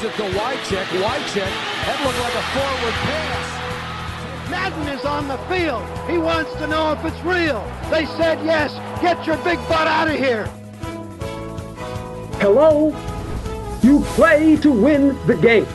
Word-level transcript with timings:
Gives 0.00 0.14
it 0.14 0.16
to 0.16 0.38
Wycheck. 0.38 0.86
Wycheck. 1.02 1.52
That 1.84 2.00
looked 2.04 2.20
like 2.20 2.34
a 2.34 2.44
forward 2.54 2.94
pass. 3.04 4.50
Madden 4.50 4.88
is 4.88 5.04
on 5.04 5.28
the 5.28 5.36
field. 5.48 5.82
He 6.08 6.16
wants 6.16 6.54
to 6.54 6.66
know 6.66 6.92
if 6.92 7.04
it's 7.04 7.22
real. 7.22 7.62
They 7.90 8.06
said 8.06 8.38
yes. 8.44 8.72
Get 9.02 9.26
your 9.26 9.36
big 9.44 9.58
butt 9.68 9.86
out 9.86 10.08
of 10.08 10.16
here. 10.16 10.46
Hello? 12.40 12.94
You 13.82 14.00
play 14.16 14.56
to 14.56 14.70
win 14.72 15.18
the 15.26 15.34
game. 15.34 15.66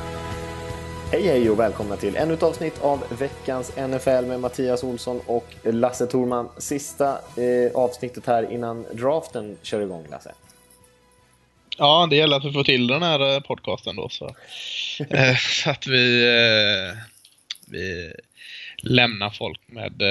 Hej 1.11 1.21
hej 1.21 1.49
och 1.49 1.59
välkomna 1.59 1.95
till 1.95 2.15
ännu 2.15 2.33
ett 2.33 2.43
avsnitt 2.43 2.83
av 2.83 3.03
veckans 3.19 3.71
NFL 3.75 4.25
med 4.25 4.39
Mattias 4.39 4.83
Olsson 4.83 5.21
och 5.25 5.55
Lasse 5.63 6.07
Thorman. 6.07 6.49
Sista 6.57 7.17
eh, 7.35 7.71
avsnittet 7.75 8.25
här 8.25 8.51
innan 8.51 8.85
draften 8.91 9.57
kör 9.61 9.81
igång, 9.81 10.07
Lasse. 10.11 10.31
Ja, 11.77 12.07
det 12.09 12.15
gäller 12.15 12.37
att 12.37 12.45
vi 12.45 12.51
får 12.51 12.63
till 12.63 12.87
den 12.87 13.03
här 13.03 13.35
eh, 13.35 13.39
podcasten 13.39 13.95
då. 13.95 14.09
Så, 14.09 14.25
eh, 15.09 15.35
så 15.35 15.69
att 15.69 15.87
vi, 15.87 16.23
eh, 16.23 16.97
vi 17.67 18.13
lämnar 18.77 19.29
folk 19.29 19.59
med 19.65 20.03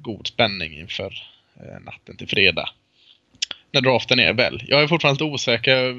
god 0.00 0.26
spänning 0.26 0.78
inför 0.78 1.14
natten 1.80 2.16
till 2.16 2.28
fredag. 2.28 2.68
När 3.72 3.80
draften 3.80 4.20
är 4.20 4.32
väl. 4.32 4.62
Jag 4.66 4.82
är 4.82 4.88
fortfarande 4.88 5.24
lite 5.24 5.34
osäker. 5.34 5.94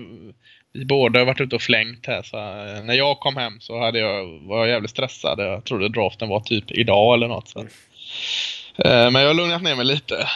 Vi 0.74 0.86
båda 0.86 1.20
har 1.20 1.26
varit 1.26 1.42
ute 1.42 1.56
och 1.56 1.62
flängt 1.62 2.06
här. 2.06 2.22
Så, 2.22 2.38
när 2.84 2.94
jag 2.94 3.20
kom 3.20 3.38
hem 3.38 3.60
så 3.60 3.80
hade 3.80 4.00
jag, 4.00 4.26
var 4.28 4.58
jag 4.58 4.70
jävligt 4.70 4.92
stressad. 4.92 5.40
Jag 5.40 5.66
trodde 5.66 5.90
draften 5.90 6.30
var 6.30 6.40
typ 6.40 6.72
idag 6.72 7.14
eller 7.14 7.28
något. 7.28 7.48
Så. 7.48 7.68
Men 8.84 9.16
jag 9.16 9.28
har 9.28 9.34
lugnat 9.34 9.62
ner 9.62 9.76
mig 9.76 9.86
lite. 9.86 10.28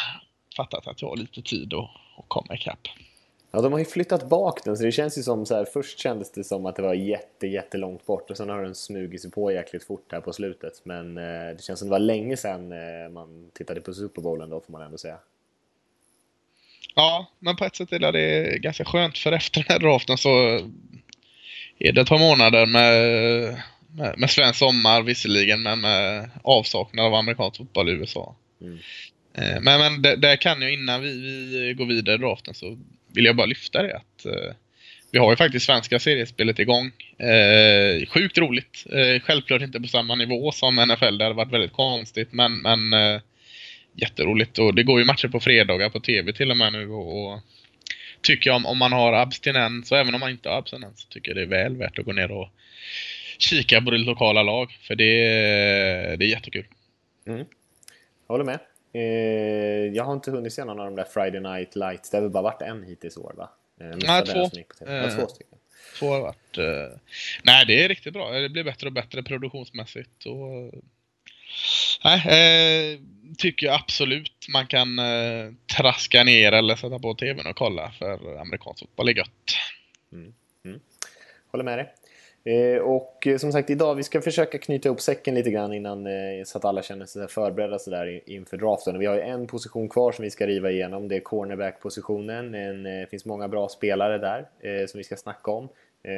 Fattat 0.57 0.87
att 0.87 1.01
jag 1.01 1.09
har 1.09 1.17
lite 1.17 1.41
tid 1.41 1.73
att, 1.73 1.89
att 2.17 2.25
komma 2.27 2.55
ikapp. 2.55 2.87
Ja, 3.51 3.61
de 3.61 3.71
har 3.71 3.79
ju 3.79 3.85
flyttat 3.85 4.29
bak 4.29 4.63
den, 4.63 4.77
så 4.77 4.83
det 4.83 4.91
känns 4.91 5.17
ju 5.17 5.23
som 5.23 5.45
så 5.45 5.55
här, 5.55 5.65
först 5.65 5.99
kändes 5.99 6.31
det 6.31 6.43
som 6.43 6.65
att 6.65 6.75
det 6.75 6.81
var 6.81 6.93
jätte, 6.93 7.47
jättelångt 7.47 8.05
bort 8.05 8.29
och 8.29 8.37
sen 8.37 8.49
har 8.49 8.63
den 8.63 8.75
smugit 8.75 9.21
sig 9.21 9.31
på 9.31 9.51
jäkligt 9.51 9.83
fort 9.83 10.11
här 10.11 10.21
på 10.21 10.33
slutet. 10.33 10.81
Men 10.83 11.17
eh, 11.17 11.55
det 11.55 11.63
känns 11.63 11.79
som 11.79 11.87
det 11.87 11.91
var 11.91 11.99
länge 11.99 12.37
sedan 12.37 12.71
eh, 12.71 13.09
man 13.13 13.51
tittade 13.53 13.81
på 13.81 13.93
Super 13.93 14.21
Bowlen 14.21 14.49
då, 14.49 14.61
får 14.61 14.71
man 14.71 14.81
ändå 14.81 14.97
säga. 14.97 15.17
Ja, 16.95 17.31
men 17.39 17.55
på 17.55 17.65
ett 17.65 17.75
sätt 17.75 17.93
är 17.93 18.11
det 18.11 18.57
ganska 18.59 18.85
skönt 18.85 19.17
för 19.17 19.31
efter 19.31 19.63
den 19.63 19.73
här 19.73 19.79
draften 19.79 20.17
så 20.17 20.29
är 21.79 21.91
det 21.91 22.01
ett 22.01 22.09
par 22.09 22.19
månader 22.19 22.65
med, 22.65 22.93
med, 23.87 24.19
med 24.19 24.29
svensk 24.29 24.59
sommar 24.59 25.01
visserligen, 25.01 25.63
men 25.63 25.81
med 25.81 26.29
avsaknad 26.43 27.05
av 27.05 27.13
amerikansk 27.13 27.57
fotboll 27.57 27.89
i 27.89 27.91
USA. 27.91 28.35
Mm. 28.61 28.77
Eh, 29.33 29.61
men, 29.61 29.79
men 29.79 30.01
det, 30.01 30.15
det, 30.15 30.37
kan 30.37 30.61
ju 30.61 30.73
innan 30.73 31.01
vi, 31.01 31.13
vi 31.51 31.73
går 31.73 31.85
vidare 31.85 32.15
i 32.15 32.17
draften 32.17 32.53
så 32.53 32.77
vill 33.13 33.25
jag 33.25 33.35
bara 33.35 33.45
lyfta 33.45 33.83
det 33.83 33.95
att 33.95 34.25
eh, 34.25 34.55
vi 35.11 35.19
har 35.19 35.31
ju 35.31 35.35
faktiskt 35.35 35.65
svenska 35.65 35.99
seriespelet 35.99 36.59
igång. 36.59 36.91
Eh, 37.17 38.05
sjukt 38.07 38.37
roligt. 38.37 38.85
Eh, 38.91 39.21
självklart 39.21 39.61
inte 39.61 39.79
på 39.79 39.87
samma 39.87 40.15
nivå 40.15 40.51
som 40.51 40.75
NFL. 40.75 41.17
Det 41.17 41.23
hade 41.23 41.35
varit 41.35 41.53
väldigt 41.53 41.73
konstigt 41.73 42.33
men, 42.33 42.61
men 42.61 42.93
eh, 42.93 43.21
jätteroligt. 43.95 44.59
Och 44.59 44.75
det 44.75 44.83
går 44.83 44.99
ju 44.99 45.05
matcher 45.05 45.27
på 45.27 45.39
fredagar 45.39 45.89
på 45.89 45.99
tv 45.99 46.33
till 46.33 46.51
och 46.51 46.57
med 46.57 46.73
nu. 46.73 46.89
Och, 46.89 47.33
och 47.33 47.39
tycker 48.21 48.49
jag 48.49 48.55
om, 48.55 48.65
om 48.65 48.77
man 48.77 48.91
har 48.91 49.13
abstinens 49.13 49.91
och 49.91 49.97
även 49.97 50.13
om 50.13 50.19
man 50.19 50.31
inte 50.31 50.49
har 50.49 50.57
abstinens 50.57 51.01
så 51.01 51.07
tycker 51.07 51.29
jag 51.29 51.37
det 51.37 51.41
är 51.41 51.63
väl 51.63 51.77
värt 51.77 51.99
att 51.99 52.05
gå 52.05 52.13
ner 52.13 52.31
och 52.31 52.49
kika 53.37 53.81
på 53.81 53.91
det 53.91 53.97
lokala 53.97 54.43
lag. 54.43 54.77
För 54.81 54.95
det, 54.95 55.13
det 56.15 56.25
är 56.25 56.29
jättekul. 56.29 56.65
Mm. 57.27 57.37
Jag 57.37 58.33
håller 58.33 58.45
med. 58.45 58.59
Eh, 58.93 59.01
jag 59.95 60.03
har 60.03 60.13
inte 60.13 60.31
hunnit 60.31 60.53
se 60.53 60.65
någon 60.65 60.79
av 60.79 60.85
de 60.85 60.95
där 60.95 61.03
Friday 61.03 61.39
Night 61.39 61.75
Lights. 61.75 62.09
Det 62.09 62.17
har 62.17 62.21
väl 62.21 62.31
bara 62.31 62.43
varit 62.43 62.61
en 62.61 62.83
hittills 62.83 63.17
år 63.17 63.33
va? 63.37 63.49
Eh, 63.81 63.87
nej, 63.87 63.99
två. 63.99 64.07
Ja, 64.07 65.09
två 65.09 65.27
stycken. 65.27 65.57
Två 65.99 66.09
har 66.09 66.21
varit... 66.21 66.57
Eh... 66.57 66.97
Nej, 67.43 67.65
det 67.65 67.83
är 67.83 67.89
riktigt 67.89 68.13
bra. 68.13 68.31
Det 68.31 68.49
blir 68.49 68.63
bättre 68.63 68.87
och 68.87 68.93
bättre 68.93 69.23
produktionsmässigt. 69.23 70.25
Och... 70.25 70.73
Nej, 72.03 72.19
eh, 72.27 72.99
tycker 73.37 73.67
jag 73.67 73.75
absolut 73.75 74.47
man 74.53 74.67
kan 74.67 74.99
eh, 74.99 75.51
traska 75.77 76.23
ner 76.23 76.51
eller 76.51 76.75
sätta 76.75 76.99
på 76.99 77.13
tvn 77.13 77.47
och 77.47 77.55
kolla 77.55 77.91
för 77.91 78.37
amerikansk 78.41 78.79
fotboll 78.79 79.09
är 79.09 79.17
gött. 79.17 79.55
Mm. 80.11 80.33
Mm. 80.65 80.79
Håller 81.51 81.63
med 81.63 81.77
dig. 81.77 81.93
Eh, 82.43 82.81
och 82.81 83.27
eh, 83.27 83.37
som 83.37 83.51
sagt 83.51 83.69
idag, 83.69 83.95
vi 83.95 84.03
ska 84.03 84.21
försöka 84.21 84.57
knyta 84.57 84.89
ihop 84.89 85.01
säcken 85.01 85.35
lite 85.35 85.51
grann 85.51 85.73
innan 85.73 86.07
eh, 86.07 86.43
så 86.45 86.57
att 86.57 86.65
alla 86.65 86.81
känner 86.81 87.05
sig 87.05 87.27
förberedda 87.27 87.79
sådär 87.79 88.21
inför 88.25 88.57
draften. 88.57 88.99
Vi 88.99 89.05
har 89.05 89.15
ju 89.15 89.21
en 89.21 89.47
position 89.47 89.89
kvar 89.89 90.11
som 90.11 90.23
vi 90.23 90.29
ska 90.29 90.47
riva 90.47 90.71
igenom, 90.71 91.07
det 91.07 91.15
är 91.15 91.19
cornerback-positionen. 91.19 92.51
Det 92.83 93.07
finns 93.09 93.25
många 93.25 93.47
bra 93.47 93.69
spelare 93.69 94.17
där 94.17 94.47
som 94.87 94.97
vi 94.97 95.03
ska 95.03 95.15
snacka 95.15 95.51
om. 95.51 95.69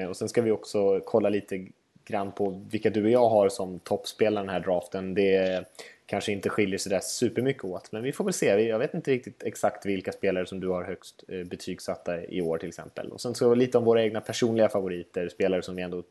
Och 0.10 0.18
sen 0.18 0.30
ska 0.30 0.42
vi 0.42 0.52
också 0.52 1.02
kolla 1.06 1.30
lite 1.30 1.68
grann 2.06 2.32
på 2.32 2.62
vilka 2.72 2.90
du 2.90 3.04
och 3.04 3.10
jag 3.10 3.30
har 3.30 3.50
som 3.50 3.80
toppspelare 3.80 4.44
den 4.44 4.50
här 4.50 4.60
draften. 4.60 5.14
Det 5.14 5.66
kanske 6.06 6.32
inte 6.32 6.50
skiljer 6.50 6.78
sig 6.78 6.90
där 6.90 7.00
supermycket 7.00 7.64
åt, 7.64 7.92
men 7.92 8.04
vi 8.04 8.12
får 8.12 8.24
väl 8.24 8.34
se. 8.34 8.46
Jag 8.46 8.80
vet 8.80 8.94
inte 8.94 9.12
riktigt 9.12 9.44
exakt 9.44 9.86
vilka 9.86 10.12
spelare 10.12 10.46
som 10.46 10.60
du 10.60 10.68
har 10.68 10.84
högst 10.84 11.24
eh, 11.28 11.44
betygsatta 11.44 12.26
i 12.26 12.42
år 12.42 12.58
till 12.58 12.70
exempel. 12.70 13.12
Och 13.12 13.22
sen 13.22 13.36
så 13.36 13.56
lite 13.56 13.78
om 13.78 13.84
våra 13.84 14.04
egna 14.04 14.22
personliga 14.22 14.70
favoriter, 14.70 15.30
spelare 15.30 15.62
som 15.62 15.76
vi 15.76 15.82
ändå 15.82 16.04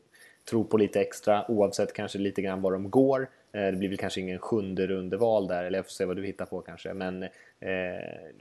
tror 0.49 0.63
på 0.63 0.77
lite 0.77 1.01
extra 1.01 1.45
oavsett 1.51 1.93
kanske 1.93 2.19
lite 2.19 2.41
grann 2.41 2.61
var 2.61 2.71
de 2.71 2.89
går. 2.89 3.29
Eh, 3.51 3.65
det 3.65 3.77
blir 3.77 3.89
väl 3.89 3.97
kanske 3.97 4.21
ingen 4.21 4.39
sjunde 4.39 4.87
rundeval 4.87 5.47
där, 5.47 5.63
eller 5.63 5.77
jag 5.77 5.85
får 5.85 5.91
se 5.91 6.05
vad 6.05 6.15
du 6.15 6.25
hittar 6.25 6.45
på 6.45 6.61
kanske. 6.61 6.93
Men 6.93 7.23
eh, 7.23 7.29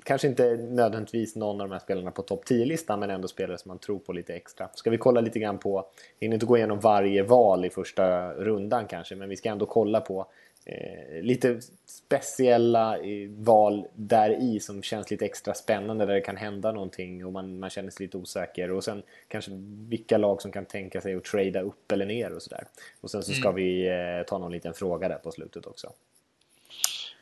kanske 0.03 0.29
inte 0.29 0.57
nödvändigtvis 0.57 1.37
någon 1.37 1.61
av 1.61 1.69
de 1.69 1.73
här 1.73 1.81
spelarna 1.81 2.11
på 2.11 2.23
topp 2.23 2.45
10-listan, 2.45 3.01
men 3.01 3.11
ändå 3.11 3.29
spelare 3.29 3.59
som 3.59 3.69
man 3.69 3.79
tror 3.79 3.99
på 3.99 4.13
lite 4.13 4.35
extra. 4.35 4.69
Ska 4.75 4.91
vi 4.91 4.99
kolla 4.99 5.21
lite 5.21 5.39
grann 5.39 5.59
på, 5.59 5.87
hinner 6.21 6.35
inte 6.35 6.47
gå 6.47 6.57
igenom 6.57 6.81
varje 6.81 7.23
val 7.23 7.65
i 7.65 7.71
första 7.71 8.33
rundan 8.35 8.87
kanske, 8.87 9.17
men 9.17 9.29
vi 9.29 9.37
ska 9.37 9.49
ändå 9.49 9.67
kolla 9.67 10.01
på 10.01 10.27
eh, 10.65 11.23
lite 11.23 11.61
speciella 11.87 12.99
eh, 12.99 13.29
val 13.31 13.87
där 13.95 14.31
i 14.31 14.61
som 14.61 14.83
känns 14.83 15.11
lite 15.11 15.25
extra 15.25 15.55
spännande 15.55 16.07
där 16.07 16.15
det 16.15 16.21
kan 16.21 16.37
hända 16.37 16.73
någonting 16.73 17.25
och 17.25 17.33
man, 17.33 17.59
man 17.59 17.71
känner 17.71 17.91
sig 17.91 18.07
lite 18.07 18.17
osäker 18.17 18.71
och 18.71 18.85
sen 18.85 19.03
kanske 19.29 19.51
vilka 19.89 20.19
lag 20.19 20.43
som 20.43 20.53
kan 20.53 20.65
tänka 20.65 21.01
sig 21.01 21.15
att 21.15 21.25
trada 21.25 21.61
upp 21.61 21.93
eller 21.93 22.07
ner 22.07 22.33
och 22.33 22.43
sådär. 22.43 22.65
Och 23.01 23.11
sen 23.11 23.23
så 23.23 23.33
ska 23.33 23.49
mm. 23.49 23.57
vi 23.57 23.89
eh, 23.89 24.27
ta 24.27 24.39
någon 24.39 24.53
liten 24.53 24.75
fråga 24.75 25.09
där 25.09 25.19
på 25.19 25.31
slutet 25.31 25.67
också. 25.67 25.93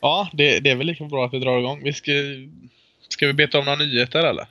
Ja, 0.01 0.31
det, 0.33 0.61
det 0.61 0.71
är 0.71 0.77
väl 0.77 0.87
lika 0.87 1.05
bra 1.05 1.27
att 1.27 1.35
vi 1.35 1.39
drar 1.39 1.59
igång. 1.59 1.81
Vi 1.85 1.93
ska, 1.93 2.13
ska 3.09 3.27
vi 3.27 3.33
beta 3.33 3.59
om 3.59 3.65
några 3.65 3.79
nyheter 3.79 4.27
eller? 4.27 4.47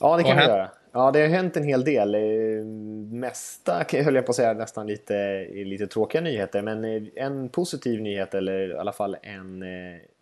Ja, 0.00 0.16
det 0.16 0.22
kan 0.22 0.36
vi 0.36 0.42
göra. 0.42 0.70
Ja, 0.96 1.10
det 1.10 1.20
har 1.20 1.28
hänt 1.28 1.56
en 1.56 1.64
hel 1.64 1.84
del. 1.84 2.14
Eh, 2.14 2.64
mesta 3.10 3.84
höll 3.92 4.14
jag 4.14 4.26
på 4.26 4.30
att 4.30 4.36
säga 4.36 4.52
nästan 4.52 4.86
lite, 4.86 5.16
eh, 5.54 5.66
lite 5.66 5.86
tråkiga 5.86 6.20
nyheter. 6.20 6.62
Men 6.62 6.84
eh, 6.84 7.02
en 7.14 7.48
positiv 7.48 8.00
nyhet, 8.02 8.34
eller 8.34 8.70
i 8.70 8.76
alla 8.76 8.92
fall 8.92 9.16
en 9.22 9.64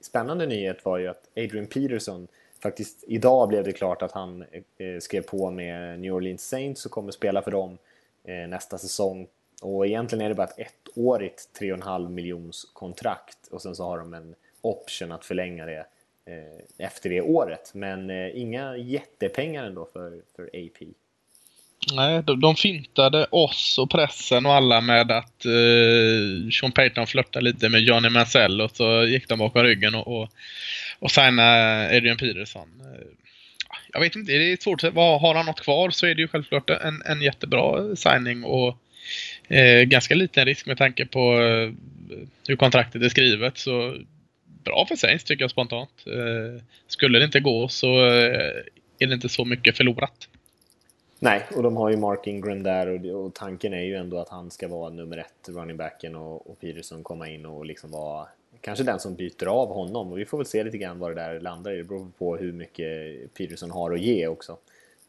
spännande 0.01 0.47
nyhet 0.47 0.85
var 0.85 0.99
ju 0.99 1.09
att 1.09 1.29
Adrian 1.37 1.67
Peterson 1.67 2.29
faktiskt 2.63 3.05
idag 3.07 3.49
blev 3.49 3.65
det 3.65 3.73
klart 3.73 4.03
att 4.03 4.13
han 4.13 4.45
skrev 5.01 5.23
på 5.23 5.51
med 5.51 6.01
New 6.01 6.15
Orleans 6.15 6.49
Saints 6.49 6.87
och 6.87 6.93
kommer 6.93 7.13
spela 7.13 7.43
för 7.43 7.51
dem 7.51 7.79
nästa 8.49 8.79
säsong. 8.79 9.27
Och 9.63 9.87
egentligen 9.87 10.25
är 10.25 10.29
det 10.29 10.35
bara 10.35 10.47
ett 10.47 10.59
ettårigt 10.97 11.49
3,5 11.61 12.09
miljons 12.09 12.71
kontrakt 12.73 13.47
och 13.51 13.63
sen 13.63 13.77
så 13.77 13.85
har 13.85 13.99
de 13.99 14.15
en 14.15 14.35
option 14.61 15.13
att 15.13 15.25
förlänga 15.25 15.67
det 15.67 15.87
Eh, 16.27 16.87
efter 16.87 17.11
det 17.11 17.21
året. 17.21 17.71
Men 17.75 18.11
eh, 18.11 18.41
inga 18.41 18.77
jättepengar 18.77 19.65
ändå 19.65 19.89
för, 19.93 20.13
för 20.37 20.43
AP. 20.43 20.87
Nej, 21.93 22.23
de, 22.23 22.41
de 22.41 22.57
fintade 22.57 23.27
oss 23.31 23.79
och 23.79 23.91
pressen 23.91 24.47
och 24.47 24.55
alla 24.55 24.81
med 24.81 25.11
att 25.11 25.45
eh, 25.45 26.51
Sean 26.61 26.73
Payton 26.73 27.07
flörtade 27.07 27.45
lite 27.45 27.69
med 27.69 27.81
Johnny 27.81 28.09
Mansell 28.09 28.61
och 28.61 28.71
så 28.71 29.05
gick 29.05 29.29
de 29.29 29.39
bakom 29.39 29.63
ryggen 29.63 29.95
och, 29.95 30.21
och, 30.21 30.29
och 30.99 31.11
signade 31.11 31.97
Adrian 31.97 32.17
Peterson. 32.17 32.69
Eh, 32.81 33.07
jag 33.93 34.01
vet 34.01 34.17
inte, 34.17 34.33
det 34.33 34.53
är 34.53 34.57
svårt. 34.57 34.83
Har 34.83 35.35
han 35.35 35.47
något 35.47 35.61
kvar 35.61 35.91
så 35.91 36.07
är 36.07 36.15
det 36.15 36.23
ju 36.23 36.29
självklart 36.29 36.71
en, 36.71 37.03
en 37.07 37.23
jättebra 37.23 37.97
signing 37.97 38.45
och 38.45 38.79
eh, 39.49 39.83
ganska 39.83 40.15
liten 40.15 40.45
risk 40.45 40.67
med 40.67 40.79
tanke 40.79 41.07
på 41.07 41.41
eh, 41.41 41.73
hur 42.49 42.57
kontraktet 42.57 43.03
är 43.03 43.09
skrivet. 43.09 43.59
Så 43.59 43.97
bra 44.65 44.87
för 44.89 44.97
Saints 44.97 45.25
tycker 45.25 45.43
jag 45.43 45.51
spontant. 45.51 45.91
Eh, 46.07 46.63
skulle 46.87 47.19
det 47.19 47.25
inte 47.25 47.41
gå 47.41 47.69
så 47.69 47.87
eh, 47.87 48.63
är 48.99 49.07
det 49.07 49.15
inte 49.15 49.29
så 49.29 49.45
mycket 49.45 49.77
förlorat. 49.77 50.29
Nej, 51.19 51.47
och 51.57 51.63
de 51.63 51.77
har 51.77 51.91
ju 51.91 51.97
Mark 51.97 52.27
Ingram 52.27 52.63
där 52.63 52.89
och, 52.89 53.25
och, 53.25 53.35
tanken 53.35 53.75
är 53.75 53.83
ju 53.83 53.95
ändå 53.95 54.19
att 54.19 54.29
han 54.29 54.51
ska 54.51 54.69
vara 54.69 54.91
nummer 54.91 55.19
ett, 55.19 55.49
running 55.49 55.77
backen 55.77 56.15
och, 56.15 56.51
och 56.51 56.61
Peterson 56.61 57.03
komma 57.03 57.29
in 57.29 57.47
och 57.47 57.67
liksom 57.67 57.91
vara 57.91 58.27
kanske 58.61 58.85
den 58.85 59.01
som 59.01 59.15
byter 59.15 59.47
av 59.47 59.69
honom. 59.69 60.13
Och 60.13 60.19
vi 60.19 60.25
får 60.25 60.39
väl 60.39 60.47
se 60.47 60.65
lite 60.65 60.79
grann 60.79 60.99
vad 60.99 61.11
det 61.11 61.23
där 61.23 61.41
landar 61.41 61.73
i. 61.73 61.77
Det 61.77 61.85
beror 61.85 62.11
på 62.19 62.37
hur 62.37 62.53
mycket 62.53 62.89
Peterson 63.35 63.71
har 63.71 63.93
att 63.93 64.01
ge 64.01 64.27
också. 64.27 64.59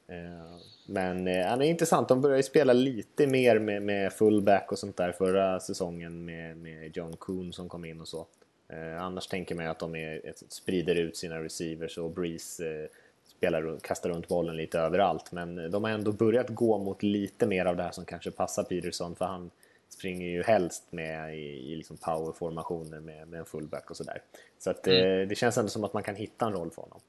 Eh, 0.08 0.60
men 0.86 1.28
eh, 1.28 1.46
han 1.46 1.60
det 1.60 1.68
är 1.68 1.70
intressant, 1.70 2.08
de 2.08 2.22
börjar 2.22 2.38
ju 2.38 2.44
spela 2.44 2.74
lite 2.74 3.28
mer 3.28 3.60
med, 3.60 3.82
med 3.82 4.14
fullback 4.14 4.72
och 4.72 4.80
sånt 4.80 4.98
där 4.98 5.12
förra 5.12 5.60
säsongen 5.60 6.26
med, 6.26 6.58
med 6.58 6.98
John 6.98 7.16
Kuhn 7.20 7.54
som 7.54 7.70
kom 7.70 7.86
in 7.86 8.02
och 8.02 8.08
så. 8.08 8.26
Eh, 8.68 9.04
annars 9.04 9.28
tänker 9.28 9.56
man 9.56 9.68
att 9.68 9.80
de 9.80 9.96
är, 9.96 10.34
sprider 10.50 10.96
ut 10.96 11.18
sina 11.18 11.44
receivers 11.44 11.98
och 11.98 12.12
Breeze 12.12 12.68
eh, 12.68 12.90
spelar, 13.38 13.80
kastar 13.80 14.10
runt 14.10 14.28
bollen 14.28 14.58
lite 14.58 14.80
överallt. 14.80 15.32
Men 15.32 15.72
de 15.72 15.84
har 15.84 15.92
ändå 15.92 16.12
börjat 16.12 16.50
gå 16.50 16.78
mot 16.78 17.04
lite 17.04 17.48
mer 17.48 17.66
av 17.66 17.78
det 17.78 17.84
här 17.84 17.92
som 17.92 18.06
kanske 18.06 18.32
passar 18.32 18.64
Peterson, 18.64 19.16
för 19.16 19.26
han 19.26 19.52
springer 19.90 20.28
ju 20.28 20.44
helst 20.44 20.84
med 20.90 21.38
i, 21.38 21.72
i 21.72 21.76
liksom 21.76 21.98
powerformationer 21.98 23.00
med, 23.00 23.28
med 23.28 23.40
en 23.40 23.46
fullback 23.46 23.90
och 23.90 23.98
sådär. 23.98 24.22
Så 24.60 24.70
att 24.70 24.88
mm. 24.88 25.22
eh, 25.22 25.28
det 25.28 25.36
känns 25.36 25.58
ändå 25.58 25.70
som 25.70 25.84
att 25.84 25.94
man 25.94 26.04
kan 26.04 26.16
hitta 26.16 26.46
en 26.46 26.54
roll 26.54 26.72
för 26.72 26.82
honom. 26.82 27.00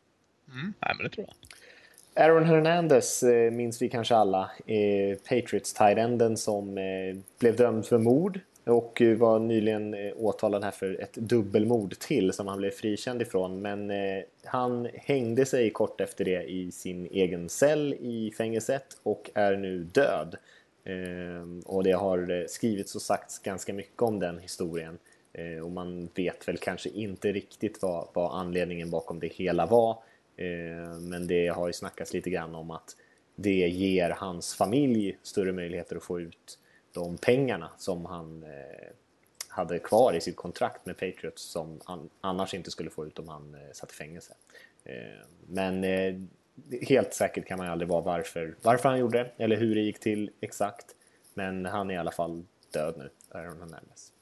Mm. 0.49 0.75
Nej, 0.81 0.95
men 0.97 1.05
det 1.05 1.11
tror 1.11 1.27
jag. 1.27 1.37
Aaron 2.25 2.45
Hernandez 2.45 3.23
eh, 3.23 3.51
minns 3.51 3.83
vi 3.83 3.89
kanske 3.89 4.17
alla, 4.17 4.51
Patriots 5.29 5.75
tight 5.75 6.39
som 6.39 6.79
eh, 6.79 7.17
blev 7.39 7.57
dömd 7.57 7.87
för 7.87 7.99
mord 7.99 8.41
och 8.67 9.03
eh, 9.03 9.17
var 9.17 9.39
nyligen 9.39 9.95
eh, 9.95 10.13
åtalad 10.17 10.65
här 10.65 10.71
för 10.71 11.03
ett 11.03 11.15
dubbelmord 11.15 11.99
till 11.99 12.33
som 12.33 12.47
han 12.47 12.59
blev 12.59 12.71
frikänd 12.71 13.23
ifrån. 13.23 13.63
Men 13.63 13.91
eh, 13.91 14.23
han 14.45 14.89
hängde 14.95 15.47
sig 15.47 15.71
kort 15.71 16.01
efter 16.01 16.25
det 16.25 16.43
i 16.43 16.73
sin 16.73 17.07
egen 17.07 17.49
cell 17.49 17.95
i 18.01 18.33
fängelset 18.37 18.87
och 19.03 19.31
är 19.35 19.57
nu 19.57 19.85
död. 19.85 20.37
Och 21.65 21.85
det 21.85 21.93
har 21.93 22.47
skrivits 22.49 22.95
och 22.95 23.03
sagts 23.03 23.39
ganska 23.39 23.75
mycket 23.75 24.03
om 24.03 24.19
den 24.21 24.39
historien. 24.39 24.99
Och 25.63 25.71
man 25.71 26.09
vet 26.15 26.49
väl 26.49 26.59
kanske 26.59 26.89
inte 26.89 27.33
riktigt 27.33 27.83
vad, 27.83 28.09
vad 28.15 28.41
anledningen 28.41 28.91
bakom 28.91 29.21
det 29.21 29.27
hela 29.27 29.67
var. 29.67 29.99
Men 31.01 31.27
det 31.27 31.49
har 31.49 31.67
ju 31.67 31.73
snackats 31.73 32.13
lite 32.13 32.31
grann 32.31 32.55
om 32.55 32.71
att 32.71 32.97
det 33.37 33.69
ger 33.69 34.11
hans 34.11 34.55
familj 34.55 35.19
större 35.23 35.53
möjligheter 35.53 35.97
att 35.97 36.05
få 36.05 36.21
ut 36.21 36.59
de 36.97 37.19
pengarna 37.19 37.71
som 37.79 38.07
han 38.07 38.43
eh, 38.43 38.89
hade 39.49 39.79
kvar 39.79 40.15
i 40.17 40.21
sitt 40.21 40.37
kontrakt 40.37 40.87
med 40.87 40.97
Patriots 40.97 41.43
som 41.43 41.81
han 41.85 42.11
annars 42.21 42.55
inte 42.55 42.71
skulle 42.71 42.91
få 42.91 43.07
ut 43.07 43.19
om 43.19 43.29
han 43.29 43.55
eh, 43.55 43.73
satt 43.73 43.93
i 43.93 43.95
fängelse. 43.95 44.35
Eh, 44.85 45.27
men 45.49 45.85
helt 46.89 47.15
säkert 47.15 47.47
kan 47.47 47.59
man 47.59 47.69
aldrig 47.69 47.89
vara 47.89 48.01
varför, 48.01 48.55
varför 48.63 48.89
han 48.89 48.99
gjorde 48.99 49.19
det 49.19 49.45
eller 49.45 49.57
hur 49.57 49.75
det 49.75 49.81
gick 49.81 50.01
till 50.01 50.31
exakt. 50.41 50.87
Men 51.35 51.65
han 51.67 51.91
är 51.91 51.95
i 51.95 51.99
alla 51.99 52.11
fall 52.11 52.45
död 52.73 52.95
nu, 52.99 53.11
Aaron 53.31 53.61
Hernandez. 53.61 54.13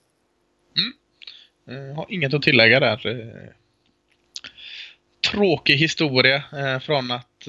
Mm. 1.69 1.97
Har 1.97 2.06
inget 2.09 2.35
att 2.35 2.43
tillägga 2.43 2.81
där. 2.81 3.55
Tråkig 5.32 5.77
historia 5.77 6.44
från 6.82 7.11
att 7.11 7.44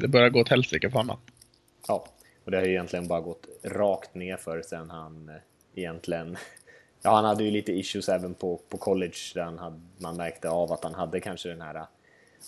det 0.00 0.08
börjar 0.08 0.28
gå 0.28 0.40
åt 0.40 0.48
helsike 0.48 0.90
för 0.90 0.98
honom. 0.98 1.18
Ja, 1.88 2.06
och 2.48 2.52
det 2.52 2.58
har 2.58 2.64
ju 2.64 2.70
egentligen 2.70 3.08
bara 3.08 3.20
gått 3.20 3.46
rakt 3.62 4.14
ner 4.14 4.36
för 4.36 4.62
sen 4.62 4.90
han 4.90 5.28
eh, 5.28 5.34
egentligen... 5.74 6.36
Ja, 7.02 7.14
han 7.14 7.24
hade 7.24 7.44
ju 7.44 7.50
lite 7.50 7.72
issues 7.72 8.08
även 8.08 8.34
på, 8.34 8.60
på 8.68 8.78
college 8.78 9.16
där 9.34 9.42
han 9.42 9.58
hade, 9.58 9.80
man 9.98 10.16
märkte 10.16 10.50
av 10.50 10.72
att 10.72 10.84
han 10.84 10.94
hade 10.94 11.20
kanske 11.20 11.48
den 11.48 11.60
här 11.60 11.74
eh, 11.74 11.86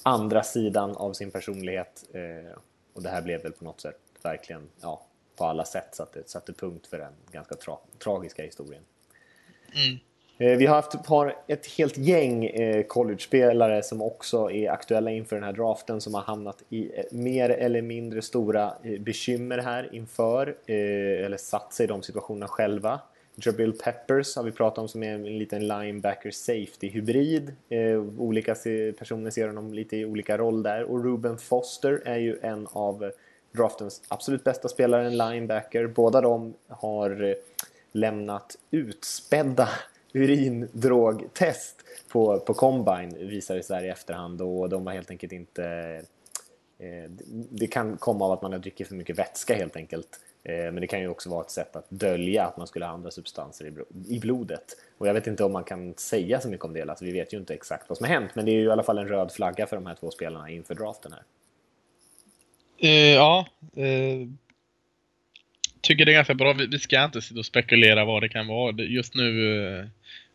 andra 0.03 0.43
sidan 0.43 0.97
av 0.97 1.13
sin 1.13 1.31
personlighet. 1.31 2.05
Eh, 2.13 2.59
och 2.93 3.03
det 3.03 3.09
här 3.09 3.23
blev 3.23 3.43
väl 3.43 3.53
på 3.53 3.65
något 3.65 3.81
sätt 3.81 4.01
verkligen, 4.23 4.69
ja, 4.81 5.07
på 5.37 5.45
alla 5.45 5.65
sätt 5.65 5.95
satte, 5.95 6.23
satte 6.27 6.53
punkt 6.53 6.87
för 6.87 6.99
den 6.99 7.13
ganska 7.33 7.55
tra 7.55 7.79
tragiska 7.99 8.43
historien. 8.43 8.83
Mm. 9.75 9.99
Eh, 10.41 10.57
vi 10.57 10.67
har 10.67 10.75
haft 10.75 10.95
ett, 10.95 11.37
ett 11.47 11.67
helt 11.67 11.99
gäng 11.99 12.45
eh, 12.45 12.83
college-spelare 12.83 13.83
som 13.83 14.03
också 14.03 14.51
är 14.51 14.71
aktuella 14.71 15.11
inför 15.11 15.37
den 15.37 15.45
här 15.45 15.53
draften 15.53 16.01
som 16.01 16.15
har 16.15 16.23
hamnat 16.23 16.63
i 16.69 16.91
eh, 16.95 17.05
mer 17.11 17.51
eller 17.51 17.83
mindre 17.83 18.23
stora 18.23 18.73
bekymmer 19.01 19.59
här 19.59 19.95
inför, 19.95 20.57
eller 20.67 21.37
satt 21.37 21.73
sig 21.73 21.85
i 21.85 21.87
de 21.87 22.03
situationerna 22.03 22.49
själva. 22.49 23.01
Jabril 23.35 23.73
Peppers 23.73 24.37
har 24.37 24.43
vi 24.43 24.53
pratat 24.53 24.79
om 24.79 24.89
som 24.89 25.03
är 25.03 25.15
en 25.15 25.39
liten 25.39 25.69
linebacker 25.69 26.31
safety-hybrid. 26.31 27.53
olika 28.19 28.55
personer 28.99 29.31
ser 29.31 29.47
honom 29.47 29.75
lite 29.75 29.97
i 29.97 30.05
olika 30.05 30.39
roll 30.39 30.63
där. 30.63 30.83
Och 30.83 31.05
Ruben 31.05 31.39
Foster 31.39 32.03
är 32.05 32.19
ju 32.19 32.39
en 32.43 32.67
av 32.73 33.13
draftens 33.53 34.03
absolut 34.09 34.45
bästa 34.45 34.69
spelare, 34.69 35.07
en 35.07 35.17
linebacker. 35.17 35.87
Båda 35.87 36.21
de 36.21 36.55
har 36.69 37.37
lämnat 37.93 38.57
utspädda 38.71 39.69
urindrogtest 40.15 41.85
på, 42.09 42.41
på 42.41 42.55
Combine 42.55 43.29
visade 43.29 43.63
sig 43.63 43.87
i 43.87 43.89
efterhand 43.89 44.43
och 44.43 44.69
de 44.69 44.85
var 44.85 44.93
helt 44.93 45.11
enkelt 45.11 45.33
inte... 45.33 45.65
Eh, 46.79 47.11
det 47.51 47.67
kan 47.67 47.97
komma 47.97 48.25
av 48.25 48.33
att 48.33 48.43
man 48.43 48.53
har 48.53 48.59
druckit 48.59 48.89
för 48.89 48.95
mycket 48.95 49.19
vätska 49.19 49.55
helt 49.55 49.77
enkelt. 49.77 50.21
Eh, 50.45 50.55
men 50.55 50.75
det 50.75 50.87
kan 50.87 51.01
ju 51.01 51.09
också 51.09 51.31
vara 51.31 51.41
ett 51.41 51.51
sätt 51.51 51.77
att 51.77 51.87
dölja 51.89 52.47
att 52.47 52.57
man 52.57 52.67
skulle 52.67 52.85
ha 52.85 52.93
andra 52.93 53.11
substanser 53.11 53.67
i, 53.67 53.73
i 54.15 54.21
blodet. 54.21 54.65
Och 54.99 55.09
jag 55.09 55.15
vet 55.15 55.27
inte 55.27 55.45
om 55.45 55.53
man 55.53 55.65
kan 55.65 55.95
säga 55.95 56.41
så 56.41 56.49
mycket 56.49 56.65
om 56.65 56.73
det, 56.73 56.83
alltså 56.83 57.05
vi 57.05 57.13
vet 57.13 57.33
ju 57.33 57.39
inte 57.39 57.55
exakt 57.55 57.89
vad 57.89 57.99
som 57.99 58.07
har 58.07 58.15
hänt, 58.15 58.31
men 58.35 58.45
det 58.45 58.51
är 58.51 58.55
ju 58.55 58.65
i 58.65 58.71
alla 58.71 58.83
fall 58.83 58.99
en 58.99 59.09
röd 59.09 59.33
flagga 59.33 59.67
för 59.67 59.77
de 59.77 59.87
här 59.87 59.95
två 59.95 60.11
spelarna 60.11 60.51
inför 60.51 60.75
draften 60.75 61.13
här. 61.13 61.23
Uh, 62.85 62.91
ja, 62.91 63.47
uh, 63.77 64.29
tycker 65.81 66.05
det 66.05 66.13
är 66.13 66.15
ganska 66.15 66.35
bra. 66.35 66.53
Vi, 66.53 66.67
vi 66.67 66.79
ska 66.79 67.05
inte 67.05 67.23
sitta 67.23 67.41
och 67.41 67.47
spekulera 67.47 68.05
vad 68.05 68.23
det 68.23 68.29
kan 68.29 68.47
vara. 68.47 68.73
Just 68.83 69.15
nu 69.15 69.23
uh, 69.23 69.87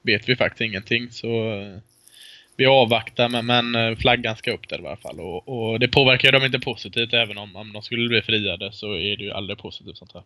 vet 0.06 0.30
vi 0.30 0.36
faktiskt 0.36 0.62
ingenting. 0.62 1.12
Så 1.12 1.28
eh, 1.28 1.78
vi 2.58 2.66
avvaktar, 2.66 3.30
men, 3.30 3.46
men 3.46 3.76
eh, 3.76 3.98
flaggan 3.98 4.36
ska 4.36 4.54
upp 4.54 4.70
där 4.70 4.82
i 4.82 4.88
alla 4.88 4.96
fall. 4.96 5.20
Och, 5.20 5.48
och 5.48 5.80
det 5.80 5.88
påverkar 5.88 6.32
dem 6.32 6.44
inte 6.44 6.60
positivt, 6.60 7.14
även 7.14 7.38
om, 7.38 7.56
om 7.56 7.74
de 7.74 7.82
skulle 7.82 8.10
bli 8.10 8.22
friade 8.22 8.72
så 8.72 8.94
är 8.94 9.18
det 9.18 9.24
ju 9.24 9.32
aldrig 9.32 9.58
positivt 9.58 9.98
sånt 9.98 10.14
här. 10.14 10.24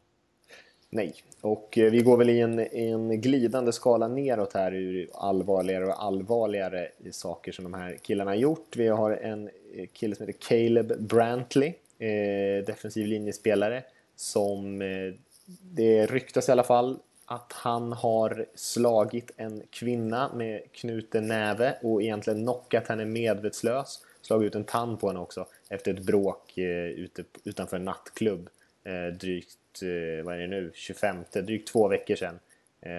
Nej, 0.92 1.14
och 1.42 1.78
eh, 1.78 1.92
vi 1.92 2.02
går 2.02 2.18
väl 2.18 2.30
i 2.30 2.40
en, 2.40 2.60
en 2.60 3.22
glidande 3.22 3.72
skala 3.72 4.08
neråt 4.08 4.54
här 4.54 4.74
ur 4.74 5.10
allvarligare 5.14 5.86
och 5.86 6.04
allvarligare 6.04 6.88
saker 7.12 7.52
som 7.52 7.64
de 7.64 7.74
här 7.74 7.98
killarna 8.02 8.32
har 8.32 8.36
gjort. 8.36 8.76
Vi 8.76 8.88
har 8.88 9.12
en 9.12 9.50
kille 9.94 10.16
som 10.16 10.28
heter 10.28 10.40
Caleb 10.48 10.94
Brantley, 11.00 11.74
eh, 12.00 12.66
defensiv 12.66 13.08
linjespelare, 13.08 13.84
som 14.16 14.82
eh, 14.82 15.14
det 15.62 16.06
ryktas 16.06 16.50
i 16.50 16.52
alla 16.52 16.64
fall 16.64 17.00
att 17.32 17.54
han 17.54 17.94
har 17.94 18.46
slagit 18.56 19.32
en 19.38 19.64
kvinna 19.72 20.32
med 20.34 20.62
knuten 20.72 21.28
näve 21.28 21.76
och 21.82 22.02
egentligen 22.02 22.44
knockat 22.44 22.88
henne 22.88 23.06
medvetslös. 23.06 24.00
Slagit 24.22 24.48
ut 24.48 24.56
en 24.56 24.64
tand 24.64 25.00
på 25.00 25.08
henne 25.08 25.20
också 25.20 25.46
efter 25.70 25.94
ett 25.94 26.00
bråk 26.00 26.58
eh, 26.58 26.86
ute, 26.86 27.24
utanför 27.44 27.78
en 27.78 27.86
nattklubb. 27.86 28.50
Eh, 28.84 29.14
drygt, 29.14 29.82
eh, 29.82 30.26
vad 30.26 30.36
är 30.36 30.40
det 30.40 30.48
nu, 30.48 30.72
25, 30.76 31.18
drygt 31.34 31.72
två 31.72 31.88
veckor 31.88 32.16
sedan 32.16 32.40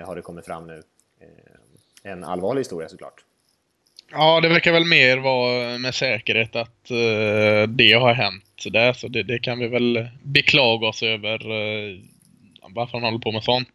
har 0.06 0.16
det 0.16 0.22
kommit 0.22 0.44
fram 0.46 0.66
nu. 0.66 0.82
En 2.02 2.24
allvarlig 2.24 2.60
historia 2.60 2.88
såklart. 2.88 3.24
Ja, 4.12 4.40
det 4.40 4.48
verkar 4.48 4.72
väl 4.72 4.84
mer 4.84 5.18
vara 5.18 5.78
med 5.78 5.94
säkerhet 5.94 6.56
att 6.56 6.90
uh, 6.90 7.68
det 7.68 7.92
har 7.92 8.14
hänt 8.14 8.64
där, 8.70 8.92
så 8.92 9.08
det, 9.08 9.22
det, 9.22 9.38
kan 9.38 9.58
vi 9.58 9.68
väl 9.68 10.08
beklaga 10.22 10.86
oss 10.86 11.02
över 11.02 11.50
uh, 11.50 11.98
varför 12.68 12.92
han 12.92 13.02
håller 13.02 13.18
på 13.18 13.32
med 13.32 13.42
sånt. 13.42 13.68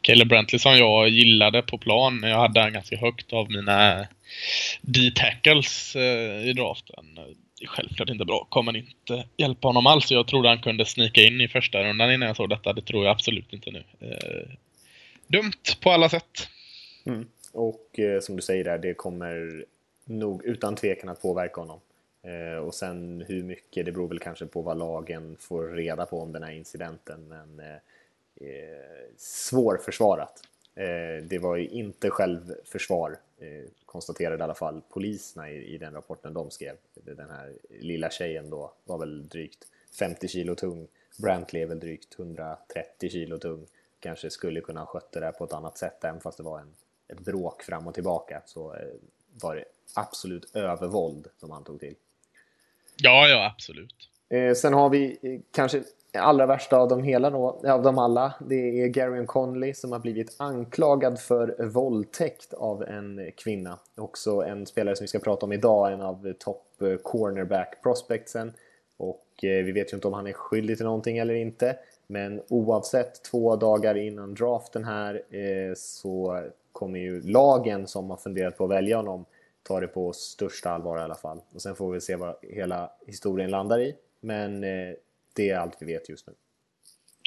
Caleb 0.00 0.28
Brantley 0.28 0.58
som 0.58 0.76
jag 0.76 1.08
gillade 1.08 1.62
på 1.62 1.78
plan. 1.78 2.20
Jag 2.22 2.36
hade 2.36 2.60
han 2.60 2.72
ganska 2.72 2.96
högt 2.96 3.32
av 3.32 3.50
mina 3.50 4.06
D-tackles 4.80 5.96
eh, 5.96 6.48
i 6.48 6.52
draften. 6.52 7.04
Det 7.58 7.64
är 7.64 7.68
självklart 7.68 8.08
inte 8.08 8.24
bra. 8.24 8.46
Kommer 8.50 8.76
inte 8.76 9.24
hjälpa 9.36 9.68
honom 9.68 9.86
alls. 9.86 10.10
Jag 10.10 10.26
trodde 10.26 10.48
han 10.48 10.62
kunde 10.62 10.84
snika 10.84 11.20
in 11.20 11.40
i 11.40 11.48
första 11.48 11.82
rundan 11.82 12.12
innan 12.12 12.26
jag 12.26 12.36
såg 12.36 12.48
detta. 12.48 12.72
Det 12.72 12.82
tror 12.82 13.04
jag 13.04 13.12
absolut 13.12 13.52
inte 13.52 13.70
nu. 13.70 13.84
Eh, 14.00 14.48
dumt 15.26 15.62
på 15.80 15.90
alla 15.90 16.08
sätt. 16.08 16.48
Mm. 17.06 17.26
Och 17.52 17.98
eh, 17.98 18.20
som 18.20 18.36
du 18.36 18.42
säger 18.42 18.64
där, 18.64 18.78
det 18.78 18.94
kommer 18.94 19.64
nog 20.04 20.44
utan 20.44 20.76
tvekan 20.76 21.08
att 21.08 21.22
påverka 21.22 21.60
honom. 21.60 21.80
Eh, 22.22 22.58
och 22.58 22.74
sen 22.74 23.24
hur 23.28 23.42
mycket, 23.42 23.86
det 23.86 23.92
beror 23.92 24.08
väl 24.08 24.18
kanske 24.18 24.46
på 24.46 24.62
vad 24.62 24.78
lagen 24.78 25.36
får 25.40 25.68
reda 25.68 26.06
på 26.06 26.20
om 26.20 26.32
den 26.32 26.42
här 26.42 26.52
incidenten. 26.52 27.28
Men 27.28 27.60
eh, 27.60 27.76
eh, 28.36 29.14
svårförsvarat. 29.16 30.42
Eh, 30.74 31.24
det 31.24 31.38
var 31.38 31.56
ju 31.56 31.68
inte 31.68 32.10
självförsvar, 32.10 33.18
eh, 33.38 33.64
konstaterade 33.86 34.36
i 34.36 34.42
alla 34.42 34.54
fall 34.54 34.82
poliserna 34.88 35.50
i, 35.50 35.74
i 35.74 35.78
den 35.78 35.92
rapporten 35.92 36.34
de 36.34 36.50
skrev. 36.50 36.76
Den 36.94 37.30
här 37.30 37.52
lilla 37.80 38.10
tjejen 38.10 38.50
då 38.50 38.72
var 38.84 38.98
väl 38.98 39.28
drygt 39.28 39.66
50 39.98 40.28
kilo 40.28 40.54
tung. 40.54 40.88
Brantley 41.18 41.62
är 41.62 41.66
väl 41.66 41.80
drygt 41.80 42.18
130 42.18 43.10
kilo 43.10 43.38
tung. 43.38 43.66
Kanske 44.00 44.30
skulle 44.30 44.60
kunna 44.60 44.80
ha 44.80 44.86
skött 44.86 45.12
det 45.12 45.20
där 45.20 45.32
på 45.32 45.44
ett 45.44 45.52
annat 45.52 45.78
sätt, 45.78 46.04
även 46.04 46.20
fast 46.20 46.36
det 46.36 46.42
var 46.42 46.60
en, 46.60 46.74
ett 47.08 47.20
bråk 47.20 47.62
fram 47.62 47.86
och 47.86 47.94
tillbaka 47.94 48.42
så 48.46 48.74
eh, 48.74 48.88
var 49.40 49.56
det 49.56 49.64
absolut 49.94 50.56
övervåld 50.56 51.28
som 51.40 51.50
han 51.50 51.64
tog 51.64 51.80
till. 51.80 51.94
Ja, 52.96 53.28
ja, 53.28 53.52
absolut. 53.54 54.10
Eh, 54.28 54.54
sen 54.54 54.74
har 54.74 54.90
vi 54.90 55.18
eh, 55.22 55.40
kanske 55.50 55.82
allra 56.14 56.46
värsta 56.46 56.76
av 56.76 56.88
dem, 56.88 57.02
hela 57.02 57.30
då, 57.30 57.60
av 57.64 57.82
dem 57.82 57.98
alla, 57.98 58.34
det 58.40 58.82
är 58.82 58.88
Gary 58.88 59.26
Conley 59.26 59.74
som 59.74 59.92
har 59.92 59.98
blivit 59.98 60.36
anklagad 60.38 61.20
för 61.20 61.66
våldtäkt 61.66 62.54
av 62.54 62.82
en 62.82 63.32
kvinna. 63.36 63.78
Också 63.96 64.30
en 64.30 64.66
spelare 64.66 64.96
som 64.96 65.04
vi 65.04 65.08
ska 65.08 65.18
prata 65.18 65.46
om 65.46 65.52
idag, 65.52 65.92
en 65.92 66.00
av 66.00 66.32
topp 66.32 66.82
eh, 66.82 66.96
cornerback 66.96 67.82
prospectsen. 67.82 68.52
Och 68.96 69.44
eh, 69.44 69.64
vi 69.64 69.72
vet 69.72 69.92
ju 69.92 69.94
inte 69.94 70.08
om 70.08 70.14
han 70.14 70.26
är 70.26 70.32
skyldig 70.32 70.76
till 70.76 70.86
någonting 70.86 71.18
eller 71.18 71.34
inte. 71.34 71.76
Men 72.06 72.42
oavsett, 72.48 73.22
två 73.22 73.56
dagar 73.56 73.94
innan 73.94 74.34
draften 74.34 74.84
här 74.84 75.14
eh, 75.14 75.74
så 75.76 76.44
kommer 76.72 76.98
ju 76.98 77.20
lagen 77.20 77.86
som 77.86 78.10
har 78.10 78.16
funderat 78.16 78.58
på 78.58 78.64
att 78.64 78.70
välja 78.70 78.96
honom 78.96 79.24
ta 79.62 79.80
det 79.80 79.86
på 79.86 80.12
största 80.12 80.70
allvar 80.70 80.98
i 80.98 81.00
alla 81.00 81.14
fall. 81.14 81.40
Och 81.54 81.62
sen 81.62 81.74
får 81.74 81.92
vi 81.92 82.00
se 82.00 82.16
vad 82.16 82.34
hela 82.42 82.90
historien 83.06 83.50
landar 83.50 83.80
i. 83.80 83.96
Men 84.20 84.64
det 85.36 85.50
är 85.50 85.58
allt 85.58 85.76
vi 85.80 85.86
vet 85.86 86.08
just 86.08 86.26
nu. 86.26 86.32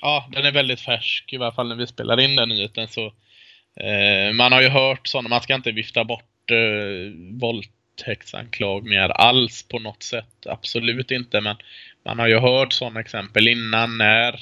Ja, 0.02 0.30
den 0.32 0.46
är 0.46 0.52
väldigt 0.52 0.80
färsk, 0.80 1.34
i 1.34 1.38
varje 1.38 1.54
fall 1.54 1.68
när 1.68 1.76
vi 1.76 1.88
spelar 1.88 2.20
in 2.20 2.36
den 2.36 2.50
nyheten. 2.50 2.88
Så, 2.88 3.06
eh, 3.76 4.34
man 4.34 4.52
har 4.52 4.62
ju 4.62 4.70
hört 4.70 5.08
sådana, 5.08 5.30
man 5.30 5.42
ska 5.42 5.56
inte 5.56 5.72
vifta 5.72 6.04
bort 6.04 6.52
eh, 6.52 7.12
våldtäktsanklagningar 7.40 9.10
alls 9.10 9.64
på 9.64 9.80
något 9.80 10.04
sätt. 10.04 10.46
Absolut 10.46 11.12
inte, 11.12 11.42
men 11.42 11.56
man 12.06 12.20
har 12.20 12.28
ju 12.28 12.40
hört 12.40 12.74
sådana 12.74 13.00
exempel 13.00 13.48
innan 13.48 13.98
när 13.98 14.34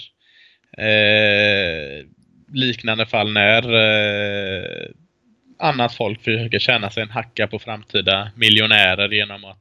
eh, 0.78 2.06
liknande 2.54 3.06
fall 3.06 3.34
när 3.34 3.74
eh, 3.74 4.90
annat 5.60 5.96
folk 5.96 6.24
försöker 6.24 6.60
tjäna 6.60 6.90
sig 6.90 7.04
en 7.04 7.10
hacka 7.10 7.48
på 7.48 7.60
framtida 7.60 8.32
miljonärer 8.36 9.10
genom 9.10 9.46
att 9.46 9.58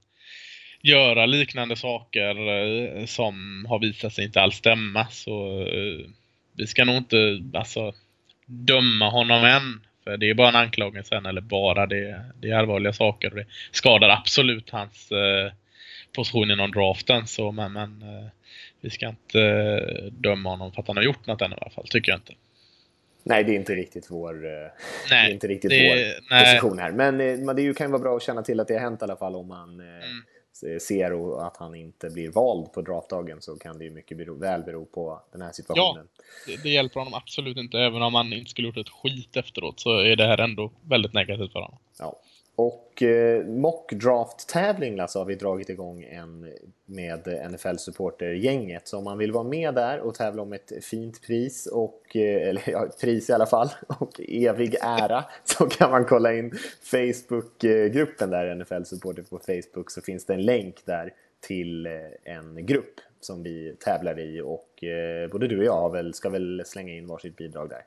göra 0.83 1.27
liknande 1.27 1.77
saker 1.77 2.49
eh, 2.49 3.07
som 3.07 3.67
har 3.69 3.79
visat 3.79 4.13
sig 4.13 4.25
inte 4.25 4.41
alls 4.41 4.57
stämma. 4.57 5.07
Så 5.11 5.61
eh, 5.61 6.07
vi 6.57 6.67
ska 6.67 6.85
nog 6.85 6.97
inte 6.97 7.43
alltså, 7.55 7.93
döma 8.47 9.11
honom 9.11 9.45
än. 9.45 9.81
För 10.05 10.17
det 10.17 10.31
är 10.31 10.35
bara 10.35 10.49
en 10.49 10.57
anklagelse 10.57 11.17
än, 11.17 11.27
eller 11.27 11.41
bara 11.41 11.87
det, 11.87 12.25
det 12.41 12.51
är 12.51 12.55
allvarliga 12.55 12.93
saker. 12.93 13.31
Det 13.31 13.47
skadar 13.71 14.09
absolut 14.09 14.71
hans 14.71 15.13
eh, 15.13 15.53
position 16.13 16.51
inom 16.51 16.71
draften. 16.71 17.27
Så, 17.27 17.53
men, 17.53 17.73
men 17.73 18.03
eh, 18.03 18.27
vi 18.81 18.91
ska 18.91 19.09
inte 19.09 19.41
eh, 19.41 20.13
döma 20.13 20.51
honom 20.51 20.73
för 20.73 20.83
att 20.83 20.89
han 20.89 20.97
har 20.97 21.05
gjort 21.05 21.27
något 21.27 21.43
än 21.43 21.53
i 21.53 21.55
alla 21.61 21.71
fall, 21.71 21.87
tycker 21.89 22.13
jag 22.13 22.19
inte. 22.19 22.33
Nej, 23.23 23.45
det 23.45 23.53
är 23.53 23.57
inte 23.57 23.75
riktigt 23.75 24.07
vår, 24.11 24.35
nej, 25.11 25.33
inte 25.33 25.47
riktigt 25.49 25.71
det, 25.71 25.89
vår 25.89 26.31
nej. 26.31 26.55
position 26.55 26.79
här. 26.79 26.91
Men, 26.91 27.17
men 27.17 27.57
det 27.57 27.77
kan 27.77 27.87
ju 27.87 27.91
vara 27.91 28.03
bra 28.03 28.17
att 28.17 28.23
känna 28.23 28.43
till 28.43 28.61
att 28.61 28.69
det 28.69 28.75
har 28.75 28.81
hänt 28.81 29.03
i 29.03 29.05
alla 29.05 29.17
fall 29.17 29.37
om 29.37 29.49
man 29.49 29.81
mm 29.81 30.23
ser 30.81 31.47
att 31.47 31.57
han 31.57 31.75
inte 31.75 32.11
blir 32.11 32.31
vald 32.31 32.73
på 32.73 32.83
draftdagen 32.83 33.43
så 33.43 33.57
kan 33.57 33.79
det 33.79 33.85
ju 33.85 33.91
mycket 33.91 34.17
bero, 34.17 34.35
väl 34.35 34.63
bero 34.63 34.85
på 34.85 35.21
den 35.33 35.43
här 35.43 35.53
situationen. 35.53 36.09
Ja, 36.17 36.23
det, 36.47 36.63
det, 36.63 36.69
hjälper 36.69 37.01
honom 37.01 37.15
absolut 37.15 37.57
inte. 37.57 37.79
Även 37.79 38.03
om 38.03 38.15
han 38.15 38.33
inte 38.33 38.51
skulle 38.51 38.69
gjort 38.69 38.77
ett 38.77 38.89
skit 38.89 39.37
efteråt 39.37 39.81
så 39.81 39.99
är 39.99 40.17
det 40.17 40.27
här 40.27 40.39
ändå 40.39 40.71
väldigt 40.83 41.13
negativt 41.13 41.53
för 41.53 41.61
honom. 41.61 41.79
Ja. 41.99 42.21
Och 42.55 43.03
eh, 43.03 43.45
mockdraft-tävling 43.45 45.01
alltså, 45.01 45.19
har 45.19 45.27
vi 45.27 45.35
dragit 45.35 45.69
igång 45.69 46.03
en 46.03 46.53
med 46.91 47.27
NFL-supportergänget. 47.51 48.89
Så 48.89 48.99
om 48.99 49.05
man 49.05 49.19
vill 49.19 49.33
vara 49.33 49.45
med 49.45 49.75
där 49.75 50.01
och 50.01 50.15
tävla 50.15 50.43
om 50.43 50.53
ett 50.53 50.73
fint 50.85 51.23
pris, 51.23 51.67
och, 51.67 52.17
eh, 52.17 52.49
eller 52.49 52.63
ja, 52.67 52.89
pris 53.01 53.31
i 53.31 53.33
alla 53.33 53.47
fall, 53.47 53.69
och 53.99 54.21
evig 54.29 54.77
ära 54.83 55.25
så 55.45 55.67
kan 55.67 55.91
man 55.91 56.05
kolla 56.05 56.35
in 56.35 56.53
Facebook-gruppen 56.83 58.31
där, 58.31 58.55
NFL-supporter 58.55 59.23
på 59.23 59.39
Facebook, 59.39 59.91
så 59.91 60.01
finns 60.01 60.27
det 60.27 60.35
en 60.35 60.45
länk 60.45 60.77
där 60.85 61.13
till 61.41 61.87
eh, 61.87 61.93
en 62.25 62.67
grupp 62.67 63.01
som 63.21 63.43
vi 63.43 63.77
tävlar 63.81 64.21
i 64.21 64.41
och 64.41 64.85
eh, 64.85 65.31
både 65.31 65.49
du 65.49 65.59
och 65.59 65.65
jag 65.65 65.93
väl, 65.93 66.15
ska 66.15 66.29
väl 66.29 66.63
slänga 66.67 66.95
in 66.95 67.07
varsitt 67.07 67.37
bidrag 67.37 67.69
där. 67.69 67.83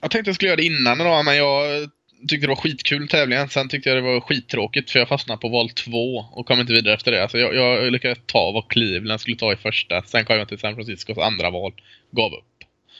Jag 0.00 0.10
tänkte 0.10 0.28
jag 0.28 0.34
skulle 0.34 0.48
göra 0.48 0.56
det 0.56 0.64
innan 0.64 1.00
idag, 1.00 1.24
men 1.24 1.36
jag 1.36 1.90
tyckte 2.28 2.46
det 2.46 2.48
var 2.48 2.56
skitkul 2.56 3.08
tävlingen. 3.08 3.48
Sen 3.48 3.68
tyckte 3.68 3.88
jag 3.88 3.98
det 3.98 4.02
var 4.02 4.20
skittråkigt 4.20 4.90
för 4.90 4.98
jag 4.98 5.08
fastnade 5.08 5.40
på 5.40 5.48
val 5.48 5.70
två 5.70 6.24
och 6.32 6.46
kom 6.46 6.60
inte 6.60 6.72
vidare 6.72 6.94
efter 6.94 7.12
det. 7.12 7.22
Alltså 7.22 7.38
jag, 7.38 7.54
jag 7.54 7.92
lyckades 7.92 8.18
ta 8.26 8.50
vad 8.52 8.68
Cleveland 8.68 9.20
skulle 9.20 9.36
ta 9.36 9.52
i 9.52 9.56
första. 9.56 10.02
Sen 10.02 10.24
kom 10.24 10.36
jag 10.36 10.48
till 10.48 10.58
San 10.58 10.74
Franciscos 10.74 11.18
andra 11.18 11.50
val. 11.50 11.72
Gav 12.10 12.32
upp. 12.32 12.44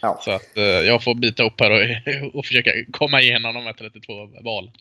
Ja. 0.02 0.20
Så 0.24 0.30
att 0.30 0.56
eh, 0.56 0.64
jag 0.64 1.02
får 1.02 1.14
bita 1.14 1.42
upp 1.42 1.60
här 1.60 1.70
och, 1.70 2.34
och 2.38 2.46
försöka 2.46 2.70
komma 2.90 3.20
igenom 3.20 3.54
de 3.54 3.64
här 3.64 3.72
32 3.72 4.12
valen. 4.40 4.72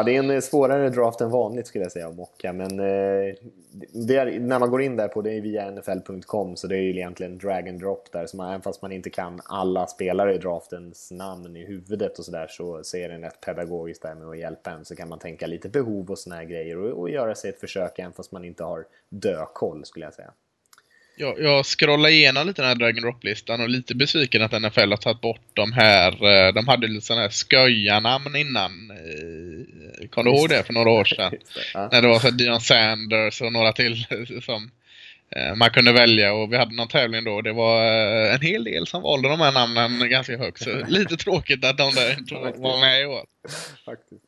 Ja, 0.00 0.04
det 0.04 0.16
är 0.16 0.18
en 0.18 0.30
eh, 0.30 0.40
svårare 0.40 0.90
draft 0.90 1.20
än 1.20 1.30
vanligt 1.30 1.66
skulle 1.66 1.84
jag 1.84 1.92
säga 1.92 2.08
att 2.08 2.16
mocka, 2.16 2.52
men 2.52 2.80
eh, 2.80 2.86
är, 2.86 4.40
när 4.40 4.58
man 4.58 4.70
går 4.70 4.82
in 4.82 4.96
där 4.96 5.08
på 5.08 5.22
det 5.22 5.32
är 5.32 5.40
via 5.40 5.70
nfl.com 5.70 6.56
så 6.56 6.66
det 6.66 6.76
är 6.76 6.80
ju 6.80 6.90
egentligen 6.90 7.38
drag 7.38 7.68
and 7.68 7.80
drop 7.80 8.12
där, 8.12 8.26
så 8.26 8.36
man, 8.36 8.48
även 8.48 8.62
fast 8.62 8.82
man 8.82 8.92
inte 8.92 9.10
kan 9.10 9.40
alla 9.44 9.86
spelare 9.86 10.34
i 10.34 10.38
draftens 10.38 11.10
namn 11.10 11.56
i 11.56 11.66
huvudet 11.66 12.18
och 12.18 12.24
sådär 12.24 12.46
så, 12.50 12.84
ser 12.84 13.04
är 13.04 13.08
den 13.08 13.22
rätt 13.22 13.40
pedagogiskt 13.40 14.02
där 14.02 14.14
med 14.14 14.28
att 14.28 14.38
hjälpa 14.38 14.70
en 14.70 14.84
så 14.84 14.96
kan 14.96 15.08
man 15.08 15.18
tänka 15.18 15.46
lite 15.46 15.68
behov 15.68 16.10
och 16.10 16.18
såna 16.18 16.36
här 16.36 16.44
grejer 16.44 16.78
och, 16.78 17.00
och 17.00 17.10
göra 17.10 17.34
sig 17.34 17.50
ett 17.50 17.60
försök 17.60 17.98
även 17.98 18.12
fast 18.12 18.32
man 18.32 18.44
inte 18.44 18.64
har 18.64 18.86
dökoll 19.08 19.84
skulle 19.84 20.06
jag 20.06 20.14
säga 20.14 20.32
jag, 21.20 21.40
jag 21.40 21.66
scrollade 21.66 22.14
igenom 22.14 22.46
lite 22.46 22.62
den 22.62 22.68
här 22.68 22.74
drag 22.74 23.02
drop-listan 23.02 23.60
och 23.60 23.68
lite 23.68 23.94
besviken 23.94 24.42
att 24.42 24.62
NFL 24.62 24.90
har 24.90 24.96
tagit 24.96 25.20
bort 25.20 25.50
de 25.52 25.72
här. 25.72 26.12
Eh, 26.12 26.54
de 26.54 26.68
hade 26.68 26.86
lite 26.86 27.06
sådana 27.06 27.22
här 27.22 27.30
sköjarnamn 27.30 28.36
innan. 28.36 28.72
i 28.72 29.49
Kommer 30.10 30.30
du 30.30 30.36
ihåg 30.36 30.48
det 30.48 30.62
för 30.62 30.72
några 30.72 30.90
år 30.90 31.04
sedan? 31.04 31.32
ja. 31.74 31.88
När 31.92 32.02
det 32.02 32.08
var 32.08 32.18
så 32.18 32.30
Dion 32.30 32.60
Sanders 32.60 33.42
och 33.42 33.52
några 33.52 33.72
till 33.72 33.96
som 34.42 34.70
eh, 35.36 35.54
man 35.54 35.70
kunde 35.70 35.92
välja 35.92 36.32
och 36.34 36.52
vi 36.52 36.56
hade 36.56 36.74
någon 36.74 36.88
tävling 36.88 37.24
då. 37.24 37.40
Det 37.40 37.52
var 37.52 37.84
en 38.34 38.40
hel 38.40 38.64
del 38.64 38.86
som 38.86 39.02
valde 39.02 39.28
de 39.28 39.40
här 39.40 39.52
namnen 39.52 40.10
ganska 40.10 40.38
högt. 40.38 40.62
Så 40.62 40.70
lite 40.88 41.16
tråkigt 41.16 41.64
att 41.64 41.78
de 41.78 41.90
där 41.94 42.18
inte 42.18 42.34
var 42.34 42.80
med 42.80 43.02
i 43.02 43.06
år. 43.06 43.24
Faktiskt. 43.84 44.24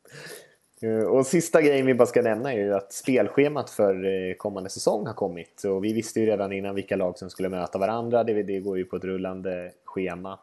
Eh, 0.83 1.07
och 1.07 1.25
sista 1.25 1.61
grejen 1.61 1.85
vi 1.85 1.93
bara 1.93 2.05
ska 2.05 2.21
nämna 2.21 2.53
är 2.53 2.57
ju 2.57 2.73
att 2.73 2.93
spelschemat 2.93 3.69
för 3.69 4.05
eh, 4.05 4.35
kommande 4.35 4.69
säsong 4.69 5.07
har 5.07 5.13
kommit. 5.13 5.63
Och 5.63 5.83
vi 5.83 5.93
visste 5.93 6.19
ju 6.19 6.25
redan 6.25 6.53
innan 6.53 6.75
vilka 6.75 6.95
lag 6.95 7.17
som 7.17 7.29
skulle 7.29 7.49
möta 7.49 7.77
varandra. 7.77 8.23
Det, 8.23 8.43
det 8.43 8.59
går 8.59 8.77
ju 8.77 8.85
på 8.85 8.95
ett 8.95 9.03
rullande 9.03 9.71
schema. 9.85 10.39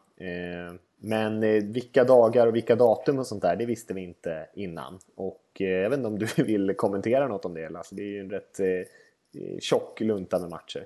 Eh, 1.03 1.07
men 1.07 1.41
vilka 1.73 2.03
dagar 2.03 2.47
och 2.47 2.55
vilka 2.55 2.75
datum 2.75 3.19
och 3.19 3.27
sånt 3.27 3.41
där, 3.41 3.55
det 3.55 3.65
visste 3.65 3.93
vi 3.93 4.01
inte 4.01 4.47
innan. 4.55 4.99
Och 5.15 5.47
eh, 5.59 5.67
jag 5.67 5.89
vet 5.89 5.97
inte 5.97 6.07
om 6.07 6.19
du 6.19 6.27
vill 6.43 6.73
kommentera 6.77 7.27
något 7.27 7.45
om 7.45 7.53
det? 7.53 7.65
Alltså, 7.65 7.95
det 7.95 8.01
är 8.01 8.07
ju 8.07 8.19
en 8.19 8.29
rätt 8.29 8.59
eh, 8.59 8.67
eh, 8.67 9.59
tjock 9.59 9.99
lunta 9.99 10.39
med 10.39 10.49
matcher. 10.49 10.85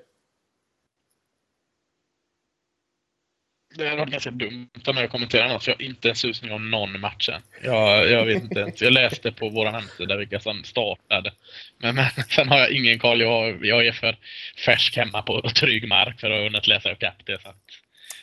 det 3.78 3.84
hade 3.84 3.96
varit 4.00 4.10
ganska 4.10 4.30
dumt 4.30 4.68
om 4.86 4.96
jag 4.96 5.10
kommenterade 5.10 5.52
något 5.52 5.64
för 5.64 5.70
jag 5.70 5.78
har 5.78 5.82
inte 5.82 6.08
en 6.08 6.16
susning 6.16 6.52
om 6.52 6.70
någon 6.70 7.00
matchen. 7.00 7.42
Jag, 7.62 8.10
jag 8.10 8.24
vet 8.24 8.42
inte 8.42 8.60
ens. 8.60 8.82
Jag 8.82 8.92
läste 8.92 9.32
på 9.32 9.48
vår 9.48 9.66
hemsida 9.66 10.16
vilka 10.16 10.40
som 10.40 10.64
startade. 10.64 11.32
Men, 11.78 11.94
men 11.94 12.10
sen 12.30 12.48
har 12.48 12.58
jag 12.58 12.70
ingen 12.70 12.98
koll. 12.98 13.20
Jag, 13.20 13.66
jag 13.66 13.86
är 13.86 13.92
för 13.92 14.16
färsk 14.64 14.96
hemma 14.96 15.22
på 15.22 15.42
trygg 15.60 15.88
mark 15.88 16.20
för 16.20 16.30
att 16.30 16.36
ha 16.36 16.44
hunnit 16.44 16.66
läsa 16.66 16.92
upp 16.92 16.98
det. 17.00 17.42
Så 17.42 17.48
att, 17.48 17.56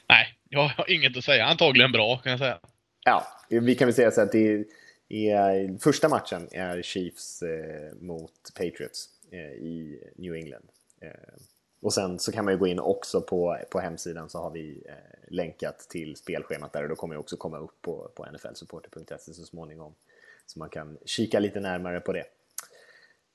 nej, 0.09 0.33
jag 0.53 0.67
har 0.67 0.91
inget 0.91 1.17
att 1.17 1.24
säga. 1.24 1.45
Antagligen 1.45 1.91
bra 1.91 2.17
kan 2.17 2.31
jag 2.31 2.39
säga. 2.39 2.60
Ja, 3.05 3.27
vi 3.50 3.75
kan 3.75 3.88
väl 3.88 3.95
säga 3.95 4.12
så 4.12 4.22
att 4.22 4.31
det 4.31 4.65
är, 5.10 5.79
första 5.79 6.10
matchen 6.10 6.48
är 6.51 6.81
Chiefs 6.81 7.41
eh, 7.41 7.93
mot 8.00 8.31
Patriots 8.55 9.10
eh, 9.31 9.39
i 9.39 10.03
New 10.15 10.33
England. 10.33 10.65
Eh, 11.01 11.10
och 11.81 11.93
sen 11.93 12.19
så 12.19 12.31
kan 12.31 12.45
man 12.45 12.53
ju 12.53 12.57
gå 12.57 12.67
in 12.67 12.79
också 12.79 13.22
på, 13.22 13.57
på 13.72 13.79
hemsidan 13.79 14.29
så 14.29 14.39
har 14.39 14.51
vi 14.51 14.83
eh, 14.89 14.93
länkat 15.27 15.79
till 15.79 16.15
spelschemat 16.15 16.74
där 16.74 16.83
och 16.83 16.89
då 16.89 16.95
kommer 16.95 17.15
jag 17.15 17.19
också 17.19 17.38
komma 17.38 17.57
upp 17.57 17.81
på, 17.81 18.12
på 18.15 18.25
nflsupporter.se 18.25 19.33
så 19.33 19.45
småningom. 19.45 19.95
Så 20.45 20.60
man 20.60 20.69
kan 20.69 20.98
kika 21.05 21.39
lite 21.39 21.60
närmare 21.60 22.00
på 22.00 22.13
det. 22.13 22.24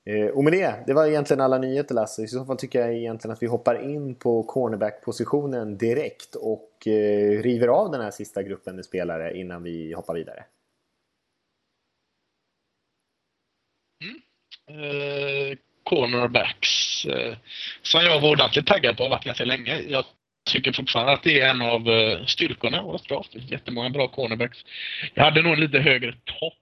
Eh, 0.09 0.27
och 0.27 0.43
med 0.43 0.53
det, 0.53 0.83
det 0.87 0.93
var 0.93 1.07
egentligen 1.07 1.41
alla 1.41 1.57
nyheter 1.57 1.95
Lasse. 1.95 2.23
I 2.23 2.27
så 2.27 2.45
fall 2.45 2.57
tycker 2.57 2.79
jag 2.79 2.93
egentligen 2.93 3.33
att 3.33 3.43
vi 3.43 3.47
hoppar 3.47 3.89
in 3.89 4.15
på 4.15 4.43
cornerback-positionen 4.43 5.77
direkt 5.77 6.35
och 6.35 6.87
eh, 6.87 7.41
river 7.41 7.67
av 7.67 7.91
den 7.91 8.01
här 8.01 8.11
sista 8.11 8.43
gruppen 8.43 8.75
med 8.75 8.85
spelare 8.85 9.37
innan 9.37 9.63
vi 9.63 9.93
hoppar 9.93 10.13
vidare. 10.13 10.43
Mm. 14.03 14.21
Eh, 14.81 15.57
cornerbacks 15.83 17.05
eh, 17.05 17.37
som 17.81 18.01
jag 18.01 18.21
var 18.21 18.29
ordentligt 18.29 18.67
taggad 18.67 18.97
på 18.97 19.03
och 19.03 19.09
varit 19.09 19.25
ganska 19.25 19.45
länge. 19.45 19.79
Jag 19.79 20.05
tycker 20.51 20.73
fortfarande 20.73 21.13
att 21.13 21.23
det 21.23 21.41
är 21.41 21.49
en 21.49 21.61
av 21.61 21.89
eh, 21.89 22.25
styrkorna 22.25 22.77
i 22.77 22.81
årets 22.81 23.07
draft. 23.07 23.35
Jättemånga 23.35 23.89
bra 23.89 24.07
cornerbacks. 24.07 24.65
Jag 25.13 25.23
hade 25.23 25.41
nog 25.41 25.53
en 25.53 25.59
lite 25.59 25.79
högre 25.79 26.11
topp 26.11 26.53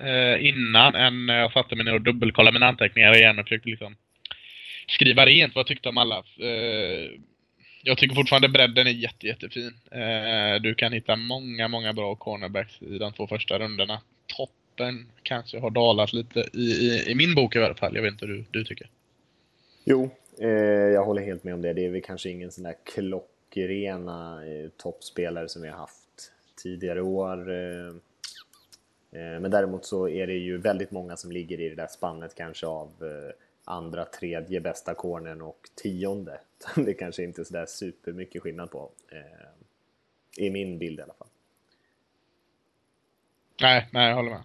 eh, 0.00 0.46
innan 0.46 0.94
än 0.94 1.26
när 1.26 1.40
jag 1.40 1.52
satte 1.52 1.76
mig 1.76 1.84
ner 1.84 1.94
och 1.94 2.00
dubbelkollade 2.00 2.52
mina 2.54 2.68
anteckningar 2.68 3.16
igen 3.16 3.38
och 3.38 3.44
försökte 3.44 3.68
liksom 3.68 3.96
skriva 4.88 5.26
rent 5.26 5.54
vad 5.54 5.60
jag 5.60 5.66
tyckte 5.66 5.88
om 5.88 5.98
alla. 5.98 6.18
Eh, 6.40 7.10
jag 7.82 7.98
tycker 7.98 8.14
fortfarande 8.14 8.48
bredden 8.48 8.86
är 8.86 8.90
jätte, 8.90 9.26
jättefin. 9.26 9.72
Eh, 9.90 10.62
du 10.62 10.74
kan 10.74 10.92
hitta 10.92 11.16
många, 11.16 11.68
många 11.68 11.92
bra 11.92 12.14
cornerbacks 12.14 12.82
i 12.82 12.98
de 12.98 13.12
två 13.12 13.26
första 13.26 13.58
rundorna. 13.58 14.00
Toppen 14.36 15.06
kanske 15.22 15.58
har 15.58 15.70
dalat 15.70 16.12
lite 16.12 16.40
i, 16.52 16.60
i, 16.60 17.04
i 17.08 17.14
min 17.14 17.34
bok 17.34 17.56
i 17.56 17.58
alla 17.58 17.74
fall. 17.74 17.94
Jag 17.94 18.02
vet 18.02 18.12
inte 18.12 18.26
hur 18.26 18.32
du, 18.32 18.44
du 18.50 18.64
tycker. 18.64 18.86
Jo, 19.84 20.10
Eh, 20.38 20.48
jag 20.94 21.04
håller 21.04 21.22
helt 21.22 21.44
med 21.44 21.54
om 21.54 21.62
det. 21.62 21.72
Det 21.72 21.84
är 21.84 21.90
väl 21.90 22.02
kanske 22.02 22.30
ingen 22.30 22.50
sån 22.50 22.64
där 22.64 22.74
klockrena 22.84 24.46
eh, 24.46 24.68
toppspelare 24.76 25.48
som 25.48 25.62
vi 25.62 25.68
har 25.68 25.76
haft 25.76 26.32
tidigare 26.62 27.02
år. 27.02 27.50
Eh, 27.50 27.94
men 29.12 29.50
däremot 29.50 29.84
så 29.84 30.08
är 30.08 30.26
det 30.26 30.32
ju 30.32 30.58
väldigt 30.58 30.90
många 30.90 31.16
som 31.16 31.32
ligger 31.32 31.60
i 31.60 31.68
det 31.68 31.74
där 31.74 31.86
spannet 31.86 32.34
kanske 32.34 32.66
av 32.66 32.90
andra, 33.64 34.04
tredje 34.04 34.60
bästa 34.60 34.94
cornern 34.94 35.42
och 35.42 35.68
tionde. 35.74 36.40
Det 36.76 36.94
kanske 36.94 37.24
inte 37.24 37.42
är 37.42 37.44
sådär 37.44 37.66
supermycket 37.66 38.42
skillnad 38.42 38.70
på. 38.70 38.90
I 40.36 40.50
min 40.50 40.78
bild 40.78 40.98
i 40.98 41.02
alla 41.02 41.14
fall. 41.14 41.28
Nej, 43.60 43.88
nej 43.92 44.08
jag 44.08 44.16
håller 44.16 44.30
med. 44.30 44.42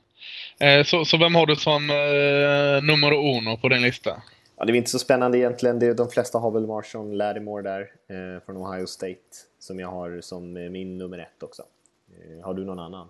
Eh, 0.60 0.84
så, 0.84 1.06
så 1.06 1.18
vem 1.18 1.36
har 1.36 1.46
du 1.46 1.56
som 1.56 1.90
eh, 1.90 2.84
nummer 2.84 3.12
uno 3.14 3.58
på 3.58 3.70
din 3.70 3.82
lista? 3.82 4.22
Ja, 4.58 4.66
det 4.66 4.72
är 4.72 4.76
inte 4.76 4.90
så 4.90 5.00
spännande 5.00 5.38
egentligen. 5.38 5.80
Det, 5.80 5.94
de 5.94 6.10
flesta 6.10 6.38
har 6.38 6.52
väl 6.52 6.68
Marshall 6.68 7.12
Lattimore 7.12 7.64
där 7.64 7.82
eh, 7.82 8.42
från 8.46 8.58
Ohio 8.58 8.86
State 8.86 9.36
som 9.60 9.80
jag 9.80 9.88
har 9.88 10.22
som 10.22 10.58
eh, 10.58 10.70
min 10.70 10.98
nummer 10.98 11.20
ett 11.20 11.44
också. 11.44 11.64
Eh, 12.10 12.46
har 12.46 12.54
du 12.54 12.66
någon 12.66 12.80
annan? 12.80 13.10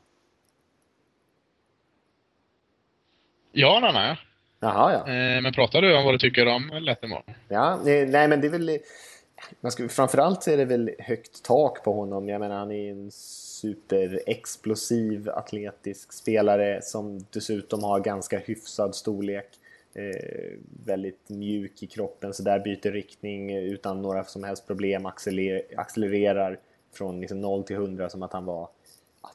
Ja, 3.59 3.77
en 3.77 3.83
annan 3.83 4.07
ja. 4.07 4.17
Jaha, 4.59 4.93
ja. 4.93 4.99
Eh, 4.99 5.41
men 5.41 5.53
pratar 5.53 5.81
du 5.81 5.97
om 5.97 6.05
vad 6.05 6.13
du 6.13 6.17
tycker 6.17 6.47
om 6.47 6.71
Lattimore? 6.81 7.21
Ja, 7.47 7.79
nej, 7.83 8.05
nej 8.05 8.27
men 8.27 8.41
det 8.41 8.47
är 8.47 8.51
väl... 8.51 8.79
Man 9.61 9.71
ska, 9.71 9.89
framförallt 9.89 10.47
är 10.47 10.57
det 10.57 10.65
väl 10.65 10.91
högt 10.99 11.43
tak 11.43 11.83
på 11.83 11.93
honom. 11.93 12.29
Jag 12.29 12.39
menar, 12.39 12.55
han 12.55 12.71
är 12.71 12.91
en 12.91 13.11
superexplosiv 13.11 15.29
atletisk 15.29 16.13
spelare 16.13 16.81
som 16.81 17.25
dessutom 17.33 17.83
har 17.83 17.99
ganska 17.99 18.39
hyfsad 18.39 18.95
storlek. 18.95 19.49
Eh, 19.93 20.53
väldigt 20.85 21.29
mjuk 21.29 21.83
i 21.83 21.87
kroppen, 21.87 22.33
så 22.33 22.43
där 22.43 22.59
byter 22.59 22.91
riktning 22.91 23.57
utan 23.57 24.01
några 24.01 24.23
som 24.23 24.43
helst 24.43 24.67
problem, 24.67 25.05
accelerer, 25.05 25.61
accelererar 25.77 26.57
från 26.93 27.21
liksom 27.21 27.41
0 27.41 27.63
till 27.63 27.75
100 27.75 28.09
som 28.09 28.23
att 28.23 28.33
han 28.33 28.45
var 28.45 28.67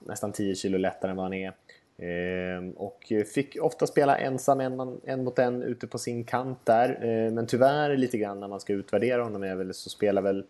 nästan 0.00 0.32
10 0.32 0.54
kilo 0.54 0.78
lättare 0.78 1.10
än 1.10 1.16
vad 1.16 1.24
han 1.24 1.34
är. 1.34 1.52
Ehm, 2.02 2.70
och 2.70 3.12
fick 3.34 3.56
ofta 3.60 3.86
spela 3.86 4.18
ensam 4.18 4.60
en, 4.60 5.00
en 5.04 5.24
mot 5.24 5.38
en 5.38 5.62
ute 5.62 5.86
på 5.86 5.98
sin 5.98 6.24
kant 6.24 6.58
där. 6.64 6.98
Ehm, 7.02 7.34
men 7.34 7.46
tyvärr 7.46 7.96
lite 7.96 8.18
grann 8.18 8.40
när 8.40 8.48
man 8.48 8.60
ska 8.60 8.72
utvärdera 8.72 9.22
honom 9.22 9.42
är 9.42 9.54
väl, 9.54 9.74
så 9.74 9.90
spelar 9.90 10.22
väl 10.22 10.44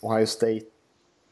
Ohio 0.00 0.26
State 0.26 0.66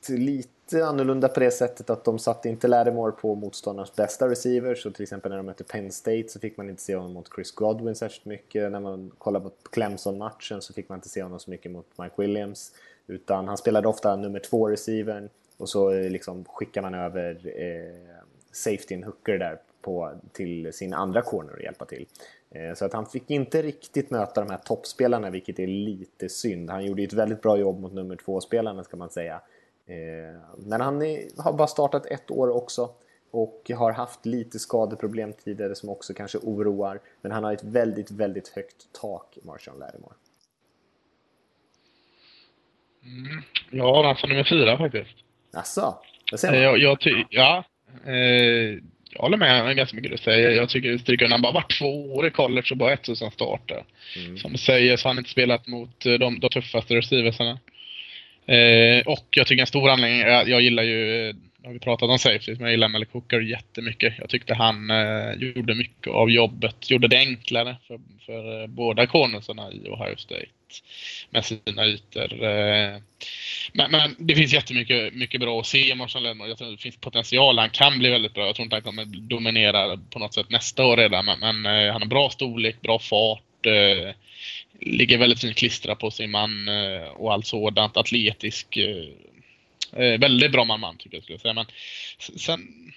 lite 0.09 0.87
annorlunda 0.87 1.29
på 1.29 1.41
det 1.41 1.51
sättet 1.51 1.91
att 1.91 2.05
de 2.05 2.19
satte 2.19 2.49
inte 2.49 2.69
Lattimore 2.69 3.13
på 3.13 3.35
motståndarnas 3.35 3.97
bästa 3.97 4.29
receivers. 4.29 4.83
Så 4.83 4.91
till 4.91 5.03
exempel 5.03 5.31
när 5.31 5.37
de 5.37 5.47
mötte 5.47 5.65
Penn 5.65 5.93
State 5.93 6.29
så 6.29 6.41
fick 6.41 6.57
man 6.57 6.71
inte 6.71 6.83
se 6.83 6.97
honom 6.97 7.13
mot 7.13 7.31
Chris 7.35 7.53
Godwin 7.53 7.95
särskilt 7.95 8.25
mycket. 8.25 8.73
När 8.73 8.81
man 8.81 9.11
kollade 9.19 9.45
på 9.45 9.51
Clemson-matchen 9.71 10.63
så 10.63 10.73
fick 10.73 10.89
man 10.89 10.99
inte 10.99 11.09
se 11.09 11.23
honom 11.23 11.41
så 11.41 11.51
mycket 11.51 11.73
mot 11.73 11.87
Mike 11.99 12.15
Williams. 12.17 12.73
Utan 13.07 13.49
han 13.49 13.57
spelade 13.57 13.89
ofta 13.89 14.17
nummer 14.17 14.39
två 14.39 14.69
receivern 14.69 15.29
och 15.57 15.69
så 15.69 15.93
eh, 15.93 16.11
liksom 16.11 16.45
skickar 16.45 16.83
man 16.83 16.95
över 16.95 17.53
eh, 17.57 18.25
safetyn 18.53 19.05
hooker 19.05 19.39
där 19.39 19.59
på, 19.83 20.13
till 20.33 20.73
sin 20.73 20.95
andra 20.95 21.23
corner 21.23 21.53
och 21.53 21.63
hjälpa 21.63 21.85
till. 21.85 22.07
Eh, 22.51 22.75
så 22.75 22.85
att 22.85 22.93
han 22.93 23.07
fick 23.07 23.31
inte 23.31 23.63
riktigt 23.63 24.11
möta 24.11 24.41
de 24.41 24.51
här 24.51 24.59
toppspelarna, 24.59 25.31
vilket 25.31 25.59
är 25.59 25.67
lite 25.67 26.29
synd. 26.29 26.71
Han 26.71 26.85
gjorde 26.85 27.03
ju 27.03 27.07
ett 27.07 27.13
väldigt 27.13 27.43
bra 27.43 27.57
jobb 27.59 27.81
mot 27.81 27.93
nummer 27.93 28.17
två-spelarna, 28.17 28.85
ska 28.85 28.97
man 28.97 29.11
säga. 29.11 29.41
Eh, 29.87 30.41
men 30.57 30.81
han 30.81 31.03
är, 31.03 31.43
har 31.43 31.53
bara 31.53 31.69
startat 31.69 32.07
ett 32.07 32.31
år 32.31 32.51
också 32.51 32.91
och 33.31 33.71
har 33.75 33.93
haft 33.93 34.27
lite 34.27 34.59
skadeproblem 34.59 35.33
tidigare 35.33 35.75
som 35.75 35.89
också 35.89 36.15
kanske 36.15 36.39
oroar. 36.39 37.01
Men 37.21 37.33
han 37.33 37.45
har 37.45 37.53
ett 37.53 37.65
väldigt, 37.65 38.11
väldigt 38.11 38.49
högt 38.49 38.93
tak, 38.93 39.39
Marshall 39.43 39.79
Lattimore. 39.79 40.15
Mm. 43.05 43.43
Ja, 43.71 44.07
han 44.07 44.17
som 44.17 44.31
nummer 44.31 44.45
fyra 44.51 44.79
faktiskt. 44.79 45.11
Jaså? 45.53 45.95
Vad 46.31 46.41
säger 46.41 46.55
man? 46.55 46.63
Jag, 46.63 46.79
jag 46.79 47.01
ty- 47.01 47.25
ja, 47.31 47.65
eh, 48.15 48.79
jag 49.13 49.21
håller 49.21 49.37
med 49.37 49.77
ganska 49.77 49.97
mycket 49.97 50.13
du 50.13 50.19
säger. 50.19 50.51
Jag 50.51 50.69
tycker 50.69 50.99
stryker 50.99 51.29
han 51.29 51.43
bara 51.43 51.53
varit 51.53 51.79
två 51.79 52.15
år 52.15 52.27
i 52.27 52.31
college 52.31 52.67
och 52.71 52.77
bara 52.77 52.93
ett 52.93 53.07
sedan 53.07 53.31
startar. 53.31 53.85
Mm. 54.17 54.39
Som 54.39 54.53
du 54.53 54.59
säger 54.59 54.97
så 54.97 55.09
har 55.09 55.15
han 55.15 55.19
inte 55.19 55.31
spelat 55.31 55.67
mot 55.67 56.01
de, 56.01 56.41
de 56.41 56.51
tuffaste 56.51 56.95
receiversarna. 56.95 57.59
Eh, 58.47 59.03
och 59.07 59.27
jag 59.31 59.47
tycker 59.47 59.61
en 59.61 59.67
stor 59.67 59.91
anledning, 59.91 60.21
jag, 60.21 60.49
jag 60.49 60.61
gillar 60.61 60.83
ju, 60.83 61.29
eh, 61.29 61.35
har 61.65 61.73
vi 61.73 61.79
pratat 61.79 62.11
om 62.11 62.19
safety, 62.19 62.53
men 62.53 62.61
jag 62.61 62.71
gillar 62.71 62.89
Malik 62.89 63.09
Hooker 63.13 63.41
jättemycket. 63.41 64.15
Jag 64.19 64.29
tyckte 64.29 64.55
han 64.55 64.91
eh, 64.91 65.33
gjorde 65.33 65.75
mycket 65.75 66.13
av 66.13 66.31
jobbet, 66.31 66.91
gjorde 66.91 67.09
det 67.09 67.19
enklare 67.19 67.77
för, 67.87 68.01
för 68.27 68.63
eh, 68.63 68.67
båda 68.67 69.07
cornersarna 69.07 69.73
i 69.73 69.89
Ohio 69.89 70.17
State 70.17 70.47
med 71.31 71.45
sina 71.45 71.87
ytor. 71.87 72.45
Eh. 72.45 72.97
Men, 73.73 73.91
men, 73.91 74.17
det 74.19 74.35
finns 74.35 74.53
jättemycket 74.53 75.15
mycket 75.15 75.41
bra 75.41 75.61
att 75.61 75.67
se 75.67 75.91
i 75.91 75.95
Marshall 75.95 76.23
Lennon. 76.23 76.49
Jag 76.49 76.59
tror 76.59 76.71
det 76.71 76.77
finns 76.77 76.97
potential. 76.97 77.59
Han 77.59 77.71
kan 77.71 77.99
bli 77.99 78.11
väldigt 78.11 78.35
bra. 78.35 78.47
Jag 78.47 78.55
tror 78.55 78.65
inte 78.65 78.77
han 78.77 78.83
kommer 78.83 79.05
dominera 79.05 79.97
på 80.11 80.19
något 80.19 80.35
sätt 80.35 80.51
nästa 80.51 80.87
år 80.87 80.97
redan. 80.97 81.25
Men, 81.25 81.39
men 81.41 81.67
eh, 81.67 81.93
han 81.93 82.03
har 82.03 82.09
bra 82.09 82.31
storlek, 82.31 82.81
bra 82.81 82.99
fart 82.99 83.67
eh, 83.67 84.15
ligger 84.81 85.19
väldigt 85.19 85.41
fint 85.41 85.57
klistra 85.57 85.95
på 85.95 86.11
sin 86.11 86.31
man 86.31 86.69
eh, 86.69 87.09
och 87.09 87.33
allt 87.33 87.47
sådant. 87.47 87.97
Atletisk. 87.97 88.77
Eh, 88.77 89.05
Eh, 89.93 90.21
väldigt 90.21 90.53
bra 90.53 90.65
man-man 90.65 90.97
tycker 90.99 91.17
jag 91.17 91.25
skulle 91.25 91.39
säga. 91.39 91.55
Men 91.55 91.67
sen, 92.37 92.93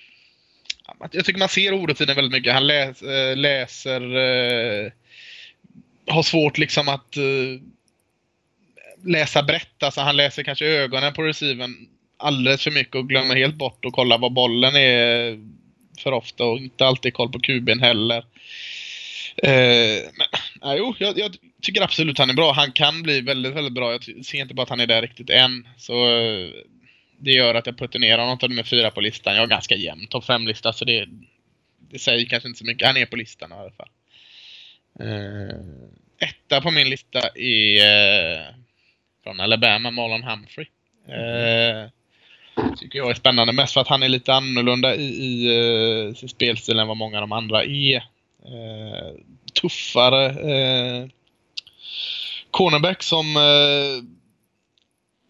jag 1.11 1.25
tycker 1.25 1.39
man 1.39 1.49
ser 1.49 1.83
orutinen 1.83 2.15
väldigt 2.15 2.31
mycket. 2.31 2.53
Han 2.53 2.67
läs, 2.67 3.01
eh, 3.01 3.37
läser, 3.37 4.01
eh, 4.01 4.91
har 6.07 6.23
svårt 6.23 6.57
liksom 6.57 6.89
att 6.89 7.17
eh, 7.17 7.61
läsa 9.05 9.43
brett. 9.43 9.83
Alltså 9.83 10.01
han 10.01 10.17
läser 10.17 10.43
kanske 10.43 10.65
ögonen 10.65 11.13
på 11.13 11.23
receiven 11.23 11.87
alldeles 12.17 12.63
för 12.63 12.71
mycket 12.71 12.95
och 12.95 13.09
glömmer 13.09 13.35
helt 13.35 13.55
bort 13.55 13.85
att 13.85 13.93
kolla 13.93 14.17
var 14.17 14.29
bollen 14.29 14.75
är 14.75 15.39
för 15.99 16.11
ofta 16.11 16.45
och 16.45 16.57
inte 16.57 16.85
alltid 16.85 17.13
koll 17.13 17.31
på 17.31 17.39
kuben 17.39 17.79
heller. 17.79 18.25
Eh, 19.37 20.03
men, 20.17 20.27
ja, 20.61 20.75
jo, 20.77 20.95
jag, 20.99 21.19
jag, 21.19 21.35
tycker 21.61 21.81
absolut 21.81 22.17
han 22.17 22.29
är 22.29 22.33
bra. 22.33 22.51
Han 22.51 22.71
kan 22.71 23.03
bli 23.03 23.21
väldigt, 23.21 23.53
väldigt 23.53 23.73
bra. 23.73 23.91
Jag 23.91 24.25
ser 24.25 24.41
inte 24.41 24.53
bara 24.53 24.63
att 24.63 24.69
han 24.69 24.79
är 24.79 24.87
där 24.87 25.01
riktigt 25.01 25.29
än. 25.29 25.67
Så 25.77 26.19
eh, 26.19 26.49
det 27.17 27.31
gör 27.31 27.55
att 27.55 27.65
jag 27.65 27.77
puttar 27.77 27.99
ner 27.99 28.17
honom 28.17 28.37
till 28.37 28.49
nummer 28.49 28.63
fyra 28.63 28.91
på 28.91 29.01
listan. 29.01 29.33
Jag 29.33 29.41
har 29.41 29.47
ganska 29.47 29.75
jämn 29.75 30.07
topp 30.07 30.25
fem 30.25 30.47
lista 30.47 30.73
så 30.73 30.85
det, 30.85 31.07
det 31.91 31.99
säger 31.99 32.25
kanske 32.25 32.49
inte 32.49 32.59
så 32.59 32.65
mycket. 32.65 32.87
Han 32.87 32.97
är 32.97 33.05
på 33.05 33.15
listan 33.15 33.51
i 33.51 33.55
alla 33.55 33.71
fall. 33.71 33.89
Uh, 35.01 35.55
etta 36.19 36.61
på 36.61 36.71
min 36.71 36.89
lista 36.89 37.19
är 37.35 37.75
uh, 37.77 38.45
från 39.23 39.39
Alabama, 39.39 39.91
Marlon 39.91 40.23
Humphrey. 40.23 40.67
Uh, 41.09 41.89
tycker 42.77 42.99
jag 42.99 43.09
är 43.09 43.13
spännande. 43.13 43.53
Mest 43.53 43.73
för 43.73 43.81
att 43.81 43.87
han 43.87 44.03
är 44.03 44.09
lite 44.09 44.33
annorlunda 44.33 44.95
i, 44.95 45.05
i 45.05 45.49
uh, 46.07 46.13
sin 46.13 46.29
spelstil 46.29 46.79
än 46.79 46.87
vad 46.87 46.97
många 46.97 47.17
av 47.17 47.21
de 47.21 47.31
andra 47.31 47.63
är. 47.63 48.03
Tuffare 49.61 50.29
uh, 50.29 51.09
cornerback 52.51 53.03
som 53.03 53.37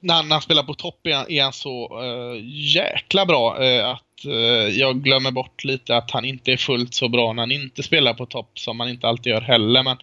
när, 0.04 0.14
han, 0.14 0.28
när 0.28 0.36
han 0.36 0.42
spelar 0.42 0.64
på 0.64 0.74
topp 0.74 1.08
är 1.08 1.16
han, 1.16 1.32
är 1.32 1.44
han 1.44 1.54
så 1.54 2.02
uh, 2.04 2.42
jäkla 2.76 3.26
bra 3.26 3.58
uh, 3.64 3.90
att 3.90 4.26
uh, 4.26 4.80
jag 4.80 5.04
glömmer 5.04 5.32
bort 5.32 5.64
lite 5.64 5.98
att 5.98 6.12
han 6.12 6.26
inte 6.26 6.52
är 6.52 6.58
fullt 6.58 6.94
så 6.94 7.10
bra 7.10 7.34
när 7.34 7.42
han 7.42 7.52
inte 7.52 7.84
spelar 7.84 8.14
på 8.14 8.26
topp 8.26 8.60
som 8.60 8.80
han 8.80 8.90
inte 8.90 9.08
alltid 9.08 9.32
gör 9.32 9.42
heller. 9.42 9.84
Men 9.84 9.98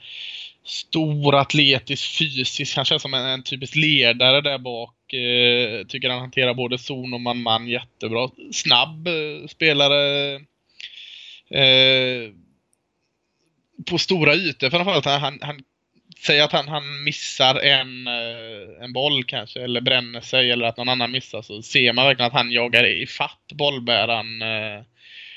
stor, 0.64 1.34
atletisk, 1.34 2.18
fysisk. 2.18 2.76
Han 2.76 2.84
känns 2.84 3.02
som 3.02 3.14
en, 3.14 3.26
en 3.26 3.42
typisk 3.42 3.76
ledare 3.76 4.40
där 4.40 4.58
bak. 4.58 4.94
Tycker 5.88 6.10
han 6.10 6.20
hanterar 6.20 6.54
både 6.54 6.78
zon 6.78 7.14
och 7.14 7.20
man-man 7.20 7.68
jättebra. 7.68 8.30
Snabb 8.52 9.08
spelare. 9.48 10.40
På 13.86 13.98
stora 13.98 14.34
ytor 14.34 14.70
framförallt. 14.70 15.04
Han, 15.04 15.38
han 15.42 15.62
Säg 16.22 16.40
att 16.40 16.52
han, 16.52 16.68
han 16.68 17.04
missar 17.04 17.54
en, 17.54 18.06
eh, 18.06 18.84
en 18.84 18.92
boll 18.92 19.24
kanske 19.24 19.60
eller 19.60 19.80
bränner 19.80 20.20
sig 20.20 20.50
eller 20.50 20.66
att 20.66 20.76
någon 20.76 20.88
annan 20.88 21.10
missar 21.10 21.42
så 21.42 21.62
ser 21.62 21.92
man 21.92 22.04
verkligen 22.04 22.26
att 22.26 22.32
han 22.32 22.52
jagar 22.52 22.86
i 22.86 23.06
fatt 23.06 23.52
bollbäraren 23.52 24.42
eh, 24.42 24.84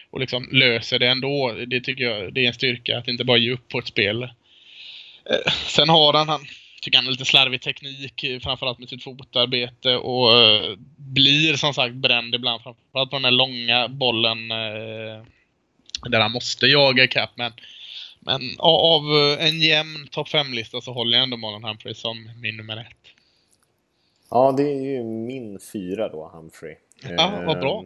och 0.09 0.19
liksom 0.19 0.49
löser 0.51 0.99
det 0.99 1.07
ändå. 1.07 1.51
Det 1.67 1.81
tycker 1.81 2.03
jag 2.03 2.33
det 2.33 2.43
är 2.43 2.47
en 2.47 2.53
styrka 2.53 2.97
att 2.97 3.07
inte 3.07 3.23
bara 3.23 3.37
ge 3.37 3.51
upp 3.51 3.69
på 3.69 3.79
ett 3.79 3.87
spel. 3.87 4.23
Eh, 4.23 5.51
sen 5.67 5.89
har 5.89 6.13
han, 6.13 6.29
han 6.29 6.45
tycker 6.81 6.97
han 6.97 7.05
har 7.05 7.11
lite 7.11 7.25
slarvig 7.25 7.61
teknik 7.61 8.25
framförallt 8.43 8.79
med 8.79 8.89
sitt 8.89 9.03
fotarbete 9.03 9.95
och 9.95 10.29
blir 10.97 11.55
som 11.55 11.73
sagt 11.73 11.93
bränd 11.95 12.35
ibland 12.35 12.63
framförallt 12.63 13.09
på 13.09 13.15
den 13.15 13.25
här 13.25 13.31
långa 13.31 13.87
bollen 13.87 14.47
där 16.09 16.19
han 16.19 16.31
måste 16.31 16.65
jaga 16.65 17.03
ikapp 17.03 17.31
men 17.35 17.51
men 18.25 18.41
av 18.59 19.01
en 19.39 19.59
jämn 19.59 20.07
topp 20.11 20.27
5-lista 20.27 20.81
så 20.81 20.93
håller 20.93 21.17
jag 21.17 21.23
ändå 21.23 21.37
Marlon 21.37 21.63
Humphrey 21.63 21.93
som 21.93 22.29
min 22.41 22.57
nummer 22.57 22.77
ett. 22.77 23.03
Ja, 24.29 24.53
det 24.57 24.63
är 24.63 24.81
ju 24.81 25.03
min 25.03 25.59
fyra 25.59 26.09
då, 26.09 26.31
Humphrey. 26.33 26.75
Ja, 27.17 27.43
vad 27.45 27.59
bra. 27.59 27.79
Ehm, 27.79 27.85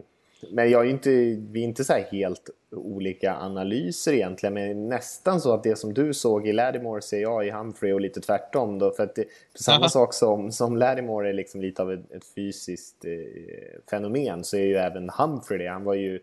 men 0.50 0.70
jag 0.70 0.86
är 0.86 0.90
inte, 0.90 1.10
vi 1.50 1.60
är 1.60 1.64
inte 1.64 1.84
så 1.84 1.92
helt 1.92 2.50
olika 2.70 3.34
analyser 3.34 4.12
egentligen, 4.12 4.54
men 4.54 4.88
nästan 4.88 5.40
så 5.40 5.54
att 5.54 5.62
det 5.62 5.76
som 5.76 5.94
du 5.94 6.14
såg 6.14 6.48
i 6.48 6.52
Lattimore 6.52 7.02
ser 7.02 7.20
jag 7.20 7.46
i 7.46 7.50
Humphrey 7.50 7.92
och 7.92 8.00
lite 8.00 8.20
tvärtom. 8.20 8.78
Då, 8.78 8.90
för 8.90 9.02
att 9.02 9.14
det, 9.14 9.24
för 9.52 9.62
samma 9.62 9.78
Aha. 9.78 9.88
sak 9.88 10.14
som, 10.14 10.52
som 10.52 10.76
Lattimore 10.76 11.28
är 11.28 11.32
liksom 11.32 11.60
lite 11.60 11.82
av 11.82 11.92
ett, 11.92 12.12
ett 12.12 12.24
fysiskt 12.34 13.04
eh, 13.04 13.10
fenomen 13.90 14.44
så 14.44 14.56
är 14.56 14.64
ju 14.64 14.76
även 14.76 15.10
Humphrey 15.10 15.58
det. 15.58 15.68
Han 15.68 15.84
var 15.84 15.94
ju 15.94 16.14
eh, 16.14 16.20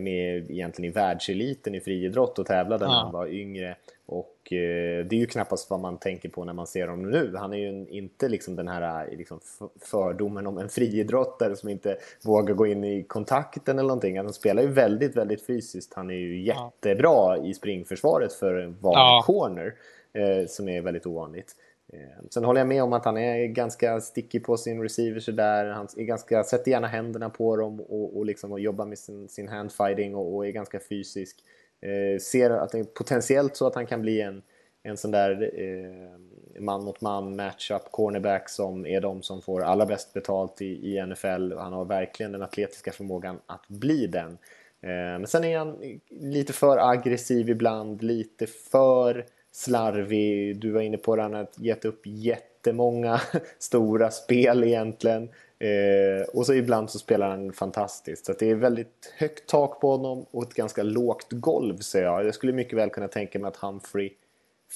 med 0.00 0.50
egentligen 0.50 0.90
i 0.90 0.94
världseliten 0.94 1.74
i 1.74 1.80
friidrott 1.80 2.38
och 2.38 2.46
tävlade 2.46 2.84
Ja. 2.84 2.88
när 2.90 2.96
han 2.98 3.12
var 3.12 3.26
yngre. 3.26 3.76
Och 4.06 4.52
eh, 4.52 5.04
det 5.06 5.16
är 5.16 5.20
ju 5.20 5.26
knappast 5.26 5.70
vad 5.70 5.80
man 5.80 5.98
tänker 5.98 6.28
på 6.28 6.44
när 6.44 6.52
man 6.52 6.66
ser 6.66 6.88
honom 6.88 7.10
nu. 7.10 7.34
Han 7.36 7.52
är 7.52 7.56
ju 7.58 7.86
inte 7.88 8.28
liksom 8.28 8.56
den 8.56 8.68
här 8.68 9.06
eh, 9.10 9.16
liksom 9.18 9.40
fördomen 9.80 10.46
om 10.46 10.58
en 10.58 10.68
friidrottare 10.68 11.56
som 11.56 11.68
inte 11.68 11.96
vågar 12.24 12.54
gå 12.54 12.66
in 12.66 12.84
i 12.84 13.02
kontakten 13.02 13.78
eller 13.78 13.88
någonting. 13.88 14.16
Han 14.18 14.32
spelar 14.32 14.62
ju 14.62 14.68
väldigt, 14.68 15.16
väldigt 15.16 15.46
fysiskt. 15.46 15.94
Han 15.94 16.10
är 16.10 16.14
ju 16.14 16.42
Ja. 16.42 16.72
jättebra 16.84 17.36
i 17.38 17.54
springförsvaret 17.54 18.32
för 18.32 18.54
en 18.54 18.76
vanlig 18.80 18.98
Ja. 19.00 19.22
corner, 19.26 19.74
eh, 20.12 20.46
som 20.46 20.68
är 20.68 20.80
väldigt 20.80 21.06
ovanligt. 21.06 21.56
Eh, 21.94 22.24
sen 22.30 22.44
håller 22.44 22.60
jag 22.60 22.68
med 22.68 22.82
om 22.82 22.92
att 22.92 23.04
han 23.04 23.16
är 23.16 23.46
ganska 23.46 24.00
sticky 24.00 24.40
på 24.40 24.56
sin 24.56 24.82
receiver 24.82 25.20
sådär. 25.20 25.66
Han 25.66 25.88
är 25.96 26.04
ganska, 26.04 26.44
sätter 26.44 26.70
gärna 26.70 26.86
händerna 26.86 27.30
på 27.30 27.56
dem 27.56 27.80
och, 27.80 28.16
och, 28.16 28.26
liksom, 28.26 28.52
och 28.52 28.60
jobbar 28.60 28.86
med 28.86 28.98
sin, 28.98 29.28
sin 29.28 29.48
handfighting 29.48 30.14
och, 30.14 30.34
och 30.34 30.46
är 30.46 30.50
ganska 30.50 30.80
fysisk. 30.80 31.36
Eh, 31.80 32.18
ser 32.18 32.50
att 32.50 32.72
det 32.72 32.78
är 32.78 32.84
potentiellt 32.84 33.56
så 33.56 33.66
att 33.66 33.74
han 33.74 33.86
kan 33.86 34.02
bli 34.02 34.20
en, 34.20 34.42
en 34.82 34.96
sån 34.96 35.10
där 35.10 35.50
eh, 35.60 36.60
man 36.60 36.84
mot 36.84 37.00
man 37.00 37.36
matchup 37.36 37.82
cornerback 37.90 38.48
som 38.48 38.86
är 38.86 39.00
de 39.00 39.22
som 39.22 39.42
får 39.42 39.62
allra 39.62 39.86
bäst 39.86 40.12
betalt 40.12 40.62
i, 40.62 40.64
i 40.64 41.06
NFL. 41.06 41.52
Han 41.52 41.72
har 41.72 41.84
verkligen 41.84 42.32
den 42.32 42.42
atletiska 42.42 42.92
förmågan 42.92 43.40
att 43.46 43.68
bli 43.68 44.06
den. 44.06 44.38
Eh, 44.80 45.18
men 45.18 45.26
sen 45.26 45.44
är 45.44 45.58
han 45.58 46.00
lite 46.10 46.52
för 46.52 46.90
aggressiv 46.90 47.50
ibland, 47.50 48.02
lite 48.02 48.46
för 48.46 49.26
slarvig. 49.54 50.60
Du 50.60 50.70
var 50.70 50.80
inne 50.80 50.96
på 50.96 51.16
det, 51.16 51.22
han 51.22 51.34
har 51.34 51.46
gett 51.56 51.84
upp 51.84 52.00
jättemånga 52.04 53.20
stora 53.58 54.10
spel 54.10 54.64
egentligen. 54.64 55.28
Eh, 55.58 56.28
och 56.32 56.46
så 56.46 56.54
ibland 56.54 56.90
så 56.90 56.98
spelar 56.98 57.28
han 57.30 57.52
fantastiskt. 57.52 58.26
Så 58.26 58.32
att 58.32 58.38
det 58.38 58.50
är 58.50 58.54
väldigt 58.54 59.14
högt 59.18 59.48
tak 59.48 59.80
på 59.80 59.90
honom 59.90 60.26
och 60.30 60.42
ett 60.42 60.54
ganska 60.54 60.82
lågt 60.82 61.26
golv 61.30 61.78
ser 61.78 62.02
jag. 62.02 62.26
Jag 62.26 62.34
skulle 62.34 62.52
mycket 62.52 62.78
väl 62.78 62.90
kunna 62.90 63.08
tänka 63.08 63.38
mig 63.38 63.48
att 63.48 63.56
Humphrey 63.56 64.10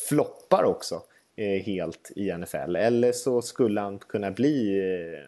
floppar 0.09 0.65
också 0.65 1.03
eh, 1.37 1.63
helt 1.63 2.13
i 2.17 2.33
NFL. 2.33 2.77
Eller 2.77 3.13
så 3.13 3.43
skulle 3.43 3.81
han 3.81 3.99
kunna 3.99 4.31
bli 4.31 4.79
eh, 4.79 5.21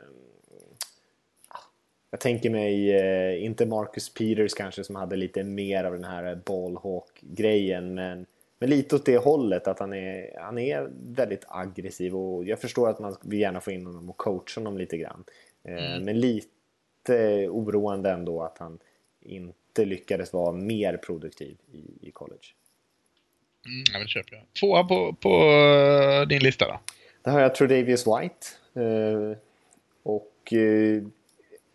ah, 1.49 1.65
jag 2.11 2.21
tänker 2.21 2.51
mig, 2.51 2.97
eh, 2.97 3.45
inte 3.45 3.67
Marcus 3.67 4.15
Peters 4.15 4.55
kanske 4.55 4.85
som 4.85 4.97
hade 4.97 5.17
lite 5.17 5.45
mer 5.45 5.85
av 5.85 5.93
den 5.93 6.05
här 6.05 6.41
ballhawk-grejen, 6.45 7.95
men, 7.95 8.27
men 8.61 8.71
lite 8.71 8.97
åt 8.97 9.05
det 9.05 9.19
hållet 9.19 9.69
att 9.69 9.79
han 9.79 9.93
är, 9.93 10.41
han 10.41 10.59
är 10.59 10.91
väldigt 10.93 11.45
aggressiv 11.49 12.17
och 12.17 12.45
jag 12.45 12.61
förstår 12.61 12.89
att 12.89 12.99
man 12.99 13.17
vill 13.23 13.41
gärna 13.41 13.61
få 13.61 13.71
in 13.71 13.87
honom 13.87 14.11
och 14.11 14.17
coacha 14.17 14.61
honom 14.61 14.79
lite 14.79 14.97
grann. 14.97 15.25
Eh, 15.65 16.01
Men 16.01 16.21
lite 16.21 17.49
oroande 17.49 18.11
ändå 18.11 18.43
att 18.43 18.59
han 18.59 18.79
inte 19.21 19.85
lyckades 19.85 20.33
vara 20.33 20.53
mer 20.53 20.97
produktiv 20.97 21.57
i, 21.73 22.09
i 22.09 22.11
college. 22.11 22.47
Mm, 23.67 23.85
ja, 23.93 23.99
men 23.99 24.03
det 24.03 24.09
köper 24.09 24.35
jag. 24.35 24.43
Tvåa 24.61 24.85
på, 24.85 25.13
på 25.13 25.29
eh, 25.29 26.29
din 26.29 26.43
lista 26.43 26.67
då? 26.67 26.81
Där 27.23 27.33
har 27.33 27.41
jag 27.41 27.55
Tredavious 27.55 28.07
White. 28.07 28.47
Eh, 28.75 29.37
och 30.03 30.53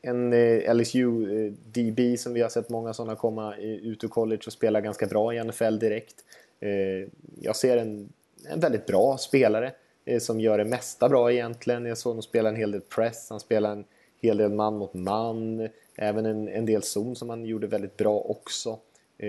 en 0.02 0.34
LSU 0.78 1.10
DB 1.50 2.18
som 2.18 2.34
vi 2.34 2.42
har 2.42 2.50
sett 2.50 2.70
många 2.70 2.94
sådana 2.94 3.16
komma 3.16 3.56
ut 3.58 4.04
ur 4.04 4.08
college 4.08 4.42
och 4.46 4.54
spela 4.54 4.82
ganska 4.82 5.06
bra 5.06 5.34
i 5.34 5.44
NFL 5.44 5.80
direkt. 5.80 6.16
Eh, 6.60 7.08
jag 7.42 7.56
ser 7.56 7.78
en, 7.78 8.10
en 8.50 8.60
väldigt 8.60 8.86
bra 8.86 9.18
spelare 9.18 9.72
eh, 10.06 10.20
som 10.20 10.40
gör 10.40 10.58
det 10.58 10.66
mesta 10.66 11.10
bra 11.10 11.32
egentligen. 11.34 11.86
Jag 11.86 11.98
såg 11.98 12.10
honom 12.10 12.22
spela 12.24 12.50
en 12.50 12.56
hel 12.56 12.72
del 12.72 12.82
press, 12.82 13.28
han 13.30 13.40
spelar 13.40 13.72
en 13.72 13.86
hel 14.22 14.38
del 14.38 14.50
man 14.52 14.78
mot 14.78 14.94
man. 14.94 15.70
Även 15.98 16.26
en, 16.26 16.48
en 16.48 16.66
del 16.66 16.84
zon 16.84 17.16
som 17.16 17.30
han 17.30 17.46
gjorde 17.46 17.68
väldigt 17.68 17.98
bra 17.98 18.20
också. 18.20 18.70
Eh, 19.18 19.28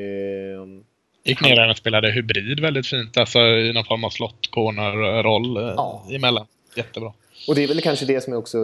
Gick 1.24 1.40
ner 1.42 1.56
där 1.56 1.70
och 1.70 1.76
spelade 1.76 2.12
hybrid 2.12 2.60
väldigt 2.60 2.86
fint. 2.86 3.16
Alltså 3.16 3.38
i 3.38 3.72
någon 3.72 3.84
form 3.84 4.04
av 4.04 4.10
slott 4.10 4.50
corner-roll 4.50 5.56
eh, 5.56 5.74
Ja. 5.76 6.06
emellan. 6.10 6.46
Jättebra. 6.76 7.12
Och 7.48 7.54
det 7.54 7.64
är 7.64 7.68
väl 7.68 7.80
kanske 7.80 8.06
det 8.06 8.20
som 8.20 8.32
är 8.32 8.36
också 8.36 8.58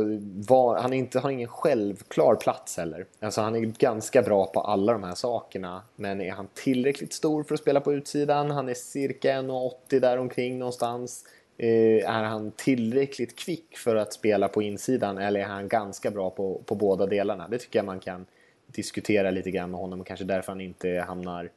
var, 0.48 0.78
han 0.78 0.92
inte, 0.92 1.18
har 1.18 1.30
ingen 1.30 1.48
självklar 1.48 2.34
plats 2.34 2.76
heller. 2.76 3.06
Alltså 3.20 3.40
han 3.40 3.56
är 3.56 3.60
ganska 3.60 4.22
bra 4.22 4.46
på 4.46 4.60
alla 4.60 4.92
de 4.92 5.02
här 5.02 5.14
sakerna. 5.14 5.82
Men 5.96 6.20
är 6.20 6.30
han 6.30 6.48
tillräckligt 6.54 7.12
stor 7.12 7.42
för 7.42 7.54
att 7.54 7.60
spela 7.60 7.80
på 7.80 7.92
utsidan? 7.92 8.50
Han 8.50 8.68
är 8.68 8.74
cirka 8.74 9.40
1,80 9.42 10.00
där 10.00 10.18
omkring 10.18 10.58
någonstans. 10.58 11.24
Eh, 11.58 12.10
är 12.10 12.22
han 12.22 12.52
tillräckligt 12.56 13.36
kvick 13.36 13.78
för 13.78 13.96
att 13.96 14.12
spela 14.12 14.48
på 14.48 14.62
insidan 14.62 15.18
eller 15.18 15.40
är 15.40 15.44
han 15.44 15.68
ganska 15.68 16.10
bra 16.10 16.30
på, 16.30 16.62
på 16.66 16.74
båda 16.74 17.06
delarna? 17.06 17.48
Det 17.48 17.58
tycker 17.58 17.78
jag 17.78 17.86
man 17.86 18.00
kan 18.00 18.26
diskutera 18.66 19.30
lite 19.30 19.50
grann 19.50 19.70
med 19.70 19.80
honom 19.80 20.00
och 20.00 20.06
kanske 20.06 20.24
därför 20.24 20.52
han 20.52 20.60
inte 20.60 21.04
hamnar 21.06 21.50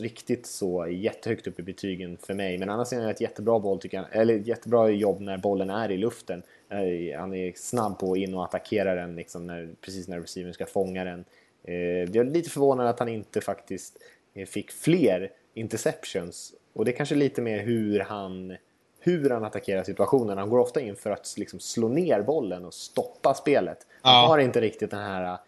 riktigt 0.00 0.46
så 0.46 0.86
jättehögt 0.90 1.46
upp 1.46 1.58
i 1.58 1.62
betygen 1.62 2.16
för 2.16 2.34
mig. 2.34 2.58
Men 2.58 2.70
annars 2.70 2.92
är 2.92 3.00
han 3.00 3.08
ett 3.10 3.20
jättebra, 3.20 3.58
boll, 3.60 3.78
tycker 3.80 3.96
jag, 3.96 4.06
eller 4.12 4.34
ett 4.40 4.46
jättebra 4.46 4.90
jobb 4.90 5.20
när 5.20 5.38
bollen 5.38 5.70
är 5.70 5.90
i 5.90 5.96
luften. 5.96 6.42
Eh, 6.68 7.20
Han 7.20 7.34
är 7.34 7.52
snabb 7.56 7.98
på 7.98 8.12
att 8.12 8.18
in 8.18 8.34
och 8.34 8.44
attackera 8.44 8.94
den 8.94 9.16
liksom 9.16 9.46
när, 9.46 9.68
precis 9.80 10.08
när 10.08 10.20
receivern 10.20 10.54
ska 10.54 10.66
fånga 10.66 11.04
den. 11.04 11.24
Eh, 11.64 11.74
Jag 11.76 12.16
är 12.16 12.24
lite 12.24 12.50
förvånad 12.50 12.86
att 12.86 12.98
han 12.98 13.08
inte 13.08 13.40
faktiskt 13.40 13.98
eh, 14.34 14.46
fick 14.46 14.70
fler 14.70 15.30
interceptions. 15.54 16.54
Och 16.72 16.84
det 16.84 16.90
är 16.90 16.96
kanske 16.96 17.14
lite 17.14 17.42
mer 17.42 17.58
hur 17.58 18.00
han, 18.00 18.56
hur 19.00 19.30
han 19.30 19.44
attackerar 19.44 19.82
situationen. 19.82 20.38
Han 20.38 20.50
går 20.50 20.58
ofta 20.58 20.80
in 20.80 20.96
för 20.96 21.10
att 21.10 21.34
liksom 21.38 21.60
slå 21.60 21.88
ner 21.88 22.22
bollen 22.22 22.64
och 22.64 22.74
stoppa 22.74 23.34
spelet. 23.34 23.86
Han 24.02 24.14
Ja. 24.22 24.26
har 24.28 24.38
inte 24.38 24.60
riktigt 24.60 24.90
den 24.90 25.00
här 25.02 25.38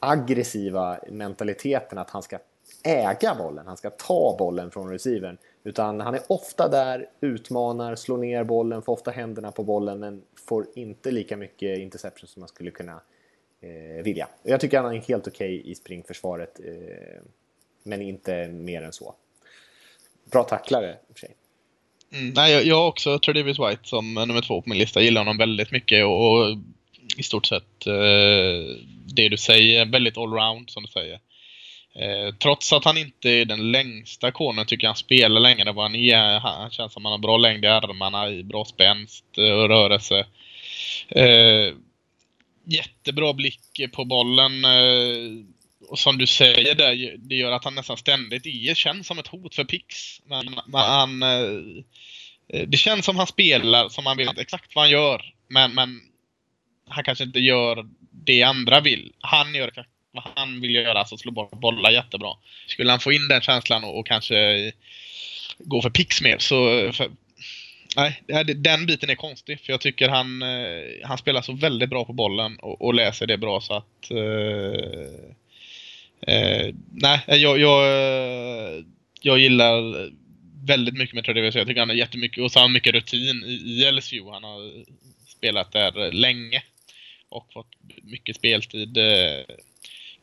aggressiva 0.00 0.98
mentaliteten 1.10 1.98
att 1.98 2.10
han 2.10 2.22
ska 2.22 2.38
äga 2.86 3.34
bollen, 3.34 3.66
han 3.66 3.76
ska 3.76 3.90
ta 3.90 4.36
bollen 4.38 4.70
från 4.70 4.90
receivern. 4.90 5.38
Utan 5.64 6.00
han 6.00 6.14
är 6.14 6.20
ofta 6.28 6.68
där, 6.68 7.08
utmanar, 7.20 7.94
slår 7.94 8.18
ner 8.18 8.44
bollen, 8.44 8.82
får 8.82 8.92
ofta 8.92 9.10
händerna 9.10 9.52
på 9.52 9.64
bollen 9.64 9.98
men 9.98 10.22
får 10.48 10.66
inte 10.74 11.10
lika 11.10 11.36
mycket 11.36 11.78
interception 11.78 12.28
som 12.28 12.40
man 12.40 12.48
skulle 12.48 12.70
kunna 12.70 13.00
eh, 13.60 14.04
vilja. 14.04 14.28
Jag 14.42 14.60
tycker 14.60 14.80
han 14.80 14.94
är 14.94 15.00
helt 15.00 15.28
okej 15.28 15.70
i 15.70 15.74
springförsvaret, 15.74 16.60
eh, 16.64 17.22
men 17.82 18.02
inte 18.02 18.48
mer 18.48 18.82
än 18.82 18.92
så. 18.92 19.14
Bra 20.30 20.42
tacklare 20.42 20.90
i 20.90 21.12
och 21.12 21.18
för 21.18 21.26
sig. 21.26 21.34
Mm. 22.12 22.32
Nej, 22.36 22.52
jag, 22.52 22.64
jag 22.64 22.76
har 22.76 22.86
också 22.86 23.18
Tredavious 23.18 23.58
White 23.58 23.82
som 23.82 24.14
nummer 24.14 24.42
två 24.42 24.62
på 24.62 24.68
min 24.68 24.78
lista. 24.78 25.00
Gillar 25.00 25.20
honom 25.20 25.38
väldigt 25.38 25.72
mycket 25.72 26.04
och, 26.04 26.32
och 26.32 26.56
i 27.16 27.22
stort 27.22 27.46
sett 27.46 27.86
eh, 27.86 28.76
det 29.16 29.28
du 29.28 29.36
säger, 29.36 29.86
väldigt 29.86 30.18
allround 30.18 30.70
som 30.70 30.82
du 30.82 30.88
säger. 30.88 31.20
Eh, 31.98 32.34
trots 32.34 32.72
att 32.72 32.84
han 32.84 32.96
inte 32.96 33.30
är 33.30 33.44
den 33.44 33.70
längsta 33.70 34.30
konen 34.30 34.66
tycker 34.66 34.84
jag 34.84 34.90
han 34.90 34.96
spelar 34.96 35.40
längre 35.40 35.68
än 35.68 35.74
vad 35.74 35.84
han 35.84 35.94
är. 35.94 36.38
Han, 36.38 36.70
känns 36.70 36.92
som 36.92 37.06
att 37.06 37.10
han 37.10 37.20
har 37.20 37.28
bra 37.28 37.36
längd 37.36 37.64
i 37.64 37.68
armarna, 37.68 38.30
i 38.30 38.42
bra 38.42 38.64
spänst 38.64 39.24
eh, 39.38 39.52
och 39.52 39.68
rörelse. 39.68 40.26
Eh, 41.08 41.74
jättebra 42.64 43.32
blick 43.32 43.92
på 43.92 44.04
bollen. 44.04 44.64
Eh, 44.64 45.46
och 45.88 45.98
som 45.98 46.18
du 46.18 46.26
säger 46.26 46.74
där, 46.74 47.16
det 47.18 47.34
gör 47.34 47.52
att 47.52 47.64
han 47.64 47.74
nästan 47.74 47.96
ständigt 47.96 48.46
är, 48.46 48.74
känns 48.74 49.06
som 49.06 49.18
ett 49.18 49.26
hot 49.26 49.54
för 49.54 49.64
Pix. 49.64 50.20
Men, 50.26 50.60
men 50.66 50.80
han, 50.80 51.22
eh, 51.22 51.40
eh, 52.48 52.68
det 52.68 52.76
känns 52.76 53.04
som 53.04 53.16
han 53.16 53.26
spelar 53.26 53.88
som 53.88 54.06
han 54.06 54.16
vet 54.16 54.38
exakt 54.38 54.74
vad 54.74 54.84
han 54.84 54.90
gör. 54.90 55.32
Men, 55.48 55.74
men 55.74 56.00
han 56.88 57.04
kanske 57.04 57.24
inte 57.24 57.38
gör 57.38 57.88
det 58.10 58.42
andra 58.42 58.80
vill. 58.80 59.12
Han 59.20 59.54
gör 59.54 59.68
exakt 59.68 59.90
vad 60.16 60.24
han 60.34 60.60
vill 60.60 60.74
göra, 60.74 60.98
alltså 60.98 61.16
slå 61.16 61.32
bort 61.32 61.60
bollar 61.60 61.90
jättebra. 61.90 62.30
Skulle 62.66 62.90
han 62.90 63.00
få 63.00 63.12
in 63.12 63.28
den 63.28 63.40
känslan 63.40 63.84
och, 63.84 63.98
och 63.98 64.06
kanske 64.06 64.72
gå 65.58 65.82
för 65.82 65.90
Pix 65.90 66.22
mer 66.22 66.38
så... 66.38 66.92
För, 66.92 67.10
nej, 67.96 68.44
den 68.44 68.86
biten 68.86 69.10
är 69.10 69.14
konstig. 69.14 69.60
För 69.60 69.72
jag 69.72 69.80
tycker 69.80 70.08
han, 70.08 70.42
eh, 70.42 70.82
han 71.04 71.18
spelar 71.18 71.42
så 71.42 71.52
väldigt 71.52 71.90
bra 71.90 72.04
på 72.04 72.12
bollen 72.12 72.56
och, 72.58 72.82
och 72.82 72.94
läser 72.94 73.26
det 73.26 73.38
bra 73.38 73.60
så 73.60 73.74
att... 73.74 74.10
Eh, 74.10 74.80
eh, 76.34 76.74
nej, 76.92 77.20
eh, 77.26 77.36
jag, 77.36 77.58
jag, 77.58 78.84
jag 79.20 79.38
gillar 79.38 80.10
väldigt 80.66 80.94
mycket 80.94 81.14
med 81.14 81.24
Tredavious. 81.24 81.54
Jag 81.54 81.66
tycker 81.66 81.80
han 81.80 81.88
har 81.88 81.96
jättemycket, 81.96 82.44
och 82.44 82.52
så 82.52 82.58
har 82.58 82.64
han 82.64 82.72
mycket 82.72 82.94
rutin 82.94 83.44
i, 83.44 83.52
i 83.52 83.92
LSU. 83.92 84.30
Han 84.30 84.44
har 84.44 84.84
spelat 85.28 85.72
där 85.72 86.12
länge 86.12 86.62
och 87.28 87.52
fått 87.52 87.72
mycket 88.02 88.36
speltid. 88.36 88.96
Eh, 88.96 89.54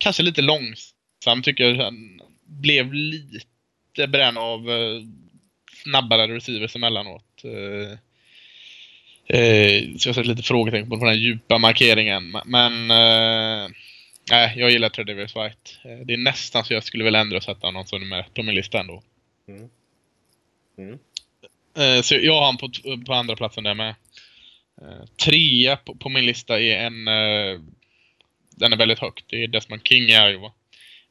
Kanske 0.04 0.24
lite 0.24 0.42
långsam 0.42 1.44
tycker 1.44 1.64
jag. 1.64 1.84
Han 1.84 2.22
blev 2.46 2.94
lite 2.94 4.08
bränd 4.08 4.38
av 4.38 4.70
eh, 4.70 5.02
snabbare 5.84 6.36
receivers 6.36 6.76
emellanåt. 6.76 7.44
Eh, 7.44 7.92
eh, 9.38 9.84
så 9.98 10.10
jag 10.10 10.16
sett 10.16 10.26
lite 10.26 10.44
frågetecken 10.44 10.90
på 10.90 10.96
den 10.96 11.08
här 11.08 11.16
djupa 11.16 11.58
markeringen. 11.58 12.38
Men 12.46 12.92
eh, 12.92 13.70
nej, 14.32 14.54
jag 14.56 14.72
gillar 14.72 14.90
Tredavious 14.90 15.36
White. 15.36 15.72
Eh, 15.90 16.06
det 16.06 16.14
är 16.14 16.18
nästan 16.18 16.66
så 16.66 16.74
jag 16.74 16.84
skulle 16.84 17.04
vilja 17.04 17.20
ändra 17.20 17.38
och 17.38 17.44
sätta 17.44 17.68
honom 17.68 17.86
som 17.86 18.02
nummer 18.02 18.20
ett 18.20 18.34
på 18.34 18.44
min 18.44 18.56
lista 18.56 18.80
ändå. 18.80 19.04
Mm. 19.48 19.70
Mm. 20.78 21.00
Eh, 21.78 22.02
Så 22.02 22.16
jag 22.16 22.34
har 22.34 22.46
han 22.46 22.58
på, 22.58 22.72
på 23.06 23.14
andra 23.14 23.36
platsen 23.36 23.64
där 23.64 23.74
med. 23.74 23.96
Eh, 24.82 25.06
Trea 25.26 25.78
på, 25.78 25.96
på 25.96 26.10
min 26.10 26.26
lista 26.26 26.60
är 26.60 26.78
en... 26.78 27.08
Den 28.56 28.74
är 28.74 28.78
väldigt 28.78 29.00
högt. 29.00 29.26
Det 29.28 29.44
är 29.44 29.48
Desmond 29.48 29.88
King 29.88 30.04
i 30.04 30.14
Iowa. 30.14 30.52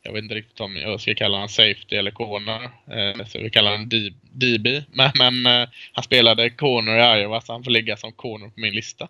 jag 0.02 0.12
vet 0.12 0.22
inte 0.22 0.34
riktigt 0.34 0.60
om 0.60 0.76
jag 0.76 1.00
ska 1.00 1.14
kalla 1.14 1.36
honom 1.36 1.48
safety 1.48 1.96
eller 1.96 2.10
corner. 2.10 2.64
Eh, 2.64 3.26
så 3.26 3.38
vi 3.38 3.50
kallar 3.50 3.70
honom 3.70 3.88
DB. 4.32 4.82
Men, 4.92 5.10
men 5.14 5.46
eh, 5.46 5.68
han 5.92 6.04
spelade 6.04 6.50
corner 6.50 7.16
i 7.16 7.20
Iowa 7.20 7.40
så 7.40 7.52
han 7.52 7.64
får 7.64 7.70
ligga 7.70 7.96
som 7.96 8.12
corner 8.12 8.48
på 8.48 8.60
min 8.60 8.74
lista. 8.74 9.08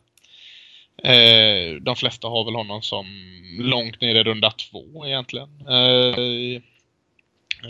Eh, 1.05 1.75
de 1.81 1.97
flesta 1.97 2.29
har 2.29 2.45
väl 2.45 2.55
honom 2.55 2.83
som 2.83 3.07
långt 3.59 4.01
ner 4.01 4.15
i 4.15 4.23
runda 4.23 4.51
två 4.51 5.07
egentligen. 5.07 5.49
Eh, 5.69 6.19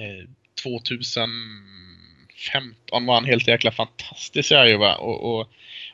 eh 0.01 0.29
2015 0.63 3.07
var 3.07 3.15
han 3.15 3.25
helt 3.25 3.49
jäkla 3.49 3.71
fantastisk 3.71 4.53
i 4.53 4.55
Iowa 4.55 4.95
och, 4.95 5.41
och 5.41 5.49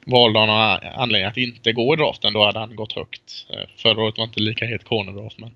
valde 0.07 0.39
han 0.39 0.81
anledning 0.97 1.29
att 1.29 1.37
inte 1.37 1.73
gå 1.73 1.95
i 1.95 1.97
draften, 1.97 2.33
då 2.33 2.45
hade 2.45 2.59
han 2.59 2.77
gått 2.77 2.93
högt. 2.93 3.47
Eh, 3.51 3.69
förra 3.77 4.03
året 4.03 4.19
var 4.19 4.25
inte 4.25 4.41
lika 4.41 4.67
het 4.67 4.85
corner 4.85 5.13
draft, 5.13 5.39
men 5.39 5.55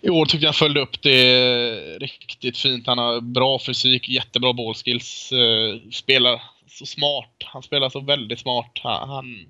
i 0.00 0.10
år 0.10 0.26
tyckte 0.26 0.44
jag 0.44 0.48
han 0.48 0.54
följde 0.54 0.80
upp 0.80 1.02
det 1.02 1.98
riktigt 1.98 2.58
fint. 2.58 2.86
Han 2.86 2.98
har 2.98 3.20
bra 3.20 3.58
fysik, 3.58 4.08
jättebra 4.08 4.52
bollskills, 4.52 5.32
eh, 5.32 5.90
spelar 5.90 6.42
så 6.66 6.86
smart. 6.86 7.42
Han 7.44 7.62
spelar 7.62 7.88
så 7.88 8.00
väldigt 8.00 8.40
smart. 8.40 8.80
Han, 8.82 9.08
han, 9.08 9.46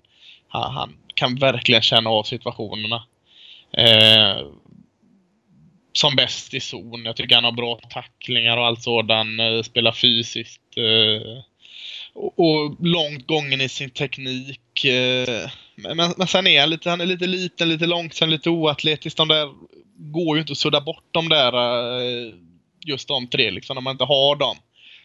han 0.48 0.96
kan 1.14 1.36
verkligen 1.36 1.82
känna 1.82 2.10
av 2.10 2.22
situationerna. 2.22 3.02
Eh, 3.72 4.46
som 5.92 6.16
bäst 6.16 6.54
i 6.54 6.60
zon. 6.60 7.04
Jag 7.04 7.16
tycker 7.16 7.34
han 7.34 7.44
har 7.44 7.52
bra 7.52 7.80
tacklingar 7.90 8.56
och 8.56 8.66
allt 8.66 8.82
sådant. 8.82 9.40
Eh, 9.40 9.62
spelar 9.62 9.92
fysiskt. 9.92 10.76
Eh, 10.76 11.42
och, 12.14 12.38
och, 12.38 12.76
långt 12.80 13.26
gången 13.26 13.60
i 13.60 13.68
sin 13.68 13.90
teknik. 13.90 14.84
Eh, 14.84 15.50
men, 15.76 16.14
men 16.16 16.26
sen 16.26 16.46
är 16.46 16.60
han 16.60 16.70
lite, 16.70 16.90
han 16.90 17.00
är 17.00 17.06
lite 17.06 17.26
liten, 17.26 17.68
lite 17.68 17.86
långsam, 17.86 18.28
lite 18.28 18.50
oatletisk. 18.50 19.16
De 19.16 19.28
där 19.28 19.48
går 19.96 20.36
ju 20.36 20.40
inte 20.40 20.52
att 20.52 20.58
sudda 20.58 20.80
bort 20.80 21.04
de 21.10 21.28
där, 21.28 21.52
eh, 22.00 22.34
just 22.86 23.08
de 23.08 23.26
tre 23.26 23.50
liksom, 23.50 23.78
om 23.78 23.84
man 23.84 23.94
inte 23.94 24.04
har 24.04 24.36
dem. 24.36 24.56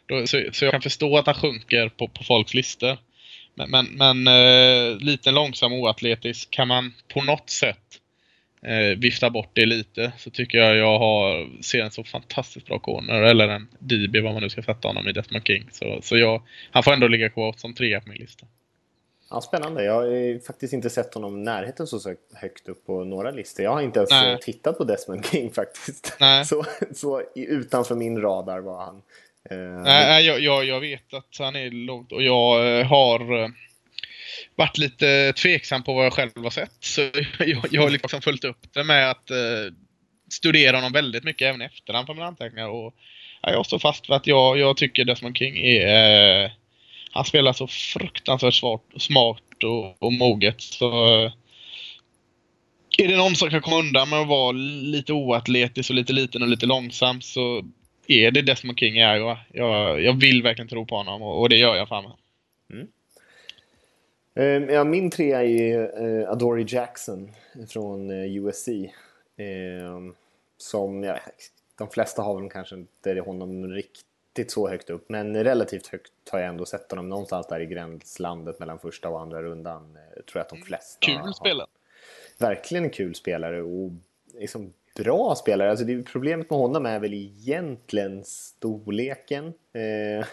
Då, 0.06 0.28
så, 0.28 0.43
så, 0.52 0.65
jag 0.65 0.72
kan 0.72 0.82
förstå 0.82 1.17
att 1.17 1.26
han 1.26 1.36
sjunker 1.36 1.89
på, 1.89 2.08
på 2.08 2.24
folks 2.24 2.54
listor. 2.54 2.98
Men, 3.56 3.69
men, 3.69 3.86
men 3.86 4.28
eh, 4.28 4.98
liten 4.98 5.36
långsam 5.36 5.74
oatletisk 5.74 6.52
kan 6.52 6.67
man 6.67 6.93
på 7.13 7.22
något 7.22 7.50
sätt 7.50 7.98
eh, 8.62 8.98
vifta 8.98 9.30
bort 9.30 9.50
det 9.54 9.65
lite 9.65 10.12
så 10.17 10.30
tycker 10.30 10.58
jag 10.58 10.78
jag 10.78 11.00
har, 11.00 11.48
ser 11.62 11.84
en 11.84 11.91
så 11.91 12.04
fantastiskt 12.04 12.67
bra 12.67 12.80
corner 12.80 13.22
eller 13.22 13.48
en 13.48 13.67
DB 13.80 14.22
vad 14.24 14.34
man 14.34 14.43
nu 14.43 14.50
ska 14.50 14.62
sätta 14.62 14.88
honom 14.88 15.08
i 15.08 15.12
Desmond 15.12 15.48
King. 15.48 15.67
Så, 15.72 16.00
så 16.02 16.17
jag, 16.17 16.41
han 16.72 16.84
får 16.84 16.93
ändå 16.93 17.08
ligga 17.08 17.30
kvar 17.30 17.54
som 17.58 17.74
trea 17.74 18.02
på 18.02 18.10
min 18.10 18.17
lista. 18.17 18.45
Ja, 19.30 19.41
spännande. 19.41 19.84
Jag 19.84 19.93
har 19.93 20.45
faktiskt 20.45 20.74
inte 20.74 20.89
sett 20.89 21.13
honom 21.13 21.38
i 21.38 21.43
närheten 21.43 21.88
så 21.88 22.15
högt 22.34 22.69
upp 22.69 22.86
på 22.86 23.04
några 23.04 23.32
listor. 23.32 23.65
Jag 23.65 23.72
har 23.72 23.82
inte 23.82 24.00
ens 24.00 24.12
Nej. 24.12 24.38
tittat 24.41 24.78
på 24.78 24.84
Desmond 24.84 25.26
King 25.26 25.52
faktiskt. 25.54 26.17
Nej. 26.19 26.45
Så, 26.45 26.65
så 26.95 27.22
utanför 27.36 27.95
min 27.95 28.22
radar 28.22 28.60
var 28.60 28.86
han. 28.86 29.02
Eh, 29.50 29.82
Nej, 29.84 30.26
jag, 30.26 30.39
jag, 30.39 30.65
jag, 30.65 30.80
vet 30.80 31.13
att 31.13 31.38
han 31.39 31.56
är 31.56 31.72
lågt 31.72 32.12
och 32.12 32.24
jag 32.24 32.80
eh, 32.80 32.86
har 32.86 33.43
eh, 33.43 33.50
varit 34.60 34.78
lite 34.78 35.34
tveksam 35.34 35.84
på 35.84 35.93
vad 35.93 36.06
jag 36.06 36.13
själv 36.13 36.32
har 36.36 36.50
sett. 36.50 36.78
Så 36.80 37.02
jag, 37.39 37.65
jag 37.72 37.82
har 37.82 37.89
liksom 37.89 38.22
följt 38.22 38.43
upp 38.43 38.74
det 38.74 38.84
med 38.84 39.12
att 39.12 39.32
eh, 39.32 39.74
studera 40.30 40.78
honom 40.78 40.91
väldigt 40.91 41.24
mycket 41.24 41.48
även 41.48 41.62
efterhand 41.62 42.08
på 42.08 42.13
mina 42.13 42.26
anteckningar. 42.26 42.69
Och, 42.69 42.93
ja, 43.41 43.52
jag 43.52 43.65
står 43.65 43.80
fast 43.80 44.10
vid 44.10 44.15
att 44.15 44.28
jag, 44.28 44.58
jag 44.60 44.78
tycker 44.78 45.06
Desmond 45.06 45.38
King 45.38 45.58
är... 45.58 46.43
Eh, 46.43 46.52
han 47.12 47.26
spelar 47.26 47.54
så 47.54 47.67
fruktansvärt 47.67 48.54
svart, 48.54 48.84
smart 48.98 49.63
och, 49.63 50.04
och 50.04 50.13
moget. 50.13 50.62
Så, 50.62 51.06
eh, 51.26 51.32
är 52.98 53.08
det 53.08 53.17
någon 53.17 53.36
som 53.36 53.50
kan 53.50 53.62
komma 53.62 53.80
undan 53.80 54.10
med 54.10 54.19
att 54.19 54.28
vara 54.28 54.52
lite 54.52 55.13
oatletisk 55.13 55.89
och 55.89 55.95
lite 55.95 56.13
liten 56.13 56.41
och 56.41 56.48
lite 56.48 56.65
långsam 56.65 57.22
så 57.22 57.63
är 58.08 58.32
det 58.32 58.41
Desmond 58.41 58.80
King 58.80 58.98
är 58.98 59.15
jag. 59.15 59.38
Jag, 59.54 60.02
jag 60.02 60.19
vill 60.19 60.43
verkligen 60.43 60.69
tro 60.69 60.86
på 60.86 60.95
honom 60.95 61.22
och, 61.22 61.41
och 61.41 61.50
det 61.50 61.58
gör 61.58 61.76
jag 61.76 61.88
fan 61.88 62.04
med. 62.04 62.13
Mm. 62.74 62.88
Uh, 64.39 64.73
ja, 64.73 64.84
min 64.84 65.10
trea 65.10 65.43
är 65.43 66.02
uh, 66.02 66.30
Adoree 66.30 66.65
Jackson 66.67 67.32
från 67.69 68.12
eh, 68.12 68.38
USC. 68.38 68.67
Uh, 68.67 70.12
som, 70.58 71.04
ja, 71.04 71.19
de 71.78 71.89
flesta 71.89 72.21
har 72.21 72.41
väl 72.41 72.49
kanske 72.49 72.75
inte 72.75 73.19
honom 73.19 73.67
riktigt 73.67 74.52
så 74.52 74.69
högt 74.69 74.89
upp, 74.89 75.10
men 75.10 75.43
relativt 75.43 75.88
högt 75.88 76.12
har 76.32 76.39
jag 76.39 76.49
ändå 76.49 76.65
sett 76.65 76.91
honom 76.91 77.10
någonstans 77.10 77.47
där 77.47 77.60
i 77.60 77.65
gränslandet 77.65 78.60
mellan 78.60 78.80
första 78.80 79.10
och 79.10 79.21
andra 79.21 79.41
rundan. 79.41 79.82
Uh, 79.82 80.23
tror 80.23 80.39
jag 80.39 80.41
att 80.41 80.49
de 80.49 80.62
flesta 80.62 80.97
Kul 80.99 81.34
spelare. 81.34 81.67
Verkligen 82.38 82.84
en 82.84 82.89
kul 82.89 83.15
spelare 83.15 83.62
och 83.62 83.91
liksom 84.34 84.73
bra 85.03 85.35
spelare. 85.35 85.69
Alltså 85.69 85.85
det, 85.85 86.03
problemet 86.03 86.49
med 86.49 86.59
honom 86.59 86.85
är 86.85 86.99
väl 86.99 87.13
egentligen 87.13 88.23
storleken. 88.23 89.45
Eh, 89.45 90.25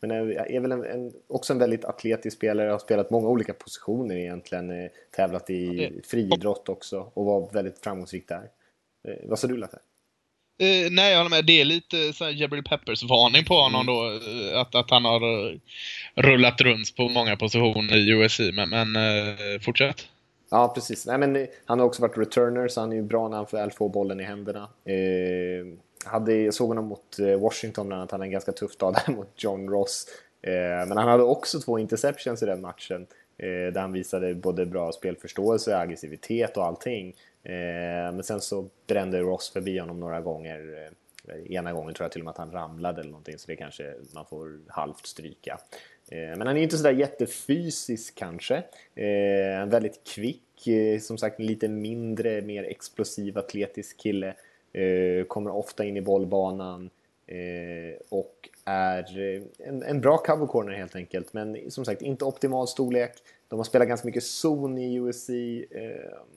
men 0.00 0.10
är, 0.10 0.50
är 0.50 0.60
väl 0.60 0.72
en, 0.72 0.84
en, 0.84 1.12
också 1.28 1.52
en 1.52 1.58
väldigt 1.58 1.84
atletisk 1.84 2.36
spelare. 2.36 2.70
Har 2.70 2.78
spelat 2.78 3.10
många 3.10 3.28
olika 3.28 3.52
positioner 3.52 4.16
egentligen. 4.16 4.70
Eh, 4.70 4.90
tävlat 5.16 5.50
i 5.50 5.92
friidrott 6.04 6.68
också 6.68 7.10
och 7.14 7.24
var 7.24 7.50
väldigt 7.52 7.78
framgångsrik 7.78 8.28
där. 8.28 8.48
Eh, 9.08 9.28
vad 9.28 9.38
sa 9.38 9.46
du 9.46 9.56
Lasse? 9.56 9.78
Uh, 10.62 10.90
nej, 10.90 11.10
jag 11.10 11.18
håller 11.18 11.30
med. 11.30 11.44
Det 11.44 11.60
är 11.60 11.64
lite 11.64 12.12
så 12.12 12.30
Jabril 12.30 12.62
Peppers-varning 12.62 13.44
på 13.44 13.54
honom 13.54 13.88
mm. 13.88 13.94
då. 13.94 14.10
Uh, 14.10 14.58
att, 14.60 14.74
att 14.74 14.90
han 14.90 15.04
har 15.04 15.20
rullat 16.14 16.60
runt 16.60 16.96
på 16.96 17.08
många 17.08 17.36
positioner 17.36 17.96
i 17.96 18.10
USC. 18.10 18.40
Men, 18.52 18.68
men 18.68 18.96
fortsätt. 19.60 20.08
Ja, 20.54 20.72
precis. 20.74 21.06
Nej, 21.06 21.18
men 21.18 21.36
eh, 21.36 21.46
han 21.64 21.78
har 21.78 21.86
också 21.86 22.02
varit 22.02 22.18
returner, 22.18 22.68
så 22.68 22.80
han 22.80 22.92
är 22.92 22.96
ju 22.96 23.02
bra 23.02 23.28
när 23.28 23.36
han 23.36 23.46
väl 23.52 23.70
får 23.70 23.88
bollen 23.88 24.20
i 24.20 24.22
händerna. 24.22 24.68
Eh, 24.84 25.66
hade, 26.04 26.34
jag 26.34 26.54
såg 26.54 26.68
honom 26.68 26.84
mot 26.84 27.18
eh, 27.18 27.40
Washington 27.40 27.86
bland 27.86 28.00
annat, 28.00 28.10
han 28.10 28.20
hade 28.20 28.28
en 28.28 28.32
ganska 28.32 28.52
tuff 28.52 28.76
dag 28.76 28.94
där 28.94 29.12
mot 29.16 29.30
John 29.36 29.68
Ross. 29.68 30.06
Eh, 30.42 30.88
men 30.88 30.96
han 30.96 31.08
hade 31.08 31.22
också 31.22 31.60
två 31.60 31.78
interceptions 31.78 32.42
i 32.42 32.46
den 32.46 32.60
matchen. 32.60 33.06
Eh, 33.38 33.72
där 33.72 33.80
han 33.80 33.92
visade 33.92 34.34
både 34.34 34.66
bra 34.66 34.92
spelförståelse, 34.92 35.78
aggressivitet 35.78 36.56
och 36.56 36.64
allting. 36.64 37.08
Eh, 37.42 38.12
men 38.12 38.22
sen 38.22 38.40
så 38.40 38.68
brände 38.86 39.20
Ross 39.20 39.50
förbi 39.50 39.78
honom 39.78 40.00
några 40.00 40.20
gånger. 40.20 40.88
Eh, 41.28 41.52
ena 41.52 41.72
gången 41.72 41.94
tror 41.94 42.04
jag 42.04 42.12
till 42.12 42.20
och 42.20 42.24
med 42.24 42.32
att 42.32 42.38
han 42.38 42.52
ramlade 42.52 43.00
eller 43.00 43.10
någonting, 43.10 43.38
så 43.38 43.46
det 43.46 43.56
kanske 43.56 43.94
man 44.14 44.26
får 44.26 44.58
halvt 44.68 45.06
stryka. 45.06 45.58
Eh, 46.08 46.36
men 46.38 46.46
han 46.46 46.56
är 46.56 46.62
inte 46.62 46.76
sådär 46.76 46.92
jättefysisk 46.92 48.14
kanske. 48.14 48.56
Eh, 48.94 49.66
väldigt 49.66 50.04
kvick, 50.04 50.66
eh, 50.66 50.98
som 51.00 51.18
sagt 51.18 51.40
lite 51.40 51.68
mindre, 51.68 52.42
mer 52.42 52.64
explosiv 52.64 53.38
atletisk 53.38 53.96
kille. 53.96 54.34
Kommer 55.28 55.50
ofta 55.50 55.84
in 55.84 55.96
i 55.96 56.00
bollbanan 56.00 56.90
och 58.08 58.48
är 58.64 59.18
en, 59.58 59.82
en, 59.82 60.00
bra 60.00 60.18
cover 60.18 60.46
corner 60.46 60.72
helt 60.72 60.96
enkelt. 60.96 61.32
Men 61.32 61.70
som 61.70 61.84
sagt 61.84 62.02
inte 62.02 62.24
optimal 62.24 62.68
storlek. 62.68 63.12
De 63.48 63.58
har 63.58 63.64
spelat 63.64 63.88
ganska 63.88 64.06
mycket 64.06 64.24
zon 64.24 64.78
i 64.78 64.94
USC 64.94 65.30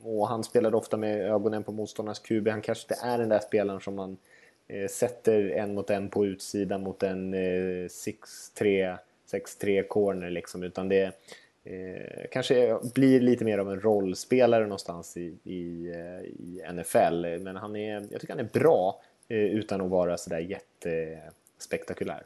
och 0.04 0.28
han 0.28 0.44
spelade 0.44 0.78
ofta 0.78 0.98
med 0.98 1.22
ögonen 1.22 1.64
på 1.64 1.72
motståndarnas 1.72 2.20
QB. 2.20 2.48
Han 2.48 2.62
kanske 2.62 2.94
inte 2.94 3.06
är 3.06 3.18
den 3.18 3.30
där 3.30 3.40
spelaren 3.40 3.82
som 3.82 3.96
man 3.96 4.18
sätter 4.90 5.50
en 5.50 5.74
mot 5.74 5.90
en 5.90 6.10
på 6.10 6.26
utsidan 6.26 6.84
mot 6.84 7.04
en 7.04 7.36
6-3 7.36 8.98
6-3 9.32 9.88
corner 9.88 10.30
liksom, 10.30 10.64
utan 10.64 10.90
det 10.90 11.04
eh, 11.64 12.26
kanske 12.32 12.78
blir 12.96 13.22
lite 13.22 13.46
mer 13.46 13.58
av 13.58 13.72
en 13.72 13.82
rollspelare 13.82 14.64
någonstans 14.64 15.18
i, 15.18 15.34
i, 15.44 15.94
eh, 15.96 16.26
i 16.26 16.62
NFL. 16.74 17.44
Men 17.44 17.56
han 17.56 17.76
är, 17.76 17.94
jag 18.12 18.22
tycker 18.22 18.34
han 18.34 18.46
är 18.46 18.60
bra 18.60 19.02
eh, 19.30 19.38
utan 19.38 19.82
att 19.82 19.90
vara 19.90 20.18
sådär 20.18 20.40
jättespektakulär. 20.40 22.24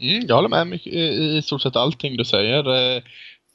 Mm, 0.00 0.24
jag 0.28 0.36
håller 0.36 0.48
med 0.48 0.66
mycket, 0.66 0.92
i, 0.92 1.36
i 1.38 1.42
stort 1.42 1.62
sett 1.62 1.76
allting 1.76 2.16
du 2.16 2.24
säger. 2.24 2.96
Eh, 2.96 3.02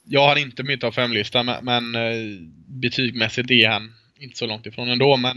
jag 0.04 0.28
har 0.28 0.36
inte 0.36 0.62
mitt 0.62 0.84
av 0.84 0.92
fem-lista, 0.92 1.42
men, 1.42 1.64
men 1.64 1.94
eh, 1.94 2.40
betygmässigt 2.66 3.50
är 3.50 3.68
han 3.68 3.92
inte 4.20 4.38
så 4.38 4.46
långt 4.46 4.66
ifrån 4.66 4.88
ändå. 4.88 5.16
Men 5.16 5.36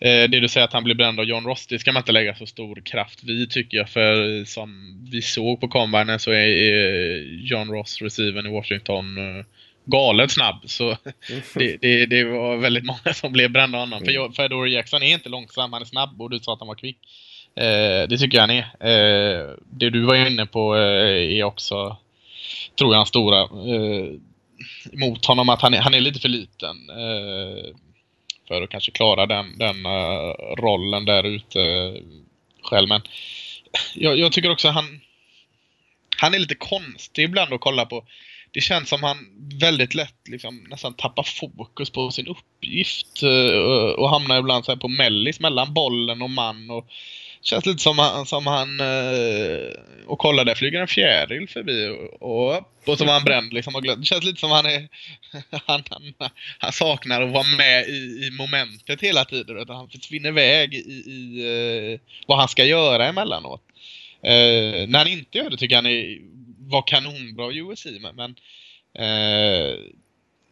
eh, 0.00 0.30
det 0.30 0.40
du 0.40 0.48
säger 0.48 0.64
att 0.64 0.72
han 0.72 0.84
blir 0.84 0.94
bränd 0.94 1.20
av 1.20 1.26
John 1.26 1.44
Ross, 1.44 1.66
det 1.66 1.78
ska 1.78 1.92
man 1.92 2.00
inte 2.00 2.12
lägga 2.12 2.34
så 2.34 2.46
stor 2.46 2.82
kraft 2.84 3.24
vid 3.24 3.50
tycker 3.50 3.76
jag. 3.76 3.88
För 3.88 4.44
som 4.44 4.98
vi 5.10 5.22
såg 5.22 5.60
på 5.60 5.68
combinen 5.68 6.18
så 6.18 6.30
är, 6.30 6.48
är 6.48 7.22
John 7.22 7.70
Ross, 7.70 8.02
receiven 8.02 8.46
i 8.46 8.50
Washington, 8.50 9.18
eh, 9.18 9.44
galet 9.84 10.30
snabb. 10.30 10.62
Så 10.66 10.96
det, 11.54 11.76
det, 11.80 12.06
det, 12.06 12.24
var 12.24 12.56
väldigt 12.56 12.84
många 12.84 13.14
som 13.14 13.32
blev 13.32 13.50
brända 13.50 13.78
av 13.78 13.84
honom. 13.84 14.02
Mm. 14.02 14.32
För 14.32 14.42
Fedor 14.42 14.68
Jackson 14.68 15.02
är 15.02 15.14
inte 15.14 15.28
långsam, 15.28 15.72
han 15.72 15.82
är 15.82 15.86
snabb 15.86 16.22
och 16.22 16.30
du 16.30 16.38
sa 16.38 16.52
att 16.52 16.60
han 16.60 16.68
var 16.68 16.74
kvick. 16.74 16.98
Eh, 17.54 18.08
det 18.08 18.18
tycker 18.18 18.38
jag 18.38 18.42
han 18.42 18.50
är. 18.50 18.64
Eh, 18.80 19.50
det 19.70 19.90
du 19.90 20.04
var 20.04 20.26
inne 20.26 20.46
på 20.46 20.76
eh, 20.76 21.38
är 21.38 21.44
också, 21.44 21.96
tror 22.78 22.92
jag, 22.92 22.96
han 22.96 23.06
stora 23.06 23.40
eh, 23.40 24.12
mot 24.92 25.24
honom 25.24 25.48
att 25.48 25.62
han 25.62 25.74
är, 25.74 25.78
han 25.78 25.94
är 25.94 26.00
lite 26.00 26.20
för 26.20 26.28
liten. 26.28 26.76
För 28.48 28.62
att 28.62 28.70
kanske 28.70 28.92
klara 28.92 29.26
den, 29.26 29.58
den 29.58 29.86
uh, 29.86 30.32
rollen 30.56 31.04
där 31.04 31.24
ute 31.24 31.58
uh, 31.58 32.02
själv. 32.62 32.88
Men 32.88 33.02
jag, 33.94 34.18
jag, 34.18 34.32
tycker 34.32 34.50
också 34.50 34.68
han 34.68 35.00
han 36.16 36.34
är 36.34 36.38
lite 36.38 36.54
konstig 36.54 37.24
ibland 37.24 37.52
att 37.52 37.60
kolla 37.60 37.86
på. 37.86 38.04
det 38.50 38.60
känns 38.60 38.88
som 38.88 39.02
han 39.02 39.16
väldigt 39.60 39.94
lätt 39.94 40.28
liksom, 40.28 40.66
nästan 40.70 40.94
tappar 40.94 41.22
fokus 41.22 41.90
på 41.90 42.10
sin 42.10 42.26
uppgift 42.26 43.22
uh, 43.22 43.90
och 43.90 44.10
hamnar 44.10 44.38
ibland 44.38 44.64
så 44.64 44.76
på 44.76 44.88
mellis 44.88 45.40
mellan 45.40 45.74
bollen 45.74 46.22
och 46.22 46.30
man. 46.30 46.70
Och 46.70 46.86
känns 47.42 47.66
lite 47.66 47.82
som, 47.82 47.98
han, 47.98 48.26
som 48.26 48.46
han 48.46 48.80
eh, 48.80 49.72
och 50.06 50.18
kolla 50.18 50.44
där 50.44 50.54
flyger 50.54 50.80
en 50.80 50.88
fjäril 50.88 51.48
förbi 51.48 51.88
och, 51.88 52.22
och, 52.22 52.72
och 52.86 52.98
så 52.98 53.04
var 53.04 53.12
han 53.12 53.24
bränd 53.24 53.52
liksom. 53.52 53.74
Och 53.74 53.82
det 53.82 54.04
känns 54.04 54.24
lite 54.24 54.40
som 54.40 54.50
han 54.50 54.66
är 54.66 54.88
han, 55.66 55.82
han, 55.90 56.30
han 56.58 56.72
saknar 56.72 57.22
att 57.22 57.32
vara 57.32 57.56
med 57.56 57.88
i, 57.88 58.26
i 58.26 58.30
momentet 58.38 59.00
hela 59.00 59.24
tiden. 59.24 59.58
Utan 59.58 59.76
han 59.76 59.88
försvinner 59.88 60.28
iväg 60.28 60.74
i, 60.74 60.78
i 60.78 61.92
eh, 61.92 62.00
vad 62.26 62.38
han 62.38 62.48
ska 62.48 62.64
göra 62.64 63.06
emellanåt. 63.06 63.62
Eh, 64.22 64.88
när 64.88 64.98
han 64.98 65.08
inte 65.08 65.38
gör 65.38 65.50
det 65.50 65.56
tycker 65.56 65.74
jag 65.74 65.82
han 65.82 65.92
är, 65.92 66.18
var 66.58 66.82
kanonbra 66.86 67.52
i 67.52 67.58
USC, 67.58 67.86
Men, 68.00 68.16
men 68.16 68.34
eh, 68.98 69.78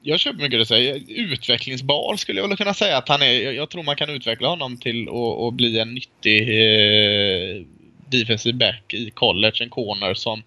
jag 0.03 0.21
köper 0.21 0.43
mycket 0.43 0.59
det 0.59 0.67
säger. 0.67 1.03
Utvecklingsbar 1.09 2.17
skulle 2.17 2.41
jag 2.41 2.49
väl 2.49 2.57
kunna 2.57 2.75
säga 2.75 2.97
att 2.97 3.09
han 3.09 3.23
är. 3.23 3.53
Jag 3.53 3.71
tror 3.71 3.83
man 3.83 3.97
kan 3.97 4.11
utveckla 4.11 4.49
honom 4.49 4.77
till 4.77 5.09
att 5.49 5.55
bli 5.55 5.79
en 5.79 5.95
nyttig 5.95 6.41
eh, 6.41 7.63
defensive 8.11 8.59
back 8.59 8.95
i 8.95 9.11
college. 9.11 9.57
En 9.61 9.71
corner 9.71 10.15
som 10.15 10.43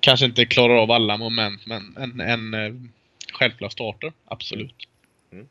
kanske 0.00 0.26
inte 0.26 0.46
klarar 0.46 0.74
av 0.74 0.90
alla 0.90 1.16
moment 1.16 1.66
men 1.66 1.96
en, 1.96 2.20
en 2.20 2.54
eh, 2.54 2.74
självklar 3.32 3.68
starter. 3.68 4.12
Absolut. 4.24 4.74
Mm. 5.32 5.46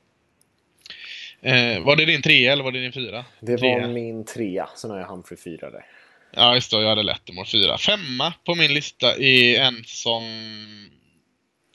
Eh, 1.41 1.84
var 1.84 1.96
det 1.96 2.06
din 2.06 2.22
trea 2.22 2.52
eller 2.52 2.63
var 2.63 2.72
det 2.72 2.82
din 2.82 2.94
fyra? 2.94 3.26
Det 3.39 3.58
trea. 3.58 3.82
var 3.82 3.94
min 3.94 4.26
trea. 4.26 4.70
Sen 4.76 4.91
har 4.91 4.98
jag 4.98 5.08
Humphrey 5.08 5.38
fyra 5.38 5.72
där. 5.72 5.86
Ja, 6.32 6.56
just 6.56 6.72
det. 6.72 6.82
Jag 6.82 6.89
hade 6.89 7.04
Lettermore 7.04 7.46
fyra. 7.46 7.78
Femma 7.78 8.34
på 8.46 8.56
min 8.56 8.74
lista 8.74 9.15
är 9.18 9.62
en 9.62 9.84
som 9.86 10.24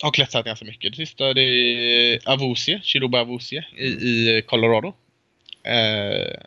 har 0.02 0.10
klättrat 0.10 0.44
ganska 0.44 0.64
mycket. 0.64 0.92
Det 0.92 0.96
sista 0.96 1.34
det 1.34 1.42
är 1.42 2.28
Avusie, 2.28 2.80
Chiruba 2.82 3.20
Avusie 3.20 3.64
i, 3.78 3.86
i 3.86 4.42
Colorado. 4.46 4.94
Eh, 5.64 6.40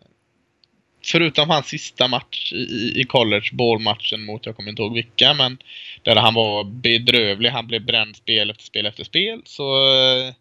förutom 1.06 1.50
hans 1.50 1.68
sista 1.68 2.08
match 2.08 2.54
i, 2.54 3.02
i 3.02 3.04
college, 3.04 3.50
ballmatchen 3.52 4.26
mot, 4.26 4.46
jag 4.46 4.56
kommer 4.56 4.70
inte 4.70 4.82
ihåg 4.82 4.94
vilka, 4.94 5.34
men 5.34 5.58
där 6.02 6.16
han 6.16 6.34
var 6.34 6.64
bedrövlig. 6.64 7.50
Han 7.50 7.68
blev 7.68 7.86
bränd 7.86 8.16
spel 8.16 8.50
efter 8.50 8.64
spel 8.64 8.86
efter 8.86 9.04
spel. 9.04 9.42
Så 9.46 9.94
eh, 9.94 10.34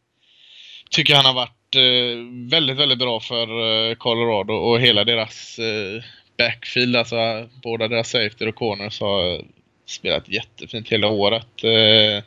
tycker 0.90 1.12
jag 1.12 1.22
han 1.22 1.34
har 1.34 1.46
varit 1.46 1.76
eh, 1.76 2.48
väldigt, 2.50 2.76
väldigt 2.76 2.98
bra 2.98 3.20
för 3.20 3.46
eh, 3.90 3.94
Colorado 3.94 4.52
och 4.52 4.80
hela 4.80 5.04
deras 5.04 5.58
eh, 5.58 6.02
backfield, 6.38 6.96
alltså 6.96 7.48
båda 7.62 7.88
deras 7.88 8.10
safety 8.10 8.46
och 8.46 8.54
corners 8.54 9.00
har 9.00 9.44
spelat 9.86 10.28
jättefint 10.28 10.88
hela 10.88 11.08
året. 11.08 11.64
Eh, 11.64 12.24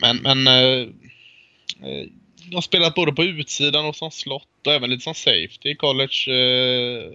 men, 0.00 0.16
men 0.16 0.46
eh, 0.46 0.88
eh, 1.88 2.06
jag 2.50 2.56
har 2.56 2.62
spelat 2.62 2.94
både 2.94 3.12
på 3.12 3.24
utsidan 3.24 3.86
och 3.86 3.96
som 3.96 4.10
slott 4.10 4.66
och 4.66 4.72
även 4.72 4.90
lite 4.90 5.02
som 5.02 5.14
safety 5.14 5.70
i 5.70 5.74
college. 5.74 6.26
Eh, 6.28 7.12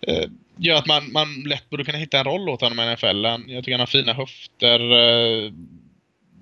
eh, 0.00 0.28
gör 0.56 0.76
att 0.76 0.86
man, 0.86 1.12
man 1.12 1.42
lätt 1.46 1.70
borde 1.70 1.84
kunna 1.84 1.98
hitta 1.98 2.18
en 2.18 2.24
roll 2.24 2.48
åt 2.48 2.60
honom 2.60 2.80
i 2.80 2.92
NFL. 2.94 3.24
Jag 3.24 3.64
tycker 3.64 3.72
han 3.72 3.80
har 3.80 3.86
fina 3.86 4.12
höfter. 4.12 4.80
Eh, 4.92 5.52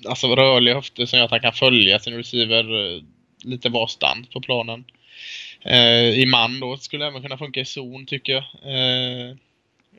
alltså 0.08 0.36
rörliga 0.36 0.74
höfter 0.74 1.06
som 1.06 1.18
gör 1.18 1.24
att 1.24 1.30
han 1.30 1.40
kan 1.40 1.52
följa 1.52 1.98
sin 1.98 2.16
receiver 2.16 2.94
eh, 2.94 3.02
lite 3.44 3.68
varstans 3.68 4.28
på 4.28 4.40
planen. 4.40 4.84
Eh, 5.64 6.10
I 6.10 6.26
man 6.26 6.60
då 6.60 6.76
skulle 6.76 7.06
även 7.06 7.22
kunna 7.22 7.38
funka 7.38 7.60
i 7.60 7.64
zon 7.64 8.06
tycker 8.06 8.32
jag. 8.32 8.44
Eh, 8.74 9.36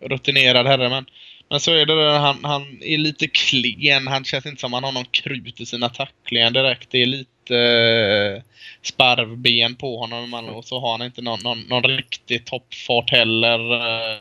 rutinerad 0.02 0.68
herre 0.68 0.90
men 0.90 1.06
men 1.54 1.60
så 1.60 1.72
är 1.72 1.86
det 1.86 1.96
där, 1.96 2.20
han, 2.20 2.40
han 2.44 2.80
är 2.82 2.98
lite 2.98 3.28
klen. 3.28 4.08
Han 4.08 4.24
känns 4.24 4.46
inte 4.46 4.62
som 4.62 4.74
han 4.74 4.84
har 4.84 4.92
någon 4.92 5.06
krut 5.06 5.62
i 5.62 5.66
sina 5.66 5.90
tacklingar 5.90 6.52
direkt. 6.52 6.92
Det 6.92 7.02
är 7.02 7.06
lite 7.06 7.58
eh, 7.58 8.44
sparvben 8.82 9.76
på 9.76 9.98
honom 9.98 10.34
och 10.34 10.66
så 10.66 10.80
har 10.80 10.92
han 10.92 11.02
inte 11.02 11.22
någon, 11.22 11.40
någon, 11.44 11.60
någon 11.60 11.84
riktig 11.84 12.46
toppfart 12.46 13.12
heller. 13.12 13.74
Eh, 13.74 14.20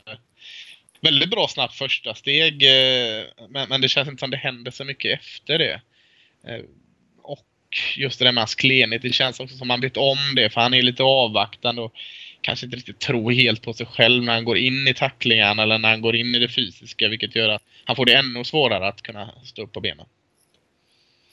väldigt 1.01 1.31
bra 1.31 1.49
snabbt 1.49 1.75
första 1.75 2.15
steg 2.15 2.63
eh, 2.63 3.25
men, 3.49 3.69
men, 3.69 3.81
det 3.81 3.89
känns 3.89 4.09
inte 4.09 4.21
som 4.21 4.31
det 4.31 4.37
händer 4.37 4.71
så 4.71 4.85
mycket 4.85 5.21
efter 5.21 5.59
det. 5.59 5.81
Eh, 6.47 6.65
och 7.23 7.47
just 7.97 8.19
det 8.19 8.25
där 8.25 8.33
med 8.33 8.43
hans 8.43 8.55
klenhet, 8.55 9.03
det 9.03 9.13
känns 9.13 9.41
också 9.41 9.57
som 9.57 9.71
han 9.71 9.81
vet 9.81 9.97
om 9.97 10.19
det 10.37 10.51
för 10.51 10.61
han 10.61 10.75
är 10.75 10.83
lite 10.83 11.03
avvaktande. 11.03 11.83
Och 11.83 11.95
kanske 12.43 12.67
inte 12.67 12.77
riktigt 12.77 12.99
tror 12.99 13.33
helt 13.33 13.63
på 13.63 13.73
sig 13.73 13.87
själv 13.87 14.25
när 14.25 14.33
han 14.33 14.45
går 14.45 14.57
in 14.57 14.89
i 14.89 14.95
tacklingarna 14.95 15.63
eller 15.63 15.79
när 15.79 15.91
han 15.91 16.01
går 16.01 16.17
in 16.17 16.35
i 16.35 16.39
det 16.39 16.49
fysiska 16.49 17.09
vilket 17.09 17.37
gör 17.37 17.49
att 17.49 17.63
han 17.85 17.97
får 17.97 18.07
det 18.07 18.15
ännu 18.15 18.45
svårare 18.45 18.89
att 18.89 19.03
kunna 19.03 19.31
stå 19.45 19.63
upp 19.63 19.73
på 19.73 19.81
benen. 19.81 20.07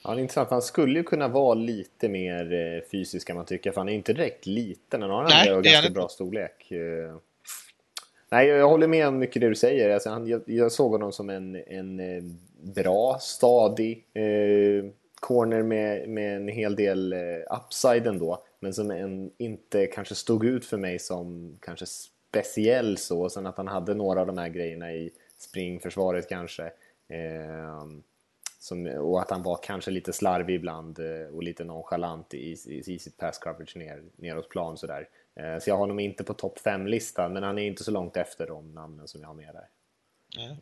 Ja, 0.04 0.14
det 0.14 0.20
är 0.20 0.22
intressant. 0.22 0.50
Han 0.50 0.62
skulle 0.62 1.00
ju 1.00 1.04
kunna 1.04 1.28
vara 1.28 1.54
lite 1.54 2.10
mer 2.10 2.54
eh, 2.54 2.90
fysisk 2.92 3.30
än 3.30 3.36
man 3.36 3.46
tycker, 3.46 3.72
för 3.72 3.82
han 3.82 3.90
är 3.90 3.94
inte 3.94 4.14
direkt 4.14 4.46
liten. 4.46 5.02
Han 5.02 5.12
har 5.12 5.48
en 5.48 5.62
ganska 5.62 5.90
bra 5.90 6.08
storlek. 6.08 6.72
Eh, 6.72 7.16
nej, 8.30 8.48
jag 8.48 8.70
håller 8.70 8.88
med 8.88 9.08
om 9.08 9.20
mycket 9.20 9.42
det 9.42 9.50
du 9.50 9.56
säger. 9.56 9.90
Alltså, 9.90 10.10
han, 10.10 10.28
jag, 10.28 10.42
jag 10.46 10.72
såg 10.72 10.92
honom 10.92 11.12
som 11.12 11.30
en, 11.30 11.56
en 11.68 12.00
eh, 12.00 12.24
bra, 12.62 13.18
stadig 13.22 14.06
eh, 14.14 14.92
corner 15.20 15.64
med, 15.64 16.10
med 16.10 16.36
en 16.36 16.48
hel 16.48 16.76
del 16.76 17.14
eh, 17.14 17.20
upside 17.58 18.08
ändå 18.08 18.44
men 18.60 18.74
som 18.74 18.92
en, 18.92 19.32
inte 19.38 19.88
kanske 19.88 20.16
stod 20.16 20.46
ut 20.46 20.66
för 20.66 20.78
mig 20.78 21.00
som 21.00 21.58
kanske 21.62 21.86
speciell 21.86 22.98
så. 22.98 23.30
Sen 23.30 23.48
att 23.48 23.58
han 23.58 23.68
hade 23.68 23.94
några 23.94 24.22
av 24.22 24.28
de 24.28 24.38
här 24.38 24.50
grejerna 24.50 24.94
i 24.94 25.12
springförsvaret 25.38 26.30
kanske. 26.30 26.64
Eh, 27.08 27.86
som, 28.60 28.86
och 28.86 29.22
att 29.22 29.30
han 29.30 29.44
var 29.44 29.60
kanske 29.64 29.92
lite 29.92 30.14
slarvig 30.14 30.56
ibland 30.56 31.00
eh, 31.00 31.36
och 31.36 31.44
lite 31.44 31.64
nonchalant 31.64 32.34
i, 32.34 32.38
i, 32.38 32.84
i 32.88 33.00
sitt 33.00 33.18
pass 33.18 33.38
coverage 33.38 33.76
ner, 33.76 34.04
neråt 34.16 34.50
plan 34.50 34.78
sådär. 34.78 35.08
Eh, 35.36 35.60
så 35.60 35.70
jag 35.70 35.76
har 35.76 35.80
honom 35.80 36.00
inte 36.00 36.24
på 36.24 36.34
topp 36.34 36.60
5-listan, 36.64 37.34
men 37.34 37.44
han 37.44 37.60
är 37.60 37.64
inte 37.64 37.84
så 37.84 37.92
långt 37.92 38.18
efter 38.18 38.48
de 38.48 38.74
namnen 38.74 39.08
som 39.08 39.22
jag 39.22 39.28
har 39.28 39.36
med 39.36 39.54
där. 39.54 39.68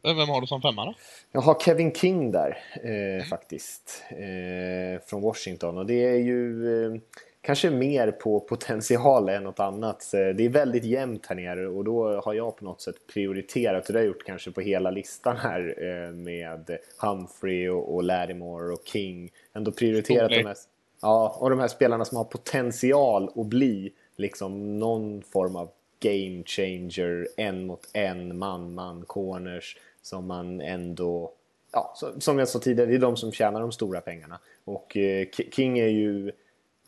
Vem 0.04 0.30
har 0.30 0.42
du 0.42 0.48
som 0.48 0.62
femma 0.62 0.86
då? 0.86 0.94
Jag 1.32 1.42
har 1.42 1.60
Kevin 1.60 1.94
King 1.94 2.32
där 2.32 2.58
eh, 2.84 2.92
mm. 2.92 3.26
faktiskt. 3.26 4.04
Eh, 4.10 5.02
från 5.06 5.22
Washington 5.22 5.78
och 5.78 5.86
det 5.86 6.06
är 6.06 6.18
ju 6.18 6.68
eh, 6.86 7.00
kanske 7.48 7.70
mer 7.70 8.12
på 8.12 8.40
potential 8.40 9.30
än 9.30 9.44
något 9.44 9.60
annat. 9.60 10.10
Det 10.12 10.46
är 10.46 10.50
väldigt 10.50 10.84
jämnt 10.84 11.26
här 11.26 11.36
nere 11.36 11.68
och 11.68 11.84
då 11.84 12.22
har 12.22 12.34
jag 12.34 12.58
på 12.58 12.66
något 12.66 12.82
sätt 12.82 12.96
prioriterat, 13.14 13.88
och 13.88 13.94
det 13.94 14.00
har 14.00 14.04
jag 14.04 14.08
gjort 14.08 14.26
kanske 14.26 14.52
på 14.52 14.62
hela 14.62 14.92
listan 14.92 15.38
här 15.38 15.76
eh, 15.78 16.14
med 16.14 16.78
Humphrey 17.02 17.70
och, 17.70 18.04
Lattimore 18.04 18.74
och 18.74 18.82
King. 18.86 19.32
Ändå 19.54 19.72
prioriterat 19.72 20.30
de 20.30 20.44
här, 20.44 20.56
ja, 21.02 21.38
och 21.40 21.50
de 21.50 21.60
här 21.60 21.68
spelarna 21.68 22.06
som 22.06 22.18
har 22.18 22.24
potential 22.24 23.32
att 23.36 23.46
bli 23.46 23.94
liksom 24.16 24.80
någon 24.80 25.22
form 25.22 25.56
av 25.56 25.70
game 26.00 26.44
changer, 26.46 27.28
en 27.38 27.66
mot 27.66 27.90
en, 27.94 28.38
man-man, 28.38 29.04
corners 29.06 29.78
som 30.02 30.28
man 30.28 30.62
ändå 30.62 31.34
Ja, 31.72 31.96
som 32.20 32.40
jag 32.40 32.48
sa 32.48 32.60
tidigare, 32.60 32.90
det 32.90 32.96
är 32.96 33.00
de 33.00 33.18
som 33.18 33.32
tjänar 33.32 33.62
de 33.62 33.72
stora 33.72 34.02
pengarna. 34.02 34.40
Och 34.66 34.98
eh, 34.98 35.28
King 35.52 35.80
är 35.80 35.88
ju 35.88 36.32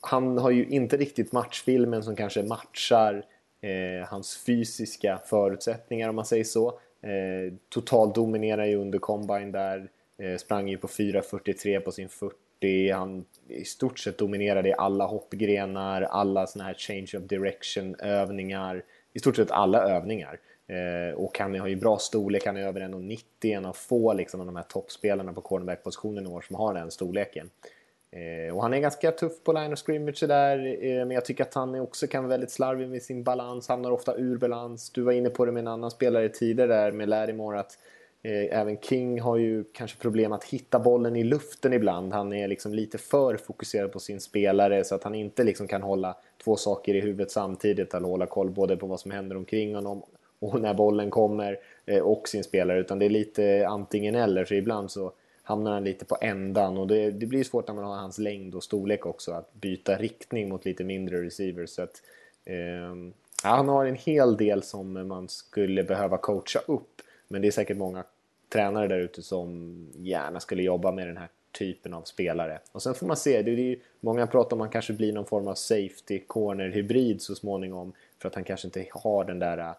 han 0.02 0.38
har 0.38 0.52
ju 0.52 0.66
inte 0.66 0.98
riktigt 0.98 1.32
matchfilmen 1.32 2.04
som 2.04 2.16
kanske 2.16 2.44
matchar 2.44 3.26
eh, 3.62 4.08
hans 4.08 4.38
fysiska 4.38 5.20
förutsättningar 5.26 6.10
om 6.10 6.16
man 6.16 6.26
säger 6.26 6.44
så. 6.44 6.68
Eh, 7.02 7.54
total 7.70 8.14
dominerar 8.14 8.66
ju 8.66 8.76
under 8.76 9.00
combine 9.00 9.52
där, 9.52 9.90
eh, 10.18 10.38
sprang 10.38 10.70
ju 10.70 10.78
på 10.78 10.88
4.43 10.88 11.80
på 11.80 11.92
sin 11.92 12.10
40. 12.10 12.92
Han 12.92 13.26
i 13.48 13.66
stort 13.66 14.00
sett 14.00 14.18
dominerade 14.18 14.70
i 14.70 14.74
alla 14.74 15.06
hoppgrenar, 15.06 16.02
alla 16.02 16.48
såna 16.48 16.64
här 16.64 16.74
change 16.74 17.12
of 17.18 17.24
direction 17.24 17.96
övningar, 17.96 18.84
i 19.14 19.20
stort 19.20 19.36
sett 19.36 19.52
alla 19.52 19.84
övningar. 19.84 20.40
Eh, 20.68 21.14
och 21.16 21.40
han 21.40 21.60
har 21.60 21.68
ju 21.68 21.76
bra 21.76 21.98
storlek, 21.98 22.46
han 22.46 22.58
är 22.58 22.62
över 22.62 22.82
1,90, 22.82 23.22
en 23.42 23.66
av 23.66 23.74
få 23.74 24.14
liksom, 24.14 24.40
av 24.40 24.46
de 24.46 24.56
här 24.56 24.64
toppspelarna 24.64 25.34
på 25.34 25.42
cornerback-positionen 25.42 26.26
i 26.26 26.28
år 26.28 26.42
som 26.42 26.56
har 26.56 26.74
den 26.74 26.92
storleken. 26.92 27.50
Eh, 27.66 27.79
Eh, 28.12 28.56
och 28.56 28.62
han 28.62 28.74
är 28.74 28.80
ganska 28.80 29.12
tuff 29.12 29.44
på 29.44 29.54
line 29.54 29.74
of 29.74 29.80
scrimmage 29.80 30.24
där, 30.28 30.84
eh, 30.84 31.06
men 31.06 31.12
jag 31.12 31.26
tycker 31.26 31.44
att 31.44 31.54
han 31.54 31.80
också 31.80 32.08
kan 32.08 32.24
vara 32.24 32.30
väldigt 32.30 32.52
slarvig 32.52 32.90
med 32.90 33.02
sin 33.02 33.24
balans, 33.24 33.68
hamnar 33.68 33.92
ofta 33.92 34.16
ur 34.18 34.38
balans. 34.38 34.90
Du 34.90 35.02
var 35.02 35.12
inne 35.12 35.30
på 35.30 35.46
det 35.46 35.52
med 35.52 35.62
en 35.62 35.68
annan 35.68 35.92
spelare 35.92 36.30
tidigare 36.30 36.74
där 36.74 36.92
med 36.92 37.10
Lattimore 37.10 37.60
att 37.60 37.78
eh, 38.24 38.60
även 38.60 38.78
King 38.78 39.22
har 39.22 39.38
ju 39.38 39.64
kanske 39.64 39.98
problem 39.98 40.32
att 40.32 40.44
hitta 40.44 40.80
bollen 40.80 41.16
i 41.16 41.24
luften 41.24 41.74
ibland. 41.74 42.14
Han 42.14 42.34
är 42.34 42.48
liksom 42.48 42.74
lite 42.74 42.98
för 42.98 43.38
fokuserad 43.38 43.92
på 43.92 44.00
sin 44.00 44.20
spelare 44.20 44.84
så 44.84 44.96
att 44.96 45.04
han 45.04 45.16
inte 45.16 45.44
liksom 45.44 45.68
kan 45.68 45.82
hålla 45.82 46.18
två 46.44 46.56
saker 46.56 46.96
i 46.96 47.02
huvudet 47.02 47.32
samtidigt, 47.32 47.94
eller 47.94 48.08
hålla 48.08 48.26
koll 48.26 48.50
både 48.50 48.78
på 48.78 48.88
vad 48.88 49.00
som 49.00 49.12
händer 49.12 49.38
omkring 49.38 49.76
honom 49.76 50.04
och 50.40 50.62
när 50.62 50.74
bollen 50.74 51.10
kommer 51.10 51.60
eh, 51.86 52.02
och 52.02 52.28
sin 52.28 52.44
spelare, 52.44 52.80
utan 52.80 53.00
det 53.00 53.06
är 53.06 53.10
lite 53.10 53.68
antingen 53.68 54.16
eller. 54.16 54.46
Så 54.46 54.54
ibland 54.54 54.92
så 54.92 55.12
hamnar 55.50 55.72
han 55.72 55.84
lite 55.84 56.06
på 56.06 56.18
ändan 56.22 56.78
och 56.78 56.88
det, 56.88 57.12
det 57.12 57.26
blir 57.26 57.44
svårt 57.44 57.68
när 57.68 57.76
man 57.76 57.84
har 57.84 57.96
hans 57.96 58.18
längd 58.18 58.56
och 58.56 58.64
storlek 58.64 59.06
också 59.06 59.32
att 59.32 59.54
byta 59.54 59.96
riktning 59.96 60.50
mot 60.50 60.66
lite 60.66 60.84
mindre 60.84 61.22
receivers. 61.26 61.70
Så 61.70 61.82
att, 61.82 62.02
eh, 62.46 62.96
han 63.44 63.70
har 63.70 63.86
en 63.86 63.96
hel 63.96 64.38
del 64.38 64.64
som 64.64 65.08
man 65.08 65.30
skulle 65.30 65.84
behöva 65.84 66.18
coacha 66.18 66.60
upp 66.68 67.02
men 67.28 67.42
det 67.42 67.48
är 67.48 67.52
säkert 67.52 67.78
många 67.78 68.04
tränare 68.50 68.88
där 68.88 69.00
ute 69.00 69.22
som 69.22 69.76
gärna 69.96 70.40
skulle 70.40 70.64
jobba 70.64 70.92
med 70.92 71.08
den 71.08 71.18
här 71.18 71.30
typen 71.52 71.94
av 71.94 72.02
spelare. 72.02 72.60
Och 72.72 72.82
sen 72.82 72.94
får 72.94 73.08
man 73.08 73.18
se, 73.18 73.42
det 73.42 73.52
är 73.52 73.56
ju, 73.56 73.80
många 74.00 74.28
pratar 74.28 74.56
om 74.56 74.62
att 74.62 74.66
han 74.66 74.72
kanske 74.72 74.94
blir 74.94 75.14
någon 75.14 75.26
form 75.26 75.48
av 75.48 75.56
safety 75.56 76.20
corner 76.28 76.70
hybrid 76.70 77.22
så 77.22 77.36
småningom 77.36 77.94
för 78.20 78.28
att 78.28 78.36
han 78.36 78.44
kanske 78.44 78.68
inte 78.68 78.86
har 78.92 79.24
den 79.24 79.40
där 79.40 79.58
äh, 79.58 79.72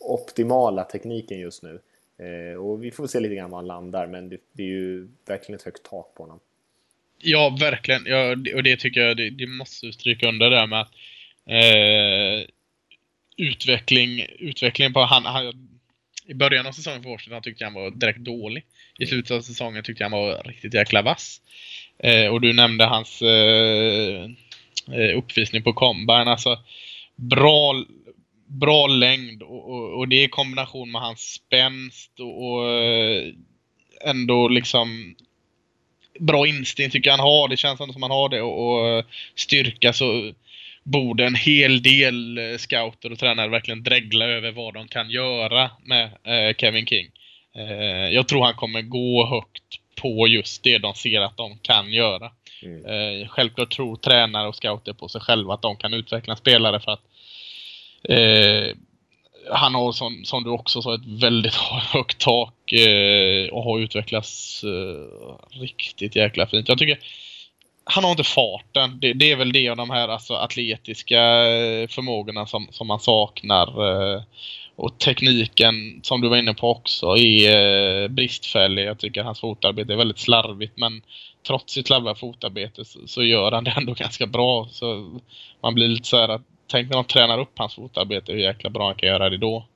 optimala 0.00 0.84
tekniken 0.84 1.38
just 1.38 1.62
nu. 1.62 1.80
Eh, 2.18 2.58
och 2.58 2.84
vi 2.84 2.90
får 2.90 3.06
se 3.06 3.20
lite 3.20 3.34
grann 3.34 3.50
var 3.50 3.58
han 3.58 3.66
landar, 3.66 4.06
men 4.06 4.28
det, 4.28 4.38
det, 4.52 4.62
är 4.62 4.66
ju 4.66 5.08
verkligen 5.26 5.56
ett 5.56 5.64
högt 5.64 5.82
tak 5.82 6.14
på 6.14 6.22
honom. 6.22 6.40
Ja, 7.18 7.56
verkligen. 7.60 8.06
Ja, 8.06 8.30
och 8.54 8.62
det 8.62 8.76
tycker 8.76 9.00
jag, 9.00 9.16
det, 9.16 9.30
det 9.30 9.46
måste 9.46 9.92
stryka 9.92 10.28
under 10.28 10.50
där 10.50 10.66
med 10.66 10.80
att 10.80 10.92
eh, 11.46 12.48
utveckling, 13.36 14.26
utveckling 14.38 14.92
på 14.92 15.00
han, 15.00 15.24
han 15.24 15.68
i 16.26 16.34
början 16.34 16.66
av 16.66 16.72
säsongen 16.72 17.02
för 17.02 17.10
Washington 17.10 17.42
tyckte 17.42 17.64
jag 17.64 17.70
han 17.70 17.82
var 17.82 17.90
direkt 17.90 18.18
dålig. 18.18 18.64
I 18.98 19.02
mm. 19.02 19.08
slutet 19.08 19.30
av 19.30 19.40
säsongen 19.40 19.82
tyckte 19.84 20.04
jag 20.04 20.10
han 20.10 20.20
var 20.20 20.42
riktigt 20.42 20.74
jäkla 20.74 21.02
vass. 21.02 21.40
Eh, 21.98 22.26
och 22.26 22.40
du 22.40 22.52
nämnde 22.52 22.84
hans 22.84 23.22
eh, 23.22 24.30
eh 24.92 25.18
uppvisning 25.18 25.62
på 25.62 25.72
Combine. 25.72 26.28
Alltså, 26.28 26.58
bra, 27.16 27.84
bra 28.46 28.86
längd 28.86 29.42
och, 29.42 29.70
och, 29.70 29.98
och, 29.98 30.08
det 30.08 30.22
i 30.22 30.28
kombination 30.28 30.90
med 30.90 31.00
hans 31.00 31.20
spänst 31.20 32.20
och, 32.20 32.46
och 32.46 32.70
eh, 32.70 33.32
ändå 34.04 34.48
liksom 34.48 35.16
bra 36.18 36.46
instinkt 36.46 36.92
tycker 36.92 37.10
jag 37.10 37.16
han 37.16 37.26
har. 37.26 37.48
Det 37.48 37.56
känns 37.56 37.78
som 37.78 38.02
han 38.02 38.10
har 38.10 38.28
det 38.28 38.42
och, 38.42 38.96
och 38.98 39.04
styrka 39.34 39.92
så 39.92 40.32
borde 40.82 41.26
en 41.26 41.34
hel 41.34 41.82
del 41.82 42.38
eh, 42.38 42.56
scouter 42.56 43.12
och 43.12 43.18
tränare 43.18 43.48
verkligen 43.48 43.82
dregla 43.82 44.24
över 44.24 44.52
vad 44.52 44.74
de 44.74 44.88
kan 44.88 45.10
göra 45.10 45.70
med 45.84 46.04
eh, 46.04 46.56
Kevin 46.56 46.86
King. 46.86 47.10
Jag 48.10 48.28
tror 48.28 48.44
han 48.44 48.54
kommer 48.54 48.82
gå 48.82 49.26
högt 49.26 49.80
på 50.00 50.28
just 50.28 50.62
det 50.62 50.78
de 50.78 50.94
ser 50.94 51.20
att 51.20 51.36
de 51.36 51.58
kan 51.58 51.92
göra. 51.92 52.30
Mm. 52.62 53.28
Självklart 53.28 53.72
tror 53.72 53.96
tränare 53.96 54.48
och 54.48 54.56
scouter 54.56 54.92
på 54.92 55.08
sig 55.08 55.20
själva 55.20 55.54
att 55.54 55.62
de 55.62 55.76
kan 55.76 55.94
utveckla 55.94 56.36
spelare 56.36 56.80
för 56.80 56.92
att 56.92 57.02
eh, 58.08 58.76
han 59.50 59.74
har 59.74 59.92
som, 59.92 60.24
som 60.24 60.44
du 60.44 60.50
också 60.50 60.82
sa 60.82 60.94
ett 60.94 61.22
väldigt 61.22 61.54
högt 61.92 62.18
tak 62.18 62.72
eh, 62.72 63.48
och 63.52 63.62
har 63.62 63.78
utvecklats 63.78 64.64
eh, 64.64 65.60
riktigt 65.60 66.16
jäkla 66.16 66.46
fint. 66.46 66.68
Jag 66.68 66.78
tycker 66.78 66.98
han 67.88 68.04
har 68.04 68.10
inte 68.10 68.24
farten. 68.24 68.98
Det, 69.00 69.12
det, 69.12 69.32
är 69.32 69.36
väl 69.36 69.52
det 69.52 69.68
av 69.68 69.76
de 69.76 69.90
här 69.90 70.08
alltså, 70.08 70.34
atletiska 70.34 71.20
eh, 71.46 71.88
förmågorna 71.88 72.46
som, 72.46 72.68
som 72.70 72.86
man 72.86 73.00
saknar. 73.00 73.66
Eh, 73.66 74.22
och 74.76 74.98
tekniken 74.98 76.00
som 76.02 76.20
du 76.20 76.28
var 76.28 76.36
inne 76.36 76.54
på 76.54 76.70
också 76.70 77.16
är 77.16 78.02
eh, 78.02 78.08
bristfällig. 78.08 78.84
Jag 78.84 78.98
tycker 78.98 79.22
hans 79.22 79.40
fotarbete 79.40 79.92
är 79.92 79.96
väldigt 79.96 80.18
slarvigt 80.18 80.76
men 80.76 81.02
trots 81.46 81.72
sitt 81.72 81.86
slarviga 81.86 82.14
fotarbete 82.14 82.84
så, 82.84 82.98
så, 83.06 83.22
gör 83.22 83.52
han 83.52 83.64
det 83.64 83.74
ändå 83.76 83.94
ganska 83.98 84.26
bra. 84.26 84.68
Så 84.70 85.18
man 85.62 85.74
blir 85.74 85.88
lite 85.88 86.08
så 86.08 86.16
här 86.16 86.28
att 86.28 86.42
tänk 86.66 86.88
när 86.88 86.96
de 86.96 87.04
tränar 87.04 87.38
upp 87.38 87.58
hans 87.58 87.74
fotarbete 87.74 88.32
hur 88.32 88.38
jäkla 88.38 88.70
bra 88.70 88.86
han 88.86 88.94
kan 88.94 89.08
göra 89.08 89.30
det 89.30 89.36
då. 89.36 89.66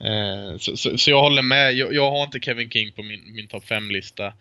Eh, 0.00 0.58
så, 0.58 0.76
så, 0.76 0.98
så, 0.98 1.10
jag 1.10 1.20
håller 1.20 1.42
med. 1.42 1.72
Jag, 1.74 1.94
jag, 1.94 2.10
har 2.10 2.22
inte 2.24 2.40
Kevin 2.40 2.70
King 2.70 2.92
på 2.92 3.02
min, 3.02 3.34
min 3.34 3.48
topp 3.48 3.64
5-lista. 3.64 4.32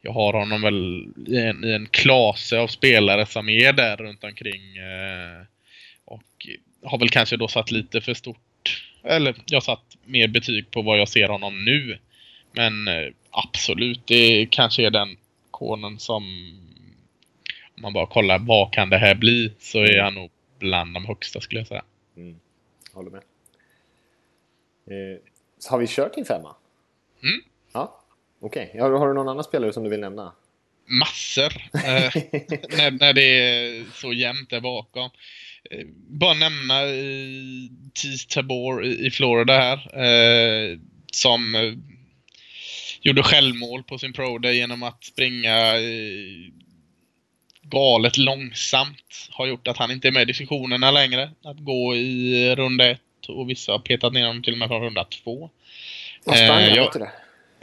Jag 0.00 0.12
har 0.12 0.32
honom 0.32 0.62
väl 0.62 1.06
i 1.26 1.36
en, 1.36 1.64
i 1.64 1.72
en 1.72 1.86
klase 1.86 2.58
av 2.58 2.66
spelare 2.66 3.26
som 3.26 3.48
är 3.48 3.72
där 3.72 3.96
runt 3.96 4.24
omkring. 4.24 4.76
Eh, 4.76 5.46
och 6.04 6.48
har 6.84 6.98
väl 6.98 7.10
kanske 7.10 7.36
då 7.36 7.48
satt 7.48 7.70
lite 7.70 8.00
för 8.00 8.14
stort. 8.14 8.82
Eller 9.04 9.34
jag 9.46 9.62
satt 9.62 9.96
mer 10.04 10.28
betyg 10.28 10.70
på 10.70 10.82
vad 10.82 10.98
jag 10.98 11.08
ser 11.08 11.28
honom 11.28 11.64
nu. 11.64 11.98
Men 12.52 12.88
eh, 12.88 13.08
absolut, 13.30 14.06
det 14.06 14.46
kanske 14.50 14.86
är 14.86 14.90
den 14.90 15.16
konen 15.50 15.98
som 15.98 16.24
om 17.76 17.82
man 17.82 17.92
bara 17.92 18.06
kollar 18.06 18.38
vad 18.38 18.72
kan 18.72 18.90
det 18.90 18.98
här 18.98 19.14
bli 19.14 19.52
så 19.58 19.78
är 19.78 20.02
han 20.02 20.14
nog 20.14 20.30
bland 20.60 20.94
de 20.94 21.04
högsta 21.04 21.40
skulle 21.40 21.60
jag 21.60 21.66
säga. 21.66 21.84
Mm. 22.16 22.40
Håller 22.92 23.10
med. 23.10 23.22
Eh, 24.86 25.20
har 25.70 25.78
vi 25.78 25.86
kört 25.86 26.14
din 26.14 26.24
femma? 26.24 26.56
Mm. 27.22 27.40
Ja, 27.72 28.04
okej. 28.40 28.68
Okay. 28.68 28.80
Har, 28.80 28.90
har, 28.90 29.08
du 29.08 29.14
någon 29.14 29.28
annan 29.28 29.44
spelare 29.44 29.72
som 29.72 29.84
du 29.84 29.90
vill 29.90 30.00
nämna? 30.00 30.32
Massor. 30.86 31.52
eh, 31.74 31.80
när, 32.76 32.90
när 32.90 33.12
det 33.12 33.22
är 33.22 33.84
så 33.94 34.12
jämnt 34.12 34.50
där 34.50 34.60
bakom. 34.60 35.10
Eh, 35.70 35.86
bara 36.08 36.34
nämna 36.34 36.80
Tees 38.02 38.26
Tabor 38.26 38.84
i, 38.84 39.06
i 39.06 39.10
Florida 39.10 39.52
här. 39.52 40.04
Eh, 40.04 40.78
som 41.12 41.54
eh, 41.54 41.72
gjorde 43.00 43.22
självmål 43.22 43.82
på 43.82 43.98
sin 43.98 44.12
Pro 44.12 44.38
Day 44.38 44.56
genom 44.56 44.82
att 44.82 45.04
springa 45.04 45.74
galet 47.70 48.18
långsamt. 48.18 49.28
Har 49.30 49.46
gjort 49.46 49.68
att 49.68 49.76
han 49.76 49.90
inte 49.90 50.08
är 50.08 50.12
med 50.12 50.22
i 50.22 50.24
diskussionerna 50.24 50.90
längre. 50.90 51.30
Att 51.44 51.58
gå 51.58 51.94
i 51.94 52.54
runda 52.56 52.90
ett 52.90 53.00
och 53.28 53.50
vissa 53.50 53.72
har 53.72 53.78
petat 53.78 54.12
ner 54.12 54.24
dem 54.24 54.42
till 54.42 54.52
och 54.52 54.58
med 54.58 54.68
från 54.68 54.82
runda 54.82 55.04
två. 55.04 55.50
Vad 56.24 56.36
sprang 56.36 56.62
eh, 56.62 56.74
jag, 56.74 56.92
det? 56.92 57.10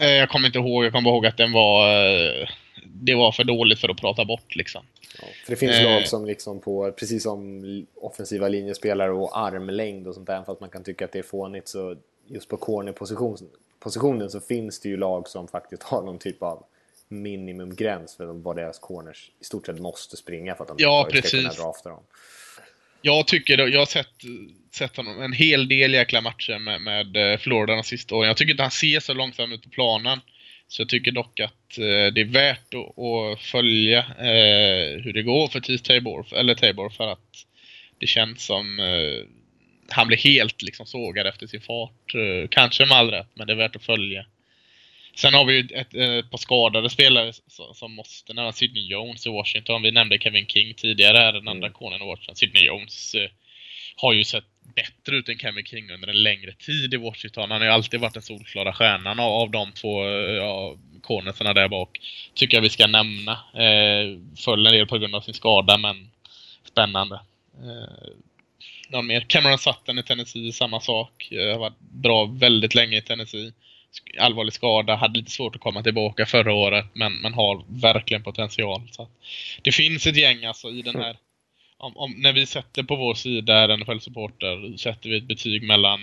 Eh, 0.05 0.11
jag 0.11 0.29
kommer 0.29 0.47
inte 0.47 0.59
ihåg. 0.59 0.85
Jag 0.85 0.91
kommer 0.91 1.09
ihåg 1.09 1.25
att 1.25 1.37
den 1.37 1.51
var... 1.51 2.05
Eh, 2.05 2.47
det 2.85 3.15
var 3.15 3.31
för 3.31 3.43
dåligt 3.43 3.79
för 3.79 3.89
att 3.89 3.97
prata 3.97 4.25
bort 4.25 4.55
liksom. 4.55 4.85
Ja, 5.21 5.27
för 5.45 5.51
det 5.51 5.57
finns 5.57 5.75
eh, 5.75 5.83
lag 5.83 6.07
som 6.07 6.25
liksom 6.25 6.59
på, 6.59 6.91
precis 6.91 7.23
som 7.23 7.63
offensiva 7.95 8.47
linjespelare 8.47 9.11
och 9.11 9.37
armlängd 9.37 10.07
och 10.07 10.13
sånt 10.13 10.27
där, 10.27 10.43
fast 10.43 10.61
man 10.61 10.69
kan 10.69 10.83
tycka 10.83 11.05
att 11.05 11.11
det 11.11 11.19
är 11.19 11.23
fånigt 11.23 11.67
så 11.67 11.95
just 12.27 12.49
på 12.49 12.57
cornerpositionen 12.57 14.29
så 14.29 14.39
finns 14.39 14.79
det 14.79 14.89
ju 14.89 14.97
lag 14.97 15.27
som 15.27 15.47
faktiskt 15.47 15.83
har 15.83 16.01
någon 16.01 16.19
typ 16.19 16.43
av 16.43 16.63
minimumgräns 17.09 18.17
för 18.17 18.25
vad 18.25 18.55
deras 18.55 18.79
corners 18.79 19.31
i 19.41 19.43
stort 19.43 19.65
sett 19.65 19.79
måste 19.79 20.17
springa 20.17 20.55
för 20.55 20.63
att 20.63 20.67
de 20.67 20.75
ja, 20.79 21.07
ska 21.09 21.21
kunna 21.21 21.49
drafta 21.49 21.89
dem. 21.89 22.03
Jag 23.01 23.27
tycker, 23.27 23.67
jag 23.67 23.79
har 23.79 23.85
sett, 23.85 24.13
sett 24.71 24.97
honom 24.97 25.21
en 25.21 25.33
hel 25.33 25.67
del 25.67 25.93
jäkla 25.93 26.21
matcher 26.21 26.59
med, 26.59 26.81
med 26.81 27.31
eh, 27.33 27.37
Florida 27.37 27.73
de 27.73 27.83
sista 27.83 28.15
åren. 28.15 28.27
Jag 28.27 28.37
tycker 28.37 28.51
inte 28.51 28.63
han 28.63 28.71
ser 28.71 28.99
så 28.99 29.13
långsam 29.13 29.51
ut 29.51 29.63
på 29.63 29.69
planen. 29.69 30.19
Så 30.67 30.81
jag 30.81 30.89
tycker 30.89 31.11
dock 31.11 31.39
att 31.39 31.77
eh, 31.77 32.13
det 32.13 32.21
är 32.21 32.31
värt 32.31 32.73
att, 32.73 32.99
att 32.99 33.41
följa 33.41 33.99
eh, 33.99 35.01
hur 35.03 35.13
det 35.13 35.23
går 35.23 35.47
för 35.47 35.59
Tees 35.59 35.81
Tabor, 35.81 36.27
eller 36.35 36.55
Tabor 36.55 36.89
för 36.89 37.07
att 37.07 37.45
det 37.99 38.07
känns 38.07 38.45
som 38.45 38.79
eh, 38.79 39.25
han 39.89 40.07
blir 40.07 40.17
helt 40.17 40.61
liksom 40.61 40.85
sågad 40.85 41.27
efter 41.27 41.47
sin 41.47 41.61
fart. 41.61 42.15
Eh, 42.15 42.47
kanske 42.49 42.85
med 42.85 42.97
all 42.97 43.11
rätt, 43.11 43.29
men 43.33 43.47
det 43.47 43.53
är 43.53 43.57
värt 43.57 43.75
att 43.75 43.83
följa. 43.83 44.25
Sen 45.18 45.34
har 45.34 45.45
vi 45.45 45.53
ju 45.53 45.59
ett, 45.59 45.93
ett 45.93 46.32
par 46.32 46.38
skadade 46.38 46.89
spelare 46.89 47.34
som 47.74 47.93
måste 47.93 48.34
nämna. 48.34 48.51
Sidney 48.51 48.88
Jones 48.88 49.28
i 49.28 49.30
Washington. 49.30 49.82
Vi 49.82 49.91
nämnde 49.91 50.20
Kevin 50.20 50.47
King 50.47 50.74
tidigare 50.74 51.18
här, 51.18 51.34
den 51.34 51.47
andra 51.47 51.68
mm. 51.68 51.74
konen 51.74 52.01
i 52.01 52.05
Washington. 52.05 52.36
Sidney 52.36 52.63
Jones 52.63 53.15
eh, 53.15 53.30
har 53.95 54.13
ju 54.13 54.24
sett 54.24 54.43
bättre 54.76 55.15
ut 55.18 55.30
än 55.30 55.38
Kevin 55.38 55.65
King 55.65 55.91
under 55.91 56.07
en 56.07 56.24
längre 56.24 56.51
tid 56.51 56.93
i 56.93 56.97
Washington. 56.97 57.51
Han 57.51 57.61
har 57.61 57.68
ju 57.68 57.74
alltid 57.74 57.99
varit 57.99 58.13
den 58.13 58.24
solklara 58.24 58.74
stjärnan 58.74 59.20
av, 59.20 59.32
av 59.32 59.51
de 59.51 59.72
två 59.72 60.03
eh, 60.03 60.34
ja, 60.36 60.76
cornersarna 61.01 61.53
där 61.53 61.68
bak. 61.68 61.99
Tycker 62.34 62.57
jag 62.57 62.61
vi 62.61 62.70
ska 62.70 62.88
nämna. 62.88 63.32
Eh, 63.53 64.20
föll 64.38 64.68
en 64.68 64.74
del 64.74 64.88
på 64.88 64.97
grund 64.97 65.15
av 65.15 65.22
sin 65.22 65.34
skada, 65.34 65.78
men 65.78 66.11
spännande. 66.63 67.15
Eh, 67.63 68.09
någon 68.89 69.07
mer? 69.07 69.22
Cameron 69.22 69.57
Sutton 69.57 69.99
i 69.99 70.03
Tennessee, 70.03 70.51
samma 70.51 70.80
sak. 70.80 71.32
Eh, 71.32 71.51
har 71.51 71.59
varit 71.59 71.80
bra 71.80 72.26
väldigt 72.26 72.76
länge 72.76 72.97
i 72.97 73.01
Tennessee 73.01 73.53
allvarlig 74.19 74.53
skada, 74.53 74.95
hade 74.95 75.19
lite 75.19 75.31
svårt 75.31 75.55
att 75.55 75.61
komma 75.61 75.83
tillbaka 75.83 76.25
förra 76.25 76.53
året 76.53 76.85
men, 76.93 77.13
men 77.13 77.33
har 77.33 77.63
verkligen 77.67 78.23
potential. 78.23 78.81
Så 78.91 79.07
det 79.61 79.71
finns 79.71 80.07
ett 80.07 80.17
gäng 80.17 80.45
alltså 80.45 80.69
i 80.69 80.81
den 80.81 80.95
här 80.95 81.17
om, 81.77 81.97
om, 81.97 82.11
när 82.17 82.33
vi 82.33 82.45
sätter 82.45 82.83
på 82.83 82.95
vår 82.95 83.13
sida, 83.13 83.77
NFL 83.77 83.99
Supporter, 83.99 84.77
sätter 84.77 85.09
vi 85.09 85.17
ett 85.17 85.23
betyg 85.23 85.63
mellan 85.63 85.99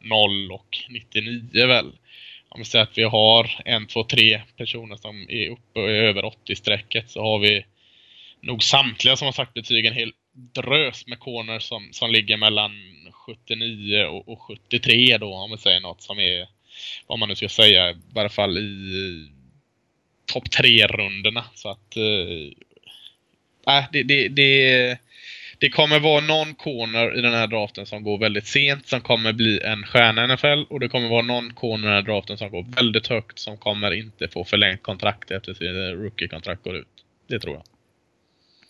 0 0.00 0.52
och 0.52 0.78
99 0.88 1.66
väl. 1.66 1.92
Om 2.48 2.60
vi 2.60 2.64
säger 2.64 2.82
att 2.82 2.98
vi 2.98 3.02
har 3.02 3.62
en, 3.64 3.86
två, 3.86 4.04
tre 4.04 4.42
personer 4.56 4.96
som 4.96 5.26
är 5.30 5.48
uppe 5.48 5.80
och 5.80 5.90
är 5.90 6.02
över 6.02 6.22
80-strecket 6.22 7.10
så 7.10 7.22
har 7.22 7.38
vi 7.38 7.64
nog 8.40 8.62
samtliga 8.62 9.16
som 9.16 9.24
har 9.24 9.32
sagt 9.32 9.54
betyg 9.54 9.86
en 9.86 9.94
hel 9.94 10.12
drös 10.32 11.06
med 11.06 11.20
corners 11.20 11.62
som, 11.62 11.88
som 11.92 12.10
ligger 12.10 12.36
mellan 12.36 12.72
79 13.12 14.04
och, 14.04 14.28
och 14.28 14.42
73 14.42 15.18
då 15.18 15.34
om 15.34 15.50
vi 15.50 15.58
säger 15.58 15.80
något 15.80 16.02
som 16.02 16.18
är 16.18 16.48
vad 17.06 17.18
man 17.18 17.28
nu 17.28 17.36
ska 17.36 17.48
säga, 17.48 17.90
i 17.90 17.96
varje 18.12 18.28
fall 18.28 18.58
i 18.58 18.92
eh, 18.94 19.34
topp 20.32 20.50
tre-rundorna. 20.50 21.44
Så 21.54 21.70
att... 21.70 21.96
Eh, 21.96 23.74
äh, 23.76 23.84
det, 23.92 24.02
det, 24.02 24.28
det, 24.28 24.98
det 25.58 25.70
kommer 25.70 25.98
vara 25.98 26.20
någon 26.20 26.54
corner 26.54 27.18
i 27.18 27.20
den 27.20 27.32
här 27.32 27.46
draften 27.46 27.86
som 27.86 28.02
går 28.02 28.18
väldigt 28.18 28.46
sent 28.46 28.88
som 28.88 29.00
kommer 29.00 29.32
bli 29.32 29.60
en 29.60 29.86
stjärna 29.86 30.24
i 30.24 30.28
NFL 30.28 30.72
och 30.72 30.80
det 30.80 30.88
kommer 30.88 31.08
vara 31.08 31.22
någon 31.22 31.52
corner 31.52 31.84
i 31.84 31.90
den 31.90 31.94
här 31.94 32.12
draften 32.12 32.38
som 32.38 32.50
går 32.50 32.66
väldigt 32.76 33.06
högt 33.06 33.38
som 33.38 33.56
kommer 33.56 33.90
inte 33.90 34.28
få 34.28 34.44
förlängt 34.44 34.82
kontrakt 34.82 35.30
efter 35.30 35.54
sin 35.54 35.74
rookie-kontrakt 35.74 36.64
går 36.64 36.76
ut. 36.76 36.86
Det 37.26 37.38
tror 37.38 37.54
jag 37.54 37.64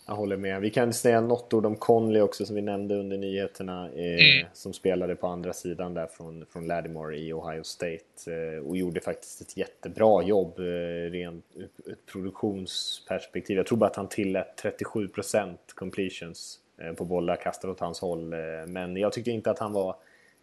jag 0.08 0.14
håller 0.14 0.36
med. 0.36 0.60
Vi 0.60 0.70
kan 0.70 0.92
säga 0.92 1.20
något 1.20 1.54
ord 1.54 1.66
om 1.66 1.76
Conley 1.76 2.22
också 2.22 2.46
som 2.46 2.56
vi 2.56 2.62
nämnde 2.62 2.94
under 2.94 3.18
nyheterna. 3.18 3.90
Eh, 3.92 4.18
Mm. 4.18 4.46
Som 4.52 4.72
spelade 4.72 5.16
på 5.16 5.26
andra 5.26 5.52
sidan 5.52 5.94
där 5.94 6.06
från, 6.06 6.46
från 6.52 6.66
Lattimore 6.66 7.18
i 7.18 7.32
Ohio 7.32 7.62
State. 7.62 7.98
Eh, 8.26 8.66
och 8.66 8.76
gjorde 8.76 9.00
faktiskt 9.00 9.40
ett 9.40 9.56
jättebra 9.56 10.22
jobb 10.22 10.58
eh, 10.58 11.10
rent 11.10 11.44
ur 11.54 11.92
ett 11.92 12.06
produktionsperspektiv. 12.12 13.56
Jag 13.56 13.66
tror 13.66 13.78
bara 13.78 13.90
att 13.90 13.96
han 13.96 14.08
tillät 14.08 14.62
37% 14.62 15.54
completions 15.74 16.58
eh, 16.82 16.92
på 16.92 17.04
bollar 17.04 17.36
kastade 17.36 17.72
åt 17.72 17.80
hans 17.80 18.00
håll. 18.00 18.32
Eh, 18.32 18.38
men 18.66 18.96
jag 18.96 19.12
tyckte 19.12 19.30
inte 19.30 19.50
att 19.50 19.58
han 19.58 19.72
var 19.72 19.96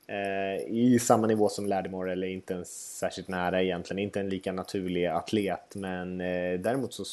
eh, 0.07 0.68
i 0.68 0.99
samma 1.01 1.28
nivå 1.28 1.49
som 1.49 1.66
Lattimore 1.66 2.11
eller 2.11 2.28
inte 2.28 2.53
ens 2.53 2.97
särskilt 2.97 3.28
nära 3.28 3.63
egentligen. 3.63 3.99
Inte 3.99 4.20
en 4.20 4.30
lika 4.30 4.51
naturlig 4.51 5.05
atlet 5.05 5.76
men 5.76 6.22
eh, 6.22 6.59
däremot 6.59 6.93
så 6.93 7.03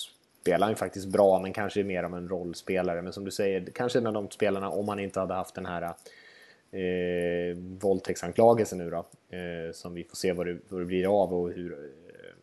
spelar 0.43 0.67
han 0.67 0.73
ju 0.73 0.77
faktiskt 0.77 1.07
bra 1.07 1.39
men 1.39 1.53
kanske 1.53 1.85
mer 1.85 2.03
av 2.03 2.15
en 2.15 2.29
rollspelare. 2.29 3.03
Men 3.03 3.13
som 3.13 3.25
du 3.25 3.31
säger, 3.31 3.67
kanske 3.75 3.99
en 3.99 4.07
av 4.07 4.13
de 4.13 4.31
spelarna 4.31 4.71
om 4.71 4.89
han 4.89 5.01
inte 5.01 5.21
hade 5.21 5.35
haft 5.35 5.55
den 5.55 5.67
här 5.67 5.83
eh, 6.73 7.57
våldtäktsanklagelsen 7.57 8.79
nu 8.79 8.91
då. 8.91 9.07
Eh, 9.37 9.73
som 9.73 9.95
vi 9.95 10.05
får 10.05 10.17
se 10.17 10.33
vad 10.33 10.47
det, 10.47 10.59
vad 10.69 10.81
det 10.81 10.85
blir 10.85 11.23
av 11.23 11.35
och 11.35 11.53
hur, 11.53 11.73
eh, 11.73 12.35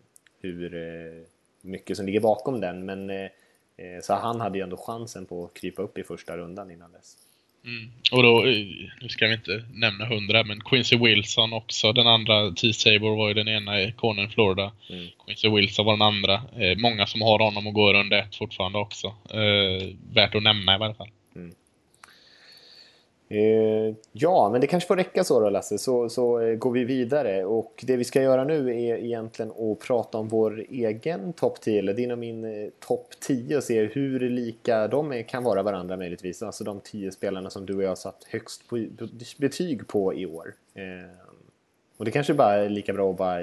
hur 0.42 0.76
eh, 0.76 1.24
mycket 1.62 1.98
som 1.98 2.06
ligger 2.06 2.20
bakom 2.20 2.62
den. 2.62 2.86
Men 2.86 3.10
eh, 3.10 3.30
eh, 3.78 4.02
så 4.02 4.14
han 4.14 4.42
hade 4.42 4.58
ju 4.58 4.64
ändå 4.64 4.78
chansen 4.78 5.26
på 5.26 5.46
att 5.46 5.54
krypa 5.54 5.82
upp 5.82 5.98
i 5.98 6.04
första 6.04 6.38
rundan 6.38 6.72
innan 6.72 6.92
dess. 6.92 7.18
Mm. 7.66 7.92
Och 8.12 8.24
då, 8.24 8.46
eh, 8.46 8.66
nu 9.02 9.10
ska 9.10 9.28
vi 9.28 9.34
inte 9.34 9.64
nämna 9.74 10.06
hundra, 10.06 10.44
men 10.44 10.62
Quincy 10.62 10.98
Wilson 10.98 11.54
också. 11.54 11.94
Den 11.94 12.08
andra, 12.08 12.52
T-Saber 12.52 13.18
var 13.18 13.28
ju 13.28 13.34
den 13.34 13.48
ena 13.48 13.82
i 13.82 13.92
Corner 13.92 14.28
Florida. 14.28 14.72
Mm. 14.90 15.08
Quincy 15.26 15.50
Wilson 15.50 15.86
var 15.86 15.94
den 15.94 16.02
andra. 16.02 16.34
Eh, 16.34 16.78
många 16.78 17.08
som 17.08 17.22
har 17.22 17.40
honom 17.40 17.68
och 17.68 17.74
går 17.74 17.94
under 17.94 18.20
ett 18.20 18.36
fortfarande 18.36 18.78
också. 18.80 19.08
Eh, 19.08 19.88
värt 20.14 20.36
att 20.36 20.44
nämna 20.44 20.76
i 20.76 20.78
varje 20.78 20.94
fall. 20.94 21.10
Eh, 23.32 23.96
ja, 24.12 24.50
men 24.52 24.62
det 24.62 24.68
kanske 24.68 24.88
får 24.88 24.96
räcka 24.96 25.24
så 25.24 25.40
då 25.40 25.50
Lasse, 25.50 25.78
så, 25.78 26.10
så 26.10 26.40
eh, 26.40 26.56
går 26.56 26.72
vi 26.72 26.84
vidare. 26.84 27.46
Och 27.46 27.84
det 27.88 27.98
vi 27.98 28.04
ska 28.04 28.22
göra 28.22 28.44
nu 28.44 28.70
är 28.70 28.98
egentligen 28.98 29.52
att 29.52 29.80
prata 29.80 30.18
om 30.18 30.28
vår 30.28 30.66
egen 30.70 31.34
topp 31.34 31.62
10, 31.62 31.80
eller 31.80 31.94
din 31.94 32.12
och 32.12 32.18
min 32.18 32.44
eh, 32.44 32.70
topp 32.80 33.08
10 33.20 33.58
och 33.58 33.64
se 33.64 33.86
hur 33.86 34.30
lika 34.30 34.88
de 34.88 35.12
är, 35.12 35.24
kan 35.24 35.44
vara 35.44 35.64
varandra 35.64 35.98
möjligtvis. 35.98 36.44
Alltså 36.44 36.64
de 36.64 36.80
10 36.80 37.12
spelarna 37.12 37.50
som 37.50 37.66
du 37.66 37.76
och 37.76 37.84
jag 37.84 37.90
har 37.90 37.96
satt 37.96 38.24
högst 38.30 38.68
på, 38.68 38.88
betyg 39.38 39.88
på 39.88 40.14
i 40.14 40.26
år. 40.26 40.54
Och 41.98 42.06
det 42.06 42.12
kanske 42.12 42.34
bara 42.34 42.56
är 42.56 42.70
lika 42.70 42.94
bra 42.94 43.12
att 43.12 43.18
bara 43.18 43.40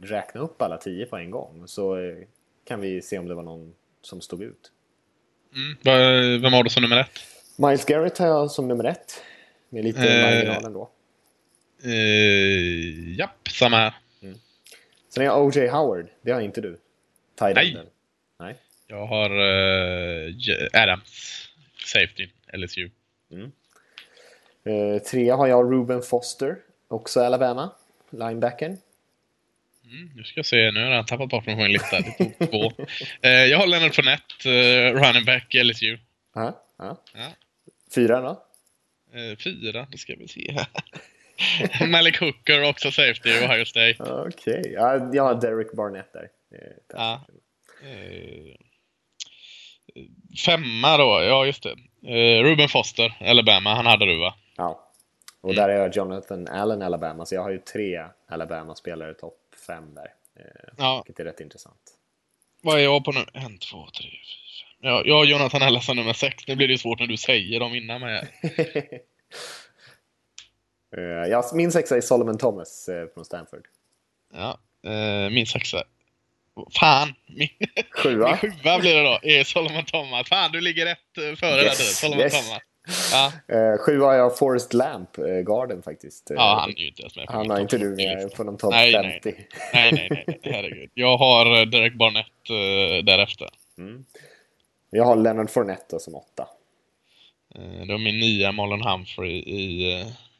räkna 0.00 0.40
upp 0.40 0.62
alla 0.62 0.76
10 0.76 1.06
på 1.06 1.16
en 1.16 1.30
gång. 1.30 1.62
Så 1.66 2.14
kan 2.64 2.80
vi 2.80 3.02
se 3.02 3.18
om 3.18 3.28
det 3.28 3.34
var 3.34 3.42
någon 3.42 3.74
som 4.02 4.20
stod 4.20 4.42
ut. 4.42 4.72
Mm. 5.54 6.42
Vem 6.42 6.52
har 6.52 6.64
du 6.64 6.70
som 6.70 6.82
nummer 6.82 7.00
ett? 7.00 7.39
Miles 7.60 7.84
Garrett 7.84 8.18
har 8.18 8.26
jag 8.26 8.50
som 8.50 8.68
nummer 8.68 8.84
ett. 8.84 9.22
Med 9.68 9.84
lite 9.84 10.08
Eh, 10.08 10.22
marginal 10.22 10.64
ändå. 10.64 10.90
Eh, 11.84 13.18
japp, 13.18 13.48
samma 13.48 13.76
här. 13.76 13.94
Sen 15.08 15.26
har 15.26 15.34
jag 15.34 15.46
O.J. 15.46 15.68
Howard. 15.68 16.06
Det 16.22 16.32
har 16.32 16.40
inte 16.40 16.60
du. 16.60 16.78
Tight 17.38 17.54
Nej. 17.54 17.76
Nej. 18.38 18.54
Jag 18.86 19.06
har 19.06 19.30
eh, 19.30 20.82
Adams. 20.82 21.46
Safety, 21.86 22.28
LSU. 22.52 22.90
Eh, 24.64 25.02
trea 25.02 25.36
har 25.36 25.46
jag 25.46 25.72
Ruben 25.72 26.02
Foster. 26.02 26.56
Också 26.88 27.20
Alabama. 27.20 27.70
Linebacken. 28.10 28.78
Mm, 29.84 30.10
nu 30.16 30.24
ska 30.24 30.38
jag 30.38 30.46
se, 30.46 30.70
nu 30.70 30.84
har 30.84 30.90
jag 30.90 31.06
tappat 31.06 31.28
bort 31.28 31.46
mig 31.46 31.54
på 31.54 31.60
min 31.62 31.72
lista. 31.72 32.00
Det 32.00 32.10
tog 32.12 32.50
två. 32.50 32.72
Eh, 33.22 33.30
jag 33.30 33.58
har 33.58 33.66
Leonard 33.66 33.94
Fournette, 33.94 34.50
eh, 34.50 34.92
running 34.94 35.24
back, 35.24 35.54
LSU. 35.54 35.98
Ja, 36.34 36.62
ja. 36.78 37.02
Ja. 37.14 37.28
Fyra 37.94 38.20
då? 38.20 38.30
Eh, 39.18 39.36
fyra, 39.38 39.86
då 39.90 39.98
ska 39.98 40.14
vi 40.18 40.28
se 40.28 40.52
här. 40.52 40.66
Malik 41.88 42.20
Hooker, 42.20 42.68
också 42.70 42.90
safety, 42.90 43.30
Ohio 43.30 43.64
State. 43.64 43.96
Okej. 44.12 44.62
Ja, 44.74 45.10
jag 45.14 45.22
har 45.22 45.34
Derek 45.34 45.72
Barnett 45.72 46.12
där. 46.12 46.28
Ja. 46.94 47.20
Eh, 47.82 48.54
femma 50.46 50.96
då, 50.96 51.22
ja 51.22 51.46
just 51.46 51.62
det. 51.62 51.76
Eh, 52.14 52.42
Ruben 52.42 52.68
Foster, 52.68 53.16
Alabama, 53.20 53.74
han 53.74 53.86
hade 53.86 54.06
du 54.06 54.18
va? 54.18 54.34
ja. 54.56 54.86
Och 55.42 55.54
där 55.54 55.68
är 55.68 55.74
jag 55.76 55.96
Jonathan 55.96 56.48
Allen, 56.48 56.82
Alabama. 56.82 57.26
Så 57.26 57.34
jag 57.34 57.42
har 57.42 57.50
ju 57.50 57.58
tre 57.58 58.04
Alabama-spelare 58.28 59.14
topp 59.14 59.38
fem 59.66 59.94
där. 59.94 60.12
Eh, 60.36 60.72
Ja. 60.78 61.02
Vilket 61.06 61.20
är 61.20 61.24
rätt 61.24 61.40
intressant. 61.40 61.80
Vad 62.62 62.78
är 62.78 62.82
jag 62.84 63.04
på 63.04 63.12
nu? 63.12 63.24
En, 63.34 63.58
två, 63.58 63.86
tre, 63.98 64.08
fyra. 64.10 64.49
Ja, 64.82 65.02
jag 65.06 65.14
har 65.14 65.24
Jonathan 65.24 65.62
Ellison 65.62 65.96
nummer 65.96 66.12
sex. 66.12 66.44
Nu 66.46 66.56
blir 66.56 66.66
det 66.68 66.72
ju 66.72 66.78
svårt 66.78 67.00
när 67.00 67.06
du 67.06 67.16
säger 67.16 67.60
dem 67.60 67.74
innan 67.74 68.00
mig. 68.00 68.28
Eh, 70.96 71.30
ja, 71.30 71.50
min 71.54 71.72
sexa 71.72 71.96
är 71.96 72.00
Solomon 72.00 72.38
Thomas 72.38 72.88
eh, 72.88 73.06
från 73.14 73.24
Stanford. 73.24 73.62
Ja, 74.34 74.58
eh, 74.90 75.30
min 75.30 75.46
sexa. 75.46 75.82
Fan! 76.80 77.14
Min, 77.26 77.48
Sjua. 77.90 78.38
min 78.42 78.52
sjua 78.52 78.78
blir 78.78 78.94
det 78.94 79.02
då. 79.02 79.18
Är 79.22 79.44
Solomon 79.44 79.84
Thomas. 79.84 80.28
Fan, 80.28 80.52
du 80.52 80.60
ligger 80.60 80.86
rätt 80.86 81.38
före 81.38 81.62
Yes, 81.62 81.78
där 81.78 81.84
du. 81.84 81.90
Solomon 81.90 82.20
yes. 82.20 82.46
Thomas. 82.46 82.62
Ja, 83.12 83.32
Eh, 83.56 83.78
sjua 83.78 84.06
har 84.06 84.14
jag 84.14 84.38
Forrest 84.38 84.72
Lamp, 84.74 85.18
eh, 85.18 85.24
garden 85.24 85.82
faktiskt. 85.82 86.26
Ja, 86.34 86.58
han 86.60 86.70
är 86.70 86.74
ju 86.80 86.88
inte 86.88 87.02
ens 87.02 87.16
med 87.16 87.26
på 87.26 87.32
han 87.32 87.50
har 87.50 87.60
inte 87.60 87.78
du 87.78 87.90
40 87.96 88.06
med 88.06 88.22
lista. 88.22 88.36
på 88.36 88.44
de 88.44 88.58
topp 88.58 88.70
Nej, 88.70 88.92
nej. 88.92 89.20
50. 89.24 89.34
Nej, 89.74 89.92
nej, 89.92 90.08
nej, 90.10 90.24
nej. 90.26 90.40
Herregud. 90.42 90.90
Jag 90.94 91.16
har 91.16 91.66
Derek 91.66 91.94
Barnett 91.94 92.26
eh, 92.50 93.04
därefter. 93.04 93.48
Jag 94.90 95.04
har 95.04 95.16
Leonard 95.16 95.50
Fournette 95.50 95.86
då 95.88 95.98
som 95.98 96.14
åtta. 96.14 96.48
Eh, 97.54 97.86
det 97.86 97.92
var 97.92 97.98
min 97.98 98.20
nya 98.20 98.52
Marlon 98.52 98.82
Humphrey 98.82 99.32
i, 99.32 99.92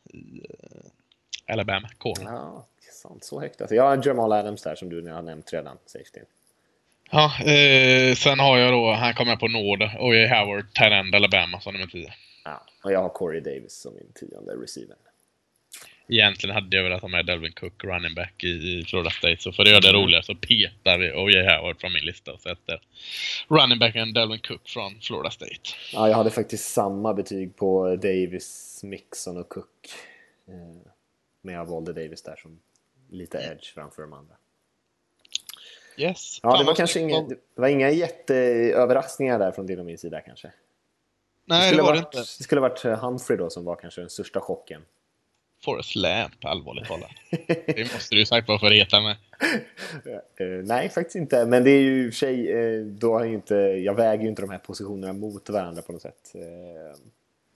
i 0.04 0.40
eh, 0.40 1.52
Alabama. 1.52 1.88
Corner. 1.98 2.32
Ja, 2.32 2.66
sant. 3.02 3.24
Så 3.24 3.40
högt 3.40 3.60
alltså. 3.60 3.74
Jag 3.74 3.82
har 3.82 4.06
Jamal 4.06 4.32
Adams 4.32 4.62
där 4.62 4.74
som 4.74 4.88
du 4.88 5.10
har 5.10 5.22
nämnt 5.22 5.52
redan, 5.52 5.78
safety. 5.86 6.20
Ja, 7.10 7.24
eh, 7.40 8.14
sen 8.14 8.38
har 8.38 8.58
jag 8.58 8.72
då, 8.72 8.92
han 8.92 9.14
kommer 9.14 9.36
på 9.36 9.48
nåd, 9.48 9.82
O.J. 9.82 10.28
Howard, 10.28 10.74
Tyrend, 10.74 11.14
Alabama 11.14 11.60
som 11.60 11.72
nummer 11.72 11.86
10. 11.86 12.12
Ja. 12.44 12.62
Och 12.84 12.92
jag 12.92 13.02
har 13.02 13.08
Corey 13.08 13.40
Davis 13.40 13.72
som 13.72 13.94
min 13.94 14.12
tionde 14.14 14.52
receiver. 14.62 14.96
Egentligen 16.10 16.54
hade 16.54 16.76
jag 16.76 16.84
velat 16.84 17.02
ha 17.02 17.08
med 17.08 17.26
Delvin 17.26 17.52
Cook, 17.52 17.84
running 17.84 18.14
back 18.14 18.44
i, 18.44 18.48
i 18.48 18.84
Florida 18.84 19.10
State. 19.10 19.36
Så 19.38 19.52
för 19.52 19.62
att 19.62 19.68
göra 19.68 19.80
det 19.80 19.92
roligare 19.92 20.22
så 20.22 20.34
petar 20.34 20.98
vi 20.98 21.12
O.J. 21.12 21.42
Howard 21.42 21.80
från 21.80 21.92
min 21.92 22.04
lista 22.04 22.32
och 22.32 22.40
sätter 22.40 22.80
running 23.48 23.78
backen 23.78 24.12
Delvin 24.12 24.40
Cook 24.40 24.68
från 24.68 25.00
Florida 25.00 25.30
State. 25.30 25.60
Ja, 25.92 26.08
jag 26.08 26.16
hade 26.16 26.30
faktiskt 26.30 26.72
samma 26.72 27.14
betyg 27.14 27.56
på 27.56 27.96
Davis, 27.96 28.80
Mixon 28.84 29.36
och 29.36 29.48
Cook. 29.48 29.66
Eh, 30.48 30.54
Men 31.42 31.54
jag 31.54 31.64
valde 31.66 31.92
Davis 31.92 32.22
där 32.22 32.36
som 32.36 32.60
lite 33.10 33.38
edge 33.38 33.74
framför 33.74 34.02
de 34.02 34.12
andra. 34.12 34.34
Yes. 35.96 36.40
Ja, 36.42 36.58
det 36.58 36.64
var 36.64 36.74
kanske 36.74 37.00
inga, 37.00 37.20
det 37.22 37.36
var 37.54 37.68
inga 37.68 37.90
jätteöverraskningar 37.90 39.38
där 39.38 39.52
från 39.52 39.66
din 39.66 39.78
och 39.78 39.86
min 39.86 39.98
sida 39.98 40.20
kanske. 40.20 40.48
Det 40.48 40.54
Nej, 41.44 41.60
det 41.60 41.66
skulle, 41.66 41.82
var 41.82 41.92
det 41.92 41.98
varit, 42.00 42.14
inte. 42.14 42.18
det 42.38 42.44
skulle 42.44 42.60
varit 42.60 42.82
Humphrey 42.82 43.38
då 43.38 43.50
som 43.50 43.64
var 43.64 43.76
kanske 43.76 44.00
den 44.00 44.10
största 44.10 44.40
chocken. 44.40 44.82
Forrest 45.64 45.96
Lamp, 45.96 46.44
allvarligt 46.44 46.86
talat. 46.86 47.10
Det 47.66 47.92
måste 47.92 48.14
du 48.14 48.18
ju 48.18 48.26
sagt 48.26 48.48
vara 48.48 48.58
för 48.58 48.66
att 48.66 48.72
reta 48.72 49.00
med. 49.00 49.16
Eh, 50.36 50.64
nej, 50.64 50.88
faktiskt 50.88 51.16
inte. 51.16 51.46
Men 51.46 51.64
det 51.64 51.70
är 51.70 51.80
ju 51.80 52.06
i 52.06 52.08
och 52.08 52.14
för 52.14 52.18
sig, 52.18 52.52
eh, 52.52 52.80
då 52.84 53.12
har 53.12 53.24
jag, 53.24 53.34
inte, 53.34 53.54
jag 53.54 53.94
väger 53.94 54.22
ju 54.22 54.28
inte 54.28 54.42
de 54.42 54.50
här 54.50 54.58
positionerna 54.58 55.12
mot 55.12 55.50
varandra 55.50 55.82
på 55.82 55.92
något 55.92 56.02
sätt. 56.02 56.32
Eh, 56.34 57.00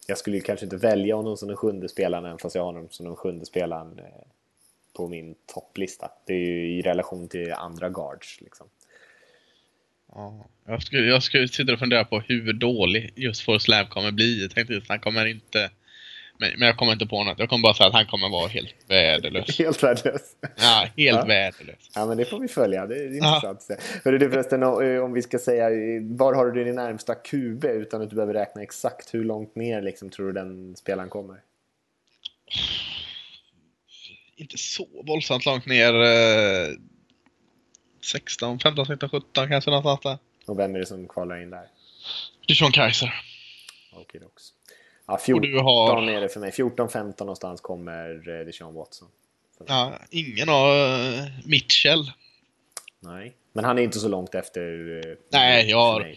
jag 0.07 0.19
skulle 0.19 0.37
ju 0.37 0.43
kanske 0.43 0.67
inte 0.67 0.77
välja 0.77 1.17
honom 1.17 1.37
som 1.37 1.49
den 1.49 1.57
sjunde 1.57 1.89
spelaren, 1.89 2.25
även 2.25 2.39
fast 2.39 2.55
jag 2.55 2.63
har 2.63 2.73
honom 2.73 2.89
som 2.91 3.07
den 3.07 3.17
sjunde 3.17 3.47
spelaren 3.47 4.01
på 4.97 5.09
min 5.09 5.35
topplista. 5.55 6.11
Det 6.27 6.33
är 6.33 6.39
ju 6.39 6.79
i 6.79 6.83
relation 6.83 7.29
till 7.29 7.53
andra 7.53 7.89
guards. 7.89 8.41
Liksom. 8.41 8.67
Ja, 10.15 10.47
jag 10.67 10.83
skulle, 10.83 11.07
jag 11.07 11.23
skulle 11.23 11.49
sitta 11.49 11.73
och 11.73 11.79
fundera 11.79 12.05
på 12.05 12.21
hur 12.21 12.53
dålig 12.53 13.13
just 13.17 13.41
Forrest 13.41 13.69
Lamp 13.69 13.91
kommer 13.91 14.11
bli. 14.11 14.43
Jag 14.43 14.51
tänkte 14.51 14.77
att 14.77 14.89
han 14.89 15.01
kommer 15.01 15.27
inte... 15.27 15.71
Men, 16.39 16.59
men 16.59 16.67
jag 16.69 16.77
kommer 16.77 16.93
inte 16.93 17.07
på 17.07 17.25
något. 17.25 17.39
Jag 17.39 17.49
kommer 17.49 17.63
bara 17.63 17.75
säga 17.75 17.87
att 17.87 17.93
han 17.95 18.07
kommer 18.07 18.29
vara 18.29 18.49
helt 18.49 18.75
värdelös. 18.89 19.59
Helt 19.59 19.83
värdelös. 19.83 20.37
Ja, 20.57 20.89
helt 20.97 21.17
Ja. 21.19 21.25
värdelös. 21.25 21.91
Ja, 21.95 22.07
men 22.07 22.17
det 22.17 22.25
får 22.25 22.39
vi 22.41 22.49
följa. 22.49 22.87
Det 22.87 22.95
är 22.97 23.15
intressant. 23.15 23.45
att 23.45 23.63
se. 23.63 23.77
Hörru 24.05 24.19
du 24.19 24.31
förresten, 24.31 24.65
o- 24.65 25.05
om 25.05 25.13
vi 25.13 25.23
ska 25.23 25.39
säga, 25.39 25.71
eh, 25.71 26.03
var 26.03 26.35
har 26.35 26.47
du 26.47 26.65
din 26.65 26.75
närmsta 26.75 27.15
QB 27.15 27.65
utan 27.65 28.03
att 28.03 28.11
du 28.11 28.17
behöver 28.17 28.35
räkna 28.35 28.63
exakt 28.63 29.15
hur 29.15 29.25
långt 29.25 29.55
ner 29.57 29.83
liksom, 29.83 30.11
tror 30.11 30.27
du 30.27 30.33
den 30.33 30.77
spelaren 30.77 31.09
kommer? 31.11 31.37
Inte 34.37 34.59
så 34.59 34.87
våldsamt 35.07 35.47
långt 35.47 35.67
ner. 35.67 35.95
Eh, 36.03 36.69
16, 38.13 38.59
15, 38.59 38.87
16, 38.87 39.09
17 39.09 39.49
kanske 39.49 39.71
någonstans 39.71 40.01
där. 40.03 40.19
Och 40.53 40.59
vem 40.59 40.75
är 40.75 40.79
det 40.79 40.87
som 40.87 41.09
kvalar 41.09 41.43
in 41.43 41.51
där? 41.51 41.69
Dishon 42.49 42.73
Kaiser. 42.73 43.15
Okej, 43.93 44.21
också. 44.25 44.54
Ja, 45.07 45.19
14 45.19 45.43
du 45.51 45.59
har- 45.59 46.03
är 46.09 46.21
det 46.21 46.29
för 46.29 46.41
mig. 46.41 46.51
14-15 46.51 47.15
någonstans 47.19 47.61
kommer 47.61 48.29
eh, 48.41 48.47
Deshaun 48.47 48.75
Watson. 48.75 49.09
Ja, 49.67 49.93
ingen 50.11 50.49
har 50.49 50.75
uh, 50.99 51.23
Mitchell. 51.47 52.13
Nej, 53.01 53.35
men 53.53 53.65
han 53.65 53.79
är 53.79 53.83
inte 53.83 53.99
så 53.99 54.09
långt 54.09 54.35
efter. 54.35 54.61
eh, 55.07 55.17
Nej, 55.33 55.71
jag 55.71 55.79
har- 55.79 56.15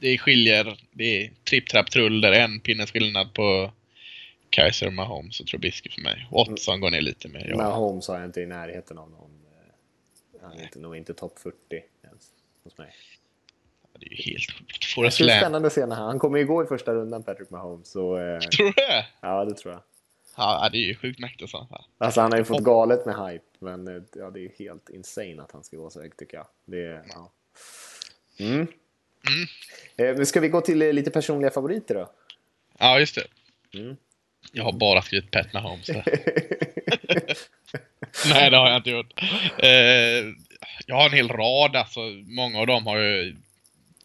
det 0.00 0.18
skiljer, 0.18 0.80
det 0.92 1.04
är 1.24 1.30
tripp, 1.44 1.68
trapp, 1.68 1.90
trull 1.90 2.20
där 2.20 2.32
en 2.32 2.60
pinnes 2.60 2.90
skillnad 2.90 3.34
på 3.34 3.72
Kaiser 4.50 4.86
och 4.86 4.92
Mahomes 4.92 5.40
och 5.40 5.46
Trubisky 5.46 5.90
för 5.90 6.00
mig. 6.00 6.26
Watson 6.30 6.80
går 6.80 6.90
ner 6.90 7.00
lite 7.00 7.28
mer. 7.28 7.46
Ja. 7.48 7.56
Mahomes 7.56 8.08
har 8.08 8.16
jag 8.16 8.24
inte 8.24 8.40
i 8.40 8.46
närheten 8.46 8.98
av 8.98 9.10
någon. 9.10 9.30
eh, 9.30 10.40
Han 10.42 10.58
är 10.58 10.62
inte, 10.62 10.78
nog 10.78 10.96
inte 10.96 11.14
topp 11.14 11.38
40 11.38 11.56
ens 12.04 12.22
hos 12.64 12.78
mig. 12.78 12.88
Det 14.00 14.06
är 14.06 14.10
ju 14.10 14.16
helt 14.32 14.50
sjukt. 14.50 15.18
Det 15.18 15.24
är 15.24 15.40
spännande 15.40 15.66
att 15.66 15.72
se 15.72 15.86
när 15.86 15.96
han, 15.96 16.18
kommer 16.18 16.38
ju 16.38 16.46
gå 16.46 16.64
i 16.64 16.66
första 16.66 16.94
rundan, 16.94 17.22
Patrick 17.22 17.50
Mahomes. 17.50 17.90
Så, 17.90 18.18
eh, 18.18 18.38
Tror 18.38 18.66
du 18.66 18.72
det? 18.76 19.06
ja, 19.20 19.44
det 19.44 19.54
tror 19.54 19.74
jag. 19.74 19.82
Ja, 20.36 20.68
det 20.72 20.78
är 20.78 20.86
ju 20.86 20.94
sjukt 20.94 21.20
mäktigt 21.20 21.50
så. 21.50 21.66
här. 21.70 21.80
Alltså 21.98 22.20
han 22.20 22.32
har 22.32 22.38
ju 22.38 22.44
fått 22.44 22.64
galet 22.64 23.06
med 23.06 23.14
hype, 23.14 23.44
men 23.58 23.88
eh, 23.88 24.02
ja, 24.16 24.30
det 24.30 24.40
är 24.40 24.50
helt 24.58 24.88
insane 24.88 25.42
att 25.42 25.52
han 25.52 25.64
ska 25.64 25.76
gå 25.76 25.90
så 25.90 26.02
högt 26.02 26.18
tycker 26.18 26.36
jag. 26.36 26.46
Det, 26.64 27.02
ja. 27.08 27.32
mm. 28.38 28.66
Eh, 29.96 30.16
men 30.16 30.26
ska 30.26 30.40
vi 30.40 30.48
gå 30.48 30.60
till 30.60 30.82
eh, 30.82 30.92
lite 30.92 31.10
personliga 31.10 31.50
favoriter 31.50 31.94
då? 31.94 32.10
Ja, 32.78 32.98
just 32.98 33.14
det. 33.14 33.26
Mm. 33.78 33.96
Jag 34.52 34.64
har 34.64 34.72
bara 34.72 35.02
skrivit 35.02 35.30
Pat 35.30 35.52
Mahomes. 35.52 35.88
Nej, 38.28 38.50
det 38.50 38.56
har 38.56 38.68
jag 38.68 38.76
inte 38.76 38.90
gjort. 38.90 39.22
Eh, 39.58 40.24
jag 40.86 40.96
har 40.96 41.06
en 41.06 41.12
hel 41.12 41.28
rad, 41.28 41.76
alltså. 41.76 42.00
Många 42.26 42.60
av 42.60 42.66
dem 42.66 42.86
har 42.86 42.98
ju 42.98 43.36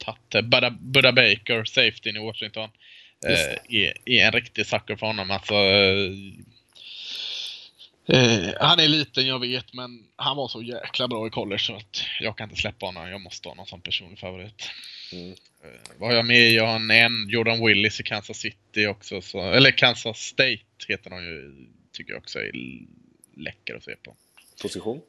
tagit 0.01 0.45
Buda, 0.45 0.69
Buda 0.69 1.11
Baker, 1.11 1.63
safetyn 1.63 2.15
i 2.15 2.19
Washington. 2.19 2.69
Eh, 3.25 3.77
är, 3.79 3.93
är 4.05 4.25
en 4.25 4.31
riktig 4.31 4.65
sucker 4.65 4.95
för 4.95 5.07
honom. 5.07 5.31
Alltså, 5.31 5.53
eh, 5.53 6.11
eh, 8.07 8.53
han 8.59 8.79
är 8.79 8.87
liten, 8.87 9.27
jag 9.27 9.39
vet, 9.39 9.73
men 9.73 10.03
han 10.15 10.37
var 10.37 10.47
så 10.47 10.61
jäkla 10.61 11.07
bra 11.07 11.27
i 11.27 11.29
college 11.29 11.59
så 11.59 11.75
att 11.75 12.03
jag 12.19 12.37
kan 12.37 12.49
inte 12.49 12.61
släppa 12.61 12.85
honom. 12.85 13.09
Jag 13.09 13.21
måste 13.21 13.49
ha 13.49 13.55
någon 13.55 13.65
som 13.65 13.81
personlig 13.81 14.19
favorit. 14.19 14.69
Mm. 15.13 15.31
Eh, 15.63 15.91
vad 15.97 16.09
har 16.09 16.15
jag 16.15 16.25
med? 16.25 16.51
Jag 16.51 16.67
har 16.67 16.93
en, 16.93 17.29
Jordan 17.29 17.65
Willis 17.65 17.99
i 17.99 18.03
Kansas 18.03 18.37
City 18.37 18.87
också. 18.87 19.21
Så, 19.21 19.51
eller 19.51 19.71
Kansas 19.71 20.19
State 20.19 20.59
heter 20.87 21.09
de 21.09 21.23
ju. 21.23 21.67
Tycker 21.93 22.13
jag 22.13 22.19
också 22.19 22.39
är 22.39 22.51
läcker 23.37 23.75
att 23.75 23.83
se 23.83 23.95
på. 23.95 24.15
Position? 24.61 25.01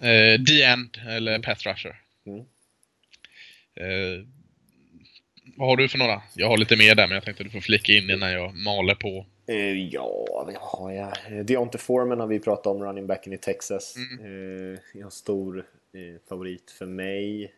Eh, 0.00 0.44
The 0.44 0.62
End, 0.62 0.98
eller 1.08 1.38
Pass 1.38 1.66
Rusher. 1.66 2.00
Mm. 2.26 2.44
Eh, 3.80 4.26
vad 5.56 5.68
har 5.68 5.76
du 5.76 5.88
för 5.88 5.98
några? 5.98 6.22
Jag 6.34 6.48
har 6.48 6.56
lite 6.56 6.76
mer 6.76 6.94
där, 6.94 7.08
men 7.08 7.14
jag 7.14 7.24
tänkte 7.24 7.44
du 7.44 7.50
får 7.50 7.60
flika 7.60 7.92
in 7.92 8.10
innan 8.10 8.32
jag 8.32 8.54
maler 8.54 8.94
på. 8.94 9.26
Eh, 9.46 9.88
ja, 9.92 10.26
vad 10.28 10.54
har 10.54 10.92
jag? 10.92 11.12
Eh, 11.30 11.44
Deontay 11.44 11.80
Foreman 11.80 12.20
har 12.20 12.26
vi 12.26 12.40
pratat 12.40 12.66
om, 12.66 12.82
running 12.82 13.06
backen 13.06 13.32
i 13.32 13.38
Texas. 13.38 13.94
Mm. 13.96 14.72
Eh, 14.72 14.78
jag 14.94 15.06
har 15.06 15.10
stor 15.10 15.58
eh, 15.58 16.28
favorit 16.28 16.70
för 16.78 16.86
mig. 16.86 17.52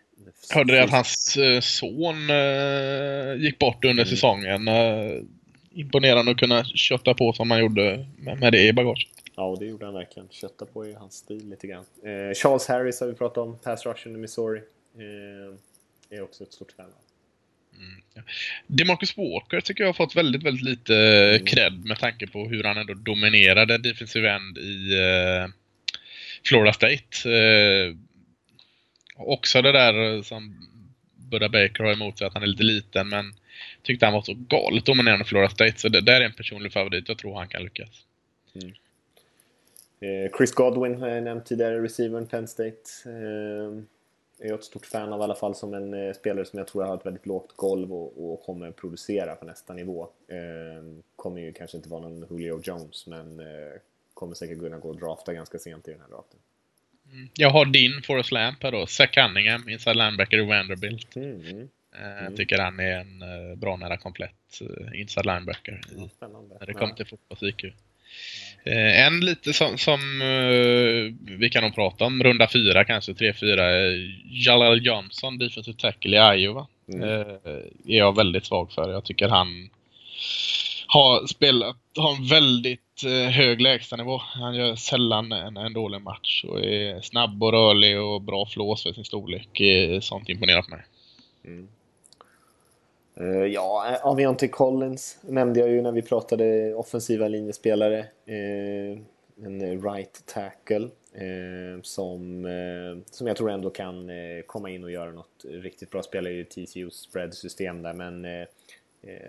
Hörde 0.55 0.73
det 0.73 0.83
att 0.85 0.91
hans 0.91 1.37
eh, 1.37 1.61
son 1.61 2.31
eh, 2.31 3.45
gick 3.45 3.59
bort 3.59 3.85
under 3.85 4.05
säsongen. 4.05 4.69
Eh, 4.69 5.23
imponerande 5.71 6.31
att 6.31 6.39
kunna 6.39 6.65
kötta 6.65 7.15
på 7.15 7.33
som 7.33 7.51
han 7.51 7.61
gjorde 7.61 8.07
med, 8.19 8.53
det 8.53 8.69
i 8.69 8.73
bagaget. 8.73 9.09
Ja, 9.37 9.57
det 9.59 9.67
gjorde 9.67 9.85
han 9.85 9.95
verkligen. 9.95 10.29
Kötta 10.31 10.67
på 10.67 10.87
i 10.87 10.93
hans 10.93 11.15
stil 11.15 11.49
lite 11.51 11.67
grann. 11.67 11.85
Eh, 12.03 12.35
Charles 12.35 12.67
Harris 12.67 13.01
har 13.01 13.07
vi 13.07 13.15
pratat 13.15 13.39
om, 13.39 13.59
pass 13.59 13.87
rusher 13.87 14.11
i 14.11 14.17
Missouri. 14.17 14.61
Är 16.11 16.23
också 16.23 16.43
ett 16.45 16.53
stort 16.53 16.73
fan 16.73 16.87
av. 16.87 16.93
DeMarcus 18.67 19.17
Walker 19.17 19.61
tycker 19.61 19.85
jag 19.85 19.89
har 19.89 19.95
fått 19.95 20.17
väldigt, 20.17 20.43
väldigt 20.43 20.65
lite 20.65 20.95
Mm. 20.95 21.45
cred 21.47 21.85
med 21.85 21.99
tanke 21.99 22.27
på 22.27 22.49
hur 22.49 22.65
han 22.65 22.79
ändå 22.79 22.95
dominerade 22.95 23.79
defensive 23.79 24.31
end 24.31 24.59
i 24.59 24.95
eh, 24.95 25.49
Florida 26.45 26.73
State. 26.73 27.31
Eh, 27.33 27.97
också 29.17 29.63
det 29.63 29.73
där 29.73 30.23
som 30.23 30.69
Buda 31.17 31.49
Baker 31.49 31.85
har 31.85 31.93
emot 31.93 32.19
sig, 32.19 32.27
att 32.27 32.35
han 32.35 32.43
är 32.43 32.47
lite 32.47 32.63
liten, 32.63 33.09
men 33.09 33.35
tyckte 33.83 34.07
han 34.07 34.13
var 34.15 34.23
så 34.23 34.35
galet 34.35 34.87
dominerande 34.87 35.25
i 35.25 35.29
Florida 35.29 35.51
State, 35.51 35.79
så 35.79 35.89
det 35.89 36.01
där 36.01 36.21
är 36.21 36.25
en 36.25 36.33
personlig 36.33 36.73
favorit. 36.73 37.09
Jag 37.09 37.19
tror 37.19 37.39
han 37.39 37.49
kan 37.49 37.63
lyckas. 37.65 38.05
Eh, 40.01 40.37
Chris 40.37 40.53
Godwin 40.53 41.01
har 41.01 41.09
jag 41.09 41.23
nämnt 41.23 41.47
tidigare, 41.47 41.83
receivern 41.83 42.27
Penn 42.27 42.49
State. 42.49 42.81
Eh, 43.07 43.83
är 44.41 44.49
jag 44.49 44.59
ett 44.59 44.65
stort 44.65 44.87
fan 44.87 45.13
av 45.13 45.21
i 45.21 45.23
alla 45.23 45.35
fall 45.35 45.55
som 45.55 45.75
en 45.75 45.95
eh, 45.95 46.13
spelare 46.15 46.45
som 46.45 46.59
jag 46.59 46.69
tror 46.69 46.83
har 46.83 46.97
ett 46.97 47.07
väldigt 47.07 47.27
lågt 47.27 47.57
golv 47.57 47.93
och, 47.93 48.33
och 48.33 48.43
kommer 48.43 48.71
producera 48.71 49.35
på 49.35 49.45
nästa 49.45 49.73
nivå. 49.75 50.09
Eh, 50.29 51.01
kommer 51.17 51.41
ju 51.41 51.53
kanske 51.53 51.77
inte 51.77 51.89
vara 51.89 52.01
någon 52.01 52.27
Julio 52.31 52.61
Jones 52.65 53.07
men 53.07 53.41
eh, 53.41 53.47
kommer 54.15 54.35
säkert 54.35 54.59
kunna 54.59 54.79
gå 54.79 54.89
och 54.89 54.99
drafta 54.99 55.35
ganska 55.35 55.59
sent 55.59 55.89
i 55.89 55.91
den 55.91 56.01
här 56.01 56.09
draften. 56.09 56.39
Jag 57.35 57.51
har 57.51 57.67
din 57.67 58.03
Forrest 58.03 58.33
Lamp 58.33 58.63
här 58.63 58.73
då, 58.73 58.87
Zach 58.87 59.11
Cunningham, 59.11 59.69
inside 59.69 59.97
linebacker 59.97 60.39
i 60.39 60.47
Vanderbilt. 60.47 61.17
Mm, 61.17 61.41
mm. 61.41 61.69
Eh, 61.93 62.25
Jag 62.25 62.37
tycker 62.37 62.59
han 62.59 62.81
är 62.81 62.99
en 62.99 63.23
bra 63.61 63.77
nära 63.77 63.97
komplett 63.97 64.61
inside 64.95 65.27
linebacker 65.27 65.81
i 65.91 66.11
när 66.61 66.67
det 66.67 66.75
kommer 66.75 66.95
till 66.95 67.07
fotbolls-IQ. 67.07 67.73
Eh, 68.69 69.07
en 69.07 69.21
lite 69.21 69.53
som, 69.53 69.79
som 69.79 70.23
eh, 70.23 71.35
vi 71.39 71.51
kan 71.51 71.63
nog 71.65 71.75
prata 71.75 72.05
om, 72.05 72.23
runda 72.23 72.49
fyra 72.53 72.85
kanske, 72.85 73.15
tre, 73.15 73.33
fyra. 73.33 73.63
Jalal 74.25 74.87
Johnson, 74.87 75.39
defensive 75.39 75.79
tackle 75.79 76.17
i 76.17 76.41
Iowa. 76.41 76.67
Mm. 76.93 77.03
Eh, 77.03 77.27
är 77.87 77.99
jag 77.99 78.17
väldigt 78.17 78.47
svag 78.47 78.73
för. 78.73 78.93
Jag 78.93 79.05
tycker 79.05 79.29
han 79.29 79.71
har 80.87 81.27
spelat, 81.27 81.77
har 81.97 82.17
en 82.17 82.27
väldigt 82.27 82.81
hög 83.31 83.61
lägstanivå. 83.61 84.19
Han 84.19 84.55
gör 84.55 84.77
sällan 84.77 85.33
en, 85.33 85.57
en 85.57 85.73
dålig 85.73 86.01
match 86.01 86.45
och 86.45 86.65
är 86.65 87.01
snabb 87.01 87.43
och 87.43 87.53
rörlig 87.53 88.01
och 88.01 88.23
bra 88.23 88.47
flås 88.47 88.83
för 88.83 88.93
sin 88.93 89.05
storlek. 89.05 89.49
Sånt 90.05 90.29
imponerar 90.29 90.63
på 90.63 90.71
mig. 90.71 90.85
Eh, 91.45 91.78
Eh, 93.21 93.45
ja, 93.47 93.91
eh, 93.91 94.07
Aviante 94.07 94.49
Collins 94.49 95.19
nämnde 95.23 95.61
jag 95.61 95.69
ju 95.69 95.83
när 95.83 95.93
vi 95.93 96.03
pratade 96.03 96.75
offensiva 96.75 97.29
linjespelare. 97.29 97.99
Eh, 98.27 98.99
en 99.45 99.83
right 99.83 100.23
tackle 100.27 100.89
som, 101.83 102.47
som 103.11 103.27
jag 103.27 103.37
tror 103.37 103.51
ändå 103.51 103.71
kan 103.71 104.11
komma 104.47 104.71
in 104.71 104.85
och 104.85 104.91
göra 104.91 105.11
något 105.11 105.45
riktigt 105.45 105.91
bra. 105.91 106.03
Spelar 106.03 106.31
ju 106.31 106.45
TCUs 106.45 106.95
spread-system 106.95 107.83
där 107.83 107.95
men 107.95 108.27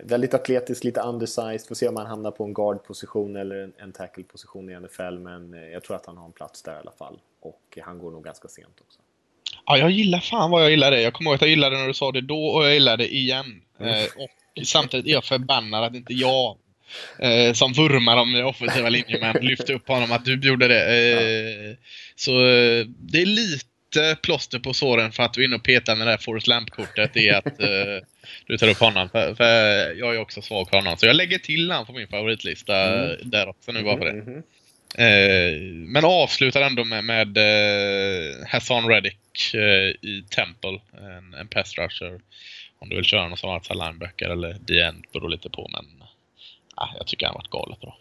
väldigt 0.04 0.34
atletisk, 0.34 0.84
lite 0.84 1.00
undersized. 1.00 1.68
Får 1.68 1.74
se 1.74 1.88
om 1.88 1.96
han 1.96 2.06
hamnar 2.06 2.30
på 2.30 2.44
en 2.44 2.54
guard-position 2.54 3.36
eller 3.36 3.56
en, 3.56 3.72
en 3.76 3.92
tackle-position 3.92 4.70
i 4.70 4.80
NFL 4.80 5.18
men 5.18 5.52
jag 5.52 5.82
tror 5.82 5.96
att 5.96 6.06
han 6.06 6.16
har 6.16 6.26
en 6.26 6.32
plats 6.32 6.62
där 6.62 6.74
i 6.74 6.78
alla 6.78 6.92
fall. 6.92 7.20
Och 7.40 7.78
han 7.82 7.98
går 7.98 8.10
nog 8.10 8.24
ganska 8.24 8.48
sent 8.48 8.80
också. 8.80 9.00
Ja, 9.70 9.78
jag 9.78 9.90
gillar 9.90 10.20
fan 10.20 10.50
vad 10.50 10.62
jag 10.62 10.70
gillar 10.70 10.90
det. 10.90 11.00
Jag 11.00 11.12
kommer 11.12 11.30
ihåg 11.30 11.34
att 11.34 11.40
jag 11.40 11.50
gillade 11.50 11.76
det 11.76 11.80
när 11.80 11.88
du 11.88 11.94
sa 11.94 12.12
det 12.12 12.20
då 12.20 12.44
och 12.46 12.64
jag 12.64 12.74
gillar 12.74 12.96
det 12.96 13.14
igen. 13.14 13.62
Eh, 13.80 14.04
och 14.22 14.66
samtidigt 14.66 15.06
är 15.06 15.10
jag 15.10 15.24
förbannad 15.24 15.84
att 15.84 15.94
inte 15.94 16.12
jag 16.12 16.56
eh, 17.18 17.52
som 17.52 17.72
vurmar 17.72 18.16
om 18.16 18.34
offensiva 18.44 18.88
linjemän 18.88 19.36
lyfte 19.40 19.74
upp 19.74 19.88
honom 19.88 20.12
att 20.12 20.24
du 20.24 20.40
gjorde 20.40 20.68
det. 20.68 20.82
Eh, 21.12 21.76
Så 22.16 22.30
eh, 22.30 22.84
det 22.98 23.22
är 23.22 23.26
lite 23.26 24.16
plåster 24.22 24.58
på 24.58 24.74
såren 24.74 25.12
för 25.12 25.22
att 25.22 25.32
du 25.34 25.40
är 25.40 25.44
inne 25.44 25.56
och 25.56 25.62
petar 25.62 25.96
med 25.96 26.06
det 26.06 26.10
här 26.10 26.18
Forrest 26.18 26.46
Lamp-kortet 26.46 27.16
är 27.16 27.34
att 27.34 27.60
eh, 27.60 28.06
du 28.46 28.58
tar 28.58 28.68
upp 28.68 28.78
honom. 28.80 29.08
För, 29.08 29.34
för 29.34 29.44
jag 29.98 30.14
är 30.14 30.20
också 30.20 30.42
svag 30.42 30.68
för 30.70 30.76
honom. 30.76 30.96
Så 30.96 31.06
jag 31.06 31.16
lägger 31.16 31.38
till 31.38 31.70
honom 31.70 31.86
på 31.86 31.92
min 31.92 32.08
favoritlista 32.08 33.04
eh, 33.04 33.16
där 33.24 33.48
också 33.48 33.72
nu 33.72 33.82
bara 33.82 33.98
för 33.98 34.04
det. 34.04 34.12
Mhm. 34.12 34.42
Eh, 34.98 35.60
men 35.72 36.04
avslutar 36.04 36.60
ändå 36.60 36.84
med, 36.84 37.04
med 37.04 37.36
eh, 37.38 38.46
Hassan 38.46 38.88
Reddick 38.88 39.54
eh, 39.54 40.08
i 40.10 40.24
Temple. 40.30 40.80
En, 40.92 41.34
en 41.34 41.48
pass 41.48 41.78
rusher. 41.78 42.20
Om 42.78 42.88
du 42.88 42.96
vill 42.96 43.04
köra 43.04 43.28
någon 43.28 43.36
som 43.36 43.50
här 43.50 43.86
linebacker 43.86 44.28
eller 44.28 44.56
D-end 44.60 45.04
beror 45.12 45.28
lite 45.28 45.50
på. 45.50 45.70
Men 45.72 46.08
ah, 46.74 46.88
jag 46.98 47.06
tycker 47.06 47.26
han 47.26 47.34
har 47.34 47.40
varit 47.40 47.50
galet 47.50 47.80
bra. 47.80 47.96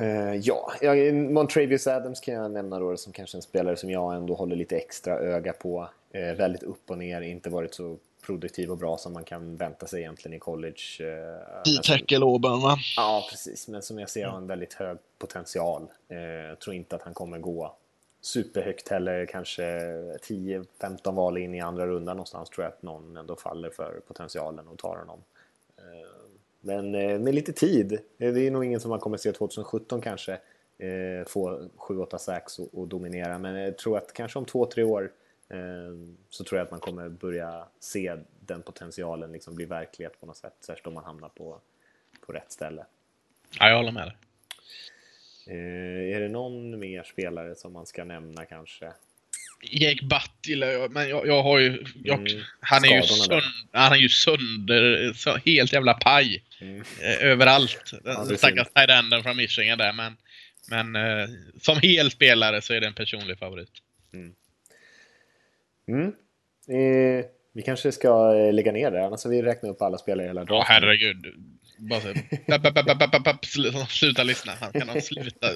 Uh, 0.00 0.36
ja, 0.42 0.72
jag, 0.80 1.14
Montravius 1.14 1.86
Adams 1.86 2.20
kan 2.20 2.34
jag 2.34 2.50
nämna 2.50 2.78
då 2.78 2.96
som 2.96 3.12
kanske 3.12 3.38
en 3.38 3.42
spelare 3.42 3.76
som 3.76 3.90
jag 3.90 4.16
ändå 4.16 4.34
håller 4.34 4.56
lite 4.56 4.76
extra 4.76 5.18
öga 5.18 5.52
på. 5.52 5.88
Uh, 6.16 6.36
väldigt 6.36 6.62
upp 6.62 6.90
och 6.90 6.98
ner, 6.98 7.20
inte 7.20 7.50
varit 7.50 7.74
så 7.74 7.96
produktiv 8.26 8.70
och 8.70 8.78
bra 8.78 8.96
som 8.96 9.12
man 9.12 9.24
kan 9.24 9.56
vänta 9.56 9.86
sig 9.86 10.00
egentligen 10.00 10.36
i 10.36 10.38
college. 10.38 10.82
Eh, 11.00 11.62
D-tackle 11.64 12.24
Auburn 12.24 12.60
va? 12.60 12.76
Ja, 12.96 13.26
precis. 13.30 13.68
Men 13.68 13.82
som 13.82 13.98
jag 13.98 14.10
ser 14.10 14.26
har 14.26 14.38
en 14.38 14.46
väldigt 14.46 14.74
hög 14.74 14.98
potential. 15.18 15.86
Eh, 16.08 16.18
jag 16.18 16.58
tror 16.58 16.76
inte 16.76 16.96
att 16.96 17.02
han 17.02 17.14
kommer 17.14 17.38
gå 17.38 17.76
superhögt 18.20 18.88
heller. 18.88 19.26
Kanske 19.26 19.62
10-15 19.62 21.14
val 21.14 21.38
in 21.38 21.54
i 21.54 21.60
andra 21.60 21.86
rundan 21.86 22.16
någonstans 22.16 22.50
tror 22.50 22.64
jag 22.64 22.72
att 22.72 22.82
någon 22.82 23.16
ändå 23.16 23.36
faller 23.36 23.70
för 23.70 24.00
potentialen 24.06 24.68
och 24.68 24.78
tar 24.78 24.96
honom. 24.96 25.18
Eh, 25.78 26.08
men 26.60 26.90
med 27.24 27.34
lite 27.34 27.52
tid. 27.52 27.98
Det 28.16 28.26
är 28.26 28.50
nog 28.50 28.64
ingen 28.64 28.80
som 28.80 28.88
man 28.88 29.00
kommer 29.00 29.16
se 29.16 29.32
2017 29.32 30.00
kanske. 30.00 30.38
Få 31.26 31.68
7-8 31.76 32.18
sax 32.18 32.58
och, 32.58 32.88
dominera. 32.88 33.38
Men 33.38 33.54
jag 33.54 33.78
tror 33.78 33.98
att 33.98 34.12
kanske 34.12 34.38
om 34.38 34.44
2-3 34.44 34.82
år 34.82 35.10
så 36.30 36.44
tror 36.44 36.58
jag 36.58 36.64
att 36.64 36.70
man 36.70 36.80
kommer 36.80 37.08
börja 37.08 37.68
se 37.80 38.16
den 38.40 38.62
potentialen 38.62 39.32
liksom 39.32 39.54
bli 39.54 39.64
verklighet 39.64 40.20
på 40.20 40.26
något 40.26 40.36
sätt. 40.36 40.54
Särskilt 40.60 40.86
om 40.86 40.94
man 40.94 41.04
hamnar 41.04 41.28
på, 41.28 41.60
på 42.26 42.32
rätt 42.32 42.52
ställe. 42.52 42.84
Ja, 43.58 43.68
jag 43.68 43.76
håller 43.76 43.92
med 43.92 44.06
dig. 44.06 44.16
Eh, 45.46 46.16
är 46.16 46.20
det 46.20 46.28
någon 46.28 46.78
mer 46.78 47.02
spelare 47.02 47.54
som 47.54 47.72
man 47.72 47.86
ska 47.86 48.04
nämna 48.04 48.44
kanske? 48.44 48.92
Jake 49.62 50.04
Butt 50.04 50.46
gillar 50.46 50.66
jag, 50.66 50.90
men 50.90 51.08
jag, 51.08 51.26
jag 51.26 51.42
har 51.42 51.58
ju... 51.58 51.84
Jag, 52.04 52.18
Mm, 52.18 52.42
han, 52.60 52.84
är 52.84 52.96
ju 52.96 53.02
sönder, 53.02 53.44
han 53.72 53.92
är 53.92 53.96
ju 53.96 54.08
sönder... 54.08 55.12
Så, 55.12 55.36
helt 55.36 55.72
jävla 55.72 55.94
paj. 55.94 56.44
Mm. 56.60 56.84
Eh, 57.00 57.24
överallt. 57.24 57.92
Den 58.02 58.38
stackars 58.38 58.68
tight 58.74 58.90
enden 58.90 59.22
från 59.22 59.36
Michigan 59.36 59.78
där, 59.78 59.92
men... 59.92 60.16
Men 60.70 60.96
eh, 60.96 61.28
som 61.60 61.80
hel 61.80 62.10
spelare 62.10 62.62
så 62.62 62.74
är 62.74 62.80
det 62.80 62.86
en 62.86 62.94
personlig 62.94 63.38
favorit. 63.38 63.70
Mm. 64.12 64.34
Eh, 66.68 67.24
vi 67.52 67.62
kanske 67.62 67.92
ska 67.92 68.34
eh, 68.36 68.52
lägga 68.52 68.72
ner 68.72 68.90
det, 68.90 69.06
annars 69.06 69.24
har 69.24 69.30
vi 69.30 69.42
räknat 69.42 69.70
upp 69.70 69.82
alla 69.82 69.98
spelare 69.98 70.24
i 70.24 70.28
hela 70.28 70.40
Ja, 70.40 70.44
draften. 70.44 70.74
herregud. 70.74 71.26
Bara 71.78 72.00
så, 72.00 72.08
sluta 73.88 74.22
lyssna. 74.22 74.52
Han 74.60 74.72
kan 74.72 74.88
han 74.88 75.02
sluta 75.02 75.46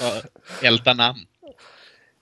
ja, 0.00 0.22
älta 0.62 0.94
namn. 0.94 1.18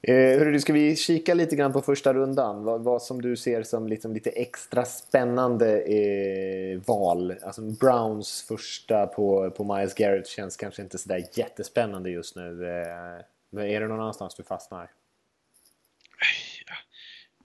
Eh, 0.03 0.14
hörru, 0.14 0.61
ska 0.61 0.72
vi 0.72 0.97
kika 0.97 1.34
lite 1.34 1.57
grann 1.57 1.72
på 1.72 1.80
första 1.80 2.14
rundan? 2.14 2.64
Vad, 2.64 2.84
vad 2.84 3.03
som 3.03 3.22
du 3.22 3.36
ser 3.36 3.62
som 3.62 3.88
liksom 3.88 4.14
lite 4.14 4.30
extra 4.30 4.84
spännande 4.84 5.80
eh, 5.82 6.80
val. 6.86 7.34
Alltså 7.42 7.62
Browns 7.62 8.45
första 8.49 9.07
på, 9.07 9.51
på 9.51 9.74
Miles 9.74 9.95
Garrett 9.95 10.28
känns 10.28 10.57
kanske 10.57 10.82
inte 10.82 10.99
sådär 10.99 11.24
jättespännande 11.34 12.11
just 12.11 12.36
nu. 12.36 12.68
Eh, 12.68 13.24
men 13.51 13.66
är 13.66 13.80
det 13.80 13.88
någon 13.88 14.01
annanstans 14.01 14.34
du 14.34 14.42
fastnar? 14.42 14.90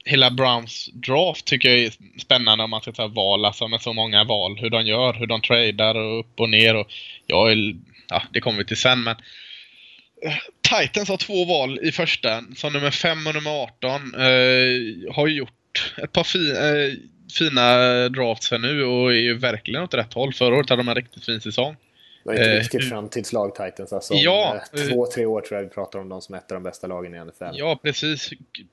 Hela 0.10 0.32
Browns 0.32 0.90
draft 0.94 1.46
tycker 1.46 1.70
jag 1.70 1.80
är 1.80 1.94
spännande 2.20 2.64
om 2.64 2.70
man 2.70 2.82
ska 2.82 2.92
ta 2.92 3.08
val, 3.08 3.46
alltså 3.46 3.68
med 3.68 3.82
så 3.82 3.94
många 3.94 4.24
val. 4.24 4.58
Hur 4.58 4.70
de 4.70 4.86
gör, 4.86 5.14
hur 5.14 5.28
de 5.28 5.42
tradar 5.42 5.96
och 5.96 6.20
upp 6.20 6.40
och 6.40 6.50
ner. 6.50 6.76
Och 6.76 6.88
jag 7.28 7.52
är, 7.52 7.76
ja, 8.10 8.24
det 8.34 8.42
kommer 8.42 8.58
vi 8.58 8.66
till 8.66 8.78
sen, 8.78 9.04
men 9.04 9.16
eh, 10.26 10.38
Titans 10.62 11.10
har 11.10 11.18
två 11.18 11.46
val 11.46 11.80
i 11.84 11.92
första, 11.92 12.44
som 12.56 12.74
nummer 12.74 12.92
5 12.92 13.28
och 13.28 13.34
nummer 13.34 13.52
18. 13.52 14.14
Eh, 14.14 15.14
har 15.16 15.28
gjort 15.28 15.94
ett 16.04 16.12
par 16.12 16.24
fi, 16.24 16.52
eh, 16.52 16.98
fina 17.38 18.10
drafts 18.10 18.52
här 18.52 18.60
nu 18.60 18.84
och 18.84 19.12
är 19.12 19.18
ju 19.18 19.38
verkligen 19.38 19.84
åt 19.84 19.94
rätt 19.94 20.14
håll. 20.14 20.34
Förra 20.34 20.56
året 20.56 20.70
hade 20.70 20.80
de 20.80 20.90
en 20.90 20.96
riktigt 20.96 21.26
fin 21.26 21.42
säsong. 21.42 21.76
Det 22.24 22.30
var 22.30 22.34
inte 22.34 22.52
Eh, 22.52 22.60
riktigt 22.60 22.90
framtidslag 22.90 23.56
Titans. 23.56 23.94
Alltså, 23.94 24.14
om, 24.14 24.20
Ja, 24.24 24.62
eh, 24.74 24.82
eh, 24.82 24.88
två, 24.88 25.06
tre 25.06 25.26
år 25.26 25.42
tror 25.42 25.60
jag 25.60 25.64
vi 25.64 25.74
pratar 25.74 26.00
om 26.00 26.10
dem 26.10 26.22
som 26.22 26.36
ett 26.36 26.52
av 26.52 26.56
de 26.56 26.64
bästa 26.64 26.88
lagen 26.88 27.16
i 27.16 27.26
NFL. 27.26 27.44
Ja, 27.54 27.80
precis. 27.84 28.30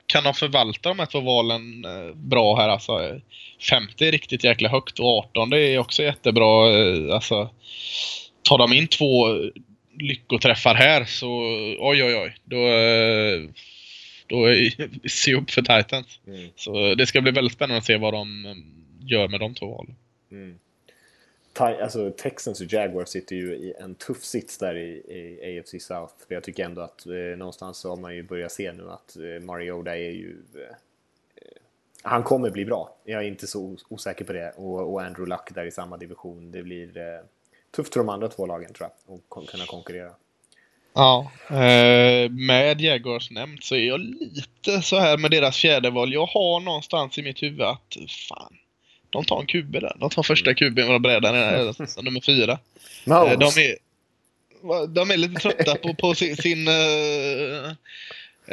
Kan 0.06 0.24
de 0.24 0.34
förvalta 0.34 0.88
de 0.88 0.98
här 0.98 1.06
två 1.06 1.20
valen 1.20 1.84
eh, 1.84 2.14
bra 2.14 2.56
här 2.56 2.68
alltså? 2.68 2.92
eh, 2.92 3.16
50 3.70 4.08
är 4.08 4.12
riktigt 4.12 4.44
jäkla 4.44 4.68
högt 4.68 4.98
och 4.98 5.18
18 5.18 5.50
det 5.50 5.60
är 5.60 5.78
också 5.78 6.02
jättebra. 6.02 6.66
Alltså, 7.14 7.50
tar 8.42 8.58
de 8.58 8.72
in 8.72 8.88
två 8.88 9.38
lyckoträffar 9.98 10.74
här 10.74 11.04
så 11.04 11.28
oj 11.78 12.04
oj 12.04 12.16
oj. 12.16 12.36
Då, 12.44 12.56
då 14.26 14.44
är, 14.44 15.08
se 15.08 15.34
upp 15.34 15.50
för 15.50 15.62
Titans. 15.62 16.20
Mm. 16.26 16.48
Så 16.56 16.94
det 16.94 17.06
ska 17.06 17.20
bli 17.20 17.32
väldigt 17.32 17.52
spännande 17.52 17.78
att 17.78 17.84
se 17.84 17.96
vad 17.96 18.12
de 18.12 18.54
gör 19.00 19.28
med 19.28 19.40
de 19.40 19.54
två 19.54 19.66
valen. 19.66 19.96
Mm. 20.30 20.58
Alltså, 21.60 22.10
Texans 22.10 22.60
och 22.60 22.72
Jaguars 22.72 23.08
sitter 23.08 23.36
ju 23.36 23.54
i 23.54 23.74
en 23.80 23.94
tuff 23.94 24.24
sits 24.24 24.58
där 24.58 24.76
i, 24.76 24.88
i 25.42 25.58
AFC 25.60 25.86
South. 25.86 26.14
För 26.28 26.34
jag 26.34 26.44
tycker 26.44 26.64
ändå 26.64 26.80
att 26.82 27.06
eh, 27.06 27.12
någonstans 27.38 27.78
så 27.78 27.88
har 27.88 27.96
man 27.96 28.14
ju 28.14 28.22
börjat 28.22 28.52
se 28.52 28.72
nu 28.72 28.90
att 28.90 29.16
eh, 29.16 29.44
Mariota 29.44 29.96
är 29.96 30.10
ju... 30.10 30.36
Eh, 30.54 30.76
han 32.02 32.22
kommer 32.22 32.50
bli 32.50 32.64
bra. 32.64 32.96
Jag 33.04 33.22
är 33.22 33.28
inte 33.28 33.46
så 33.46 33.76
osäker 33.88 34.24
på 34.24 34.32
det. 34.32 34.50
Och, 34.56 34.92
och 34.92 35.02
Andrew 35.02 35.28
Luck 35.30 35.54
där 35.54 35.66
i 35.66 35.70
samma 35.70 35.96
division. 35.96 36.52
Det 36.52 36.62
blir 36.62 36.98
eh, 36.98 37.24
tufft 37.76 37.92
för 37.92 38.00
de 38.00 38.08
andra 38.08 38.28
två 38.28 38.46
lagen 38.46 38.72
tror 38.72 38.90
jag. 39.06 39.14
Att 39.16 39.22
kon- 39.28 39.46
kunna 39.46 39.66
konkurrera. 39.66 40.10
Ja, 40.94 41.32
eh, 41.50 42.30
med 42.30 42.80
Jaguars 42.80 43.30
nämnt 43.30 43.64
så 43.64 43.74
är 43.74 43.86
jag 43.86 44.00
lite 44.00 44.82
så 44.82 44.96
här 44.96 45.18
med 45.18 45.30
deras 45.30 45.56
fjärde 45.56 45.90
val. 45.90 46.12
Jag 46.12 46.26
har 46.26 46.60
någonstans 46.60 47.18
i 47.18 47.22
mitt 47.22 47.42
huvud 47.42 47.62
att 47.62 47.96
fan, 48.28 48.56
de 49.16 49.24
tar 49.24 49.40
en 49.40 49.46
QB 49.46 49.72
där. 49.72 49.96
De 50.00 50.10
tar 50.10 50.22
första 50.22 50.54
QB 50.54 50.78
och 50.78 51.00
brädan 51.00 51.34
är 51.34 52.02
nummer 52.02 52.20
fyra. 52.20 52.58
Eh, 53.06 53.38
de, 53.38 53.44
är, 53.44 53.76
de 54.86 55.10
är 55.10 55.16
lite 55.16 55.40
trötta 55.40 55.74
på, 55.74 55.94
på 55.94 56.14
sin, 56.14 56.36
sin 56.36 56.68
uh, 56.68 57.72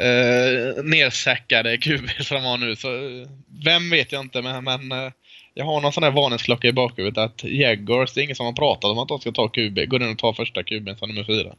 uh, 0.00 0.84
nersäckade 0.84 1.78
QB 1.78 2.08
som 2.20 2.34
de 2.34 2.44
har 2.44 2.58
nu. 2.58 2.76
Så, 2.76 2.94
eh, 2.94 3.28
vem 3.64 3.90
vet 3.90 4.12
jag 4.12 4.20
inte, 4.20 4.42
men, 4.42 4.64
men 4.64 4.92
eh, 4.92 5.12
jag 5.54 5.64
har 5.64 5.80
någon 5.80 5.92
sån 5.92 6.02
här 6.02 6.10
varningsklocka 6.10 6.68
i 6.68 6.72
bakhuvudet 6.72 7.18
att 7.18 7.44
Jaguars, 7.44 8.14
det 8.14 8.20
är 8.20 8.22
ingen 8.22 8.36
som 8.36 8.46
har 8.46 8.52
pratat 8.52 8.90
om 8.90 8.98
att 8.98 9.08
de 9.08 9.20
ska 9.20 9.32
ta 9.32 9.48
QB. 9.48 9.88
Går 9.88 10.02
in 10.02 10.12
och 10.12 10.18
tar 10.18 10.32
första 10.32 10.62
QB 10.62 10.98
som 10.98 11.08
nummer 11.08 11.24
fyra. 11.24 11.54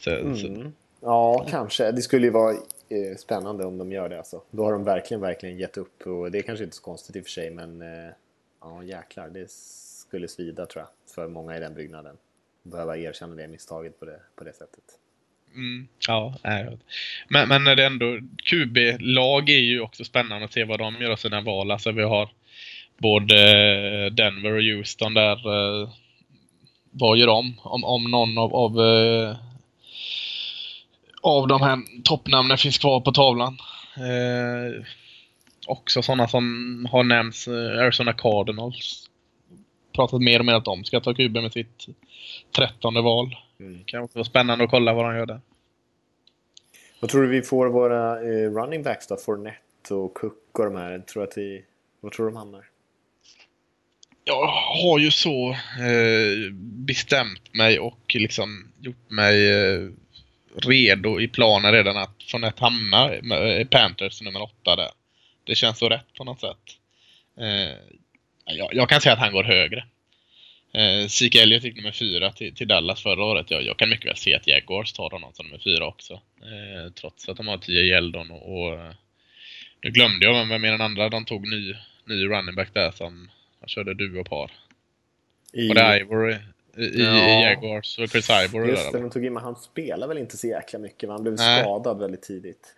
Så, 0.00 0.36
så, 0.36 0.46
Mm. 0.46 0.72
Ja, 1.02 1.46
kanske. 1.50 1.92
Det 1.92 2.02
skulle 2.02 2.26
ju 2.26 2.32
vara 2.32 2.52
eh, 2.52 2.58
Eh, 2.90 3.16
spännande 3.16 3.64
om 3.64 3.78
de 3.78 3.92
gör 3.92 4.08
det. 4.08 4.18
Alltså. 4.18 4.42
Då 4.50 4.64
har 4.64 4.72
de 4.72 4.84
verkligen, 4.84 5.20
verkligen 5.20 5.58
gett 5.58 5.76
upp. 5.76 6.06
Och 6.06 6.30
det 6.30 6.38
är 6.38 6.42
kanske 6.42 6.64
inte 6.64 6.76
så 6.76 6.82
konstigt 6.82 7.16
i 7.16 7.20
och 7.20 7.24
för 7.24 7.30
sig, 7.30 7.50
men 7.50 7.82
eh, 7.82 8.12
ja, 8.60 8.82
jäklar. 8.82 9.28
Det 9.28 9.50
skulle 9.50 10.28
svida 10.28 10.66
tror 10.66 10.84
jag, 10.84 11.14
för 11.14 11.28
många 11.28 11.56
i 11.56 11.60
den 11.60 11.74
byggnaden. 11.74 12.16
Behöva 12.62 12.96
erkänna 12.96 13.34
det 13.34 13.48
misstaget 13.48 14.00
på 14.00 14.04
det, 14.04 14.20
på 14.36 14.44
det 14.44 14.52
sättet. 14.52 14.84
Mm, 15.54 15.88
ja, 16.08 16.34
men, 17.28 17.48
men 17.48 17.66
är 17.66 17.76
det 17.76 17.84
ändå 17.84 18.20
QB-lag 18.44 19.50
är 19.50 19.58
ju 19.58 19.80
också 19.80 20.04
spännande 20.04 20.44
att 20.44 20.52
se 20.52 20.64
vad 20.64 20.78
de 20.78 20.94
gör 21.00 21.10
av 21.10 21.16
sina 21.16 21.40
val. 21.40 21.70
Alltså 21.70 21.92
vi 21.92 22.02
har 22.02 22.30
både 22.98 24.10
Denver 24.10 24.52
och 24.52 24.62
Houston 24.62 25.14
där. 25.14 25.36
Eh, 25.36 25.88
vad 26.90 27.18
gör 27.18 27.26
de? 27.26 27.60
Om, 27.62 27.84
om 27.84 28.04
någon 28.10 28.38
av, 28.38 28.54
av, 28.54 28.80
av 31.20 31.48
de 31.48 31.62
här 31.62 31.78
toppnamnen 32.04 32.58
finns 32.58 32.78
kvar 32.78 33.00
på 33.00 33.12
tavlan. 33.12 33.58
Eh, 33.96 34.84
också 35.66 36.02
sådana 36.02 36.28
som 36.28 36.86
har 36.90 37.04
nämnts, 37.04 37.48
eh, 37.48 37.82
Arizona 37.82 38.12
Cardinals. 38.12 39.10
Pratat 39.92 40.20
mer 40.20 40.38
och 40.38 40.44
mer 40.44 40.54
att 40.54 40.64
de 40.64 40.84
ska 40.84 41.00
ta 41.00 41.14
QB 41.14 41.42
med 41.42 41.52
sitt 41.52 41.86
trettonde 42.56 43.00
val. 43.00 43.36
Mm. 43.60 43.84
Kan 43.84 44.02
också 44.02 44.18
vara 44.18 44.24
spännande 44.24 44.64
att 44.64 44.70
kolla 44.70 44.94
vad 44.94 45.04
de 45.04 45.16
gör 45.16 45.26
där. 45.26 45.40
Vad 47.00 47.10
tror 47.10 47.22
du 47.22 47.28
vi 47.28 47.42
får 47.42 47.66
våra 47.66 48.20
eh, 48.20 48.50
running 48.50 48.82
backs 48.82 49.06
då? 49.06 49.16
Fournette 49.16 49.94
och 49.94 50.14
Cook 50.14 50.58
och 50.58 50.64
de 50.64 50.76
här. 50.76 50.98
Tror 50.98 51.22
att 51.24 51.32
vi, 51.36 51.64
vad 52.00 52.12
tror 52.12 52.26
du 52.26 52.32
de 52.32 52.36
hamnar? 52.36 52.64
Jag 54.24 54.46
har 54.82 54.98
ju 54.98 55.10
så 55.10 55.50
eh, 55.50 56.52
bestämt 56.62 57.54
mig 57.54 57.78
och 57.78 58.14
liksom 58.14 58.72
gjort 58.80 59.10
mig 59.10 59.50
eh, 59.50 59.88
redo 60.56 61.20
i 61.20 61.28
planen 61.28 61.72
redan 61.72 61.96
att 61.96 62.22
från 62.22 62.44
ett 62.44 62.58
hamna 62.58 63.10
med 63.22 63.70
Panthers 63.70 64.22
nummer 64.22 64.42
åtta 64.42 64.76
där. 64.76 64.90
Det 65.44 65.54
känns 65.54 65.78
så 65.78 65.88
rätt 65.88 66.14
på 66.14 66.24
något 66.24 66.40
sätt. 66.40 66.76
Eh, 67.40 67.76
jag, 68.44 68.74
jag 68.74 68.88
kan 68.88 69.00
säga 69.00 69.12
att 69.12 69.18
han 69.18 69.32
går 69.32 69.44
högre. 69.44 69.84
Eh, 70.72 71.06
Zeke 71.08 71.42
Elliott 71.42 71.64
gick 71.64 71.76
nummer 71.76 71.92
fyra 71.92 72.32
till, 72.32 72.54
till 72.54 72.68
Dallas 72.68 73.02
förra 73.02 73.24
året. 73.24 73.50
Jag, 73.50 73.62
jag 73.62 73.76
kan 73.76 73.88
mycket 73.88 74.06
väl 74.06 74.16
se 74.16 74.34
att 74.34 74.46
Jaguars 74.46 74.92
tar 74.92 75.10
honom 75.10 75.32
som 75.32 75.46
nummer 75.46 75.58
fyra 75.64 75.86
också. 75.86 76.12
Eh, 76.42 76.92
trots 76.92 77.28
att 77.28 77.36
de 77.36 77.48
har 77.48 77.58
tio 77.58 77.80
Yeldon 77.80 78.30
och, 78.30 78.60
och 78.60 78.80
eh, 78.80 78.92
nu 79.82 79.90
glömde 79.90 80.26
jag 80.26 80.46
vem 80.46 80.64
är 80.64 80.70
den 80.70 80.80
andra 80.80 81.08
de 81.08 81.24
tog 81.24 81.48
ny, 81.48 81.74
ny 82.04 82.24
running 82.24 82.54
back 82.54 82.74
där 82.74 82.90
som 82.90 83.30
körde 83.66 83.94
duo-par. 83.94 84.50
I, 85.52 85.70
Och 85.70 85.74
det 85.74 86.00
Ivory 86.00 86.36
i, 86.76 86.82
i 86.82 87.02
Ja. 87.02 87.40
Jaguars 87.42 87.98
och 87.98 88.08
Chris 88.10 88.30
Ivory 88.30 88.70
Just 88.70 88.84
där. 88.84 88.92
det, 88.92 88.98
de 89.04 89.10
tog 89.10 89.24
in, 89.24 89.32
men 89.32 89.42
han 89.42 89.56
spelar 89.56 90.08
väl 90.08 90.18
inte 90.18 90.36
så 90.36 90.46
jäkla 90.46 90.78
mycket? 90.78 91.08
va? 91.08 91.14
Han 91.14 91.22
blev 91.22 91.34
Nej. 91.34 91.62
skadad 91.62 91.98
väldigt 91.98 92.22
tidigt. 92.22 92.74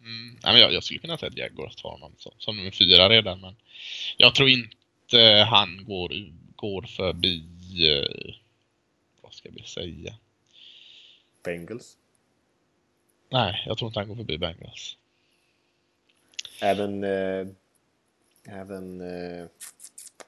Mm. 0.00 0.38
Nej, 0.42 0.52
men 0.52 0.60
jag, 0.60 0.72
jag 0.72 0.84
skulle 0.84 1.00
kunna 1.00 1.18
säga 1.18 1.30
att 1.30 1.36
Jaguars 1.36 1.76
tar 1.76 1.90
honom 1.90 2.12
som, 2.18 2.32
som 2.38 2.56
nummer 2.56 2.70
fyra 2.70 3.08
redan. 3.08 3.40
Men 3.40 3.56
jag 4.16 4.34
tror 4.34 4.48
inte 4.48 5.46
han 5.50 5.84
går, 5.84 6.12
går 6.56 6.82
förbi... 6.82 7.44
Eh, 7.88 8.34
vad 9.22 9.34
ska 9.34 9.48
vi 9.52 9.62
säga? 9.62 10.14
Bengals. 11.44 11.96
Nej, 13.30 13.62
jag 13.66 13.78
tror 13.78 13.86
inte 13.88 14.00
han 14.00 14.08
går 14.08 14.16
förbi 14.16 14.38
Bengals. 14.38 14.96
Även... 16.62 17.04
Eh, 17.04 17.46
även... 18.48 19.00
Eh, 19.00 19.46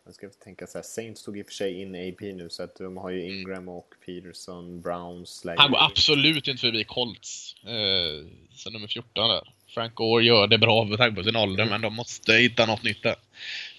jag 0.05 0.15
ska 0.15 0.29
tänka 0.29 0.67
så 0.67 0.79
här. 0.79 0.83
Saints 0.83 1.23
tog 1.23 1.39
i 1.39 1.43
och 1.43 1.47
för 1.47 1.53
sig 1.53 1.81
in 1.81 1.95
AP 1.95 2.33
nu 2.33 2.49
så 2.51 2.63
att 2.63 2.77
de 2.77 2.97
har 2.97 3.11
ju 3.11 3.39
Ingram 3.39 3.69
och 3.69 3.95
Peterson, 4.07 4.81
Browns... 4.81 5.47
Han 5.57 5.71
går 5.71 5.85
absolut 5.85 6.49
inte 6.49 6.61
förbi 6.61 6.85
Colts. 6.85 7.57
Eh, 7.65 8.27
som 8.55 8.73
nummer 8.73 8.89
14 8.89 9.29
där. 9.29 9.53
Frank 9.69 9.95
Gore 9.95 10.25
gör 10.25 10.47
det 10.47 10.59
bra 10.59 10.85
med 10.85 10.99
tanke 10.99 11.17
på 11.17 11.25
sin 11.25 11.37
ålder, 11.37 11.65
men 11.65 11.81
de 11.81 11.95
måste 11.95 12.33
hitta 12.33 12.67
något 12.67 12.83
nytt 12.83 13.03
där. 13.03 13.17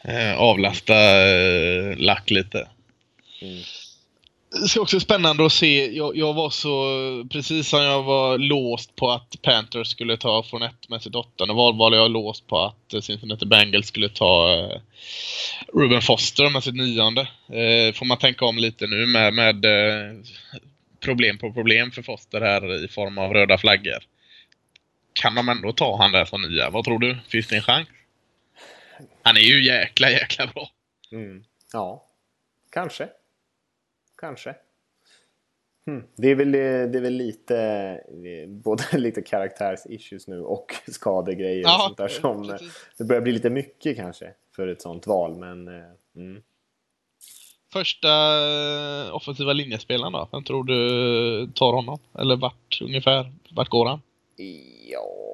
Eh, 0.04 0.40
avlasta 0.40 0.96
eh, 1.28 1.98
Lack 1.98 2.32
lite. 2.32 2.70
Mm. 3.42 3.64
Det 4.62 4.68
ska 4.68 4.82
också 4.82 5.00
spännande 5.00 5.46
att 5.46 5.54
se. 5.54 5.92
Jag, 5.92 6.18
jag 6.18 6.34
var 6.34 6.50
så, 6.50 7.28
precis 7.32 7.68
som 7.68 7.82
jag 7.82 8.04
var 8.04 8.38
låst 8.38 8.96
på 8.96 9.12
att 9.12 9.42
Panthers 9.42 9.88
skulle 9.88 10.18
ta 10.18 10.44
Fournette 10.44 10.88
med 10.90 11.02
sitt 11.02 11.16
åttonde 11.16 11.54
val, 11.54 11.78
var 11.78 11.96
jag 11.96 12.12
låst 12.12 12.48
på 12.48 12.60
att 12.60 13.04
Cincinnati 13.04 13.46
Bengals 13.46 13.88
skulle 13.88 14.10
ta 14.10 14.54
eh, 14.54 14.82
Ruben 15.74 16.02
Foster 16.02 16.50
med 16.50 16.64
sitt 16.64 16.76
nionde. 16.76 17.22
Eh, 17.48 17.94
får 17.94 18.06
man 18.06 18.18
tänka 18.18 18.46
om 18.46 18.58
lite 18.58 18.88
nu 18.88 19.06
med, 19.06 19.34
med 19.34 19.66
eh, 19.66 20.18
problem 21.00 21.38
på 21.38 21.54
problem 21.54 21.92
för 21.92 22.02
Foster 22.02 22.42
här 22.42 22.86
i 22.86 22.88
form 22.88 23.18
av 23.18 23.34
röda 23.34 23.58
flaggor. 23.58 24.04
kan 25.14 25.36
de 25.36 25.50
ändå 25.50 25.74
ta 25.74 25.98
han 25.98 26.12
där 26.12 26.26
som 26.26 26.42
nia? 26.42 26.70
Vad 26.70 26.86
tror 26.86 27.00
du? 27.00 27.18
Finns 27.28 27.48
det 27.48 27.56
en 27.56 27.62
chans? 27.62 27.88
Han 29.24 29.38
är 29.38 29.42
ju 29.42 29.66
jäkla, 29.66 30.10
jäkla 30.10 30.48
bra. 30.48 30.70
Mm. 31.12 31.44
Ja, 31.74 32.06
kanske. 32.72 33.08
Kanske. 34.24 34.56
Hmm. 35.86 36.04
Det, 36.16 36.28
är 36.28 36.36
väl, 36.36 36.52
det 36.52 36.98
är 36.98 37.02
väl 37.02 37.14
lite 37.14 38.00
både 38.48 38.84
lite 38.98 39.22
karaktärs-issues 39.22 40.28
nu 40.28 40.42
och 40.42 40.76
skadegrejer 40.88 41.64
Ja, 41.64 41.76
och 41.76 41.82
sånt 41.82 41.98
där 41.98 42.08
som 42.22 42.48
precis. 42.48 42.88
det 42.98 43.04
börjar 43.04 43.22
bli 43.22 43.32
lite 43.32 43.50
mycket 43.50 43.96
kanske 43.96 44.34
för 44.56 44.68
ett 44.68 44.82
sånt 44.82 45.08
val 45.08 45.36
men 45.36 45.68
eh, 45.68 45.84
mm. 46.16 46.42
Första 47.74 48.10
eh, 49.08 49.16
offensiva 49.16 49.54
linjespelaren 49.54 50.14
då? 50.14 50.28
Vem 50.32 50.44
tror 50.44 50.64
du 50.64 51.52
tar 51.56 51.74
honom? 51.74 52.00
Eller 52.20 52.36
vart 52.36 52.82
ungefär? 52.82 53.34
Vart 53.52 53.70
går 53.70 53.86
han? 53.86 54.02
Ja, 54.92 55.33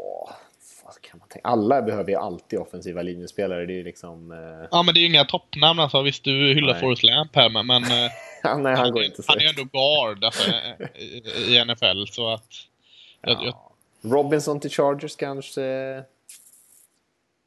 vad 0.89 1.01
kan 1.01 1.19
man 1.19 1.29
tänka? 1.29 1.47
Alla 1.47 1.81
behöver 1.81 2.09
ju 2.09 2.15
alltid 2.15 2.59
offensiva 2.59 3.01
linjespelare. 3.01 3.65
Det 3.65 3.73
är 3.73 3.75
ju 3.75 3.83
liksom... 3.83 4.31
Eh... 4.31 4.67
Ja, 4.71 4.83
men 4.83 4.93
det 4.93 4.99
är 4.99 5.01
ju 5.01 5.07
inga 5.07 5.25
toppnamn 5.25 5.79
alltså. 5.79 6.01
Visst, 6.01 6.23
du 6.23 6.53
hyllar 6.53 6.73
Nej. 6.73 6.81
Forrest 6.81 7.03
Lamp 7.03 7.35
här, 7.35 7.49
men, 7.49 7.67
men 7.67 7.83
eh, 7.83 8.11
ja, 8.43 8.57
nej, 8.57 8.75
han 8.75 8.91
går 8.91 9.03
inte 9.03 9.23
så. 9.23 9.31
han 9.31 9.37
är 9.37 9.41
ju 9.41 9.47
ändå 9.47 9.63
guard 9.63 10.23
alltså, 10.23 10.51
eh, 10.51 11.01
i, 11.01 11.55
i 11.55 11.65
NFL, 11.65 12.05
så 12.11 12.33
att... 12.33 12.53
Jag, 13.21 13.31
jag, 13.31 13.43
Ja. 13.43 13.71
Robinson 14.01 14.59
till 14.59 14.71
Chargers 14.71 15.15
kanske. 15.15 15.63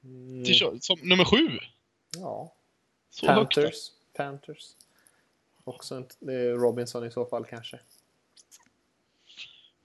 Mm, 0.05 0.45
till, 0.45 0.79
som 0.81 0.99
nummer 1.03 1.25
sju! 1.25 1.59
ja. 2.17 2.53
Så 3.11 3.27
högt. 3.27 3.55
Panthers. 3.55 3.91
Panthers. 4.17 4.65
Också 5.65 5.95
en, 5.95 6.31
är 6.31 6.53
Robinson 6.53 7.07
i 7.07 7.11
så 7.11 7.25
fall 7.25 7.45
kanske. 7.45 7.79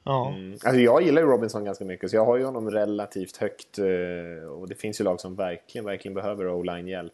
Ja. 0.07 0.29
Mm. 0.29 0.51
Alltså 0.51 0.79
jag 0.79 1.01
gillar 1.01 1.21
ju 1.21 1.27
Robinson 1.27 1.65
ganska 1.65 1.85
mycket 1.85 2.09
så 2.09 2.15
jag 2.15 2.25
har 2.25 2.37
ju 2.37 2.43
honom 2.43 2.71
relativt 2.71 3.37
högt. 3.37 3.79
Eh, 3.79 4.49
och 4.49 4.67
det 4.67 4.75
finns 4.75 5.01
ju 5.01 5.03
lag 5.03 5.19
som 5.19 5.35
verkligen, 5.35 5.85
verkligen 5.85 6.15
behöver 6.15 6.47
o-line 6.47 6.87
hjälp. 6.87 7.13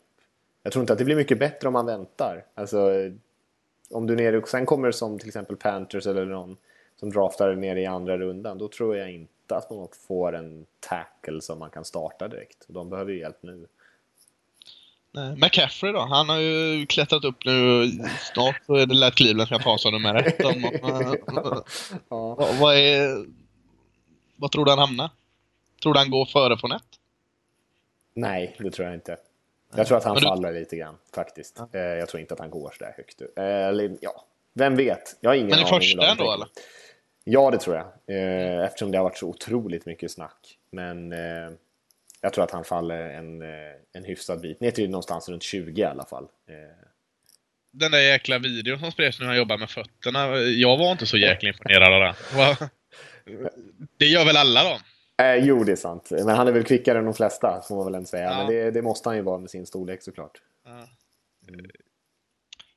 Jag 0.64 0.74
tror 0.74 0.84
inte 0.84 0.94
att 0.94 1.00
det 1.00 1.06
blir 1.06 1.16
mycket 1.16 1.40
bättre 1.40 1.68
om 1.68 1.74
man 1.74 1.86
väntar. 1.86 2.46
Alltså, 2.54 2.92
om 3.90 4.08
du 4.08 4.16
nere, 4.16 4.42
sen 4.46 4.66
kommer 4.66 4.92
som 4.92 5.20
till 5.20 5.28
exempel 5.28 5.56
Panthers 5.56 6.08
eller 6.08 6.26
någon 6.26 6.58
som 6.96 7.10
draftar 7.10 7.56
ner 7.56 7.76
i 7.76 7.86
andra 7.86 8.18
rundan. 8.18 8.58
Då 8.58 8.68
tror 8.68 8.98
jag 8.98 9.12
inte 9.12 9.56
att 9.56 9.70
man 9.70 9.88
får 10.08 10.36
en 10.36 10.66
tackle 10.80 11.42
som 11.42 11.60
man 11.60 11.70
kan 11.70 11.86
starta 11.86 12.28
direkt. 12.28 12.66
De 12.68 12.90
behöver 12.90 13.12
ju 13.12 13.20
hjälp 13.20 13.38
nu. 13.42 13.68
Nej, 15.16 15.36
McCaffrey 15.36 15.92
då? 15.92 16.00
Han 16.00 16.30
har 16.30 16.40
ju 16.40 16.86
klättrat 16.86 17.24
upp 17.26 17.46
nu. 17.46 17.88
Snart 18.34 18.56
så 18.66 18.76
är 18.76 18.86
det 18.86 18.94
lätt 18.94 19.16
Cleveland 19.16 19.48
ska 19.48 19.60
ta 19.60 19.78
som 19.78 19.92
nummer 19.94 20.16
ett. 20.16 20.36
Ja. 22.10 22.36
vad, 22.36 22.56
vad 22.56 22.76
är... 22.78 23.26
Vad 24.36 24.52
tror 24.52 24.66
du 24.66 24.72
han 24.72 24.80
hamnar? 24.80 25.10
Tror 25.84 25.94
du 25.94 26.00
han 26.00 26.10
går 26.12 26.26
före 26.26 26.58
på 26.58 26.68
nät? 26.68 26.84
Nej, 28.14 28.56
det 28.60 28.72
tror 28.72 28.88
jag 28.88 28.96
inte. 28.96 29.18
Jag 29.76 29.88
tror 29.88 29.98
att 29.98 30.04
han 30.04 30.16
du- 30.16 30.22
faller 30.22 30.54
lite 30.54 30.76
grann 30.76 30.96
faktiskt. 31.16 31.60
Eh, 31.74 31.82
Jag 31.82 32.10
tror 32.10 32.22
inte 32.22 32.34
att 32.34 32.40
han 32.40 32.50
går 32.50 32.74
så 32.78 32.84
där 32.84 32.94
högt. 32.98 33.22
Eh, 33.22 33.44
Eller 33.46 33.98
ja, 34.02 34.26
vem 34.54 34.76
vet? 34.76 35.18
Jag 35.22 35.30
har 35.30 35.36
ingen 35.36 35.50
Men 35.50 35.60
i 35.60 35.66
första 35.66 36.12
ändå, 36.12 36.34
eller? 36.34 36.48
Ja, 37.24 37.52
det 37.52 37.58
tror 37.58 37.76
jag. 37.76 37.86
Eh, 38.18 38.66
Eftersom 38.66 38.92
det 38.92 38.98
har 38.98 39.04
varit 39.04 39.18
så 39.18 39.28
otroligt 39.28 39.86
mycket 39.86 40.12
snack. 40.12 40.58
Men 40.72 41.14
jag 42.24 42.34
tror 42.34 42.44
att 42.44 42.52
han 42.52 42.64
faller 42.64 43.10
en, 43.10 43.42
eh, 43.42 43.48
en 43.94 44.04
hyfsad 44.04 44.42
bit. 44.42 44.60
Ner 44.60 44.72
till 44.72 44.90
någonstans 44.90 45.30
runt 45.30 45.44
20 45.44 45.82
i 45.82 45.86
alla 45.86 46.06
fall. 46.06 46.24
Eh, 46.24 46.56
Den 47.72 47.92
där 47.92 48.00
jäkla 48.00 48.40
videon 48.40 48.80
som 48.80 48.92
spreds 48.92 49.20
när 49.20 49.28
han 49.28 49.38
jobbar 49.38 49.58
med 49.58 49.70
fötterna. 49.70 50.38
Jag 50.38 50.78
var 50.78 50.92
inte 50.92 51.06
så 51.06 51.18
jäkla 51.18 51.50
imponerad 51.50 51.94
av 51.94 52.02
den. 52.02 52.70
Det 53.98 54.06
gör 54.06 54.26
väl 54.26 54.38
alla 54.38 54.64
då? 54.64 54.80
Eh, 55.24 55.36
jo, 55.36 55.64
det 55.64 55.72
är 55.72 55.76
sant. 55.76 56.08
Men 56.12 56.30
han 56.30 56.48
är 56.48 56.52
väl 56.52 56.64
kvickare 56.64 56.98
än 57.00 57.06
de 57.06 57.14
flesta, 57.14 57.62
får 57.68 57.76
man 57.76 57.86
väl 57.86 57.96
ändå 57.96 58.08
säga. 58.08 58.24
Ja. 58.24 58.38
Men 58.38 58.48
det, 58.48 58.72
det 58.72 58.82
måste 58.82 59.10
han 59.10 59.16
ju 59.16 59.22
vara 59.22 59.38
med 59.38 59.50
sin 59.50 59.66
storlek 59.66 60.02
såklart. 60.02 60.42
Ja. 60.66 60.88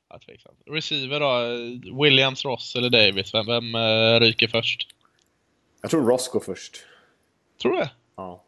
Ja, 0.09 0.19
tveksamt. 0.19 0.59
Receiver 0.65 1.19
då? 1.19 2.03
Williams, 2.03 2.45
Ross 2.45 2.75
eller 2.75 2.89
Davis? 2.89 3.33
Vem, 3.33 3.45
vem 3.45 3.75
eh, 3.75 4.19
ryker 4.19 4.47
först? 4.47 4.87
Jag 5.81 5.91
tror 5.91 6.05
Ross 6.05 6.27
går 6.27 6.39
först. 6.39 6.77
Tror 7.61 7.71
du 7.71 7.77
det? 7.77 7.91
Ja. 8.15 8.43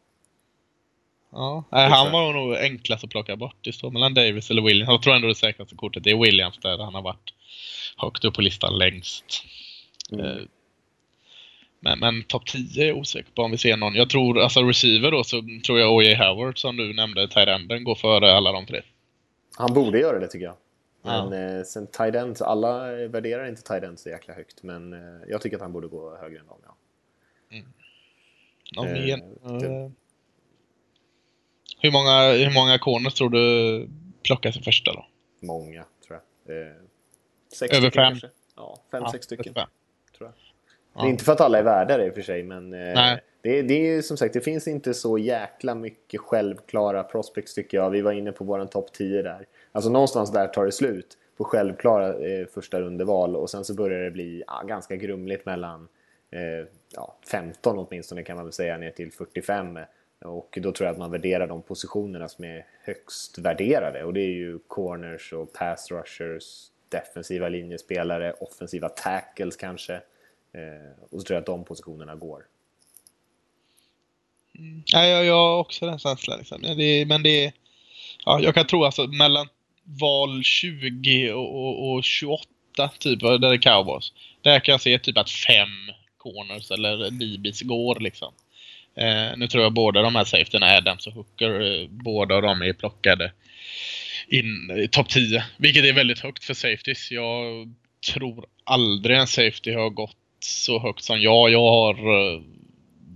Ja. 1.31 1.63
Nej, 1.71 1.89
han 1.89 2.11
var 2.11 2.33
nog 2.33 2.55
enklast 2.55 3.03
att 3.03 3.09
plocka 3.09 3.35
bort. 3.35 3.55
Det 3.61 3.73
står 3.73 3.91
mellan 3.91 4.13
Davis 4.13 4.51
eller 4.51 4.61
Williams. 4.61 4.89
Jag 4.89 5.01
tror 5.01 5.15
ändå 5.15 5.27
det 5.27 5.35
säkraste 5.35 5.75
kortet 5.75 6.07
är 6.07 6.15
Williams 6.17 6.57
där 6.57 6.77
han 6.77 6.95
har 6.95 7.01
varit 7.01 7.33
högt 7.97 8.25
upp 8.25 8.33
på 8.33 8.41
listan 8.41 8.77
längst. 8.77 9.43
Mm. 10.11 10.25
Eh, 10.25 10.37
Men, 11.79 11.99
men 11.99 12.23
topp 12.23 12.45
10 12.45 12.83
är 12.83 12.87
jag 12.87 12.97
osäker 12.97 13.31
på 13.35 13.41
om 13.41 13.51
vi 13.51 13.57
ser 13.57 13.77
någon. 13.77 13.95
Jag 13.95 14.09
tror, 14.09 14.39
alltså 14.39 14.61
receiver 14.63 15.11
då, 15.11 15.23
så 15.23 15.41
tror 15.65 15.79
jag 15.79 15.93
O.J. 15.95 16.15
Howard 16.15 16.59
som 16.61 16.77
du 16.77 16.93
nämnde, 16.93 17.27
Tyrenden, 17.27 17.83
går 17.83 17.95
före 17.95 18.33
alla 18.33 18.51
de 18.51 18.65
tre. 18.65 18.81
Han 19.57 19.73
borde 19.73 19.99
göra 19.99 20.19
det 20.19 20.27
tycker 20.27 20.45
jag. 20.45 20.55
Ja. 21.03 21.29
Men 21.29 21.57
eh, 21.57 21.63
sen 21.63 21.87
tight 21.87 22.15
end, 22.15 22.37
alla 22.41 22.79
värderar 23.07 23.49
inte 23.49 23.61
tight 23.61 23.83
end 23.83 23.99
så 23.99 24.09
jäkla 24.09 24.33
högt. 24.33 24.63
Men 24.63 24.93
eh, 24.93 24.99
jag 25.29 25.41
tycker 25.41 25.55
att 25.57 25.61
han 25.61 25.73
borde 25.73 25.87
gå 25.87 26.17
högre 26.21 26.39
än 26.39 26.47
dem. 26.47 26.57
Ja. 26.65 26.75
Någon 28.75 28.87
Eh, 28.87 28.93
mer? 28.93 29.17
det- 29.59 29.65
Eh, 29.65 29.89
Hur 31.79 31.91
många, 31.91 32.31
hur 32.31 32.53
många 32.53 32.79
corners 32.79 33.13
tror 33.13 33.29
du 33.29 33.87
plockas 34.23 34.57
i 34.57 34.61
första 34.61 34.93
då? 34.93 35.05
Många, 35.41 35.85
tror 36.07 36.19
jag. 36.45 36.57
Eh, 36.57 36.73
sex 37.53 37.77
Över 37.77 37.89
fem? 37.89 38.09
kanske. 38.09 38.29
Ja, 38.55 38.77
fem, 38.91 39.03
sex 39.11 39.25
stycken. 39.25 39.53
fem. 39.53 39.67
Tror 40.17 40.29
jag. 40.29 40.35
Ja. 40.93 41.01
Det 41.01 41.07
är 41.07 41.09
inte 41.09 41.23
för 41.23 41.31
att 41.31 41.41
alla 41.41 41.59
är 41.59 41.63
värda 41.63 41.97
det 41.97 42.05
i 42.05 42.09
och 42.09 42.13
för 42.13 42.21
sig, 42.21 42.43
men 42.43 42.73
eh, 42.73 43.17
det, 43.41 43.61
det 43.61 43.73
är 43.73 44.01
som 44.01 44.17
sagt, 44.17 44.33
det 44.33 44.41
finns 44.41 44.67
inte 44.67 44.93
så 44.93 45.17
jäkla 45.17 45.75
mycket 45.75 46.21
självklara 46.21 47.03
prospects 47.03 47.53
tycker 47.53 47.77
jag. 47.77 47.89
Vi 47.89 48.01
var 48.01 48.11
inne 48.11 48.31
på 48.31 48.43
våran 48.43 48.67
topp 48.67 48.93
10 48.93 49.21
där. 49.21 49.45
Alltså 49.71 49.89
någonstans 49.89 50.31
där 50.31 50.47
tar 50.47 50.65
det 50.65 50.71
slut 50.71 51.17
på 51.37 51.43
självklara 51.43 52.07
eh, 52.07 52.47
första 52.53 52.81
rundeval 52.81 53.35
och 53.35 53.49
sen 53.49 53.65
så 53.65 53.75
börjar 53.75 54.03
det 54.03 54.11
bli 54.11 54.43
ja, 54.47 54.63
ganska 54.67 54.95
grumligt 54.95 55.45
mellan 55.45 55.87
eh, 56.31 56.67
ja, 56.95 57.17
15 57.31 57.79
åtminstone 57.79 58.23
kan 58.23 58.35
man 58.35 58.45
väl 58.45 58.53
säga 58.53 58.77
ner 58.77 58.91
till 58.91 59.11
45. 59.11 59.79
Och 60.25 60.57
då 60.61 60.71
tror 60.71 60.85
jag 60.87 60.91
att 60.93 60.99
man 60.99 61.11
värderar 61.11 61.47
de 61.47 61.61
positionerna 61.61 62.29
som 62.29 62.45
är 62.45 62.65
högst 62.83 63.37
värderade 63.37 64.03
och 64.03 64.13
det 64.13 64.21
är 64.21 64.31
ju 64.33 64.59
corners 64.67 65.33
och 65.33 65.53
pass 65.53 65.91
rushers, 65.91 66.43
defensiva 66.89 67.49
linjespelare, 67.49 68.33
offensiva 68.33 68.89
tackles 68.89 69.55
kanske. 69.55 69.93
Eh, 70.53 71.03
och 71.09 71.19
så 71.21 71.25
tror 71.25 71.35
jag 71.35 71.39
att 71.41 71.45
de 71.45 71.63
positionerna 71.65 72.15
går. 72.15 72.45
Mm. 74.57 74.83
Ja, 74.85 75.05
jag, 75.05 75.25
jag 75.25 75.33
har 75.35 75.57
också 75.59 75.85
den 75.85 75.99
känslan. 75.99 76.37
Liksom. 76.39 76.61
Ja, 76.63 76.75
det, 76.75 77.05
men 77.05 77.23
det 77.23 77.45
är- 77.45 77.53
ja, 78.25 78.39
jag 78.43 78.53
kan 78.55 78.67
tro 78.67 78.83
alltså 78.83 79.07
mellan 79.07 79.47
val 79.83 80.43
20 80.43 81.31
och, 81.33 81.55
och, 81.65 81.93
och 81.93 82.03
28 82.03 82.47
typ, 82.99 83.19
där 83.19 83.37
det 83.37 83.47
är 83.47 83.57
cowboys. 83.57 84.13
Där 84.41 84.59
kan 84.59 84.71
jag 84.71 84.81
se 84.81 84.99
typ 84.99 85.17
att 85.17 85.29
fem 85.29 85.69
corners 86.17 86.71
eller 86.71 87.09
DBs 87.11 87.61
går 87.61 87.99
liksom. 87.99 88.33
Eh, 88.99 89.37
nu 89.37 89.47
tror 89.47 89.63
jag 89.63 89.73
båda 89.73 90.01
de 90.01 90.15
här 90.15 90.23
safetyna, 90.23 90.77
Adams 90.77 91.07
och 91.07 91.13
Hooker, 91.13 91.61
eh, 91.61 91.87
båda 91.89 92.41
dem 92.41 92.61
är 92.61 92.73
plockade 92.73 93.31
in 94.27 94.77
i 94.83 94.87
topp 94.87 95.09
10. 95.09 95.43
Vilket 95.57 95.85
är 95.85 95.93
väldigt 95.93 96.19
högt 96.19 96.43
för 96.43 96.53
safeties. 96.53 97.11
Jag 97.11 97.73
tror 98.13 98.45
aldrig 98.63 99.17
en 99.17 99.27
safety 99.27 99.73
har 99.73 99.89
gått 99.89 100.15
så 100.39 100.79
högt 100.79 101.03
som 101.03 101.21
jag. 101.21 101.49
Jag 101.49 101.71
har 101.71 101.93
eh, 101.93 102.41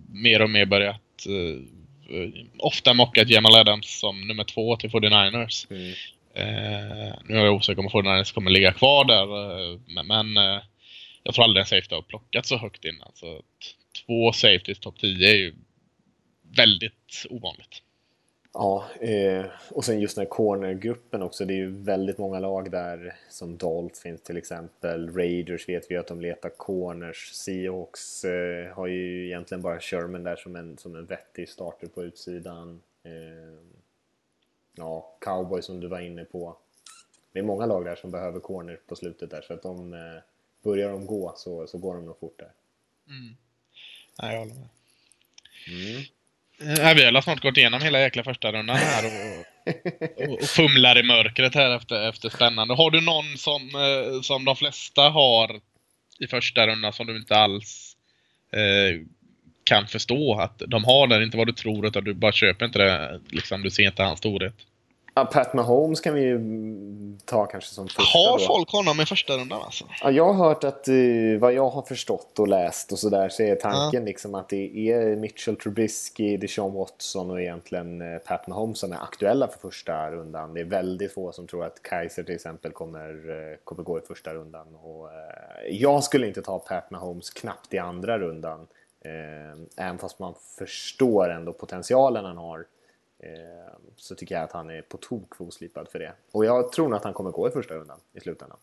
mer 0.09 0.41
och 0.41 0.49
mer 0.49 0.65
börjat 0.65 1.25
eh, 1.27 2.31
ofta 2.59 2.93
mockat 2.93 3.29
Jamal 3.29 3.55
Adams 3.55 3.99
som 3.99 4.27
nummer 4.27 4.43
två 4.43 4.75
till 4.75 4.89
49ers. 4.89 5.71
Mm. 5.71 5.93
Eh, 6.35 7.13
nu 7.25 7.37
är 7.37 7.45
jag 7.45 7.55
osäker 7.55 7.79
om 7.79 7.89
49ers 7.89 8.33
kommer 8.33 8.51
ligga 8.51 8.73
kvar 8.73 9.05
där. 9.05 9.23
Eh, 9.23 10.03
men 10.03 10.35
jag 11.23 11.33
tror 11.33 11.43
aldrig 11.45 11.61
en 11.61 11.67
safety 11.67 11.95
har 11.95 12.01
plockat 12.01 12.45
så 12.45 12.57
högt 12.57 12.85
innan. 12.85 13.11
Så 13.13 13.41
två 14.05 14.31
safeties 14.31 14.79
topp 14.79 14.95
10 14.99 15.29
är 15.29 15.35
ju 15.35 15.53
väldigt 16.57 17.25
ovanligt. 17.29 17.81
Ja, 18.53 18.85
eh, 18.99 19.45
och 19.71 19.85
sen 19.85 19.99
just 19.99 20.15
den 20.15 20.25
här 20.25 20.29
cornergruppen 20.29 21.21
också. 21.21 21.45
Det 21.45 21.53
är 21.53 21.57
ju 21.57 21.71
väldigt 21.71 22.17
många 22.17 22.39
lag 22.39 22.71
där 22.71 23.15
som 23.29 23.57
Dolphins 23.57 24.21
till 24.21 24.37
exempel. 24.37 25.13
Raiders 25.13 25.69
vet 25.69 25.91
vi 25.91 25.97
att 25.97 26.07
de 26.07 26.21
letar 26.21 26.49
corners. 26.49 27.31
Seahawks 27.33 28.23
eh, 28.23 28.73
har 28.73 28.87
ju 28.87 29.25
egentligen 29.25 29.61
bara 29.61 29.79
Sherman 29.79 30.23
där 30.23 30.35
som 30.35 30.55
en, 30.55 30.77
som 30.77 30.95
en 30.95 31.05
vettig 31.05 31.49
starter 31.49 31.87
på 31.87 32.03
utsidan. 32.03 32.81
Eh, 33.03 33.65
ja, 34.75 35.15
Cowboys 35.19 35.65
som 35.65 35.79
du 35.79 35.87
var 35.87 35.99
inne 35.99 36.25
på. 36.25 36.57
Det 37.31 37.39
är 37.39 37.43
många 37.43 37.65
lag 37.65 37.85
där 37.85 37.95
som 37.95 38.11
behöver 38.11 38.39
corner 38.39 38.79
på 38.87 38.95
slutet 38.95 39.29
där 39.29 39.41
så 39.41 39.53
att 39.53 39.61
de 39.61 39.95
börjar 40.63 40.89
de 40.89 41.05
gå 41.05 41.33
så, 41.35 41.67
så 41.67 41.77
går 41.77 41.95
de 41.95 42.05
nog 42.05 42.19
fort 42.19 42.39
där. 42.39 42.51
Nej, 44.21 44.33
jag 44.33 44.39
håller 44.39 44.55
med. 44.55 44.69
Mm. 45.67 46.03
Eh, 46.63 46.83
nej, 46.83 46.95
vi 46.95 47.05
har 47.05 47.21
snart 47.21 47.41
gått 47.41 47.57
igenom 47.57 47.81
hela 47.81 48.01
jäkla 48.01 48.23
första 48.23 48.51
rundan 48.51 48.75
här 48.75 49.05
och, 49.05 50.29
och, 50.29 50.29
och 50.29 50.41
fumlar 50.41 50.97
i 50.97 51.03
mörkret 51.03 51.55
här 51.55 51.75
efter, 51.75 52.09
efter 52.09 52.29
spännande. 52.29 52.73
Har 52.73 52.91
du 52.91 53.01
någon 53.01 53.37
som, 53.37 53.61
eh, 53.61 54.21
som 54.21 54.45
de 54.45 54.55
flesta 54.55 55.01
har 55.01 55.59
i 56.19 56.27
första 56.27 56.67
rundan 56.67 56.93
som 56.93 57.07
du 57.07 57.17
inte 57.17 57.35
alls 57.35 57.97
eh, 58.53 59.01
kan 59.63 59.87
förstå 59.87 60.39
att 60.39 60.61
de 60.67 60.83
har 60.83 61.07
det, 61.07 61.23
inte 61.23 61.37
vad 61.37 61.47
du 61.47 61.53
tror, 61.53 61.87
utan 61.87 62.03
du 62.03 62.13
bara 62.13 62.31
köper 62.31 62.65
inte 62.65 62.79
det. 62.79 63.21
Liksom, 63.31 63.63
du 63.63 63.69
ser 63.69 63.83
inte 63.83 64.03
hans 64.03 64.19
storhet. 64.19 64.55
Ja, 65.15 65.25
Pat 65.25 65.53
Mahomes 65.53 66.01
kan 66.01 66.13
vi 66.13 66.21
ju 66.21 66.39
ta 67.25 67.45
kanske 67.45 67.73
som 67.73 67.87
första 67.87 68.19
Har 68.19 68.39
då. 68.39 68.45
folk 68.45 68.71
honom 68.71 69.01
i 69.01 69.05
första 69.05 69.37
rundan 69.37 69.61
alltså? 69.61 69.85
Ja, 70.01 70.11
jag 70.11 70.33
har 70.33 70.47
hört 70.47 70.63
att 70.63 70.87
eh, 70.87 70.95
vad 71.39 71.53
jag 71.53 71.69
har 71.69 71.81
förstått 71.81 72.39
och 72.39 72.47
läst 72.47 72.91
och 72.91 72.99
sådär 72.99 73.29
så 73.29 73.43
är 73.43 73.55
tanken 73.55 74.05
liksom 74.05 74.35
att 74.35 74.49
det 74.49 74.91
är 74.91 75.15
Mitchell 75.15 75.55
Trubisky, 75.55 76.37
Deshaun 76.37 76.73
Watson 76.73 77.31
och 77.31 77.41
egentligen 77.41 78.01
eh, 78.01 78.17
Pat 78.17 78.47
Mahomes 78.47 78.79
som 78.79 78.91
är 78.91 78.95
aktuella 79.03 79.47
för 79.47 79.59
första 79.59 80.11
rundan. 80.11 80.53
Det 80.53 80.59
är 80.59 80.65
väldigt 80.65 81.13
få 81.13 81.31
som 81.31 81.47
tror 81.47 81.65
att 81.65 81.81
Kaiser 81.83 82.23
till 82.23 82.35
exempel 82.35 82.71
kommer, 82.71 83.09
eh, 83.09 83.57
kommer 83.63 83.83
gå 83.83 83.97
i 83.97 84.01
första 84.01 84.33
rundan. 84.33 84.75
Och, 84.75 85.09
jag 85.69 86.03
skulle 86.03 86.27
inte 86.27 86.41
ta 86.41 86.59
Pat 86.59 86.91
Mahomes 86.91 87.29
knappt 87.29 87.73
i 87.73 87.77
andra 87.77 88.19
rundan. 88.19 88.67
Även 89.77 89.97
fast 89.97 90.19
man 90.19 90.33
förstår 90.57 91.29
ändå 91.29 91.53
potentialen 91.53 92.25
han 92.25 92.37
har. 92.37 92.65
Eh, 93.23 93.73
så 93.95 94.15
tycker 94.15 94.35
jag 94.35 94.43
att 94.43 94.51
han 94.51 94.69
är 94.69 94.81
på 94.81 94.97
tok 94.97 95.35
för 95.35 95.43
oslipad 95.45 95.89
för 95.89 95.99
det. 95.99 96.13
Och 96.31 96.45
jag 96.45 96.71
tror 96.71 96.87
nog 96.89 96.97
att 96.97 97.03
han 97.03 97.13
kommer 97.13 97.31
gå 97.31 97.47
i 97.47 97.51
första 97.51 97.73
rundan 97.73 97.99
i 98.13 98.19
slutändan. 98.19 98.57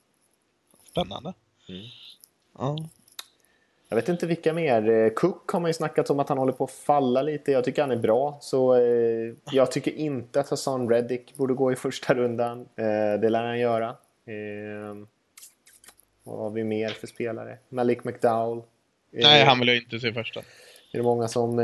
Spännande. 0.91 1.35
Mm. 1.69 1.83
Ja. 2.59 2.77
Jag 3.89 3.97
vet 3.97 4.09
inte 4.09 4.27
vilka 4.27 4.53
mer. 4.53 4.89
Eh, 4.89 5.11
Cook 5.11 5.51
har 5.51 5.61
man 5.61 5.69
ju 5.69 5.75
snackat 5.75 6.11
om 6.11 6.21
att 6.21 6.29
han 6.29 6.39
håller 6.39 6.53
på 6.53 6.65
att 6.65 6.71
falla 6.71 7.23
lite. 7.23 7.53
Jag 7.53 7.65
tycker 7.65 7.83
han 7.83 7.91
är 7.91 7.97
bra. 7.97 8.39
Så 8.41 8.75
eh, 8.75 9.35
jag 9.53 9.73
tycker 9.73 9.93
inte 9.93 10.41
att 10.41 10.51
Hassan 10.51 10.89
Reddick 10.89 11.37
borde 11.37 11.55
gå 11.55 11.73
i 11.73 11.77
första 11.77 12.15
rundan. 12.15 12.69
Det 13.21 13.29
lär 13.31 13.45
han 13.45 13.59
göra. 13.59 13.97
Vad 16.23 16.39
har 16.39 16.51
vi 16.51 16.65
mer 16.65 16.89
för 16.89 17.07
spelare? 17.07 17.59
Malik 17.69 18.05
McDowell. 18.05 18.63
Nej, 19.11 19.45
han 19.45 19.59
vill 19.59 19.69
jag 19.69 19.77
inte 19.77 20.01
se 20.01 20.13
första. 20.13 20.41
är 20.41 20.99
det 20.99 21.03
många 21.03 21.29
som 21.29 21.59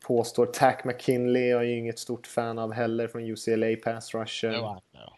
påstår. 0.00 0.46
Tack 0.46 0.84
McKinley 0.84 1.42
är 1.42 1.50
jag 1.50 1.66
ju 1.66 1.78
inget 1.78 1.98
stort 1.98 2.26
fan 2.26 2.58
av 2.58 2.72
heller 2.72 3.08
från 3.08 3.22
UCLA 3.22 3.76
Pass 3.84 4.14
Rusher. 4.14 4.52
Ja, 4.52 4.82
ja. 4.92 5.16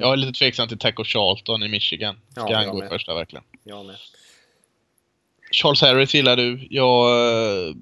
Jag 0.00 0.12
är 0.12 0.16
lite 0.16 0.38
tveksam 0.38 0.68
till 0.68 0.78
Taco 0.78 1.04
Charlton 1.04 1.62
i 1.62 1.68
Michigan. 1.68 2.20
Ska 2.30 2.46
Ja, 2.50 2.56
han 2.56 2.70
gå 2.70 2.84
i 2.84 2.88
första 2.88 3.14
verkligen? 3.14 3.44
Jag 3.64 3.86
med. 3.86 3.96
Charles 5.52 5.80
Harris 5.80 6.14
gillar 6.14 6.36
du. 6.36 6.66
Jag... 6.70 7.10
eh, 7.68 7.74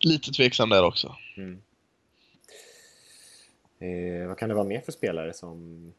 lite 0.00 0.32
tveksam 0.32 0.68
där 0.68 0.84
också. 0.84 1.16
Eh, 3.80 4.28
vad 4.28 4.38
kan 4.38 4.48
det 4.48 4.54
vara 4.54 4.64
mer 4.64 4.80
för 4.80 4.92
spelare 4.92 5.32
som... 5.32 5.92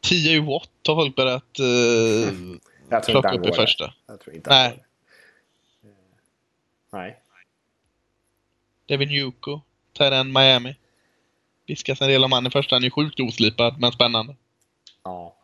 10 0.00 0.40
Watt 0.40 0.70
har 0.88 0.94
folk 0.94 1.16
börjat 1.16 1.58
eh, 1.58 3.00
plocka 3.06 3.32
upp 3.32 3.46
i 3.46 3.52
första. 3.52 3.94
Nej. 4.46 4.84
Nej. 6.90 7.20
Devin 8.86 9.10
Yuko, 9.10 9.60
Terran 9.92 10.32
Miami. 10.32 10.76
Viskas 11.66 12.00
en 12.00 12.08
del 12.08 12.24
om 12.24 12.32
han 12.32 12.46
i 12.46 12.50
första. 12.50 12.74
Han 12.76 12.84
är 12.84 12.90
sjukt 12.90 13.20
oslipad, 13.20 13.80
men 13.80 13.92
spännande. 13.92 14.36
Ja. 15.02 15.36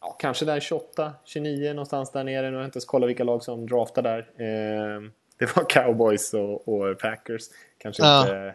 ja. 0.00 0.16
Kanske 0.18 0.44
där 0.44 0.60
28, 0.60 1.14
29 1.24 1.68
någonstans 1.72 2.12
där 2.12 2.24
nere. 2.24 2.50
Nu 2.50 2.56
har 2.56 2.62
jag 2.62 2.68
inte 2.68 2.76
ens 2.76 2.84
kollat 2.84 3.08
vilka 3.08 3.24
lag 3.24 3.42
som 3.42 3.66
draftar 3.66 4.02
där. 4.02 4.18
Eh, 4.18 5.10
det 5.38 5.56
var 5.56 5.64
Cowboys 5.70 6.34
och, 6.34 6.68
och 6.68 6.98
Packers. 6.98 7.42
Kanske 7.78 8.02
Ja. 8.02 8.20
inte 8.22 8.54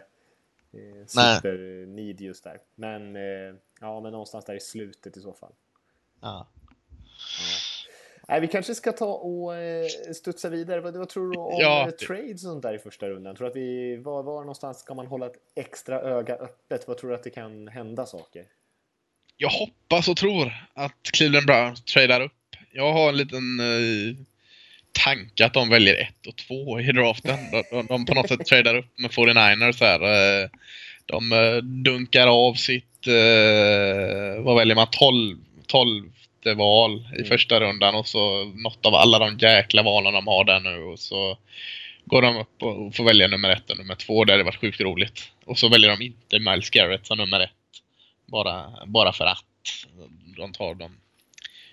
eh, 0.72 1.06
super 1.06 1.86
need 1.86 2.20
just 2.20 2.44
där. 2.44 2.58
Men, 2.74 3.16
eh, 3.16 3.54
ja, 3.80 4.00
men 4.00 4.12
någonstans 4.12 4.44
där 4.44 4.54
i 4.54 4.60
slutet 4.60 5.16
i 5.16 5.20
så 5.20 5.32
fall. 5.32 5.52
Ja. 6.20 6.46
Nej, 8.30 8.40
vi 8.40 8.48
kanske 8.48 8.74
ska 8.74 8.92
ta 8.92 9.06
och 9.06 9.56
eh, 9.56 9.86
studsa 10.14 10.48
vidare. 10.48 10.80
Vad, 10.80 10.96
vad 10.96 11.08
tror 11.08 11.32
du 11.32 11.38
om 11.38 11.60
Ja, 11.60 11.86
eh, 11.86 11.90
trades 11.90 12.32
och 12.32 12.50
sånt 12.50 12.62
där 12.62 12.74
i 12.74 12.78
första 12.78 13.08
rundan? 13.08 13.36
Tror 13.36 13.48
att 13.48 13.56
vi, 13.56 13.96
var, 13.96 14.22
var 14.22 14.40
någonstans 14.40 14.78
ska 14.78 14.94
man 14.94 15.06
hålla 15.06 15.26
ett 15.26 15.36
extra 15.56 16.00
öga 16.00 16.34
öppet? 16.34 16.88
Vad 16.88 16.98
tror 16.98 17.10
du 17.10 17.16
att 17.16 17.22
det 17.22 17.30
kan 17.30 17.68
hända 17.68 18.06
saker? 18.06 18.44
Jag 19.36 19.48
hoppas 19.48 20.08
och 20.08 20.16
tror 20.16 20.52
att 20.74 21.02
Cleveland 21.12 21.46
Browns 21.46 21.84
tradar 21.84 22.20
upp. 22.20 22.56
Jag 22.72 22.92
har 22.92 23.08
en 23.08 23.16
liten 23.16 23.60
eh, 23.60 24.16
tanke 25.04 25.46
att 25.46 25.54
de 25.54 25.68
väljer 25.68 25.94
ett 25.94 26.26
och 26.26 26.36
två 26.36 26.80
i 26.80 26.92
draften. 26.92 27.38
De, 27.52 27.62
de, 27.70 27.86
de 27.86 28.06
på 28.06 28.14
något 28.14 28.28
sätt 28.28 28.46
tradar 28.46 28.74
upp 28.74 28.98
med 28.98 29.10
49ers 29.10 29.80
här. 29.80 30.00
Eh, 30.42 30.48
de 31.06 31.30
dunkar 31.84 32.26
av 32.26 32.54
sitt, 32.54 33.06
eh, 33.06 34.42
vad 34.42 34.56
väljer 34.56 34.74
man, 34.74 34.86
12, 34.90 35.38
12 35.66 36.10
val 36.44 37.08
i 37.18 37.24
första 37.24 37.60
rundan 37.60 37.94
och 37.94 38.08
så 38.08 38.44
något 38.44 38.86
av 38.86 38.94
alla 38.94 39.18
de 39.18 39.38
jäkla 39.38 39.82
valen 39.82 40.14
de 40.14 40.26
har 40.26 40.44
där 40.44 40.60
nu 40.60 40.82
och 40.82 40.98
så 40.98 41.38
går 42.04 42.22
de 42.22 42.36
upp 42.36 42.62
och 42.62 42.94
får 42.94 43.04
välja 43.04 43.28
nummer 43.28 43.50
ett 43.50 43.70
och 43.70 43.78
nummer 43.78 43.94
två. 43.94 44.24
Det 44.24 44.32
hade 44.32 44.44
varit 44.44 44.60
sjukt 44.60 44.80
roligt. 44.80 45.32
Och 45.44 45.58
så 45.58 45.68
väljer 45.68 45.90
de 45.90 46.04
inte 46.04 46.38
Miles 46.38 46.70
Garrett 46.70 47.06
som 47.06 47.18
nummer 47.18 47.40
ett. 47.40 47.50
Bara, 48.26 48.86
bara 48.86 49.12
för 49.12 49.26
att. 49.26 49.44
De 50.36 50.52
tar 50.52 50.74
dem. 50.74 50.96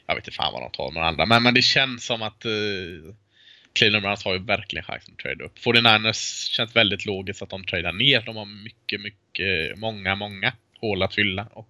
Jag 0.06 0.16
vet 0.16 0.28
inte 0.28 0.36
fan 0.36 0.54
vad 0.54 0.62
de 0.62 0.72
tar 0.72 0.92
med 0.92 1.04
andra. 1.04 1.26
Men, 1.26 1.44
men 1.44 1.54
det 1.54 1.62
känns 1.62 2.06
som 2.06 2.22
att 2.22 2.46
uh, 2.46 3.14
Cleveland 3.74 4.04
Browns 4.04 4.26
har 4.26 4.34
ju 4.34 4.40
verkligen 4.40 4.84
chansen 4.84 5.14
att 5.14 5.24
trada 5.24 5.46
upp. 5.46 5.58
49ers 5.58 6.52
känns 6.52 6.76
väldigt 6.76 7.06
logiskt 7.06 7.42
att 7.42 7.50
de 7.50 7.64
tradar 7.64 7.94
ner. 7.94 8.22
De 8.22 8.36
har 8.36 8.46
mycket, 8.46 9.02
mycket, 9.02 9.78
många, 9.78 10.16
många 10.16 10.54
hål 10.82 11.04
att 11.04 11.16
fylla. 11.16 11.48
Och 11.54 11.70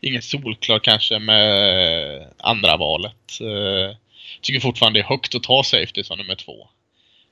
ingen 0.00 0.22
solklar 0.22 0.78
kanske 0.78 1.18
med 1.18 2.26
andra 2.38 2.76
valet. 2.76 3.40
Eh, 3.40 3.96
tycker 4.40 4.60
fortfarande 4.60 4.98
det 4.98 5.02
är 5.02 5.08
högt 5.08 5.34
att 5.34 5.42
ta 5.42 5.62
safety 5.62 6.04
som 6.04 6.18
nummer 6.18 6.34
två. 6.34 6.68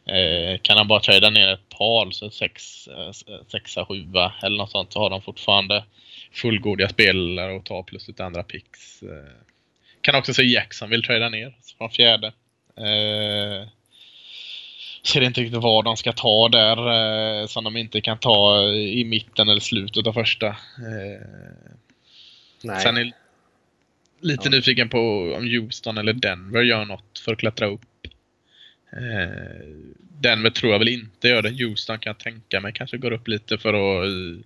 Eh, 0.06 0.58
kan 0.62 0.76
han 0.76 0.88
bara 0.88 1.00
trada 1.00 1.30
ner 1.30 1.48
ett 1.48 1.68
par, 1.68 2.10
så 2.10 2.30
sex, 2.30 2.88
eh, 2.88 3.10
sexa, 3.48 3.84
sjua 3.84 4.32
eller 4.42 4.56
något 4.56 4.70
sånt, 4.70 4.92
så 4.92 5.00
har 5.00 5.10
de 5.10 5.22
fortfarande 5.22 5.84
fullgodiga 6.32 6.88
spelare 6.88 7.56
att 7.56 7.64
ta 7.64 7.82
plus 7.82 8.08
lite 8.08 8.24
andra 8.24 8.42
picks. 8.42 9.02
Eh, 9.02 9.08
kan 10.00 10.14
också 10.14 10.34
se 10.34 10.42
Jackson 10.42 10.90
vill 10.90 11.02
trada 11.02 11.28
ner 11.28 11.54
från 11.78 11.90
fjärde. 11.90 12.26
Eh, 12.76 13.68
Eh, 15.04 15.08
ser 15.08 15.20
inte 15.20 15.40
riktigt 15.40 15.62
vad 15.62 15.84
de 15.84 15.96
ska 15.96 16.12
ta 16.12 16.48
där 16.48 16.76
eh, 17.42 17.46
som 17.46 17.64
de 17.64 17.76
inte 17.76 18.00
kan 18.00 18.18
ta 18.18 18.62
i 18.72 19.04
mitten 19.04 19.48
eller 19.48 19.60
slutet 19.60 20.06
av 20.06 20.12
första. 20.12 20.46
Eh. 20.46 21.26
Sen 22.82 22.96
är 22.96 23.12
lite 24.20 24.48
Ja. 24.48 24.50
nyfiken 24.50 24.88
på 24.88 24.98
om 25.36 25.44
Houston 25.44 25.98
eller 25.98 26.12
Denver 26.12 26.62
gör 26.62 26.84
något 26.84 27.18
för 27.18 27.32
att 27.32 27.38
klättra 27.38 27.66
upp. 27.66 27.80
Eh, 28.92 29.66
Denver 30.20 30.50
tror 30.50 30.72
jag 30.72 30.78
väl 30.78 30.88
inte 30.88 31.28
gör 31.28 31.42
det. 31.42 31.64
Houston 31.64 31.98
kan 31.98 32.10
jag 32.10 32.18
tänka 32.18 32.60
mig 32.60 32.72
kanske 32.72 32.96
går 32.96 33.12
upp 33.12 33.28
lite 33.28 33.58
för 33.58 33.74
att 33.74 34.06
eh, 34.06 34.44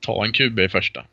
ta 0.00 0.24
en 0.24 0.32
QB 0.32 0.60
i 0.60 0.68
första. 0.68 1.06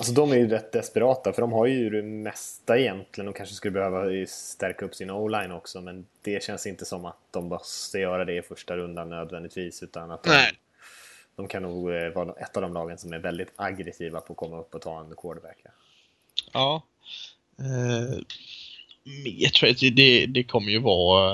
Alltså 0.00 0.12
de 0.12 0.32
är 0.32 0.36
ju 0.36 0.48
rätt 0.48 0.72
desperata 0.72 1.32
för 1.32 1.42
de 1.42 1.52
har 1.52 1.66
ju 1.66 1.90
det 1.90 2.02
mesta 2.02 2.78
egentligen. 2.78 3.26
De 3.26 3.32
kanske 3.32 3.54
skulle 3.54 3.72
behöva 3.72 4.26
stärka 4.26 4.84
upp 4.84 4.94
sin 4.94 5.10
o-line 5.10 5.52
också 5.52 5.80
men 5.80 6.06
det 6.22 6.42
känns 6.42 6.66
inte 6.66 6.84
som 6.84 7.04
att 7.04 7.16
de 7.30 7.48
måste 7.48 7.98
göra 7.98 8.24
det 8.24 8.36
i 8.36 8.42
första 8.42 8.76
rundan 8.76 9.10
nödvändigtvis 9.10 9.82
utan 9.82 10.10
att 10.10 10.22
de, 10.22 10.30
de 11.36 11.48
kan 11.48 11.62
nog 11.62 11.92
eh, 11.92 12.08
vara 12.08 12.32
ett 12.32 12.56
av 12.56 12.62
de 12.62 12.72
lagen 12.72 12.98
som 12.98 13.12
är 13.12 13.18
väldigt 13.18 13.52
aggressiva 13.56 14.20
på 14.20 14.32
att 14.32 14.36
komma 14.36 14.58
upp 14.58 14.74
och 14.74 14.82
ta 14.82 15.00
en 15.00 15.16
quarterback. 15.16 15.58
Ja. 15.62 15.70
Ja. 16.52 16.82
Eh, 17.58 18.18
mer 19.24 19.48
trades, 19.48 19.80
det, 19.80 20.26
det 20.26 20.44
kommer 20.44 20.70
ju 20.70 20.78
vara 20.78 21.32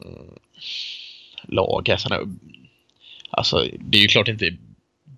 eh, 0.00 0.32
lag 1.42 1.88
här. 1.88 2.26
Alltså, 3.30 3.68
det 3.78 3.98
är 3.98 4.02
ju 4.02 4.08
klart 4.08 4.28
inte 4.28 4.56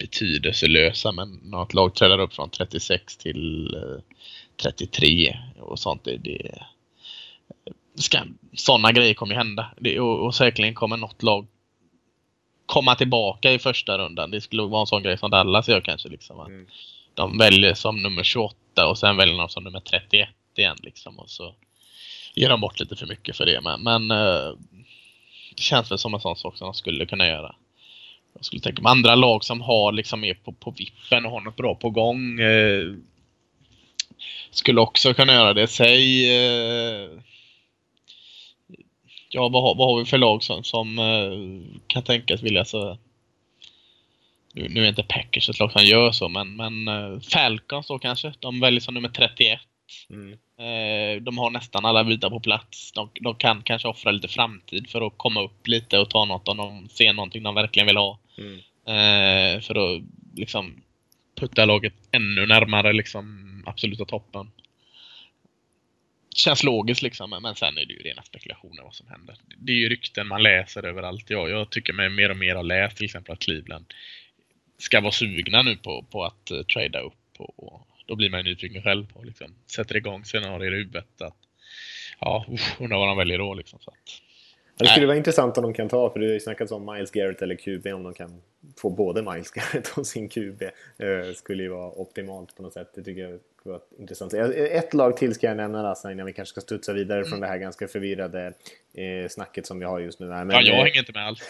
betydelselösa 0.01 1.13
men 1.13 1.29
något 1.43 1.75
lag 1.75 1.95
trädar 1.95 2.19
upp 2.19 2.35
från 2.35 2.51
36 2.51 3.17
till 3.17 3.75
eh, 3.75 4.03
33 4.63 5.37
och 5.61 5.79
sånt. 5.79 6.05
Det, 6.05 6.17
det, 6.17 6.63
ska, 7.95 8.19
sådana 8.55 8.93
grejer 8.93 9.15
kommer 9.15 9.35
hända. 9.35 9.71
Det, 9.79 10.01
och, 10.01 10.27
och 10.27 10.35
säkerligen 10.35 10.75
kommer 10.75 10.97
något 10.97 11.23
lag 11.23 11.47
komma 12.67 12.95
tillbaka 12.95 13.53
i 13.53 13.59
första 13.59 13.99
rundan. 13.99 14.31
Det 14.31 14.41
skulle 14.41 14.63
vara 14.63 14.81
en 14.81 14.87
sån 14.87 15.03
grej 15.03 15.19
som 15.19 15.31
Dallas 15.31 15.69
gör 15.69 15.81
kanske. 15.81 16.09
Liksom, 16.09 16.41
att 16.41 16.49
Mm. 16.49 16.67
De 17.15 17.39
väljer 17.39 17.75
som 17.75 18.03
nummer 18.03 18.23
28 18.23 18.87
och 18.87 18.99
sen 18.99 19.17
väljer 19.17 19.39
de 19.39 19.49
som 19.49 19.65
nummer 19.65 19.81
31 19.81 20.29
igen. 20.57 20.77
Liksom, 20.83 21.19
och 21.19 21.31
så 21.31 21.55
ger 22.35 22.49
de 22.49 22.61
bort 22.61 22.81
lite 22.81 22.97
för 22.97 23.07
mycket 23.07 23.37
för 23.37 23.47
det. 23.47 23.61
Men, 23.61 23.83
men 23.83 24.11
eh, 24.11 24.53
det 25.57 25.63
känns 25.63 25.91
väl 25.91 25.99
som 25.99 26.15
en 26.15 26.21
sån 26.21 26.37
sak 26.37 26.57
som 26.57 26.67
de 26.67 26.75
skulle 26.75 27.07
kunna 27.07 27.27
göra. 27.27 27.55
Jag 28.35 28.45
skulle 28.45 28.63
tänka 28.63 28.83
mig 28.83 28.91
andra 28.91 29.15
lag 29.15 29.45
som 29.45 29.61
har 29.61 29.93
liksom 29.93 30.25
är 30.25 30.35
på, 30.35 30.53
på 30.53 30.71
vippen 30.71 31.27
och 31.27 31.33
har 31.33 31.41
något 31.41 31.57
bra 31.57 31.75
på 31.75 31.91
gång. 31.91 32.41
Eh, 32.41 32.95
skulle 34.51 34.81
också 34.81 35.15
kunna 35.15 35.33
göra 35.33 35.55
det. 35.55 35.67
Säg... 35.69 36.31
Eh, 36.37 37.09
ja, 39.29 39.49
vad, 39.49 39.63
har- 39.63 39.75
vad 39.75 39.89
har 39.89 39.99
vi 39.99 40.05
för 40.05 40.19
lag 40.19 40.43
som, 40.43 40.65
som 40.65 40.99
eh, 40.99 41.73
kan 41.87 42.03
tänkas 42.03 42.43
vilja 42.43 42.65
så... 42.65 42.99
Nu, 44.53 44.69
nu 44.69 44.85
är 44.85 44.89
inte 44.89 45.03
Packers 45.03 45.49
ett 45.49 45.59
lag 45.61 45.73
som 45.73 45.85
gör 45.85 46.13
så, 46.13 46.29
men, 46.29 46.57
men 46.57 46.89
eh, 46.89 47.21
Falcons 47.21 47.87
då 47.87 47.99
kanske. 47.99 48.33
De 48.41 48.61
väljer 48.61 48.81
som 48.81 48.95
nummer 48.95 49.09
31 49.09 49.61
Mm. 50.11 50.33
Eh, 50.33 51.23
de 51.23 51.39
har 51.39 51.51
nästan 51.51 51.85
alla 51.85 52.05
bitar 52.05 52.31
på 52.31 52.41
plats. 52.41 52.93
De, 52.93 53.11
de, 53.21 53.35
kan 53.35 53.63
kanske 53.63 53.89
offra 53.89 54.11
lite 54.11 54.29
framtid 54.29 54.91
för 54.91 55.07
att 55.07 55.13
komma 55.17 55.43
upp 55.43 55.67
lite 55.67 55.99
och 55.99 56.11
ta 56.11 56.25
något 56.25 56.49
om 56.49 56.57
de 56.57 56.89
ser 56.89 57.13
någonting 57.13 57.43
de 57.43 57.55
verkligen 57.55 57.87
vill 57.87 57.97
ha. 57.97 58.19
Mm. 58.39 58.59
Eh, 58.87 59.61
för 59.61 59.97
att 59.97 60.03
liksom 60.37 60.83
putta 61.35 61.65
laget 61.65 61.95
ännu 62.13 62.47
närmare 62.47 62.93
liksom 62.93 63.47
absoluta 63.67 64.05
toppen. 64.05 64.51
Känns 66.35 66.65
logiskt 66.65 67.03
liksom, 67.03 67.31
men 67.43 67.55
sen 67.55 67.79
är 67.79 67.87
det 67.87 67.93
ju 67.93 67.99
rena 67.99 68.23
spekulationer 68.23 68.83
vad 68.83 68.95
som 68.95 69.07
händer. 69.09 69.37
Det 69.57 69.73
är 69.73 69.77
ju 69.77 69.89
rykten 69.89 70.27
man 70.27 70.43
läser 70.43 70.87
överallt. 70.87 71.31
Jag, 71.31 71.51
jag 71.51 71.71
tycker 71.71 71.93
mig 71.93 72.09
mer 72.09 72.31
och 72.31 72.37
mer 72.37 72.55
har 72.55 72.63
läst 72.63 72.97
till 72.97 73.05
exempel 73.05 73.33
att 73.33 73.39
Cleveland 73.39 73.95
ska 74.79 75.01
vara 75.01 75.13
sugna 75.13 75.63
nu 75.63 75.77
på, 75.77 76.05
på 76.11 76.25
att 76.25 76.51
uh, 76.53 76.63
trada 76.63 77.01
upp. 77.01 77.15
Och, 77.39 77.87
då 78.11 78.17
blir 78.17 78.31
man 78.31 78.41
ju 78.41 78.51
nyfiken 78.51 78.83
själv 78.83 79.13
på 79.13 79.23
liksom, 79.23 79.55
sätter 79.67 79.97
igång 79.97 80.25
scenarier 80.25 80.75
i 80.75 80.77
huvudet. 80.77 81.23
Att, 81.23 81.37
ja, 82.21 82.47
undrar 82.81 82.99
vad 82.99 83.09
de 83.09 83.17
väljer 83.17 83.39
då 83.39 83.55
liksom. 83.55 83.79
Så 83.81 83.91
att, 83.91 83.97
det 84.77 84.87
skulle 84.87 85.07
vara 85.07 85.17
intressant 85.17 85.59
om 85.59 85.63
de 85.63 85.75
kan 85.75 85.89
ta, 85.89 86.11
för 86.11 86.21
det 86.21 86.27
har 86.27 86.33
ju 86.33 86.41
snackats 86.41 86.73
om 86.73 86.95
Miles 86.95 87.11
Garrett 87.11 87.43
eller 87.43 87.55
QB, 87.55 87.87
om 87.87 88.03
de 88.03 88.15
kan 88.15 88.43
få 88.81 88.91
både 88.91 89.23
Miles 89.23 89.51
Garrett 89.55 89.99
och 89.99 90.07
sin 90.07 90.29
QB. 90.29 90.63
Eh, 90.63 91.35
skulle 91.35 91.63
ju 91.63 91.69
vara 91.69 91.91
optimalt 91.91 92.57
på 92.57 92.63
något 92.63 92.73
sätt. 92.73 92.93
Det 92.95 93.03
tycker 93.03 93.23
jag 93.23 93.41
skulle 93.59 93.73
vara 93.73 93.83
intressant. 93.99 94.35
Ett 94.35 94.95
lag 94.95 95.17
till 95.17 95.35
ska 95.35 95.47
jag 95.47 95.57
nämna 95.57 95.83
Lasse, 95.83 96.13
innan 96.13 96.27
vi 96.27 96.33
kanske 96.33 96.53
ska 96.53 96.61
studsa 96.61 96.93
vidare 96.93 97.19
mm. 97.19 97.31
från 97.31 97.41
det 97.41 97.47
här 97.47 97.59
ganska 97.59 97.89
förvirrade 97.89 98.47
eh, 98.95 99.29
snacket 99.29 99.67
som 99.67 99.79
vi 99.79 99.85
har 99.85 100.01
just 100.01 100.21
nu. 100.21 100.27
Men, 100.27 100.51
ja, 100.51 100.61
jag 100.63 100.75
hänger 100.75 100.99
inte 100.99 101.13
med 101.13 101.27
alls. 101.27 101.41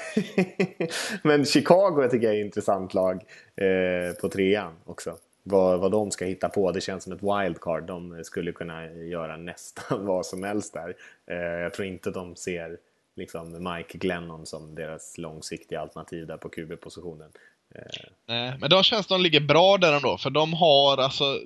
men 1.22 1.44
Chicago 1.44 2.08
tycker 2.10 2.26
jag 2.26 2.36
är 2.36 2.40
ett 2.40 2.44
intressant 2.44 2.94
lag 2.94 3.22
eh, 3.56 4.14
på 4.20 4.28
trean 4.28 4.72
också. 4.84 5.16
Vad, 5.50 5.80
vad 5.80 5.92
de 5.92 6.10
ska 6.10 6.24
hitta 6.24 6.48
på. 6.48 6.72
Det 6.72 6.80
känns 6.80 7.04
som 7.04 7.12
ett 7.12 7.22
wildcard. 7.22 7.82
De 7.82 8.24
skulle 8.24 8.52
kunna 8.52 8.86
göra 8.92 9.36
nästan 9.36 10.06
vad 10.06 10.26
som 10.26 10.42
helst 10.42 10.72
där. 10.72 10.96
Eh, 11.30 11.36
jag 11.36 11.74
tror 11.74 11.88
inte 11.88 12.10
de 12.10 12.36
ser 12.36 12.76
liksom 13.16 13.74
Mike 13.74 13.98
Glennon 13.98 14.46
som 14.46 14.74
deras 14.74 15.18
långsiktiga 15.18 15.80
alternativ 15.80 16.26
där 16.26 16.36
på 16.36 16.48
QB-positionen. 16.48 17.30
Eh, 17.74 18.10
Nej, 18.26 18.54
men 18.60 18.70
då 18.70 18.82
känns 18.82 19.06
de 19.06 19.20
ligger 19.20 19.40
bra 19.40 19.76
där 19.76 19.92
ändå, 19.92 20.18
för 20.18 20.30
de 20.30 20.52
har 20.52 20.96
alltså, 20.98 21.40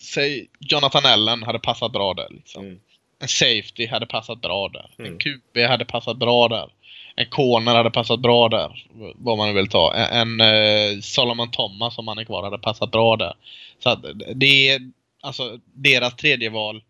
säg 0.00 0.48
Jonathan 0.58 1.02
Allen 1.04 1.42
hade 1.42 1.58
passat 1.58 1.92
bra 1.92 2.14
där 2.14 2.28
liksom. 2.30 2.64
Mm. 2.64 2.80
En 3.18 3.28
safety 3.28 3.86
hade 3.86 4.06
passat 4.06 4.40
bra 4.40 4.68
där. 4.68 4.90
Mm. 4.98 5.12
En 5.12 5.18
QB 5.18 5.58
hade 5.68 5.84
passat 5.84 6.16
bra 6.16 6.48
där. 6.48 6.70
En 7.18 7.26
corner 7.26 7.74
hade 7.74 7.90
passat 7.90 8.20
bra 8.20 8.48
där. 8.48 8.86
Vad 9.16 9.38
man 9.38 9.54
vill 9.54 9.68
ta. 9.68 9.94
En, 9.94 10.40
en 10.40 10.40
uh, 10.40 11.00
Solomon 11.00 11.50
Thomas 11.50 11.94
som 11.94 12.08
han 12.08 12.18
är 12.18 12.24
kvar 12.24 12.42
hade 12.42 12.58
passat 12.58 12.90
bra 12.90 13.16
där. 13.16 13.34
Så 13.78 13.90
att 13.90 14.04
det 14.34 14.70
är 14.70 14.80
alltså 15.20 15.58
deras 15.74 16.16
tredje 16.16 16.50
val 16.50 16.82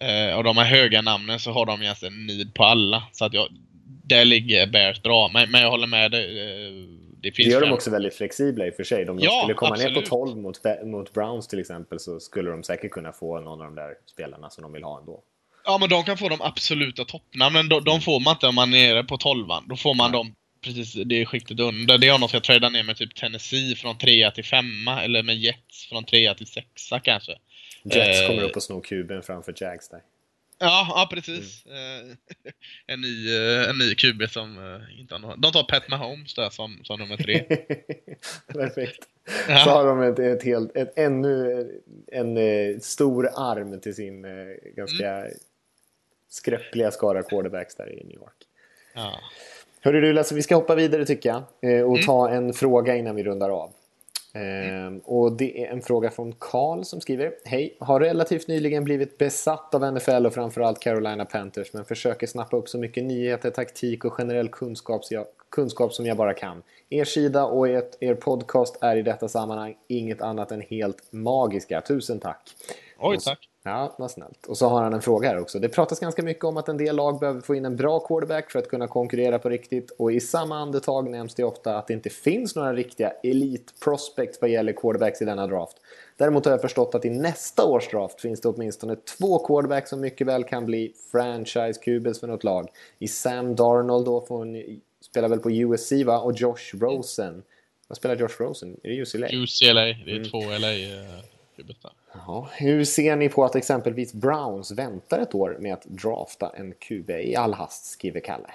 eh, 0.00 0.36
och 0.36 0.44
de 0.44 0.56
här 0.56 0.64
höga 0.64 1.02
namnen 1.02 1.38
så 1.38 1.52
har 1.52 1.66
de 1.66 1.82
egentligen 1.82 2.26
need 2.26 2.54
på 2.54 2.64
alla. 2.64 3.02
Så 3.12 3.24
att 3.24 3.34
jag, 3.34 3.48
där 4.04 4.24
ligger 4.24 4.66
Bears 4.66 5.02
bra. 5.02 5.30
Men, 5.34 5.50
men 5.50 5.60
jag 5.60 5.70
håller 5.70 5.86
med 5.86 6.10
dig. 6.10 6.40
Eh, 6.40 6.72
det, 7.22 7.30
det 7.30 7.42
gör 7.42 7.60
de 7.60 7.72
också 7.72 7.90
väldigt 7.90 8.14
flexibla 8.14 8.66
i 8.66 8.70
och 8.70 8.74
för 8.74 8.84
sig. 8.84 9.10
Om 9.10 9.16
de 9.16 9.24
ja, 9.24 9.40
skulle 9.42 9.54
komma 9.54 9.70
absolut. 9.70 9.94
ner 9.94 10.02
på 10.02 10.08
12 10.08 10.36
mot, 10.36 10.60
mot 10.84 11.12
Browns 11.12 11.48
till 11.48 11.58
exempel 11.58 12.00
så 12.00 12.20
skulle 12.20 12.50
de 12.50 12.62
säkert 12.62 12.90
kunna 12.90 13.12
få 13.12 13.40
någon 13.40 13.60
av 13.60 13.66
de 13.66 13.74
där 13.74 13.94
spelarna 14.06 14.50
som 14.50 14.62
de 14.62 14.72
vill 14.72 14.82
ha 14.82 14.98
ändå. 14.98 15.22
Ja, 15.64 15.78
men 15.78 15.88
de 15.88 16.04
kan 16.04 16.18
få 16.18 16.28
de 16.28 16.42
absoluta 16.42 17.04
toppnamnen. 17.04 17.68
De, 17.68 17.84
de 17.84 18.00
får 18.00 18.20
man 18.20 18.32
inte 18.34 18.46
om 18.46 18.54
man 18.54 18.74
är 18.74 18.94
nere 18.94 19.04
på 19.04 19.16
12 19.16 19.46
Då 19.68 19.76
får 19.76 19.94
man 19.94 20.12
dem 20.12 20.34
precis 20.60 20.92
det 20.92 21.26
skiktet 21.26 21.60
under. 21.60 21.98
Det 21.98 22.08
är 22.08 22.14
om 22.14 22.20
de 22.20 22.28
ska 22.28 22.40
trada 22.40 22.68
ner 22.68 22.82
med 22.82 22.96
typ 22.96 23.14
Tennessee 23.14 23.74
från 23.76 23.98
3 23.98 24.30
till 24.30 24.44
5 24.44 24.88
eller 24.88 25.22
med 25.22 25.36
Jets 25.36 25.86
från 25.88 26.04
3 26.04 26.34
till 26.34 26.46
6 26.46 26.66
kanske. 27.02 27.32
Jets 27.82 28.26
kommer 28.26 28.42
upp 28.42 28.56
och 28.56 28.62
snor 28.62 28.80
kuben 28.80 29.22
framför 29.22 29.54
Jags 29.56 29.88
där. 29.88 30.00
Ja, 30.58 30.86
ja 30.88 31.08
precis. 31.10 31.66
Mm. 31.66 32.16
en, 32.86 33.00
ny, 33.00 33.36
eh, 33.36 33.70
en 33.70 33.78
ny 33.78 33.94
QB 33.94 34.30
som 34.30 34.58
uh, 34.58 35.00
inte 35.00 35.14
har 35.14 35.18
någon... 35.18 35.40
De 35.40 35.52
tar 35.52 35.62
Pat 35.62 35.88
Mahomes 35.88 36.34
där 36.34 36.50
som, 36.50 36.80
som 36.84 37.00
nummer 37.00 37.16
tre. 37.16 37.42
Perfekt. 38.52 39.08
Ja. 39.48 39.64
Så 39.64 39.70
har 39.70 39.86
de 39.86 40.02
ett, 40.02 40.18
ett 40.18 40.42
helt, 40.42 40.76
ett, 40.76 40.98
ännu 40.98 41.66
en, 42.12 42.36
en 42.36 42.80
stor 42.80 43.28
arm 43.36 43.80
till 43.80 43.94
sin 43.94 44.26
ganska 44.76 45.16
mm. 45.16 45.32
Skröpliga 46.30 46.90
skara 46.90 47.22
quarterbacks 47.22 47.74
där 47.74 47.92
i 47.92 48.04
New 48.04 48.16
York. 48.16 48.36
Ja. 48.94 49.12
Hörru 49.80 50.00
du 50.00 50.12
Lasse, 50.12 50.34
vi 50.34 50.42
ska 50.42 50.54
hoppa 50.54 50.74
vidare 50.74 51.06
tycker 51.06 51.28
jag 51.28 51.42
och 51.84 51.94
mm. 51.94 52.06
ta 52.06 52.30
en 52.30 52.52
fråga 52.52 52.96
innan 52.96 53.16
vi 53.16 53.22
rundar 53.22 53.50
av. 53.50 53.72
Mm. 54.32 54.98
och 54.98 55.32
det 55.32 55.64
är 55.64 55.70
en 55.70 55.82
fråga 55.82 56.10
från 56.10 56.34
Karl 56.38 56.82
som 56.82 57.00
skriver 57.00 57.32
Hej, 57.44 57.76
har 57.80 58.00
relativt 58.00 58.48
nyligen 58.48 58.84
blivit 58.84 59.18
besatt 59.18 59.74
av 59.74 59.94
NFL 59.94 60.26
och 60.26 60.34
framförallt 60.34 60.80
Carolina 60.80 61.24
Panthers 61.24 61.72
men 61.72 61.84
försöker 61.84 62.26
snappa 62.26 62.56
upp 62.56 62.68
så 62.68 62.78
mycket 62.78 63.04
nyheter, 63.04 63.50
taktik 63.50 64.04
och 64.04 64.12
generell 64.12 64.48
kunskap, 64.48 65.02
jag, 65.10 65.26
kunskap 65.50 65.92
som 65.92 66.06
jag 66.06 66.16
bara 66.16 66.34
kan. 66.34 66.62
Er 66.90 67.04
sida 67.04 67.44
och 67.44 67.68
ert, 67.68 67.96
er 68.00 68.14
podcast 68.14 68.78
är 68.80 68.96
i 68.96 69.02
detta 69.02 69.28
sammanhang 69.28 69.76
inget 69.88 70.22
annat 70.22 70.52
än 70.52 70.60
helt 70.60 71.12
magiska. 71.12 71.80
Tusen 71.80 72.20
tack! 72.20 72.50
Oj, 72.98 73.18
tack! 73.24 73.49
Ja, 73.62 73.94
vad 73.98 74.10
snällt. 74.10 74.46
Och 74.46 74.58
så 74.58 74.68
har 74.68 74.82
han 74.82 74.92
en 74.92 75.02
fråga 75.02 75.28
här 75.28 75.38
också. 75.38 75.58
Det 75.58 75.68
pratas 75.68 76.00
ganska 76.00 76.22
mycket 76.22 76.44
om 76.44 76.56
att 76.56 76.68
en 76.68 76.76
del 76.76 76.96
lag 76.96 77.18
behöver 77.20 77.40
få 77.40 77.54
in 77.54 77.64
en 77.64 77.76
bra 77.76 78.00
quarterback 78.00 78.50
för 78.50 78.58
att 78.58 78.68
kunna 78.68 78.88
konkurrera 78.88 79.38
på 79.38 79.48
riktigt. 79.48 79.90
Och 79.90 80.12
i 80.12 80.20
samma 80.20 80.58
andetag 80.58 81.10
nämns 81.10 81.34
det 81.34 81.44
ofta 81.44 81.78
att 81.78 81.86
det 81.86 81.94
inte 81.94 82.10
finns 82.10 82.56
några 82.56 82.72
riktiga 82.72 83.10
elite 83.22 83.72
prospects 83.84 84.40
vad 84.40 84.50
gäller 84.50 84.72
quarterbacks 84.72 85.22
i 85.22 85.24
denna 85.24 85.46
draft. 85.46 85.76
Däremot 86.16 86.44
har 86.44 86.52
jag 86.52 86.60
förstått 86.60 86.94
att 86.94 87.04
i 87.04 87.10
nästa 87.10 87.64
års 87.64 87.90
draft 87.90 88.20
finns 88.20 88.40
det 88.40 88.48
åtminstone 88.48 88.96
två 88.96 89.38
quarterbacks 89.38 89.90
som 89.90 90.00
mycket 90.00 90.26
väl 90.26 90.44
kan 90.44 90.66
bli 90.66 90.92
franchise 91.12 91.80
QBs 91.80 92.20
för 92.20 92.26
något 92.26 92.44
lag. 92.44 92.68
I 92.98 93.08
Sam 93.08 93.56
Darnold 93.56 94.06
då, 94.06 94.20
får 94.20 94.62
spelar 95.00 95.28
väl 95.28 95.38
på 95.38 95.50
USC 95.50 95.92
va? 96.06 96.18
Och 96.18 96.32
Josh 96.32 96.74
Rosen. 96.80 97.42
Vad 97.88 97.96
spelar 97.96 98.16
Josh 98.16 98.36
Rosen? 98.38 98.76
Är 98.82 98.90
det 98.90 99.00
UCLA? 99.00 99.26
UCLA, 99.26 99.84
det 99.84 100.10
är 100.10 100.16
mm. 100.16 100.30
två 100.30 100.40
LA. 100.40 100.72
Uh 100.72 101.20
Ja, 102.12 102.48
Hur 102.52 102.84
ser 102.84 103.16
ni 103.16 103.28
på 103.28 103.44
att 103.44 103.56
exempelvis 103.56 104.12
Browns 104.12 104.70
väntar 104.70 105.18
ett 105.18 105.34
år 105.34 105.56
med 105.60 105.74
att 105.74 105.84
drafta 105.84 106.52
en 106.56 106.72
QB 106.72 107.10
i 107.10 107.36
all 107.36 107.54
hast, 107.54 107.84
skriver 107.84 108.20
Kalle? 108.20 108.50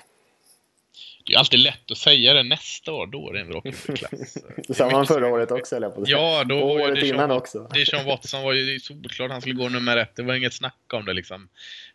Det 1.25 1.33
är 1.33 1.37
alltid 1.37 1.59
lätt 1.59 1.91
att 1.91 1.97
säga 1.97 2.33
det 2.33 2.43
nästa 2.43 2.91
år, 2.91 3.07
då 3.07 3.29
är 3.29 3.33
det 3.33 3.39
en 3.39 3.49
bra 3.49 3.61
QB-klass. 3.61 4.37
Samma 4.77 5.05
förra 5.05 5.27
året 5.27 5.51
också, 5.51 5.75
eller 5.75 5.89
på 5.89 6.03
Ja, 6.07 6.43
då 6.43 6.59
och 6.59 6.71
året 6.71 6.95
Deshaun, 6.95 7.15
innan 7.15 7.31
också. 7.31 7.69
Deshaun 7.73 8.05
Watson 8.05 8.43
var 8.43 8.53
ju 8.53 8.79
solklart 8.79 9.31
han 9.31 9.41
skulle 9.41 9.55
gå 9.55 9.69
nummer 9.69 9.97
ett. 9.97 10.15
Det 10.15 10.23
var 10.23 10.33
inget 10.33 10.53
snack 10.53 10.93
om 10.93 11.05
det 11.05 11.13
liksom. 11.13 11.47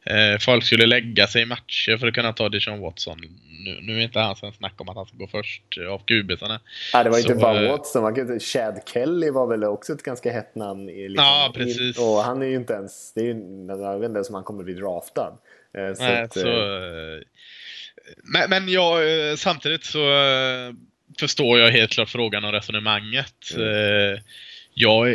Eh, 0.05 0.39
folk 0.41 0.64
skulle 0.64 0.87
lägga 0.87 1.26
sig 1.26 1.43
i 1.43 1.47
matcher 1.47 1.97
för 1.97 2.07
att 2.07 2.14
kunna 2.14 2.33
ta 2.33 2.49
Deshaun 2.49 2.81
Watson. 2.81 3.20
Nu, 3.64 3.78
nu 3.83 3.99
är 3.99 4.03
inte 4.03 4.18
han 4.18 4.37
en 4.43 4.53
snack 4.53 4.81
om 4.81 4.89
att 4.89 4.97
han 4.97 5.07
ska 5.07 5.16
gå 5.16 5.26
först 5.26 5.62
av 5.91 5.99
QB-sarna. 5.99 6.61
Ja, 6.93 7.05
det 7.05 7.11
var 7.11 7.18
inte 7.18 7.35
bara 7.35 7.64
eh, 7.64 7.70
Watson. 7.70 8.03
Man 8.03 8.14
kan, 8.14 8.41
Chad 8.41 8.81
Kelly 8.93 9.31
var 9.31 9.47
väl 9.47 9.64
också 9.64 9.93
ett 9.93 10.03
ganska 10.03 10.33
hett 10.33 10.55
namn. 10.55 10.89
I, 10.89 11.09
liksom, 11.09 11.26
ja, 11.26 11.53
precis. 11.55 11.99
I, 11.99 12.03
och 12.03 12.16
han 12.16 12.43
är 12.43 12.47
ju 12.47 12.57
inte 12.57 12.72
ens... 12.72 13.12
Det 13.14 13.20
är 13.20 13.24
ju, 13.24 13.66
jag 13.68 13.99
vet 13.99 14.07
inte 14.07 14.16
ens 14.16 14.28
om 14.28 14.35
han 14.35 14.45
kommer 14.45 14.64
bli 14.64 14.74
draftad. 14.74 15.39
Eh, 15.78 15.94
så 15.94 16.02
Nej, 16.02 16.22
att, 16.22 16.32
så... 16.32 16.48
Eh, 16.48 17.20
men, 18.24 18.50
men 18.50 18.68
jag, 18.68 19.28
eh, 19.30 19.36
samtidigt 19.36 19.84
så 19.84 20.00
förstår 21.20 21.58
jag 21.58 21.70
helt 21.70 21.90
klart 21.90 22.08
frågan 22.08 22.44
och 22.44 22.52
resonemanget. 22.52 23.54
Mm. 23.56 24.18
Jag, 24.74 25.08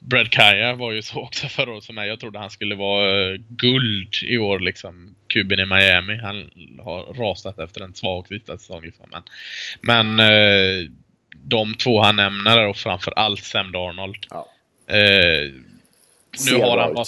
Brad 0.00 0.30
Kaya 0.30 0.74
var 0.74 0.92
ju 0.92 1.02
så 1.02 1.20
också 1.20 1.48
förra 1.48 1.72
året 1.72 1.84
som 1.84 1.94
mig. 1.94 2.08
Jag 2.08 2.20
trodde 2.20 2.38
han 2.38 2.50
skulle 2.50 2.74
vara 2.74 3.36
guld 3.36 4.14
i 4.22 4.38
år 4.38 4.58
liksom. 4.58 5.14
Kuben 5.28 5.60
i 5.60 5.64
Miami. 5.64 6.16
Han 6.16 6.50
har 6.84 7.14
rasat 7.14 7.58
efter 7.58 7.80
en 7.80 7.94
svag 7.94 8.28
sista 8.28 8.58
säsong. 8.58 8.82
Liksom. 8.82 9.10
Men, 9.82 10.16
men 10.16 10.90
de 11.32 11.74
två 11.74 12.02
han 12.02 12.16
nämner 12.16 12.66
och 12.66 12.76
framför 12.76 13.12
allt 13.18 13.44
Sam 13.44 13.72
Darnold. 13.72 14.26
Ja. 14.30 14.48
nu 16.50 16.56
har 16.60 16.78
han 16.78 16.94
bara, 16.94 17.04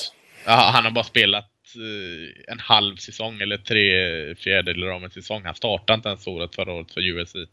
han 0.47 0.85
har 0.85 0.91
bara 0.91 1.05
spelat 1.05 1.54
Eh, 1.54 1.54
Eh, 1.77 2.53
en 2.53 2.61
halv 2.61 2.97
säsong 2.97 3.41
eller 3.41 3.57
tre 3.57 4.35
fjärdedelar 4.35 4.89
av 4.89 5.05
en 5.05 5.11
säsong. 5.11 5.43
Han 5.45 5.55
startade 5.55 5.97
inte 5.97 6.09
ens 6.09 6.27
året 6.27 6.55
förra 6.55 6.73
året 6.73 6.93
för 6.93 7.01
USI. 7.01 7.47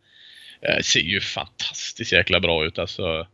Eh, 0.62 0.82
ser 0.82 1.00
ju 1.00 1.22
fantastiskt 1.22 2.12
jäkla 2.12 2.40
bra 2.40 2.66
ut 2.66 2.80
alltså. 2.80 3.28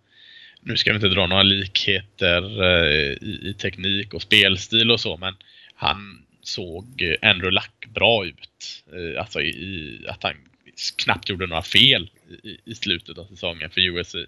Nu 0.62 0.78
ska 0.78 0.92
vi 0.92 0.96
inte 0.96 1.08
dra 1.08 1.28
några 1.28 1.44
likheter 1.44 2.64
eh, 2.64 3.12
i, 3.12 3.40
i, 3.44 3.54
teknik 3.54 4.14
och 4.14 4.22
spelstil 4.22 4.92
och 4.92 5.00
så 5.00 5.18
men 5.18 5.36
han 5.76 6.26
såg 6.42 7.02
eh, 7.02 7.30
Andrew 7.30 7.52
Luck 7.52 7.88
bra 7.94 8.26
ut. 8.26 8.84
Eh, 8.94 9.22
alltså 9.22 9.42
i, 9.42 9.50
i, 9.50 10.06
att 10.08 10.24
han 10.24 10.34
knappt 10.98 11.30
gjorde 11.30 11.48
några 11.48 11.62
fel 11.62 12.10
i, 12.44 12.58
i 12.72 12.76
slutet 12.76 13.18
av 13.18 13.26
säsongen 13.26 13.70
för 13.70 13.82
USI. 13.82 14.26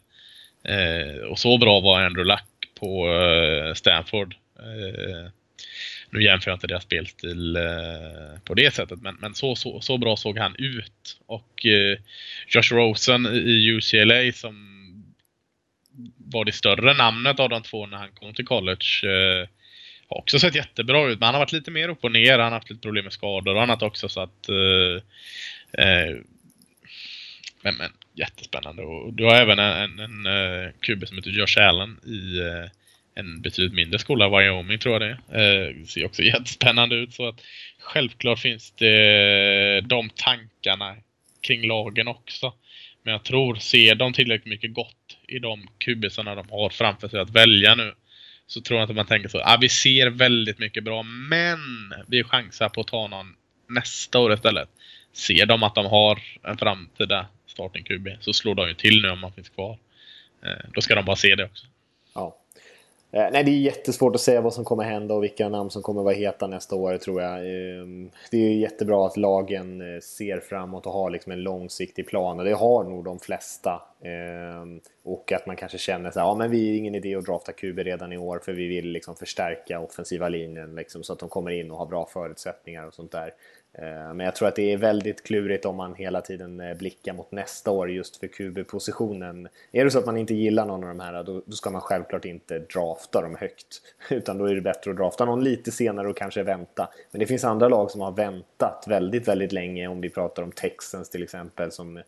Eh, 0.64 1.24
och 1.24 1.40
så 1.40 1.58
bra 1.58 1.80
var 1.80 2.02
Andrew 2.02 2.34
Luck 2.34 2.76
på 2.80 3.08
eh, 3.08 3.74
Stanford. 3.74 4.36
Eh, 4.60 5.32
nu 6.12 6.24
jämför 6.24 6.52
jag 6.52 6.56
inte 6.56 6.68
deras 6.68 6.84
spelstil 6.84 7.56
eh, 7.56 8.40
på 8.44 8.54
det 8.54 8.74
sättet, 8.74 9.02
men, 9.02 9.16
men 9.20 9.36
så, 9.36 9.56
så, 9.56 9.82
så 9.82 9.98
bra 9.98 10.18
såg 10.18 10.38
han 10.38 10.56
ut. 10.58 11.20
Och 11.26 11.66
eh, 11.66 11.98
Josh 12.48 12.74
Rosen 12.74 13.26
i 13.26 13.70
UCLA 13.72 14.32
som 14.34 14.66
var 16.18 16.46
det 16.46 16.52
större 16.52 16.94
namnet 16.94 17.40
av 17.40 17.50
de 17.50 17.64
två 17.64 17.86
när 17.86 17.98
han 17.98 18.12
kom 18.12 18.34
till 18.34 18.46
college. 18.46 18.86
Eh, 19.04 19.48
har 20.08 20.18
också 20.18 20.40
sett 20.40 20.56
jättebra 20.56 21.08
ut, 21.08 21.20
men 21.20 21.26
han 21.26 21.36
har 21.36 21.42
varit 21.42 21.52
lite 21.52 21.72
mer 21.72 21.90
upp 21.90 22.04
och 22.04 22.12
ner. 22.12 22.40
Han 22.40 22.52
har 22.52 22.60
haft 22.60 22.70
lite 22.70 22.82
problem 22.82 23.04
med 23.04 23.14
skador 23.14 23.56
och 23.56 23.64
annat 23.64 23.82
också 23.82 24.10
så 24.10 24.22
att... 24.22 24.50
Eh, 24.50 25.04
men, 27.62 27.76
men 27.76 27.92
jättespännande. 28.14 28.82
Och 28.82 29.14
du 29.14 29.24
har 29.24 29.36
även 29.36 29.60
en, 29.60 30.00
en, 30.00 30.26
en 30.26 30.74
QB 30.80 31.08
som 31.08 31.18
heter 31.18 31.32
Josh 31.32 31.68
Allen 31.68 32.00
i 32.06 32.40
eh, 32.40 32.70
en 33.20 33.42
betydligt 33.42 33.74
mindre 33.74 34.00
skola, 34.00 34.30
Wyoming 34.30 34.80
tror 34.80 34.94
jag 34.94 35.02
det 35.02 35.36
är. 35.38 35.68
Eh, 35.68 35.86
ser 35.86 36.06
också 36.06 36.22
jättespännande 36.24 36.96
ut. 36.96 37.14
Så 37.14 37.28
att 37.28 37.42
självklart 37.80 38.40
finns 38.40 38.72
det 38.72 39.82
de 39.82 40.10
tankarna 40.10 40.96
kring 41.42 41.68
lagen 41.68 42.08
också. 42.08 42.54
Men 43.04 43.12
jag 43.12 43.24
tror, 43.24 43.56
ser 43.56 43.96
de 43.96 44.14
tillräckligt 44.14 44.50
mycket 44.50 44.74
gott 44.74 45.18
i 45.28 45.40
de 45.40 45.68
kubisarna 45.78 46.36
de 46.36 46.50
har 46.50 46.70
framför 46.70 47.08
sig 47.08 47.20
att 47.20 47.30
välja 47.30 47.76
nu. 47.76 47.94
Så 48.48 48.62
tror 48.62 48.80
jag 48.80 48.84
inte 48.84 48.94
man 48.94 49.06
tänker 49.06 49.30
så, 49.30 49.40
ah, 49.40 49.58
vi 49.62 49.70
ser 49.70 50.10
väldigt 50.10 50.60
mycket 50.60 50.84
bra 50.84 51.04
men 51.04 51.60
vi 52.08 52.24
chansar 52.24 52.70
på 52.70 52.82
att 52.82 52.88
ta 52.88 53.08
någon 53.08 53.36
nästa 53.68 54.20
år 54.20 54.34
istället. 54.34 54.70
Ser 55.14 55.46
de 55.46 55.64
att 55.64 55.76
de 55.76 55.86
har 55.86 56.20
en 56.44 56.58
framtida 56.58 57.28
starting 57.48 57.84
QB 57.84 58.08
så 58.20 58.34
slår 58.34 58.56
de 58.56 58.68
ju 58.68 58.74
till 58.74 59.02
nu 59.02 59.10
om 59.10 59.20
man 59.20 59.34
finns 59.34 59.50
kvar. 59.50 59.78
Eh, 60.46 60.70
då 60.74 60.82
ska 60.82 60.96
de 60.96 61.06
bara 61.06 61.16
se 61.16 61.36
det 61.36 61.46
också. 61.46 61.66
Ja. 62.14 62.38
Eh, 63.12 63.28
nej, 63.32 63.44
det 63.44 63.52
är 63.52 63.60
jättesvårt 63.60 64.16
att 64.16 64.22
säga 64.22 64.42
vad 64.42 64.54
som 64.54 64.66
kommer 64.66 64.84
hända 64.84 65.14
och 65.14 65.24
vilka 65.24 65.50
namn 65.50 65.70
som 65.70 65.82
kommer 65.82 66.04
vara 66.04 66.14
heta 66.14 66.48
nästa 66.48 66.76
år 66.76 66.98
tror 66.98 67.22
jag. 67.22 67.40
Ehm, 67.40 68.12
det 68.32 68.38
är 68.38 68.52
jättebra 68.52 69.08
att 69.08 69.18
lagen 69.18 69.82
eh, 69.82 70.00
ser 70.00 70.40
framåt 70.40 70.86
och 70.86 70.94
har 70.94 71.10
liksom 71.10 71.32
en 71.32 71.44
långsiktig 71.44 72.08
plan 72.08 72.40
och 72.40 72.46
det 72.46 72.54
har 72.54 72.84
nog 72.84 73.04
de 73.06 73.20
flesta. 73.20 73.82
Ehm, 74.04 74.80
och 75.04 75.32
att 75.32 75.48
man 75.48 75.56
kanske 75.56 75.78
känner 75.78 76.12
så 76.12 76.20
här, 76.20 76.28
ja 76.28 76.36
men 76.36 76.52
vi 76.52 76.70
är 76.70 76.78
ingen 76.78 76.96
idé 76.96 77.16
att 77.16 77.26
drafta 77.26 77.52
QB 77.52 77.80
redan 77.80 78.14
i 78.14 78.18
år 78.18 78.40
för 78.46 78.54
vi 78.54 78.68
vill 78.68 78.92
liksom 78.92 79.16
förstärka 79.16 79.80
offensiva 79.80 80.30
linjen 80.30 80.76
liksom, 80.76 81.04
så 81.04 81.14
att 81.14 81.20
de 81.20 81.30
kommer 81.30 81.52
in 81.52 81.72
och 81.72 81.78
har 81.78 81.86
bra 81.86 82.06
förutsättningar 82.06 82.88
och 82.88 82.94
sånt 82.94 83.12
där. 83.12 83.34
Eh, 83.74 84.14
men 84.14 84.20
jag 84.20 84.36
tror 84.36 84.48
att 84.48 84.56
det 84.56 84.74
är 84.74 84.78
väldigt 84.78 85.24
klurigt 85.24 85.66
om 85.66 85.76
man 85.76 85.96
hela 85.96 86.22
tiden 86.22 86.60
eh, 86.60 86.78
blickar 86.78 87.14
mot 87.14 87.32
nästa 87.32 87.72
år 87.72 87.92
just 87.92 88.18
för 88.18 88.28
QB-positionen. 88.28 89.48
Är 89.72 89.86
det 89.86 89.92
så 89.92 90.00
att 90.00 90.06
man 90.06 90.18
inte 90.18 90.34
gillar 90.34 90.66
någon 90.66 90.84
av 90.84 90.90
de 90.90 91.00
här 91.00 91.24
då, 91.24 91.42
ska 91.52 91.70
man 91.70 91.82
självklart 91.82 92.26
inte 92.26 92.60
drafta 92.60 93.22
dem 93.22 93.36
högt. 93.40 93.82
Utan 94.10 94.38
då 94.38 94.46
är 94.46 94.56
det 94.56 94.62
bättre 94.62 94.92
att 94.92 94.98
drafta 94.98 95.26
någon 95.26 95.44
lite 95.44 95.72
senare 95.72 96.08
och 96.08 96.18
kanske 96.18 96.44
vänta. 96.44 96.90
Men 97.12 97.20
det 97.20 97.28
finns 97.28 97.44
andra 97.44 97.68
lag 97.68 97.92
som 97.92 98.02
har 98.02 98.12
väntat 98.12 98.86
väldigt, 98.88 99.28
väldigt 99.28 99.52
länge. 99.52 99.88
Om 99.88 100.02
vi 100.02 100.10
pratar 100.10 100.44
om 100.44 100.52
Texans 100.52 101.10
till 101.10 101.24
exempel 101.24 101.72
som 101.72 101.90
mm. 101.90 102.04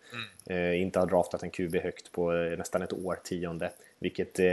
eh, 0.46 0.82
inte 0.82 1.00
har 1.00 1.08
draftat 1.08 1.44
en 1.44 1.50
QB 1.50 1.76
högt 1.76 2.12
på 2.12 2.34
eh, 2.34 2.58
nästan 2.58 2.82
ett 2.82 2.94
årtionde. 2.94 3.72
Vilket 4.00 4.40
eh, 4.40 4.46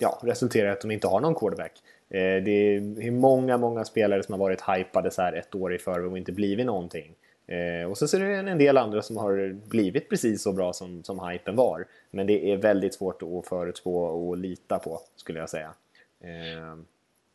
ja, 0.00 0.20
resulterar 0.22 0.68
i 0.68 0.70
att 0.70 0.80
de 0.80 0.90
inte 0.90 1.06
har 1.06 1.20
någon 1.20 1.34
quarterback. 1.34 1.72
Eh, 2.14 2.42
det 2.42 2.76
är 3.06 3.10
många, 3.10 3.56
många 3.58 3.84
spelare 3.84 4.22
som 4.22 4.32
har 4.32 4.38
varit 4.38 4.62
hypade 4.68 5.10
så 5.10 5.22
här 5.22 5.32
ett 5.32 5.54
år 5.54 5.74
i 5.74 5.78
förväg 5.78 6.10
och 6.10 6.18
inte 6.18 6.32
blivit 6.32 6.66
någonting. 6.66 7.14
Eh, 7.46 7.90
och 7.90 7.98
så 7.98 8.16
är 8.16 8.20
det 8.20 8.50
en 8.50 8.58
del 8.58 8.76
andra 8.76 9.02
som 9.02 9.16
har 9.16 9.52
blivit 9.68 10.08
precis 10.08 10.42
så 10.42 10.52
bra 10.52 10.72
som, 10.72 11.04
som 11.04 11.28
hypen 11.28 11.56
var. 11.56 11.86
Men 12.10 12.26
det 12.26 12.52
är 12.52 12.56
väldigt 12.56 12.94
svårt 12.94 13.22
att 13.22 13.46
förutspå 13.46 14.04
och 14.04 14.36
lita 14.36 14.78
på, 14.78 15.00
skulle 15.16 15.38
jag 15.38 15.50
säga. 15.50 15.74
Eh, 16.20 16.78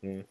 mm. 0.02 0.24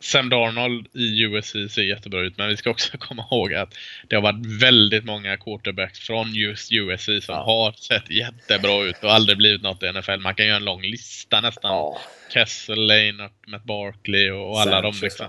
Sam 0.00 0.28
Darnold 0.28 0.86
i 0.94 1.22
USC 1.22 1.52
ser 1.52 1.82
jättebra 1.82 2.20
ut, 2.20 2.38
men 2.38 2.48
vi 2.48 2.56
ska 2.56 2.70
också 2.70 2.98
komma 2.98 3.24
ihåg 3.30 3.54
att 3.54 3.74
det 4.08 4.16
har 4.16 4.22
varit 4.22 4.62
väldigt 4.62 5.04
många 5.04 5.36
quarterbacks 5.36 5.98
från 5.98 6.34
just 6.34 6.72
USC 6.72 7.04
som 7.04 7.34
ja. 7.34 7.44
har 7.44 7.72
sett 7.72 8.10
jättebra 8.10 8.84
ut 8.84 9.04
och 9.04 9.12
aldrig 9.12 9.38
blivit 9.38 9.62
något 9.62 9.82
i 9.82 9.92
NFL. 9.92 10.16
Man 10.20 10.34
kan 10.34 10.46
göra 10.46 10.56
en 10.56 10.64
lång 10.64 10.82
lista 10.82 11.40
nästan. 11.40 11.70
Ja. 11.70 11.98
Kessel, 12.28 12.86
Lane 12.86 13.24
och 13.24 13.48
Matt 13.48 13.64
Barkley 13.64 14.30
och 14.30 14.60
alla 14.60 14.80
de 14.80 14.94
liksom. 15.02 15.26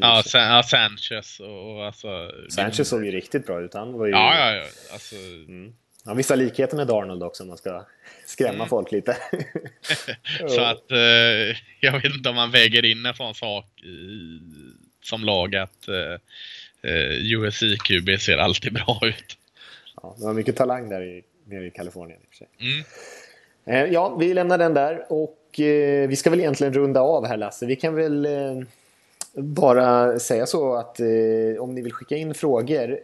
Ja, 0.00 0.22
San 0.26 0.42
ja, 0.42 0.62
Sanchez 0.62 1.40
och, 1.40 1.76
och 1.76 1.86
alltså... 1.86 2.30
Sanchez 2.50 2.88
såg 2.88 3.04
ju 3.04 3.10
riktigt 3.10 3.46
bra 3.46 3.60
ut. 3.60 3.74
Han 3.74 3.92
var 3.92 4.06
ju... 4.06 4.12
Ja, 4.12 4.34
ja, 4.38 4.54
ja. 4.54 4.64
Alltså... 4.92 5.14
Mm. 5.14 5.72
Ja, 6.08 6.14
vissa 6.14 6.34
likheter 6.34 6.76
med 6.76 6.86
Darnold 6.86 7.22
också 7.22 7.42
om 7.42 7.48
man 7.48 7.58
ska 7.58 7.84
skrämma 8.26 8.54
mm. 8.54 8.68
folk 8.68 8.92
lite. 8.92 9.16
så 10.48 10.60
att 10.60 10.90
eh, 10.90 10.98
jag 11.80 11.92
vet 11.92 12.14
inte 12.14 12.28
om 12.28 12.34
man 12.34 12.50
väger 12.50 12.84
in 12.84 13.06
en 13.06 13.14
sån 13.14 13.34
sak 13.34 13.66
i, 13.82 14.40
som 15.02 15.24
lag 15.24 15.56
att 15.56 15.88
eh, 15.88 16.12
eh 16.90 17.10
USC-QB 17.10 18.16
ser 18.16 18.38
alltid 18.38 18.72
bra 18.72 19.00
ut. 19.02 19.38
Ja, 20.02 20.14
det 20.18 20.24
var 20.24 20.34
mycket 20.34 20.56
talang 20.56 20.88
där 20.88 21.02
i, 21.02 21.22
nere 21.44 21.66
i 21.66 21.70
Kalifornien 21.70 22.20
i. 22.20 22.64
Mm. 22.64 22.84
Eh, 23.64 23.92
ja, 23.92 24.16
vi 24.16 24.34
lämnar 24.34 24.58
den 24.58 24.74
där 24.74 25.12
och 25.12 25.60
eh, 25.60 26.08
vi 26.08 26.16
ska 26.16 26.30
väl 26.30 26.40
egentligen 26.40 26.72
runda 26.72 27.00
av 27.00 27.26
här 27.26 27.36
Lasse. 27.36 27.66
Vi 27.66 27.76
kan 27.76 27.94
väl 27.94 28.26
eh, 28.26 28.62
bara 29.34 30.18
säga 30.18 30.46
så 30.46 30.74
att 30.74 31.00
eh, 31.00 31.06
om 31.62 31.74
ni 31.74 31.82
vill 31.82 31.92
skicka 31.92 32.16
in 32.16 32.34
frågor 32.34 32.98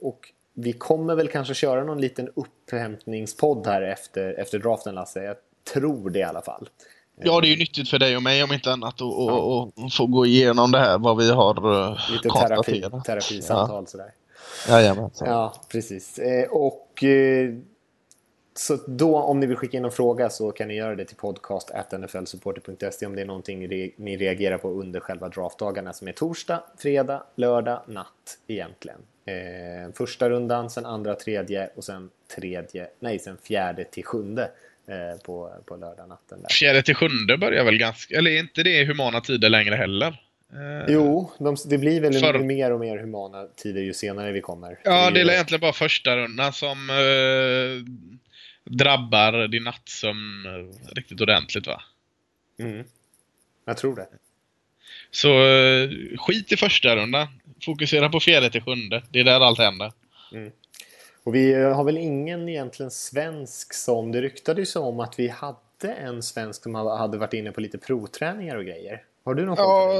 och 0.00 0.32
vi 0.60 0.72
kommer 0.72 1.14
väl 1.14 1.28
kanske 1.28 1.54
köra 1.54 1.84
någon 1.84 2.00
liten 2.00 2.30
upphämtningspodd 2.34 3.66
här 3.66 3.82
efter, 3.82 4.40
efter 4.40 4.58
draften 4.58 4.94
Lasse. 4.94 5.24
Jag 5.24 5.36
tror 5.72 6.10
det 6.10 6.18
i 6.18 6.22
alla 6.22 6.42
fall. 6.42 6.68
Ja, 7.20 7.40
det 7.40 7.46
är 7.46 7.50
ju 7.50 7.56
nyttigt 7.56 7.90
för 7.90 7.98
dig 7.98 8.16
och 8.16 8.22
mig 8.22 8.44
om 8.44 8.52
inte 8.52 8.72
annat 8.72 8.94
att 8.94 9.00
ja. 9.00 9.70
få 9.92 10.06
gå 10.06 10.26
igenom 10.26 10.72
det 10.72 10.78
här, 10.78 10.98
vad 10.98 11.16
vi 11.16 11.30
har 11.30 11.66
uh, 11.66 11.98
Lite 12.12 12.28
terapi, 12.28 12.84
terapisamtal 13.06 13.82
ja. 13.82 13.86
sådär. 13.86 14.12
Jajamensan. 14.68 15.28
Ja, 15.28 15.54
precis. 15.68 16.18
Eh, 16.18 16.48
och 16.48 17.04
eh, 17.04 17.54
så 18.54 18.78
då 18.86 19.16
om 19.16 19.40
ni 19.40 19.46
vill 19.46 19.56
skicka 19.56 19.76
in 19.76 19.84
en 19.84 19.90
fråga 19.90 20.30
så 20.30 20.52
kan 20.52 20.68
ni 20.68 20.74
göra 20.74 20.94
det 20.94 21.04
till 21.04 21.16
podcast.nflsupporter.se 21.16 23.06
om 23.06 23.16
det 23.16 23.22
är 23.22 23.26
någonting 23.26 23.58
ni 23.96 24.16
reagerar 24.16 24.58
på 24.58 24.70
under 24.70 25.00
själva 25.00 25.28
draftdagarna 25.28 25.92
som 25.92 26.08
är 26.08 26.12
torsdag, 26.12 26.62
fredag, 26.78 27.22
lördag, 27.36 27.80
natt 27.86 28.38
egentligen. 28.46 28.98
Eh, 29.28 29.92
första 29.96 30.30
rundan, 30.30 30.70
sen 30.70 30.86
andra, 30.86 31.14
tredje 31.14 31.70
och 31.74 31.84
sen 31.84 32.10
tredje, 32.36 32.86
nej 33.00 33.18
sen 33.18 33.36
fjärde 33.48 33.84
till 33.84 34.04
sjunde 34.04 34.50
eh, 34.86 35.22
på, 35.22 35.52
på 35.66 35.76
lördag 35.76 36.08
natten. 36.08 36.42
Där. 36.42 36.48
Fjärde 36.48 36.82
till 36.82 36.94
sjunde 36.94 37.38
börjar 37.38 37.64
väl 37.64 37.78
ganska, 37.78 38.18
eller 38.18 38.30
är 38.30 38.38
inte 38.38 38.62
det 38.62 38.84
humana 38.84 39.20
tider 39.20 39.48
längre 39.48 39.74
heller? 39.74 40.22
Eh, 40.52 40.92
jo, 40.94 41.32
de, 41.38 41.56
det 41.66 41.78
blir 41.78 42.00
väl 42.00 42.12
för... 42.12 42.38
mer 42.38 42.72
och 42.72 42.80
mer 42.80 42.98
humana 42.98 43.46
tider 43.56 43.80
ju 43.80 43.94
senare 43.94 44.32
vi 44.32 44.40
kommer. 44.40 44.78
Ja, 44.84 45.10
det 45.10 45.20
är, 45.20 45.24
det 45.24 45.30
är 45.30 45.34
egentligen 45.34 45.60
bara 45.60 45.72
första 45.72 46.16
rundan 46.16 46.52
som 46.52 46.90
eh, 46.90 47.84
drabbar 48.64 49.48
din 49.48 49.64
nattsömn 49.64 50.46
eh, 50.46 50.94
riktigt 50.94 51.20
ordentligt 51.20 51.66
va? 51.66 51.82
Mm. 52.58 52.84
Jag 53.64 53.76
tror 53.76 53.96
det. 53.96 54.06
Så 55.10 55.46
eh, 55.46 55.90
skit 56.18 56.52
i 56.52 56.56
första 56.56 56.96
rundan. 56.96 57.28
Fokusera 57.64 58.08
på 58.08 58.20
fjärde 58.20 58.50
till 58.50 58.62
sjunde. 58.62 59.02
Det 59.10 59.20
är 59.20 59.24
där 59.24 59.40
allt 59.40 59.58
händer. 59.58 59.92
Mm. 60.32 60.50
Och 61.24 61.34
vi 61.34 61.54
har 61.54 61.84
väl 61.84 61.96
ingen 61.98 62.48
egentligen 62.48 62.90
svensk 62.90 63.74
som... 63.74 64.12
Det 64.12 64.20
ryktades 64.20 64.76
ju 64.76 64.80
om 64.80 65.00
att 65.00 65.18
vi 65.18 65.28
hade 65.28 65.94
en 66.00 66.22
svensk 66.22 66.62
som 66.62 66.74
hade 66.74 67.18
varit 67.18 67.34
inne 67.34 67.52
på 67.52 67.60
lite 67.60 67.78
provträningar 67.78 68.56
och 68.56 68.64
grejer. 68.64 69.02
Har 69.24 69.34
du 69.34 69.46
någon 69.46 69.56
ja, 69.58 69.92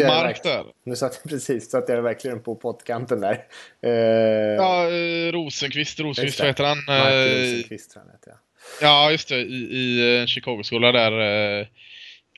äh, 0.00 0.06
Mark 0.06 0.42
där. 0.42 0.64
Nu 0.84 0.96
satt 0.96 1.20
jag 1.22 1.30
precis, 1.30 1.70
satt 1.70 1.88
jag 1.88 2.02
verkligen 2.02 2.42
på 2.42 2.54
pottkanten 2.54 3.20
där. 3.20 3.44
Uh, 3.86 3.92
ja, 3.92 4.88
Rosenqvist, 5.32 6.00
Rosenqvist, 6.00 6.38
vad 6.38 6.48
heter 6.48 6.64
han? 6.64 6.78
Mark 6.86 7.12
Rosenqvist 7.12 7.90
tror 7.90 8.04
jag 8.22 8.34
ja. 8.34 8.38
Ja, 8.82 9.10
just 9.10 9.28
det. 9.28 9.36
I, 9.36 10.22
i 10.22 10.26
Chicago-skola 10.26 10.92
där. 10.92 11.12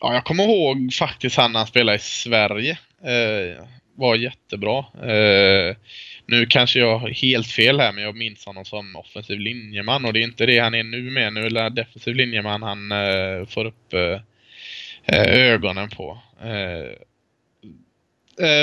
Ja, 0.00 0.14
jag 0.14 0.24
kommer 0.24 0.44
ihåg 0.44 0.92
faktiskt 0.92 1.36
han 1.36 1.52
när 1.52 1.60
han 1.60 1.66
spelade 1.66 1.96
i 1.96 2.00
Sverige. 2.00 2.78
Eh, 3.04 3.64
var 3.94 4.16
jättebra. 4.16 4.78
Eh, 5.02 5.76
nu 6.26 6.46
kanske 6.46 6.78
jag 6.78 6.98
har 6.98 7.08
helt 7.08 7.46
fel 7.46 7.80
här 7.80 7.92
men 7.92 8.04
jag 8.04 8.16
minns 8.16 8.46
honom 8.46 8.64
som 8.64 8.96
offensiv 8.96 9.40
linjeman 9.40 10.04
och 10.04 10.12
det 10.12 10.20
är 10.20 10.24
inte 10.24 10.46
det 10.46 10.58
han 10.58 10.74
är 10.74 10.82
nu 10.82 11.02
med. 11.02 11.32
Nu 11.32 11.46
är 11.46 11.50
det 11.50 11.70
defensiv 11.70 12.14
linjeman 12.14 12.62
han 12.62 12.92
eh, 12.92 13.46
får 13.46 13.64
upp 13.64 13.94
Eh, 15.12 15.52
ögonen 15.52 15.88
på. 15.88 16.18
Eh, 16.40 16.92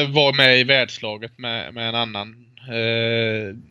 var 0.09 0.33
med 0.33 0.59
i 0.59 0.63
världslaget 0.63 1.37
med, 1.37 1.73
med 1.73 1.89
en 1.89 1.95
annan 1.95 2.45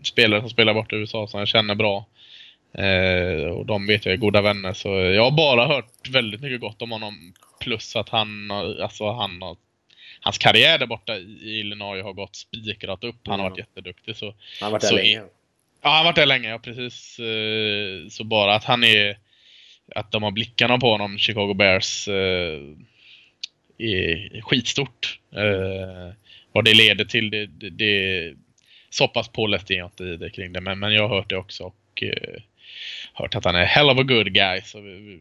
spelare 0.02 0.40
som 0.40 0.50
spelar 0.50 0.74
bort 0.74 0.92
i 0.92 0.96
USA 0.96 1.26
som 1.26 1.38
jag 1.38 1.48
känner 1.48 1.74
bra 1.74 2.06
och 3.56 3.66
de 3.66 3.86
vet 3.86 4.06
jag 4.06 4.12
är 4.12 4.16
goda 4.16 4.42
vänner 4.42 4.72
så 4.72 4.88
jag 4.88 5.24
har 5.24 5.30
bara 5.30 5.66
hört 5.66 6.08
väldigt 6.10 6.40
mycket 6.40 6.60
gott 6.60 6.82
om 6.82 6.90
honom. 6.90 7.34
Plus 7.60 7.96
att 7.96 8.08
han, 8.08 8.50
alltså 8.50 9.10
han 9.12 9.42
har 9.42 9.56
hans 10.20 10.38
karriär 10.38 10.78
där 10.78 10.86
borta 10.86 11.16
i 11.16 11.60
Illinois 11.60 12.02
har 12.02 12.12
gått 12.12 12.36
spikrat 12.36 13.04
upp. 13.04 13.26
Han 13.26 13.40
har 13.40 13.50
varit 13.50 13.58
jätteduktig. 13.58 14.16
Så, 14.16 14.26
han 14.26 14.34
har 14.60 14.70
varit 14.70 14.80
där 14.80 14.88
så, 14.88 14.94
länge. 14.94 15.22
Ja, 15.82 15.88
han 15.88 15.96
har 15.96 16.04
varit 16.04 16.16
där 16.16 16.26
länge, 16.26 16.48
ja 16.48 16.58
precis. 16.58 17.20
Så 18.16 18.24
bara 18.24 18.54
att 18.54 18.64
han 18.64 18.84
är 18.84 19.16
att 19.94 20.12
de 20.12 20.22
har 20.22 20.30
blickarna 20.30 20.78
på 20.78 20.90
honom, 20.90 21.18
Chicago 21.18 21.54
Bears, 21.54 22.08
eh, 22.08 22.60
är 23.78 24.40
skitstort. 24.40 25.20
Eh, 25.32 26.14
vad 26.52 26.64
det 26.64 26.74
leder 26.74 27.04
till, 27.04 27.30
det, 27.30 27.46
det, 27.46 27.70
det 27.70 28.34
så 28.90 29.08
pass 29.08 29.28
påläst 29.28 29.70
är 29.70 29.74
jag 29.74 29.86
inte 29.86 30.04
i 30.04 30.16
det 30.16 30.30
kring 30.30 30.52
det, 30.52 30.60
men, 30.60 30.78
men 30.78 30.92
jag 30.92 31.08
har 31.08 31.16
hört 31.16 31.30
det 31.30 31.36
också 31.36 31.64
och 31.64 32.02
eh, 32.02 32.40
hört 33.14 33.34
att 33.34 33.44
han 33.44 33.54
är 33.54 33.64
hell 33.64 33.90
of 33.90 33.98
a 33.98 34.02
good 34.02 34.32
guy. 34.32 34.60
Så 34.60 34.80
vi, 34.80 35.20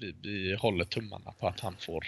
vi, 0.00 0.14
vi 0.22 0.54
håller 0.54 0.84
tummarna 0.84 1.32
på 1.40 1.48
att 1.48 1.60
han 1.60 1.76
får 1.80 2.04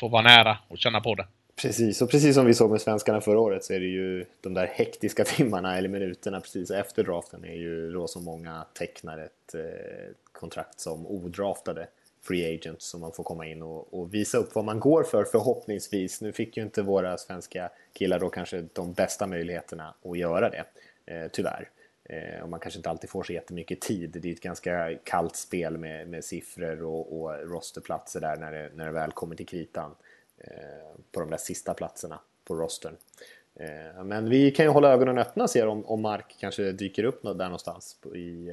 får 0.00 0.08
vara 0.08 0.22
nära 0.22 0.58
och 0.68 0.78
känna 0.78 1.00
på 1.00 1.14
det. 1.14 1.26
Precis, 1.56 2.02
och 2.02 2.10
precis 2.10 2.34
som 2.34 2.46
vi 2.46 2.54
såg 2.54 2.70
med 2.70 2.80
svenskarna 2.80 3.20
förra 3.20 3.40
året 3.40 3.64
så 3.64 3.72
är 3.72 3.80
det 3.80 3.86
ju 3.86 4.24
de 4.40 4.54
där 4.54 4.66
hektiska 4.66 5.24
timmarna 5.36 5.78
eller 5.78 5.88
minuterna 5.88 6.40
precis 6.40 6.70
efter 6.70 7.04
draften 7.04 7.44
är 7.44 7.54
ju 7.54 7.92
då 7.92 8.06
som 8.06 8.24
många 8.24 8.64
tecknar 8.72 9.18
ett 9.18 9.54
eh, 9.54 10.14
kontrakt 10.32 10.80
som 10.80 11.06
odraftade 11.06 11.88
free 12.22 12.54
agents 12.54 12.86
som 12.86 13.00
man 13.00 13.12
får 13.12 13.24
komma 13.24 13.46
in 13.46 13.62
och, 13.62 14.00
och, 14.00 14.14
visa 14.14 14.38
upp 14.38 14.54
vad 14.54 14.64
man 14.64 14.80
går 14.80 15.04
för 15.04 15.24
förhoppningsvis. 15.24 16.20
Nu 16.20 16.32
fick 16.32 16.56
ju 16.56 16.62
inte 16.62 16.82
våra 16.82 17.18
svenska 17.18 17.70
killar 17.92 18.18
då 18.18 18.28
kanske 18.28 18.64
de 18.72 18.92
bästa 18.92 19.26
möjligheterna 19.26 19.94
att 20.04 20.18
göra 20.18 20.50
det, 20.50 20.64
eh, 21.06 21.28
tyvärr. 21.32 21.68
Eh, 22.08 22.42
och 22.42 22.48
man 22.48 22.60
kanske 22.60 22.78
inte 22.78 22.90
alltid 22.90 23.10
får 23.10 23.22
så 23.22 23.32
jättemycket 23.32 23.80
tid. 23.80 24.10
Det 24.10 24.28
är 24.28 24.32
ett 24.32 24.40
ganska 24.40 24.98
kallt 25.04 25.36
spel 25.36 25.78
med, 25.78 26.08
med 26.08 26.24
siffror 26.24 26.82
och, 26.82 27.20
och 27.20 27.50
rosterplatser 27.50 28.20
där 28.20 28.36
när 28.36 28.52
det, 28.52 28.70
när 28.74 28.86
det 28.86 28.92
väl 28.92 29.12
kommer 29.12 29.36
till 29.36 29.46
kritan. 29.46 29.94
Eh, 30.38 31.00
på 31.12 31.20
de 31.20 31.30
där 31.30 31.36
sista 31.36 31.74
platserna 31.74 32.20
på 32.44 32.54
rostern. 32.54 32.96
Eh, 33.54 34.04
men 34.04 34.30
vi 34.30 34.50
kan 34.50 34.64
ju 34.64 34.70
hålla 34.70 34.92
ögonen 34.92 35.18
öppna 35.18 35.44
och 35.44 35.50
se 35.50 35.62
om, 35.62 35.84
om 35.86 36.02
Mark 36.02 36.36
kanske 36.40 36.72
dyker 36.72 37.04
upp 37.04 37.22
där 37.22 37.32
någonstans 37.32 37.96
på, 38.00 38.16
i, 38.16 38.52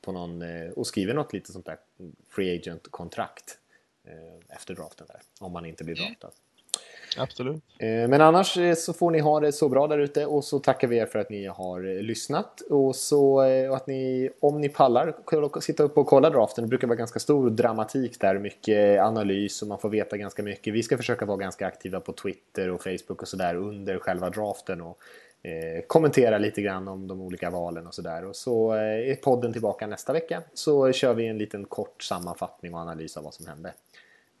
på 0.00 0.12
någon, 0.12 0.42
och 0.72 0.86
skriver 0.86 1.14
något 1.14 1.32
lite 1.32 1.52
sånt 1.52 1.66
där 1.66 1.78
free 2.28 2.56
agent-kontrakt 2.56 3.58
efter 4.48 4.74
draften 4.74 5.06
där, 5.06 5.20
om 5.40 5.52
man 5.52 5.66
inte 5.66 5.84
blir 5.84 5.94
draftad. 5.94 6.30
Absolut. 7.16 7.62
Eh, 7.78 8.08
men 8.08 8.20
annars 8.20 8.56
eh, 8.56 8.74
så 8.74 8.92
får 8.92 9.10
ni 9.10 9.18
ha 9.18 9.40
det 9.40 9.52
så 9.52 9.68
bra 9.68 9.86
där 9.86 9.98
ute 9.98 10.26
och 10.26 10.44
så 10.44 10.58
tackar 10.58 10.88
vi 10.88 10.96
er 10.96 11.06
för 11.06 11.18
att 11.18 11.30
ni 11.30 11.46
har 11.46 11.96
eh, 11.96 12.02
lyssnat. 12.02 12.60
Och 12.60 12.96
så 12.96 13.34
och 13.70 13.76
att 13.76 13.86
ni, 13.86 14.30
om 14.40 14.60
ni 14.60 14.68
pallar, 14.68 15.60
sitta 15.60 15.82
upp 15.82 15.98
och 15.98 16.06
kolla 16.06 16.30
draften. 16.30 16.64
Det 16.64 16.68
brukar 16.68 16.86
vara 16.86 16.96
ganska 16.96 17.18
stor 17.18 17.50
dramatik 17.50 18.20
där, 18.20 18.38
mycket 18.38 19.00
analys 19.00 19.62
och 19.62 19.68
man 19.68 19.78
får 19.78 19.88
veta 19.88 20.16
ganska 20.16 20.42
mycket. 20.42 20.74
Vi 20.74 20.82
ska 20.82 20.96
försöka 20.96 21.24
vara 21.24 21.36
ganska 21.36 21.66
aktiva 21.66 22.00
på 22.00 22.12
Twitter 22.12 22.70
och 22.70 22.82
Facebook 22.82 23.22
och 23.22 23.28
sådär 23.28 23.54
under 23.54 23.98
själva 23.98 24.30
draften 24.30 24.80
och 24.80 24.98
eh, 25.42 25.82
kommentera 25.86 26.38
lite 26.38 26.62
grann 26.62 26.88
om 26.88 27.08
de 27.08 27.20
olika 27.20 27.50
valen 27.50 27.86
och 27.86 27.94
sådär. 27.94 28.24
Och 28.24 28.36
så 28.36 28.72
är 28.72 29.14
podden 29.14 29.52
tillbaka 29.52 29.86
nästa 29.86 30.12
vecka 30.12 30.42
så 30.54 30.92
kör 30.92 31.14
vi 31.14 31.26
en 31.26 31.38
liten 31.38 31.64
kort 31.64 32.02
sammanfattning 32.02 32.74
och 32.74 32.80
analys 32.80 33.16
av 33.16 33.24
vad 33.24 33.34
som 33.34 33.46
hände. 33.46 33.72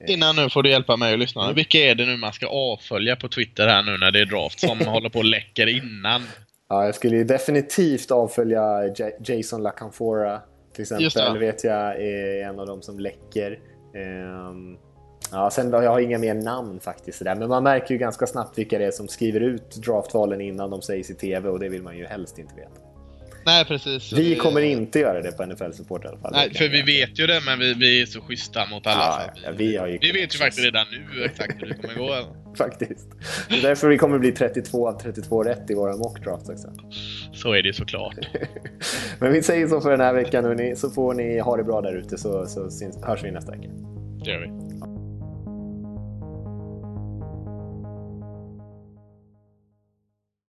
Innan 0.06 0.36
nu 0.36 0.50
får 0.50 0.62
du 0.62 0.70
hjälpa 0.70 0.96
mig 0.96 1.12
att 1.12 1.18
lyssna. 1.18 1.52
Vilka 1.52 1.78
är 1.78 1.94
det 1.94 2.06
nu 2.06 2.16
man 2.16 2.32
ska 2.32 2.46
avfölja 2.46 3.16
på 3.16 3.28
Twitter 3.28 3.66
här 3.66 3.82
nu 3.82 3.98
när 3.98 4.10
det 4.10 4.20
är 4.20 4.26
draft 4.26 4.60
som 4.60 4.80
håller 4.86 5.08
på 5.08 5.18
och 5.18 5.24
läcker 5.24 5.66
innan? 5.66 6.22
Ja, 6.68 6.84
jag 6.84 6.94
skulle 6.94 7.24
definitivt 7.24 8.10
avfölja 8.10 8.86
J 8.86 9.10
Jason 9.24 9.62
LaCanfora 9.62 10.40
till 10.74 10.82
exempel. 10.82 11.38
vet 11.38 11.64
jag 11.64 12.02
är 12.02 12.48
en 12.48 12.60
av 12.60 12.66
dem 12.66 12.82
som 12.82 13.00
läcker. 13.00 13.58
Um, 14.50 14.78
ja, 15.32 15.50
sen 15.50 15.70
jag 15.70 15.90
har 15.90 16.00
inga 16.00 16.18
mer 16.18 16.34
namn 16.34 16.80
faktiskt. 16.80 17.24
Där. 17.24 17.34
Men 17.34 17.48
man 17.48 17.62
märker 17.62 17.94
ju 17.94 17.98
ganska 17.98 18.26
snabbt 18.26 18.58
vilka 18.58 18.78
det 18.78 18.84
är 18.84 18.90
som 18.90 19.08
skriver 19.08 19.40
ut 19.40 19.76
draftvalen 19.76 20.40
innan 20.40 20.70
de 20.70 20.82
sägs 20.82 21.10
i 21.10 21.14
TV 21.14 21.48
och 21.48 21.58
det 21.58 21.68
vill 21.68 21.82
man 21.82 21.96
ju 21.96 22.06
helst 22.06 22.38
inte 22.38 22.54
veta. 22.54 22.87
Nej, 23.48 23.64
precis. 23.64 24.12
Vi 24.12 24.36
kommer 24.36 24.60
inte 24.60 24.98
göra 24.98 25.22
det 25.22 25.32
på 25.32 25.46
NFL 25.46 25.72
Support 25.72 26.04
i 26.04 26.08
alla 26.08 26.18
fall. 26.18 26.32
Nej, 26.32 26.54
för 26.54 26.68
vi 26.68 26.82
vet 26.82 27.18
ju 27.20 27.26
det, 27.26 27.40
men 27.46 27.58
vi, 27.58 27.74
vi 27.74 28.02
är 28.02 28.06
så 28.06 28.20
schyssta 28.20 28.66
mot 28.66 28.86
alla. 28.86 29.32
Ja, 29.44 29.50
vi, 29.56 29.66
vi, 29.66 29.76
har 29.76 29.86
ju 29.86 29.98
vi 30.00 30.12
vet 30.12 30.34
ju 30.34 30.38
faktiskt 30.38 30.64
redan 30.64 30.86
nu 30.90 31.24
exakt 31.24 31.62
hur 31.62 31.66
det 31.66 31.74
kommer 31.74 31.94
gå. 31.94 32.34
faktiskt. 32.58 33.08
Det 33.48 33.58
är 33.58 33.62
därför 33.62 33.88
vi 33.88 33.98
kommer 33.98 34.18
bli 34.18 34.32
32 34.32 34.88
av 34.88 35.00
32 35.00 35.42
rätt 35.42 35.70
i 35.70 35.74
våra 35.74 35.96
mockdrafts 35.96 36.48
också. 36.48 36.68
Så 37.32 37.52
är 37.52 37.62
det 37.62 37.72
såklart. 37.72 38.16
men 39.18 39.32
vi 39.32 39.42
säger 39.42 39.68
så 39.68 39.80
för 39.80 39.90
den 39.90 40.00
här 40.00 40.14
veckan, 40.14 40.44
hörni, 40.44 40.76
så 40.76 40.90
får 40.90 41.14
ni 41.14 41.38
ha 41.38 41.56
det 41.56 41.64
bra 41.64 41.80
där 41.80 41.94
ute 41.94 42.18
så, 42.18 42.46
så 42.46 42.70
syns, 42.70 43.04
hörs 43.04 43.24
vi 43.24 43.30
nästa 43.30 43.50
vecka. 43.50 43.68
Det 44.24 44.30
gör 44.30 44.40
vi. 44.40 44.67